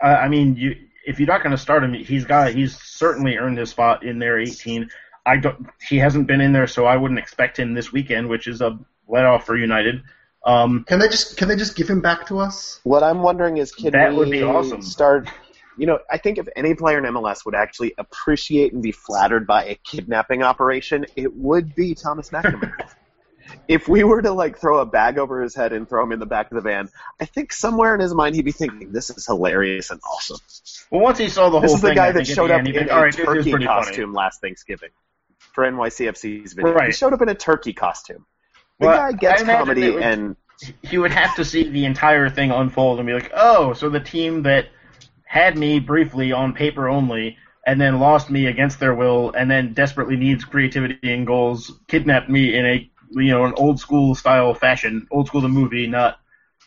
uh, 0.03 0.07
I 0.21 0.29
mean 0.29 0.57
you 0.57 0.77
if 1.09 1.19
you're 1.19 1.27
not 1.27 1.43
going 1.43 1.57
to 1.57 1.59
start 1.59 1.83
him 1.83 1.93
he's 1.95 2.25
got 2.25 2.53
he's 2.53 2.79
certainly 2.81 3.37
earned 3.37 3.59
his 3.59 3.71
spot 3.71 4.05
in 4.05 4.19
their 4.19 4.39
18 4.39 4.89
I 5.27 5.37
don't 5.39 5.67
he 5.89 5.97
hasn't 5.99 6.27
been 6.27 6.41
in 6.41 6.53
there 6.53 6.67
so 6.67 6.85
I 6.85 6.97
wouldn't 6.97 7.19
expect 7.19 7.59
him 7.59 7.75
this 7.75 7.93
weekend 7.93 8.29
which 8.29 8.47
is 8.47 8.61
a 8.61 8.79
let 9.09 9.25
off 9.25 9.47
for 9.47 9.57
United 9.57 10.03
um 10.45 10.85
Can 10.87 10.99
they 10.99 11.09
just 11.09 11.37
can 11.37 11.49
they 11.49 11.57
just 11.57 11.77
give 11.77 11.89
him 11.89 12.01
back 12.01 12.27
to 12.29 12.39
us? 12.39 12.81
What 12.85 13.03
I'm 13.03 13.23
wondering 13.23 13.59
is, 13.59 13.73
can 13.73 13.93
That 13.93 14.13
we 14.13 14.19
would 14.19 14.31
be 14.31 14.43
awesome. 14.43 14.83
start? 14.83 15.29
You 15.77 15.87
know, 15.87 15.99
I 16.11 16.19
think 16.19 16.39
if 16.39 16.49
any 16.57 16.75
player 16.75 16.99
in 16.99 17.05
MLS 17.05 17.45
would 17.45 17.55
actually 17.55 17.95
appreciate 17.99 18.73
and 18.73 18.83
be 18.83 18.91
flattered 18.91 19.47
by 19.47 19.65
a 19.65 19.75
kidnapping 19.77 20.43
operation, 20.43 21.07
it 21.15 21.35
would 21.37 21.75
be 21.75 21.95
Thomas 21.95 22.31
McNamara. 22.31 22.73
if 23.67 23.89
we 23.89 24.05
were 24.05 24.23
to 24.23 24.33
like 24.33 24.59
throw 24.59 24.79
a 24.79 24.87
bag 24.87 25.19
over 25.19 25.43
his 25.43 25.55
head 25.55 25.73
and 25.73 25.89
throw 25.89 26.03
him 26.05 26.13
in 26.13 26.19
the 26.19 26.27
back 26.27 26.51
of 26.51 26.57
the 26.57 26.61
van, 26.61 26.89
I 27.21 27.25
think 27.25 27.53
somewhere 27.53 27.95
in 27.95 28.01
his 28.01 28.15
mind 28.15 28.35
he'd 28.37 28.45
be 28.45 28.53
thinking, 28.53 28.93
"This 28.93 29.11
is 29.11 29.27
hilarious 29.27 29.91
and 29.91 30.01
awesome." 30.05 30.39
well 30.91 31.03
once 31.03 31.19
he 31.19 31.29
saw 31.29 31.51
the 31.51 31.61
This 31.61 31.71
whole 31.71 31.77
is 31.77 31.83
the 31.83 31.89
thing 31.89 31.97
guy 31.97 32.13
that 32.13 32.27
showed 32.27 32.51
up 32.51 32.61
end, 32.61 32.69
in 32.69 32.89
a 32.89 32.95
right 32.95 33.15
this 33.15 33.25
turkey 33.25 33.51
pretty 33.51 33.53
funny 33.53 33.67
costume 33.67 34.13
last 34.13 34.41
Thanksgiving 34.41 34.91
for 35.53 35.65
NYCFC's 35.65 36.53
video. 36.53 36.81
He 36.81 36.93
showed 36.93 37.13
up 37.13 37.23
in 37.23 37.29
a 37.29 37.35
turkey 37.35 37.73
costume. 37.73 38.25
The 38.79 38.87
Well, 38.87 38.97
guy 38.97 39.13
gets 39.13 39.43
comedy 39.43 39.91
would- 39.91 40.03
and 40.03 40.37
he 40.83 40.99
would 40.99 41.13
have 41.13 41.37
to 41.37 41.45
see 41.45 41.69
the 41.69 41.85
entire 41.85 42.29
thing 42.31 42.51
unfold 42.51 42.99
and 42.99 43.07
be 43.07 43.15
like, 43.15 43.31
oh, 43.35 43.73
so 43.75 43.89
the 43.89 44.01
team 44.01 44.43
that 44.43 44.67
had 45.25 45.57
me 45.57 45.79
briefly 45.79 46.33
on 46.33 46.53
paper 46.53 46.89
only 46.89 47.37
and 47.67 47.81
then 47.81 48.01
lost 48.01 48.31
me 48.31 48.47
against 48.47 48.81
their 48.81 48.95
will 48.95 49.33
and 49.33 49.51
then 49.51 49.73
desperately 49.75 50.17
needs 50.17 50.45
creativity 50.45 50.99
and 51.03 51.27
goals 51.27 51.73
kidnapped 51.87 52.29
me 52.29 52.57
in 52.57 52.65
a 52.67 52.91
you 53.13 53.31
know 53.31 53.45
an 53.45 53.55
old 53.57 53.81
school 53.81 54.15
style 54.15 54.55
fashion, 54.55 55.07
old 55.11 55.27
school 55.27 55.41
the 55.41 55.49
movie, 55.49 55.87
not 55.87 56.21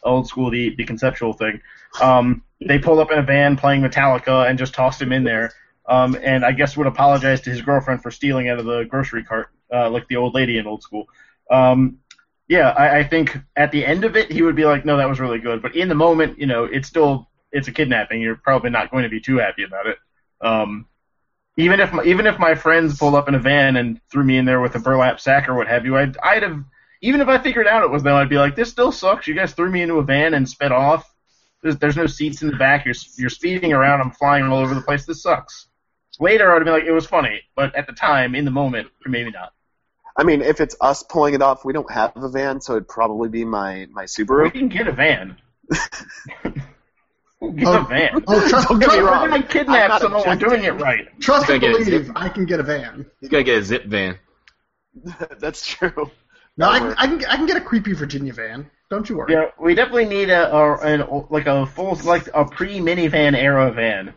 old 0.04 0.28
school 0.28 0.50
the, 0.50 0.76
the 0.76 0.84
conceptual 0.84 1.34
thing. 1.34 1.62
Um, 2.02 2.44
they 2.60 2.80
pulled 2.80 3.00
up 3.00 3.12
in 3.12 3.20
a 3.20 3.24
van 3.24 3.58
playing 3.58 3.82
Metallica 3.82 4.50
and 4.50 4.58
just 4.58 4.74
tossed 4.74 5.02
him 5.02 5.12
in 5.12 5.24
there. 5.24 5.52
Um, 5.88 6.16
and 6.22 6.46
I 6.46 6.52
guess 6.52 6.78
would 6.78 6.88
apologize 6.88 7.42
to 7.42 7.50
his 7.50 7.62
girlfriend 7.62 8.02
for 8.02 8.12
stealing 8.12 8.50
out 8.50 8.60
of 8.60 8.66
the 8.66 8.84
grocery 8.84 9.24
cart, 9.24 9.50
uh, 9.74 9.90
like 9.90 10.08
the 10.08 10.16
old 10.16 10.36
lady 10.36 10.58
in 10.58 10.68
old 10.68 10.84
school. 10.84 11.06
Um, 11.50 11.98
yeah, 12.48 12.70
I, 12.70 13.00
I 13.00 13.04
think 13.04 13.38
at 13.56 13.72
the 13.72 13.86
end 13.86 14.06
of 14.06 14.16
it, 14.16 14.32
he 14.32 14.42
would 14.42 14.56
be 14.56 14.66
like, 14.66 14.86
"No, 14.86 14.98
that 14.98 15.10
was 15.10 15.20
really 15.20 15.40
good." 15.40 15.62
But 15.62 15.76
in 15.76 15.90
the 15.90 15.96
moment, 15.96 16.38
you 16.38 16.46
know, 16.46 16.66
it's 16.66 16.88
still 16.88 17.30
it's 17.52 17.68
a 17.68 17.72
kidnapping. 17.72 18.22
You're 18.22 18.36
probably 18.36 18.70
not 18.70 18.92
going 18.92 19.04
to 19.04 19.10
be 19.10 19.20
too 19.20 19.38
happy 19.38 19.64
about 19.64 19.88
it. 19.88 19.98
Um, 20.42 20.86
even 21.58 21.80
if 21.80 21.92
my, 21.94 22.04
even 22.04 22.28
if 22.28 22.40
my 22.40 22.56
friends 22.56 22.98
pulled 22.98 23.16
up 23.16 23.28
in 23.28 23.36
a 23.36 23.40
van 23.40 23.76
and 23.76 24.00
threw 24.10 24.24
me 24.24 24.38
in 24.38 24.46
there 24.46 24.62
with 24.62 24.76
a 24.76 24.80
burlap 24.80 25.20
sack 25.20 25.50
or 25.50 25.56
what 25.56 25.68
have 25.68 25.86
you, 25.86 25.98
I'd 25.98 26.18
I'd 26.18 26.44
have 26.44 26.64
even 27.02 27.22
if 27.22 27.28
I 27.28 27.40
figured 27.40 27.68
out 27.68 27.84
it 27.84 27.92
was 27.92 28.04
them, 28.04 28.16
I'd 28.16 28.30
be 28.30 28.38
like, 28.38 28.56
"This 28.56 28.70
still 28.70 28.92
sucks. 28.92 29.28
You 29.28 29.34
guys 29.34 29.54
threw 29.54 29.70
me 29.70 29.82
into 29.82 29.96
a 29.96 30.04
van 30.04 30.34
and 30.34 30.48
sped 30.48 30.72
off. 30.72 31.12
There's, 31.62 31.78
there's 31.78 31.98
no 31.98 32.08
seats 32.08 32.42
in 32.42 32.50
the 32.50 32.58
back. 32.58 32.86
You're 32.86 32.96
you're 33.18 33.30
speeding 33.30 33.74
around. 33.74 34.02
I'm 34.02 34.12
flying 34.12 34.46
all 34.46 34.60
over 34.60 34.74
the 34.74 34.82
place. 34.82 35.06
This 35.06 35.24
sucks." 35.24 35.68
Later, 36.20 36.54
I'd 36.54 36.64
be 36.64 36.72
like, 36.72 36.84
"It 36.84 36.92
was 36.92 37.06
funny," 37.06 37.42
but 37.56 37.76
at 37.76 37.88
the 37.88 37.94
time, 37.94 38.36
in 38.36 38.46
the 38.46 38.52
moment, 38.52 38.90
maybe 39.06 39.32
not. 39.32 39.54
I 40.16 40.24
mean, 40.24 40.42
if 40.42 40.60
it's 40.62 40.76
us 40.82 41.04
pulling 41.04 41.34
it 41.34 41.42
off, 41.42 41.66
we 41.66 41.74
don't 41.74 41.92
have 41.92 42.12
a 42.16 42.30
van, 42.30 42.62
so 42.62 42.74
it'd 42.74 42.88
probably 42.88 43.30
be 43.30 43.44
my 43.46 43.88
my 43.92 44.04
Subaru. 44.04 44.44
We 44.44 44.52
can 44.52 44.70
get 44.70 44.88
a 44.88 44.92
van. 44.92 45.38
get 47.50 47.68
Oh, 47.68 47.82
a 47.82 47.86
van. 47.86 48.24
Oh, 48.28 48.48
trust, 48.50 48.68
Don't 48.70 48.80
get 48.80 48.92
me 48.92 49.00
wrong. 49.00 49.06
We're 49.24 49.28
gonna 49.30 49.36
I'm 49.36 49.44
kidnap 49.48 50.02
someone. 50.02 50.24
We're 50.26 50.36
doing 50.36 50.64
it 50.64 50.72
right. 50.74 51.08
trust 51.20 51.48
Gotta 51.48 51.66
and 51.66 51.86
believe. 51.86 52.12
I 52.16 52.30
can 52.30 52.46
get 52.46 52.60
a 52.60 52.64
van. 52.64 53.06
He's 53.20 53.30
gonna 53.30 53.44
get 53.44 53.58
a 53.60 53.64
zip 53.64 53.86
van. 53.86 54.18
That's 55.40 55.66
true. 55.66 56.12
No, 56.58 56.70
I, 56.70 56.80
can- 56.80 56.94
I 56.98 57.08
can 57.08 57.26
I 57.26 57.36
can 57.38 57.46
get 57.46 57.58
a 57.58 57.62
creepy 57.62 57.94
Virginia 57.94 58.34
van. 58.34 58.70
Don't 58.90 59.08
you 59.10 59.18
worry. 59.18 59.34
Yeah, 59.34 59.46
we 59.60 59.74
definitely 59.74 60.06
need 60.06 60.30
a, 60.30 60.54
a 60.54 60.78
an, 60.80 61.26
like 61.30 61.48
a 61.48 61.66
full 61.66 61.96
like 62.04 62.28
a 62.34 62.46
pre 62.46 62.80
minivan 62.80 63.36
era 63.36 63.72
van. 63.72 64.14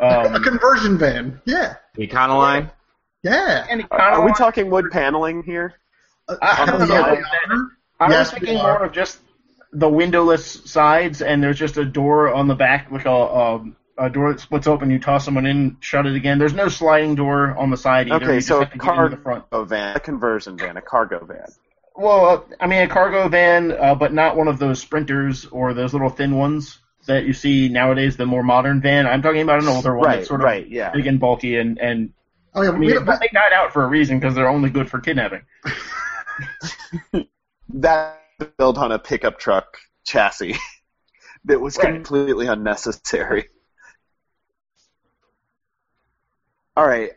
a 0.00 0.34
Um, 0.34 0.42
conversion 0.42 0.98
van. 0.98 1.40
Yeah, 1.44 1.76
The 1.94 2.06
Econoline. 2.06 2.70
yeah. 3.22 3.64
and 3.70 3.80
it 3.82 3.86
Are, 3.92 4.24
we 4.24 4.32
talking 4.32 4.70
wood 4.70 4.86
paneling 4.90 5.42
here? 5.44 5.74
Uh, 6.28 6.36
I- 6.42 6.62
I 6.62 6.66
don't 6.66 6.80
know 6.80 6.94
yeah, 6.94 7.00
about 7.00 7.16
they 7.16 7.54
I 8.00 8.06
was 8.08 8.14
Yes, 8.16 8.30
thinking 8.32 8.56
more 8.58 8.84
of 8.84 8.92
just 8.92 9.18
the 9.72 9.88
windowless 9.88 10.46
sides, 10.64 11.22
and 11.22 11.42
there's 11.42 11.58
just 11.58 11.76
a 11.76 11.84
door 11.84 12.32
on 12.32 12.48
the 12.48 12.54
back, 12.54 12.90
like 12.90 13.06
a, 13.06 13.10
a, 13.10 13.64
a 13.98 14.10
door 14.10 14.32
that 14.32 14.40
splits 14.40 14.66
open. 14.66 14.90
You 14.90 14.98
toss 14.98 15.24
someone 15.24 15.46
in, 15.46 15.76
shut 15.80 16.06
it 16.06 16.14
again. 16.14 16.38
There's 16.38 16.54
no 16.54 16.68
sliding 16.68 17.14
door 17.14 17.56
on 17.56 17.70
the 17.70 17.76
side 17.76 18.08
either. 18.10 18.24
Okay, 18.24 18.34
you 18.36 18.40
so 18.40 18.60
just 18.60 18.72
have 18.72 18.80
to 18.80 18.86
get 18.86 18.96
into 18.96 19.16
the 19.16 19.22
front. 19.22 19.50
cargo 19.50 19.64
van, 19.64 19.96
a 19.96 20.00
conversion 20.00 20.56
van, 20.56 20.76
a 20.76 20.82
cargo 20.82 21.24
van. 21.24 21.46
Well, 21.96 22.26
uh, 22.26 22.40
I 22.60 22.66
mean 22.66 22.82
a 22.82 22.88
cargo 22.88 23.28
van, 23.28 23.72
uh, 23.72 23.94
but 23.94 24.12
not 24.12 24.36
one 24.36 24.48
of 24.48 24.58
those 24.58 24.80
sprinters 24.80 25.46
or 25.46 25.74
those 25.74 25.92
little 25.92 26.10
thin 26.10 26.36
ones 26.36 26.78
that 27.06 27.24
you 27.26 27.32
see 27.32 27.68
nowadays. 27.68 28.16
The 28.16 28.26
more 28.26 28.42
modern 28.42 28.80
van. 28.80 29.06
I'm 29.06 29.22
talking 29.22 29.42
about 29.42 29.62
an 29.62 29.68
older 29.68 29.96
one 29.96 30.06
Right, 30.06 30.16
that's 30.16 30.28
sort 30.28 30.40
of 30.40 30.44
right, 30.44 30.68
yeah. 30.68 30.92
big 30.92 31.06
and 31.06 31.18
bulky, 31.18 31.56
and 31.56 31.78
and 31.78 32.12
Oh 32.54 32.62
yeah, 32.62 32.70
I 32.70 32.72
mean 32.72 32.90
we, 32.90 32.92
they 32.92 33.28
died 33.32 33.52
out 33.52 33.72
for 33.72 33.84
a 33.84 33.88
reason 33.88 34.18
because 34.18 34.34
they're 34.34 34.48
only 34.48 34.70
good 34.70 34.88
for 34.90 35.00
kidnapping. 35.00 35.42
That 37.70 38.22
built 38.58 38.78
on 38.78 38.92
a 38.92 38.98
pickup 38.98 39.38
truck 39.38 39.78
chassis 40.04 40.56
that 41.44 41.60
was 41.60 41.78
Right. 41.78 42.04
completely 42.04 42.46
unnecessary. 42.46 43.48
All 46.76 46.86
right, 46.86 47.10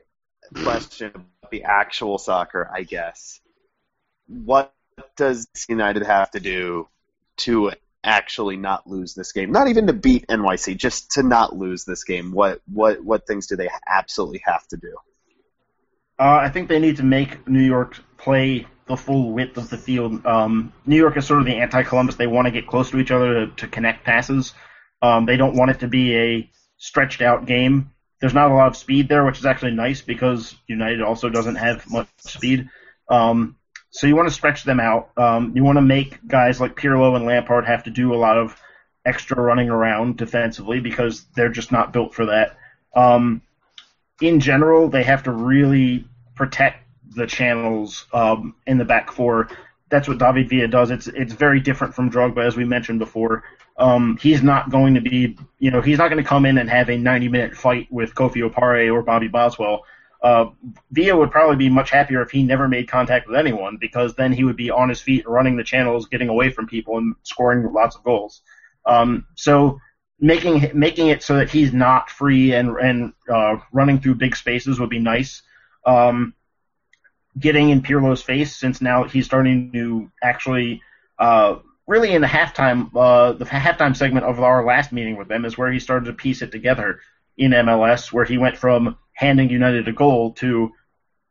question 0.56 1.12
about 1.14 1.52
the 1.52 1.64
actual 1.64 2.18
soccer, 2.18 2.70
I 2.74 2.84
guess. 2.84 3.40
What 4.28 4.74
does 5.18 5.48
United 5.70 6.04
have 6.04 6.32
to 6.32 6.40
do 6.40 6.88
to 7.38 7.72
actually 8.04 8.58
not 8.58 8.88
lose 8.88 9.14
this 9.14 9.32
game? 9.32 9.52
Not 9.52 9.68
even 9.68 9.88
to 9.88 9.94
beat 9.94 10.26
NYC, 10.30 10.76
just 10.76 11.12
to 11.12 11.24
not 11.24 11.56
lose 11.56 11.86
this 11.86 12.04
game. 12.04 12.32
What 12.32 12.62
what 12.66 13.04
what 13.04 13.28
things 13.28 13.48
do 13.48 13.56
they 13.56 13.70
absolutely 13.88 14.42
have 14.46 14.68
to 14.70 14.78
do? 14.78 14.96
Uh, 16.20 16.40
I 16.42 16.50
think 16.50 16.70
they 16.70 16.80
need 16.80 16.98
to 16.98 17.04
make 17.04 17.48
New 17.48 17.64
York 17.64 18.00
play 18.18 18.68
the 18.92 18.98
full 18.98 19.32
width 19.32 19.58
of 19.58 19.70
the 19.70 19.78
field. 19.78 20.26
Um, 20.26 20.72
New 20.86 20.96
York 20.98 21.18
is 21.18 21.26
sort 21.26 21.40
of 21.40 21.46
the 21.46 21.56
anti-Columbus. 21.56 22.16
They 22.16 22.28
want 22.28 22.46
to 22.46 22.52
get 22.52 22.68
close 22.68 22.92
to 22.92 23.00
each 23.00 23.12
other 23.12 23.46
to, 23.46 23.56
to 23.56 23.68
connect 23.68 24.06
passes. 24.06 24.54
Um, 25.02 25.26
they 25.26 25.38
don't 25.38 25.56
want 25.56 25.72
it 25.72 25.80
to 25.80 25.88
be 25.88 26.16
a 26.16 26.52
stretched 26.78 27.22
out 27.22 27.46
game. 27.46 27.92
There's 28.20 28.34
not 28.34 28.52
a 28.52 28.54
lot 28.54 28.68
of 28.68 28.78
speed 28.78 29.10
there, 29.10 29.26
which 29.26 29.40
is 29.40 29.46
actually 29.46 29.72
nice 29.72 30.02
because 30.02 30.56
United 30.68 31.02
also 31.02 31.30
doesn't 31.30 31.56
have 31.56 31.90
much 31.90 32.08
speed. 32.20 32.70
Um, 33.10 33.56
so 33.90 34.08
you 34.08 34.16
want 34.16 34.30
to 34.30 34.34
stretch 34.34 34.64
them 34.64 34.80
out. 34.80 35.10
Um, 35.18 35.54
you 35.56 35.64
want 35.64 35.78
to 35.78 35.82
make 35.82 36.26
guys 36.28 36.62
like 36.62 36.76
Pirlo 36.76 37.16
and 37.16 37.26
Lampard 37.26 37.66
have 37.66 37.84
to 37.86 37.90
do 37.90 38.14
a 38.14 38.16
lot 38.16 38.38
of 38.38 38.56
extra 39.06 39.42
running 39.42 39.70
around 39.70 40.18
defensively 40.18 40.80
because 40.80 41.26
they're 41.36 41.50
just 41.50 41.72
not 41.72 41.92
built 41.92 42.14
for 42.14 42.28
that. 42.28 42.58
Um, 42.96 43.42
in 44.22 44.40
general, 44.40 44.90
they 44.90 45.04
have 45.04 45.24
to 45.24 45.32
really 45.32 46.06
protect 46.36 46.86
the 47.16 47.28
channels 47.28 48.06
um, 48.14 48.56
in 48.68 48.78
the 48.78 48.86
back 48.86 49.12
four. 49.12 49.50
That's 49.90 50.08
what 50.08 50.18
David 50.18 50.50
Villa 50.50 50.68
does. 50.68 50.92
It's 50.92 51.08
it's 51.08 51.34
very 51.34 51.60
different 51.60 51.94
from 51.94 52.10
Drogba, 52.10 52.46
as 52.46 52.56
we 52.56 52.66
mentioned 52.66 53.00
before. 53.00 53.44
Um, 53.78 54.18
he's 54.22 54.44
not 54.44 54.70
going 54.70 54.94
to 54.94 55.02
be, 55.02 55.38
you 55.60 55.72
know, 55.72 55.82
he's 55.82 55.98
not 55.98 56.10
going 56.10 56.24
to 56.24 56.28
come 56.28 56.46
in 56.46 56.58
and 56.58 56.70
have 56.70 56.90
a 56.90 56.98
90 56.98 57.30
minute 57.30 57.56
fight 57.56 57.88
with 57.92 58.14
Kofi 58.14 58.48
Opare 58.48 58.94
or 58.94 59.02
Bobby 59.02 59.28
Boswell. 59.28 59.84
Uh, 60.22 60.52
Villa 60.92 61.18
would 61.18 61.32
probably 61.32 61.56
be 61.56 61.70
much 61.70 61.90
happier 61.90 62.22
if 62.22 62.30
he 62.30 62.44
never 62.44 62.68
made 62.68 62.88
contact 62.88 63.28
with 63.28 63.36
anyone 63.36 63.78
because 63.82 64.14
then 64.14 64.32
he 64.32 64.44
would 64.44 64.56
be 64.56 64.70
on 64.70 64.88
his 64.88 65.02
feet, 65.02 65.28
running 65.28 65.58
the 65.58 65.64
channels, 65.64 66.08
getting 66.08 66.30
away 66.30 66.52
from 66.52 66.68
people, 66.68 66.98
and 66.98 67.16
scoring 67.24 67.74
lots 67.74 67.96
of 67.96 68.04
goals. 68.04 68.42
Um, 68.86 69.26
so 69.36 69.80
making 70.20 70.70
making 70.76 71.08
it 71.08 71.24
so 71.24 71.38
that 71.38 71.50
he's 71.50 71.74
not 71.74 72.10
free 72.10 72.54
and 72.54 72.70
and 72.78 73.14
uh, 73.28 73.58
running 73.72 74.00
through 74.00 74.16
big 74.16 74.36
spaces 74.36 74.80
would 74.80 74.90
be 74.90 75.00
nice. 75.00 75.42
Um, 75.86 76.36
getting 77.40 77.70
in 77.70 77.82
Pirlo's 77.82 78.22
face 78.22 78.56
since 78.56 78.82
now 78.82 79.04
he's 79.04 79.26
starting 79.26 79.72
to 79.72 80.12
actually 80.22 80.82
uh, 81.18 81.60
really 81.88 82.14
in 82.14 82.22
the 82.22 82.28
halftime 82.28 82.90
uh, 82.96 83.34
the 83.34 83.46
halftime 83.46 83.96
segment 83.96 84.26
of 84.26 84.40
our 84.40 84.66
last 84.66 84.92
meeting 84.92 85.18
with 85.18 85.28
them 85.28 85.46
is 85.46 85.58
where 85.58 85.72
he 85.72 85.80
started 85.80 86.06
to 86.06 86.14
piece 86.14 86.42
it 86.42 86.52
together 86.52 87.00
in 87.38 87.52
MLS 87.52 88.12
where 88.12 88.26
he 88.26 88.38
went 88.38 88.58
from 88.58 88.98
handing 89.14 89.50
United 89.50 89.88
a 89.88 89.94
goal 89.94 90.34
to 90.34 90.72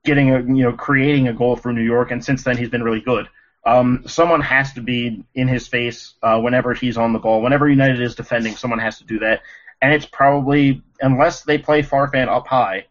getting 0.04 0.30
a 0.30 0.40
you 0.40 0.62
know 0.62 0.72
creating 0.72 1.28
a 1.28 1.32
goal 1.32 1.56
for 1.56 1.72
New 1.72 1.82
York 1.82 2.10
and 2.10 2.24
since 2.24 2.44
then 2.44 2.56
he's 2.56 2.70
been 2.70 2.82
really 2.82 3.00
good. 3.00 3.28
Um, 3.66 4.04
someone 4.06 4.40
has 4.40 4.72
to 4.74 4.80
be 4.80 5.22
in 5.34 5.48
his 5.48 5.68
face 5.68 6.14
uh, 6.22 6.40
whenever 6.40 6.72
he's 6.72 6.96
on 6.96 7.12
the 7.12 7.18
ball. 7.18 7.42
Whenever 7.42 7.68
United 7.68 8.00
is 8.00 8.14
defending, 8.14 8.56
someone 8.56 8.78
has 8.78 8.98
to 8.98 9.04
do 9.04 9.18
that. 9.18 9.42
And 9.82 9.92
it's 9.92 10.06
probably 10.06 10.82
unless 11.00 11.42
they 11.42 11.58
play 11.58 11.82
Farfan 11.82 12.28
up 12.28 12.46
high, 12.46 12.86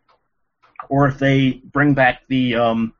or 0.87 1.07
if 1.07 1.17
they 1.17 1.53
bring 1.53 1.95
back 1.95 2.21
the 2.27 2.55
um, 2.55 2.93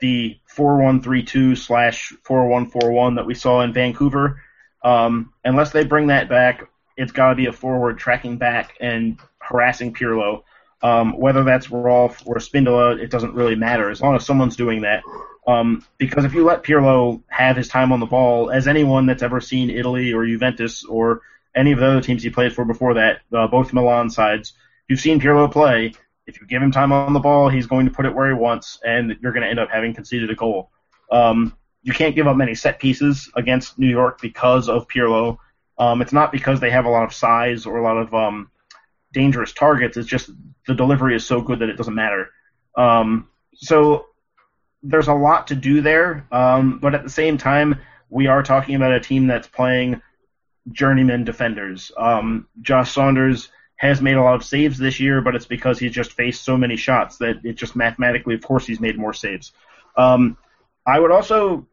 the 0.00 0.38
four 0.46 0.82
one 0.82 1.02
three 1.02 1.22
two 1.22 1.56
slash 1.56 2.12
four 2.22 2.46
one 2.48 2.66
four 2.66 2.90
one 2.90 3.14
that 3.16 3.26
we 3.26 3.34
saw 3.34 3.62
in 3.62 3.72
Vancouver. 3.72 4.42
Um, 4.82 5.32
unless 5.44 5.72
they 5.72 5.84
bring 5.84 6.08
that 6.08 6.28
back, 6.28 6.68
it's 6.96 7.12
got 7.12 7.30
to 7.30 7.34
be 7.34 7.46
a 7.46 7.52
forward 7.52 7.98
tracking 7.98 8.38
back 8.38 8.76
and 8.80 9.18
harassing 9.38 9.92
Pirlo. 9.92 10.42
Um, 10.82 11.18
whether 11.18 11.42
that's 11.42 11.70
Rolfe 11.70 12.22
or 12.26 12.36
Spindola, 12.36 13.00
it 13.00 13.10
doesn't 13.10 13.34
really 13.34 13.56
matter 13.56 13.90
as 13.90 14.00
long 14.00 14.14
as 14.14 14.24
someone's 14.24 14.56
doing 14.56 14.82
that. 14.82 15.02
Um, 15.46 15.84
because 15.98 16.24
if 16.24 16.34
you 16.34 16.44
let 16.44 16.64
Pirlo 16.64 17.22
have 17.28 17.56
his 17.56 17.68
time 17.68 17.92
on 17.92 18.00
the 18.00 18.06
ball, 18.06 18.50
as 18.50 18.66
anyone 18.66 19.06
that's 19.06 19.22
ever 19.22 19.40
seen 19.40 19.70
Italy 19.70 20.12
or 20.12 20.26
Juventus 20.26 20.84
or 20.84 21.22
any 21.54 21.72
of 21.72 21.78
the 21.78 21.86
other 21.86 22.00
teams 22.00 22.22
he 22.22 22.30
played 22.30 22.52
for 22.52 22.64
before 22.64 22.94
that, 22.94 23.20
uh, 23.32 23.46
both 23.46 23.72
Milan 23.72 24.10
sides, 24.10 24.54
you've 24.88 25.00
seen 25.00 25.20
Pirlo 25.20 25.50
play. 25.50 25.92
If 26.26 26.40
you 26.40 26.46
give 26.46 26.62
him 26.62 26.72
time 26.72 26.92
on 26.92 27.12
the 27.12 27.20
ball, 27.20 27.48
he's 27.48 27.66
going 27.66 27.86
to 27.86 27.92
put 27.92 28.06
it 28.06 28.14
where 28.14 28.28
he 28.28 28.34
wants, 28.34 28.80
and 28.84 29.16
you're 29.20 29.32
going 29.32 29.42
to 29.42 29.48
end 29.48 29.60
up 29.60 29.70
having 29.70 29.94
conceded 29.94 30.30
a 30.30 30.34
goal. 30.34 30.70
Um, 31.10 31.56
you 31.82 31.92
can't 31.92 32.16
give 32.16 32.26
up 32.26 32.36
many 32.36 32.54
set 32.54 32.80
pieces 32.80 33.30
against 33.36 33.78
New 33.78 33.88
York 33.88 34.20
because 34.20 34.68
of 34.68 34.88
Pirlo. 34.88 35.38
Um, 35.78 36.02
it's 36.02 36.12
not 36.12 36.32
because 36.32 36.58
they 36.58 36.70
have 36.70 36.84
a 36.84 36.90
lot 36.90 37.04
of 37.04 37.14
size 37.14 37.64
or 37.64 37.78
a 37.78 37.82
lot 37.82 37.96
of 37.96 38.12
um, 38.12 38.50
dangerous 39.12 39.52
targets. 39.52 39.96
It's 39.96 40.08
just 40.08 40.30
the 40.66 40.74
delivery 40.74 41.14
is 41.14 41.24
so 41.24 41.40
good 41.40 41.60
that 41.60 41.68
it 41.68 41.76
doesn't 41.76 41.94
matter. 41.94 42.30
Um, 42.76 43.28
so 43.54 44.06
there's 44.82 45.08
a 45.08 45.14
lot 45.14 45.46
to 45.48 45.54
do 45.54 45.80
there, 45.80 46.26
um, 46.32 46.78
but 46.80 46.94
at 46.94 47.02
the 47.02 47.10
same 47.10 47.38
time, 47.38 47.80
we 48.10 48.26
are 48.26 48.42
talking 48.42 48.74
about 48.74 48.92
a 48.92 49.00
team 49.00 49.26
that's 49.26 49.48
playing 49.48 50.00
journeyman 50.72 51.24
defenders. 51.24 51.92
Um, 51.96 52.48
Josh 52.60 52.92
Saunders 52.92 53.50
has 53.76 54.00
made 54.00 54.16
a 54.16 54.22
lot 54.22 54.34
of 54.34 54.44
saves 54.44 54.78
this 54.78 54.98
year, 55.00 55.20
but 55.20 55.34
it's 55.34 55.46
because 55.46 55.78
he's 55.78 55.92
just 55.92 56.12
faced 56.12 56.42
so 56.42 56.56
many 56.56 56.76
shots 56.76 57.18
that 57.18 57.44
it 57.44 57.54
just 57.54 57.76
mathematically, 57.76 58.34
of 58.34 58.42
course, 58.42 58.66
he's 58.66 58.80
made 58.80 58.98
more 58.98 59.12
saves. 59.12 59.52
Um, 59.96 60.36
I 60.86 60.98
would 60.98 61.10
also 61.10 61.66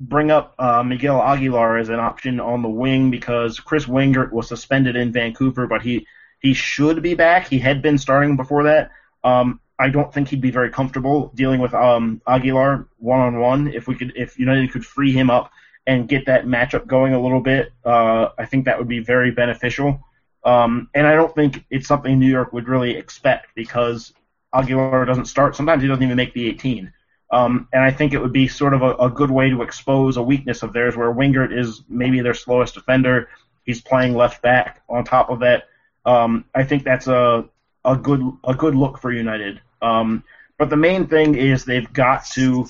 bring 0.00 0.30
up 0.30 0.54
uh, 0.58 0.82
Miguel 0.82 1.22
Aguilar 1.22 1.78
as 1.78 1.88
an 1.88 2.00
option 2.00 2.40
on 2.40 2.62
the 2.62 2.68
wing 2.68 3.10
because 3.10 3.60
Chris 3.60 3.86
Wingert 3.86 4.32
was 4.32 4.48
suspended 4.48 4.96
in 4.96 5.12
Vancouver, 5.12 5.66
but 5.66 5.82
he 5.82 6.06
he 6.40 6.54
should 6.54 7.02
be 7.02 7.14
back. 7.14 7.48
He 7.48 7.58
had 7.58 7.82
been 7.82 7.98
starting 7.98 8.36
before 8.36 8.64
that. 8.64 8.90
Um, 9.22 9.60
I 9.78 9.90
don't 9.90 10.12
think 10.12 10.28
he'd 10.28 10.40
be 10.40 10.50
very 10.50 10.70
comfortable 10.70 11.30
dealing 11.34 11.60
with 11.60 11.72
um, 11.72 12.20
Aguilar 12.26 12.88
one 12.98 13.20
on 13.20 13.38
one. 13.38 13.68
If 13.68 13.86
we 13.86 13.94
could, 13.94 14.12
if 14.16 14.38
United 14.38 14.72
could 14.72 14.84
free 14.84 15.12
him 15.12 15.30
up 15.30 15.50
and 15.86 16.08
get 16.08 16.26
that 16.26 16.46
matchup 16.46 16.86
going 16.86 17.14
a 17.14 17.20
little 17.20 17.40
bit, 17.40 17.72
uh, 17.84 18.28
I 18.38 18.46
think 18.46 18.64
that 18.64 18.78
would 18.78 18.88
be 18.88 19.00
very 19.00 19.30
beneficial. 19.30 20.00
Um, 20.44 20.88
and 20.94 21.06
I 21.06 21.14
don't 21.14 21.34
think 21.34 21.64
it's 21.70 21.86
something 21.86 22.18
New 22.18 22.30
York 22.30 22.52
would 22.52 22.68
really 22.68 22.96
expect 22.96 23.54
because 23.54 24.12
Aguilar 24.52 25.04
doesn't 25.04 25.26
start. 25.26 25.56
Sometimes 25.56 25.82
he 25.82 25.88
doesn't 25.88 26.02
even 26.02 26.16
make 26.16 26.34
the 26.34 26.48
18. 26.48 26.92
Um, 27.30 27.68
and 27.72 27.82
I 27.82 27.90
think 27.90 28.12
it 28.12 28.20
would 28.20 28.32
be 28.32 28.46
sort 28.46 28.74
of 28.74 28.82
a, 28.82 28.94
a, 28.96 29.10
good 29.10 29.30
way 29.30 29.48
to 29.48 29.62
expose 29.62 30.18
a 30.18 30.22
weakness 30.22 30.62
of 30.62 30.74
theirs, 30.74 30.96
where 30.96 31.10
Wingert 31.10 31.56
is 31.56 31.82
maybe 31.88 32.20
their 32.20 32.34
slowest 32.34 32.74
defender. 32.74 33.30
He's 33.64 33.80
playing 33.80 34.14
left 34.14 34.42
back. 34.42 34.82
On 34.90 35.02
top 35.02 35.30
of 35.30 35.40
that, 35.40 35.64
um, 36.04 36.44
I 36.54 36.64
think 36.64 36.84
that's 36.84 37.06
a 37.06 37.46
a 37.84 37.96
good 37.96 38.20
a 38.44 38.54
good 38.54 38.74
look 38.74 38.98
for 38.98 39.10
United. 39.10 39.62
Um, 39.80 40.24
but 40.58 40.68
the 40.68 40.76
main 40.76 41.06
thing 41.06 41.34
is 41.34 41.64
they've 41.64 41.90
got 41.92 42.26
to 42.32 42.66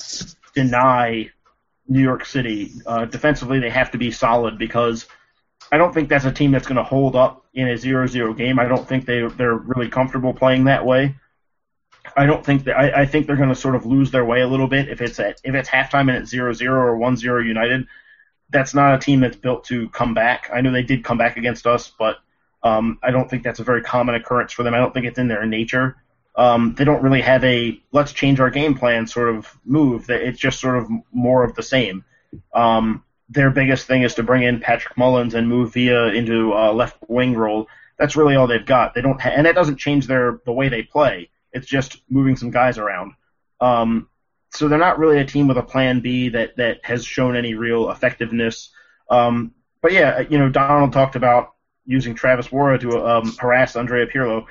deny 0.55 1.31
New 1.89 2.01
York 2.01 2.25
City 2.25 2.73
uh, 2.87 3.07
defensively. 3.07 3.59
They 3.59 3.71
have 3.71 3.91
to 3.91 3.99
be 3.99 4.13
solid 4.13 4.59
because 4.59 5.07
I 5.73 5.79
don't 5.79 5.95
think 5.95 6.11
that's 6.11 6.27
a 6.27 6.33
team 6.33 6.51
that's 6.51 6.67
going 6.67 6.77
to 6.77 6.85
hold 6.85 7.17
up 7.17 7.47
in 7.55 7.67
a 7.67 7.73
0-0 7.73 8.37
game. 8.37 8.59
I 8.59 8.67
don't 8.67 8.87
think 8.87 9.07
they 9.07 9.27
they're 9.27 9.55
really 9.55 9.89
comfortable 9.89 10.35
playing 10.35 10.65
that 10.65 10.85
way. 10.85 11.17
I 12.15 12.27
don't 12.27 12.45
think 12.45 12.65
that 12.65 12.77
I, 12.77 13.03
I 13.03 13.07
think 13.07 13.27
they're 13.27 13.37
going 13.37 13.49
to 13.49 13.55
sort 13.55 13.75
of 13.75 13.87
lose 13.87 14.11
their 14.11 14.25
way 14.25 14.43
a 14.43 14.47
little 14.47 14.67
bit 14.69 14.91
if 14.91 15.01
it's 15.01 15.19
at 15.19 15.41
if 15.45 15.55
it's 15.55 15.71
halftime 15.71 16.13
and 16.13 16.19
it's 16.19 16.33
0-0 16.33 16.69
or 16.69 16.99
1-0 16.99 17.47
United. 17.47 17.87
That's 18.51 18.75
not 18.75 18.95
a 18.95 18.99
team 18.99 19.21
that's 19.21 19.37
built 19.37 19.65
to 19.65 19.89
come 19.89 20.13
back. 20.13 20.51
I 20.53 20.61
know 20.61 20.73
they 20.73 20.83
did 20.83 21.05
come 21.05 21.17
back 21.17 21.39
against 21.39 21.67
us, 21.67 21.91
but 21.99 22.19
um, 22.63 22.99
I 23.03 23.11
don't 23.11 23.31
think 23.31 23.43
that's 23.43 23.61
a 23.61 23.65
very 23.65 23.81
common 23.81 24.15
occurrence 24.15 24.53
for 24.53 24.65
them. 24.65 24.75
I 24.75 24.79
don't 24.79 24.93
think 24.93 25.07
it's 25.07 25.19
in 25.19 25.29
their 25.29 25.47
nature. 25.47 25.97
Um, 26.37 26.75
they 26.77 26.85
don't 26.85 27.03
really 27.03 27.23
have 27.23 27.43
a 27.45 27.81
let's 27.93 28.13
change 28.13 28.41
our 28.41 28.51
game 28.51 28.75
plan 28.75 29.07
sort 29.07 29.31
of 29.31 29.59
move. 29.65 30.07
That 30.09 30.21
it's 30.21 30.39
just 30.39 30.61
sort 30.61 30.77
of 30.77 30.91
more 31.13 31.45
of 31.45 31.55
the 31.55 31.63
same. 31.63 32.05
Um, 32.55 33.05
their 33.33 33.51
biggest 33.51 33.87
thing 33.87 34.03
is 34.03 34.15
to 34.15 34.23
bring 34.23 34.43
in 34.43 34.61
Patrick 34.61 34.97
Mullins 34.97 35.35
and 35.35 35.49
move 35.49 35.73
Villa 35.73 36.13
into 36.13 36.53
a 36.53 36.73
left 36.73 36.99
wing 37.09 37.35
role. 37.35 37.69
That's 37.99 38.17
really 38.17 38.37
all 38.37 38.47
they've 38.47 38.65
got. 38.65 38.95
They 38.95 39.01
don't, 39.01 39.21
ha- 39.21 39.31
and 39.31 39.47
that 39.47 39.55
doesn't 39.55 39.77
change 39.77 40.07
their 40.07 40.41
the 40.45 40.53
way 40.53 40.69
they 40.69 40.83
play. 40.83 41.31
It's 41.53 41.67
just 41.67 42.03
moving 42.09 42.37
some 42.37 42.51
guys 42.51 42.79
around. 42.79 43.13
Um, 43.61 44.09
so 44.51 44.69
they're 44.69 44.79
not 44.79 44.99
really 44.99 45.19
a 45.19 45.25
team 45.25 45.49
with 45.49 45.57
a 45.57 45.63
plan 45.63 46.01
B 46.01 46.29
that 46.31 46.57
that 46.57 46.81
has 46.83 47.05
shown 47.05 47.37
any 47.37 47.55
real 47.55 47.91
effectiveness. 47.91 48.71
Um, 49.09 49.55
but 49.81 49.93
yeah, 49.93 50.21
you 50.21 50.39
know, 50.39 50.49
Donald 50.49 50.93
talked 50.93 51.17
about 51.17 51.55
using 51.87 52.15
Travis 52.15 52.53
Worra 52.53 52.79
to 52.79 53.07
um, 53.07 53.35
harass 53.39 53.77
Andrea 53.77 54.07
Pirlo. 54.07 54.47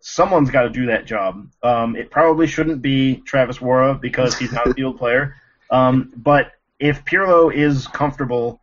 Someone's 0.00 0.50
got 0.50 0.62
to 0.62 0.70
do 0.70 0.86
that 0.86 1.06
job. 1.06 1.48
Um, 1.62 1.96
it 1.96 2.10
probably 2.10 2.46
shouldn't 2.46 2.82
be 2.82 3.16
Travis 3.16 3.60
Worra 3.60 3.94
because 3.94 4.36
he's 4.36 4.52
not 4.52 4.66
a 4.70 4.74
field 4.74 4.98
player. 4.98 5.36
Um, 5.70 6.12
but 6.16 6.52
if 6.82 7.04
Pirlo 7.04 7.54
is 7.54 7.86
comfortable, 7.86 8.60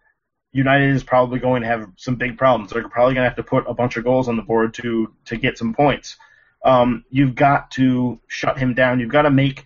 United 0.52 0.96
is 0.96 1.04
probably 1.04 1.40
going 1.40 1.62
to 1.62 1.68
have 1.68 1.90
some 1.96 2.16
big 2.16 2.38
problems. 2.38 2.72
They're 2.72 2.88
probably 2.90 3.14
going 3.14 3.24
to 3.24 3.30
have 3.30 3.38
to 3.38 3.44
put 3.44 3.66
a 3.68 3.74
bunch 3.74 3.98
of 3.98 4.04
goals 4.04 4.28
on 4.28 4.36
the 4.36 4.44
board 4.44 4.74
to 4.76 5.14
to 5.26 5.38
get 5.38 5.58
some 5.58 5.74
points 5.74 6.18
um, 6.64 7.06
you've 7.10 7.36
got 7.36 7.72
to 7.72 8.20
shut 8.28 8.58
him 8.58 8.74
down. 8.74 9.00
You've 9.00 9.12
got 9.12 9.24
to 9.24 9.32
make 9.32 9.66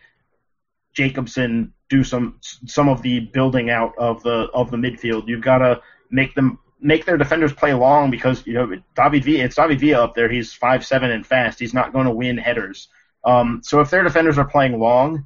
Jacobson 0.93 1.73
do 1.89 2.03
some 2.03 2.39
some 2.41 2.89
of 2.89 3.01
the 3.01 3.19
building 3.19 3.69
out 3.69 3.93
of 3.97 4.23
the 4.23 4.49
of 4.53 4.71
the 4.71 4.77
midfield. 4.77 5.27
You've 5.27 5.41
got 5.41 5.59
to 5.59 5.81
make 6.09 6.35
them 6.35 6.59
make 6.79 7.05
their 7.05 7.17
defenders 7.17 7.53
play 7.53 7.73
long 7.73 8.11
because 8.11 8.45
you 8.45 8.53
know 8.53 8.75
David 8.95 9.23
Villa. 9.23 9.43
It's 9.45 9.55
David 9.55 9.79
Villa 9.79 10.03
up 10.03 10.15
there. 10.15 10.29
He's 10.29 10.53
five 10.53 10.85
seven 10.85 11.11
and 11.11 11.25
fast. 11.25 11.59
He's 11.59 11.73
not 11.73 11.93
going 11.93 12.05
to 12.05 12.11
win 12.11 12.37
headers. 12.37 12.87
Um, 13.25 13.61
so 13.63 13.79
if 13.79 13.89
their 13.89 14.03
defenders 14.03 14.37
are 14.37 14.45
playing 14.45 14.79
long, 14.79 15.25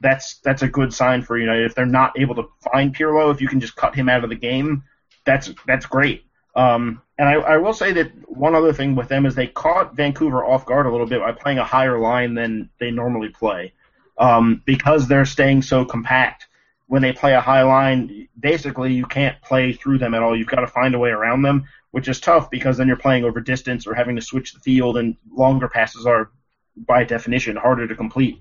that's 0.00 0.38
that's 0.40 0.62
a 0.62 0.68
good 0.68 0.92
sign 0.92 1.22
for 1.22 1.38
United. 1.38 1.66
If 1.66 1.74
they're 1.74 1.86
not 1.86 2.18
able 2.18 2.34
to 2.36 2.48
find 2.72 2.94
Pirlo, 2.94 3.32
if 3.32 3.40
you 3.40 3.48
can 3.48 3.60
just 3.60 3.76
cut 3.76 3.94
him 3.94 4.08
out 4.08 4.24
of 4.24 4.30
the 4.30 4.36
game, 4.36 4.84
that's 5.24 5.50
that's 5.66 5.86
great. 5.86 6.24
Um, 6.54 7.02
and 7.18 7.28
I, 7.28 7.34
I 7.34 7.56
will 7.58 7.74
say 7.74 7.92
that 7.92 8.12
one 8.28 8.54
other 8.54 8.72
thing 8.72 8.94
with 8.94 9.08
them 9.08 9.26
is 9.26 9.34
they 9.34 9.46
caught 9.46 9.94
Vancouver 9.94 10.44
off 10.44 10.64
guard 10.64 10.86
a 10.86 10.90
little 10.90 11.06
bit 11.06 11.20
by 11.20 11.32
playing 11.32 11.58
a 11.58 11.64
higher 11.64 11.98
line 11.98 12.34
than 12.34 12.70
they 12.78 12.90
normally 12.90 13.28
play. 13.28 13.72
Um, 14.18 14.62
because 14.64 15.06
they're 15.06 15.26
staying 15.26 15.62
so 15.62 15.84
compact, 15.84 16.46
when 16.86 17.02
they 17.02 17.12
play 17.12 17.34
a 17.34 17.40
high 17.40 17.62
line, 17.62 18.28
basically 18.38 18.94
you 18.94 19.04
can't 19.04 19.40
play 19.42 19.72
through 19.72 19.98
them 19.98 20.14
at 20.14 20.22
all. 20.22 20.36
You've 20.36 20.46
got 20.46 20.60
to 20.60 20.66
find 20.66 20.94
a 20.94 20.98
way 20.98 21.10
around 21.10 21.42
them, 21.42 21.64
which 21.90 22.08
is 22.08 22.20
tough 22.20 22.48
because 22.50 22.76
then 22.76 22.86
you're 22.86 22.96
playing 22.96 23.24
over 23.24 23.40
distance 23.40 23.86
or 23.86 23.94
having 23.94 24.16
to 24.16 24.22
switch 24.22 24.54
the 24.54 24.60
field, 24.60 24.96
and 24.96 25.16
longer 25.30 25.68
passes 25.68 26.06
are, 26.06 26.30
by 26.76 27.04
definition, 27.04 27.56
harder 27.56 27.86
to 27.86 27.94
complete. 27.94 28.40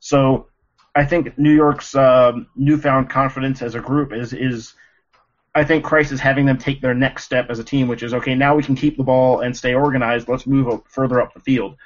So 0.00 0.48
I 0.94 1.04
think 1.04 1.36
New 1.38 1.52
York's 1.52 1.94
uh, 1.94 2.32
newfound 2.54 3.10
confidence 3.10 3.62
as 3.62 3.74
a 3.74 3.80
group 3.80 4.12
is 4.12 4.32
is 4.32 4.74
I 5.54 5.64
think 5.64 5.84
Kreis 5.84 6.10
is 6.12 6.20
having 6.20 6.46
them 6.46 6.58
take 6.58 6.80
their 6.80 6.94
next 6.94 7.24
step 7.24 7.46
as 7.48 7.58
a 7.58 7.64
team, 7.64 7.86
which 7.86 8.02
is 8.02 8.14
okay. 8.14 8.34
Now 8.34 8.56
we 8.56 8.62
can 8.62 8.74
keep 8.74 8.96
the 8.96 9.04
ball 9.04 9.40
and 9.40 9.56
stay 9.56 9.74
organized. 9.74 10.28
Let's 10.28 10.46
move 10.46 10.68
up, 10.68 10.84
further 10.88 11.20
up 11.20 11.32
the 11.34 11.40
field. 11.40 11.76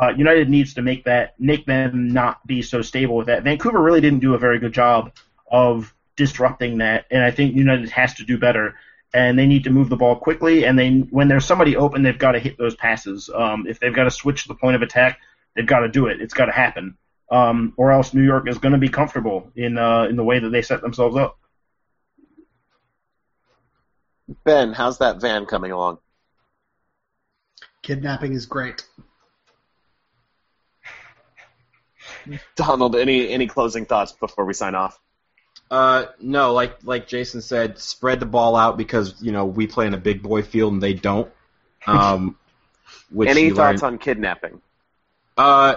Uh, 0.00 0.10
United 0.10 0.48
needs 0.48 0.74
to 0.74 0.82
make 0.82 1.04
that 1.04 1.38
make 1.40 1.66
them 1.66 2.08
not 2.12 2.46
be 2.46 2.62
so 2.62 2.82
stable 2.82 3.16
with 3.16 3.26
that. 3.26 3.42
Vancouver 3.42 3.82
really 3.82 4.00
didn't 4.00 4.20
do 4.20 4.34
a 4.34 4.38
very 4.38 4.58
good 4.58 4.72
job 4.72 5.12
of 5.50 5.92
disrupting 6.16 6.78
that, 6.78 7.06
and 7.10 7.22
I 7.22 7.30
think 7.30 7.54
United 7.54 7.88
has 7.90 8.14
to 8.14 8.24
do 8.24 8.38
better. 8.38 8.74
And 9.14 9.38
they 9.38 9.46
need 9.46 9.64
to 9.64 9.70
move 9.70 9.88
the 9.88 9.96
ball 9.96 10.16
quickly. 10.16 10.66
And 10.66 10.78
they, 10.78 10.90
when 10.90 11.28
there's 11.28 11.46
somebody 11.46 11.76
open, 11.76 12.02
they've 12.02 12.18
got 12.18 12.32
to 12.32 12.38
hit 12.38 12.58
those 12.58 12.76
passes. 12.76 13.30
Um, 13.34 13.66
if 13.66 13.80
they've 13.80 13.94
got 13.94 14.04
to 14.04 14.10
switch 14.10 14.44
the 14.44 14.54
point 14.54 14.76
of 14.76 14.82
attack, 14.82 15.18
they've 15.56 15.66
got 15.66 15.80
to 15.80 15.88
do 15.88 16.08
it. 16.08 16.20
It's 16.20 16.34
got 16.34 16.44
to 16.44 16.52
happen, 16.52 16.94
um, 17.30 17.74
or 17.76 17.92
else 17.92 18.14
New 18.14 18.22
York 18.24 18.48
is 18.48 18.58
going 18.58 18.72
to 18.72 18.78
be 18.78 18.88
comfortable 18.88 19.50
in 19.54 19.78
uh, 19.78 20.04
in 20.04 20.16
the 20.16 20.24
way 20.24 20.38
that 20.38 20.50
they 20.50 20.62
set 20.62 20.80
themselves 20.80 21.16
up. 21.16 21.38
Ben, 24.44 24.72
how's 24.72 24.98
that 24.98 25.20
van 25.20 25.46
coming 25.46 25.72
along? 25.72 25.98
Kidnapping 27.82 28.32
is 28.34 28.46
great. 28.46 28.86
Donald, 32.56 32.96
any 32.96 33.30
any 33.30 33.46
closing 33.46 33.86
thoughts 33.86 34.12
before 34.12 34.44
we 34.44 34.52
sign 34.52 34.74
off? 34.74 34.98
Uh, 35.70 36.06
no, 36.20 36.52
like 36.52 36.78
like 36.82 37.08
Jason 37.08 37.40
said, 37.40 37.78
spread 37.78 38.20
the 38.20 38.26
ball 38.26 38.56
out 38.56 38.76
because 38.76 39.20
you 39.22 39.32
know 39.32 39.44
we 39.46 39.66
play 39.66 39.86
in 39.86 39.94
a 39.94 39.98
big 39.98 40.22
boy 40.22 40.42
field 40.42 40.72
and 40.72 40.82
they 40.82 40.94
don't. 40.94 41.30
Um, 41.86 42.36
which 43.10 43.28
any 43.28 43.50
thoughts 43.50 43.82
learn. 43.82 43.94
on 43.94 43.98
kidnapping? 43.98 44.60
Uh, 45.36 45.76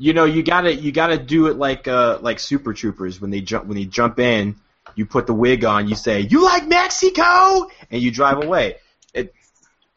you 0.00 0.12
know 0.12 0.24
you 0.24 0.42
gotta 0.42 0.74
you 0.74 0.90
gotta 0.92 1.18
do 1.18 1.46
it 1.46 1.56
like 1.56 1.86
uh 1.86 2.18
like 2.20 2.40
Super 2.40 2.74
Troopers 2.74 3.20
when 3.20 3.30
they 3.30 3.40
jump 3.40 3.66
when 3.66 3.76
they 3.76 3.84
jump 3.84 4.18
in 4.18 4.56
you 4.94 5.06
put 5.06 5.26
the 5.26 5.34
wig 5.34 5.64
on, 5.64 5.88
you 5.88 5.94
say, 5.94 6.20
"You 6.20 6.44
like 6.44 6.66
Mexico," 6.66 7.68
and 7.90 8.02
you 8.02 8.10
drive 8.10 8.42
away. 8.42 8.76
It, 9.14 9.34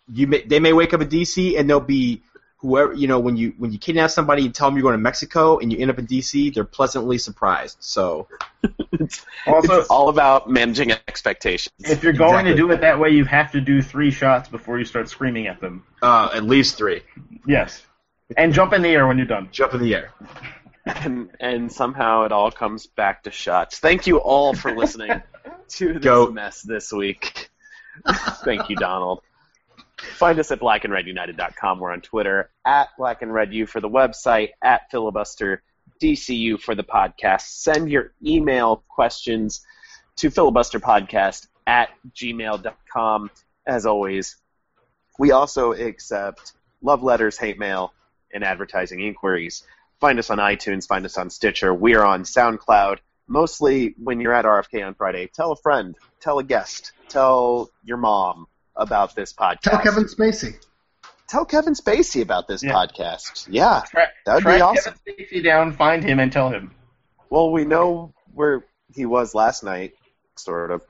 you 0.07 0.27
may, 0.27 0.41
they 0.41 0.59
may 0.59 0.73
wake 0.73 0.93
up 0.93 1.01
in 1.01 1.09
D.C. 1.09 1.57
and 1.57 1.69
they'll 1.69 1.80
be 1.80 2.21
whoever 2.57 2.93
you 2.93 3.07
know 3.07 3.19
when 3.19 3.35
you 3.35 3.53
when 3.57 3.71
you 3.71 3.77
kidnap 3.77 4.09
somebody 4.09 4.45
and 4.45 4.55
tell 4.55 4.69
them 4.69 4.77
you're 4.77 4.84
going 4.84 4.93
to 4.93 4.97
Mexico 4.97 5.57
and 5.59 5.71
you 5.71 5.80
end 5.80 5.91
up 5.91 5.99
in 5.99 6.05
D.C. 6.05 6.51
They're 6.51 6.63
pleasantly 6.63 7.17
surprised. 7.17 7.77
So 7.80 8.27
it's, 8.91 9.25
also 9.47 9.80
it's 9.81 9.89
all 9.89 10.09
about 10.09 10.49
managing 10.49 10.91
expectations. 10.91 11.73
If 11.80 12.03
you're 12.03 12.13
going 12.13 12.47
exactly. 12.47 12.51
to 12.51 12.57
do 12.57 12.71
it 12.71 12.81
that 12.81 12.99
way, 12.99 13.09
you 13.09 13.25
have 13.25 13.51
to 13.53 13.61
do 13.61 13.81
three 13.81 14.11
shots 14.11 14.49
before 14.49 14.80
you 14.80 14.85
start 14.85 15.09
screaming 15.09 15.47
at 15.47 15.59
them. 15.59 15.84
Uh, 16.01 16.30
at 16.34 16.43
least 16.43 16.77
three. 16.77 17.01
Yes. 17.47 17.84
And 18.38 18.53
jump 18.53 18.73
in 18.73 18.81
the 18.81 18.89
air 18.89 19.07
when 19.07 19.18
you're 19.18 19.27
done. 19.27 19.49
Jump 19.51 19.73
in 19.73 19.81
the 19.81 19.95
air. 19.95 20.11
And, 20.85 21.30
and 21.39 21.72
somehow 21.72 22.23
it 22.23 22.31
all 22.31 22.51
comes 22.51 22.88
back 22.88 23.23
to 23.23 23.31
shots. 23.31 23.80
Thank 23.80 24.05
you 24.05 24.18
all 24.18 24.53
for 24.53 24.76
listening 24.76 25.22
to 25.69 25.93
this 25.93 26.03
Go. 26.03 26.30
mess 26.31 26.61
this 26.61 26.91
week. 26.91 27.49
Thank 28.43 28.69
you, 28.69 28.76
Donald. 28.76 29.22
Find 29.97 30.38
us 30.39 30.51
at 30.51 30.60
blackandredunited.com. 30.60 31.80
We're 31.80 31.91
on 31.91 32.01
Twitter 32.01 32.49
at 32.65 32.89
Black 32.97 33.22
and 33.22 33.34
Red 33.34 33.53
U 33.53 33.65
for 33.65 33.80
the 33.80 33.89
website, 33.89 34.49
at 34.61 34.89
filibuster 34.91 35.61
DCU 36.01 36.60
for 36.60 36.76
the 36.76 36.84
podcast. 36.84 37.41
Send 37.41 37.89
your 37.89 38.14
email 38.26 38.84
questions 38.89 39.65
to 40.18 40.30
filibusterpodcast 40.30 41.47
at 41.65 41.89
gmail.com. 42.14 43.31
As 43.65 43.85
always, 43.85 44.35
we 45.18 45.31
also 45.31 45.72
accept 45.72 46.53
love 46.81 47.03
letters, 47.03 47.38
hate 47.38 47.57
mail, 47.57 47.93
and 48.34 48.43
advertising 48.43 48.99
inquiries. 49.01 49.64
Find 49.99 50.19
us 50.19 50.30
on 50.30 50.38
iTunes, 50.38 50.88
find 50.88 51.05
us 51.05 51.18
on 51.18 51.30
Stitcher. 51.30 51.73
We 51.73 51.95
are 51.95 52.05
on 52.05 52.23
SoundCloud. 52.23 52.97
Mostly 53.27 53.95
when 53.97 54.19
you're 54.19 54.34
at 54.34 54.45
RFK 54.45 54.85
on 54.85 54.95
Friday, 54.95 55.30
tell 55.34 55.51
a 55.51 55.55
friend, 55.55 55.95
tell 56.19 56.39
a 56.39 56.43
guest, 56.43 56.91
tell 57.07 57.69
your 57.84 57.97
mom 57.97 58.47
about 58.76 59.15
this 59.15 59.31
podcast. 59.34 59.61
Tell 59.61 59.80
Kevin 59.80 60.05
Spacey. 60.05 60.55
Tell 61.27 61.45
Kevin 61.45 61.73
Spacey 61.73 62.22
about 62.22 62.47
this 62.47 62.61
Yeah. 62.64 62.73
podcast. 62.73 63.47
Yeah. 63.49 63.84
Tra- 63.89 64.07
That'd 64.26 64.39
be 64.43 64.49
track 64.51 64.61
awesome. 64.61 64.95
Kevin 65.05 65.26
Spacey 65.26 65.43
down, 65.43 65.72
find 65.72 66.03
him, 66.03 66.19
and 66.19 66.31
tell 66.31 66.49
him. 66.49 66.72
Well, 67.30 67.51
we 67.51 67.64
know 67.65 68.14
where 68.34 68.65
he 68.93 69.05
was 69.05 69.34
last 69.34 69.64
night, 69.64 69.93
sort 70.35 70.69
of. 70.72 70.81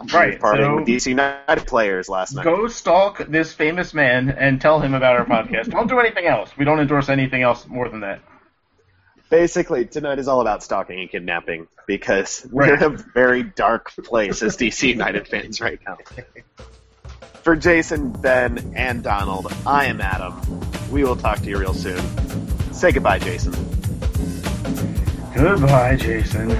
He 0.00 0.16
Right, 0.16 0.40
partying 0.40 0.64
so- 0.64 0.76
with 0.76 0.86
DC 0.86 1.10
United 1.10 1.66
players 1.66 2.08
last 2.08 2.34
night. 2.34 2.44
Go 2.44 2.66
stalk 2.66 3.18
this 3.28 3.52
famous 3.52 3.92
man 3.92 4.30
and 4.30 4.60
tell 4.60 4.80
him 4.80 4.94
about 4.94 5.16
our 5.16 5.26
podcast. 5.26 5.70
Don't 5.70 5.86
do 5.86 6.00
anything 6.00 6.24
else. 6.26 6.50
We 6.56 6.64
don't 6.64 6.80
endorse 6.80 7.08
anything 7.10 7.42
else 7.42 7.66
more 7.68 7.88
than 7.88 8.00
that. 8.00 8.20
Basically, 9.28 9.84
tonight 9.86 10.18
is 10.18 10.28
all 10.28 10.40
about 10.40 10.62
stalking 10.62 11.00
and 11.00 11.10
kidnapping 11.10 11.66
because 11.86 12.46
Right. 12.50 12.68
we're 12.70 12.76
in 12.76 12.82
a 12.82 12.88
very 13.14 13.42
dark 13.42 13.90
place 14.04 14.42
as 14.42 14.56
DC 14.56 14.88
United 14.88 15.28
fans 15.28 15.60
right 15.60 15.78
now. 15.86 15.96
For 17.42 17.56
Jason, 17.56 18.12
Ben, 18.12 18.72
and 18.76 19.02
Donald, 19.02 19.52
I 19.66 19.86
am 19.86 20.00
Adam. 20.00 20.40
We 20.90 21.02
will 21.04 21.16
talk 21.16 21.38
to 21.40 21.46
you 21.48 21.58
real 21.58 21.74
soon. 21.74 22.00
Say 22.72 22.92
goodbye, 22.92 23.18
Jason. 23.18 23.52
Goodbye, 25.34 25.96
Jason. 25.96 26.50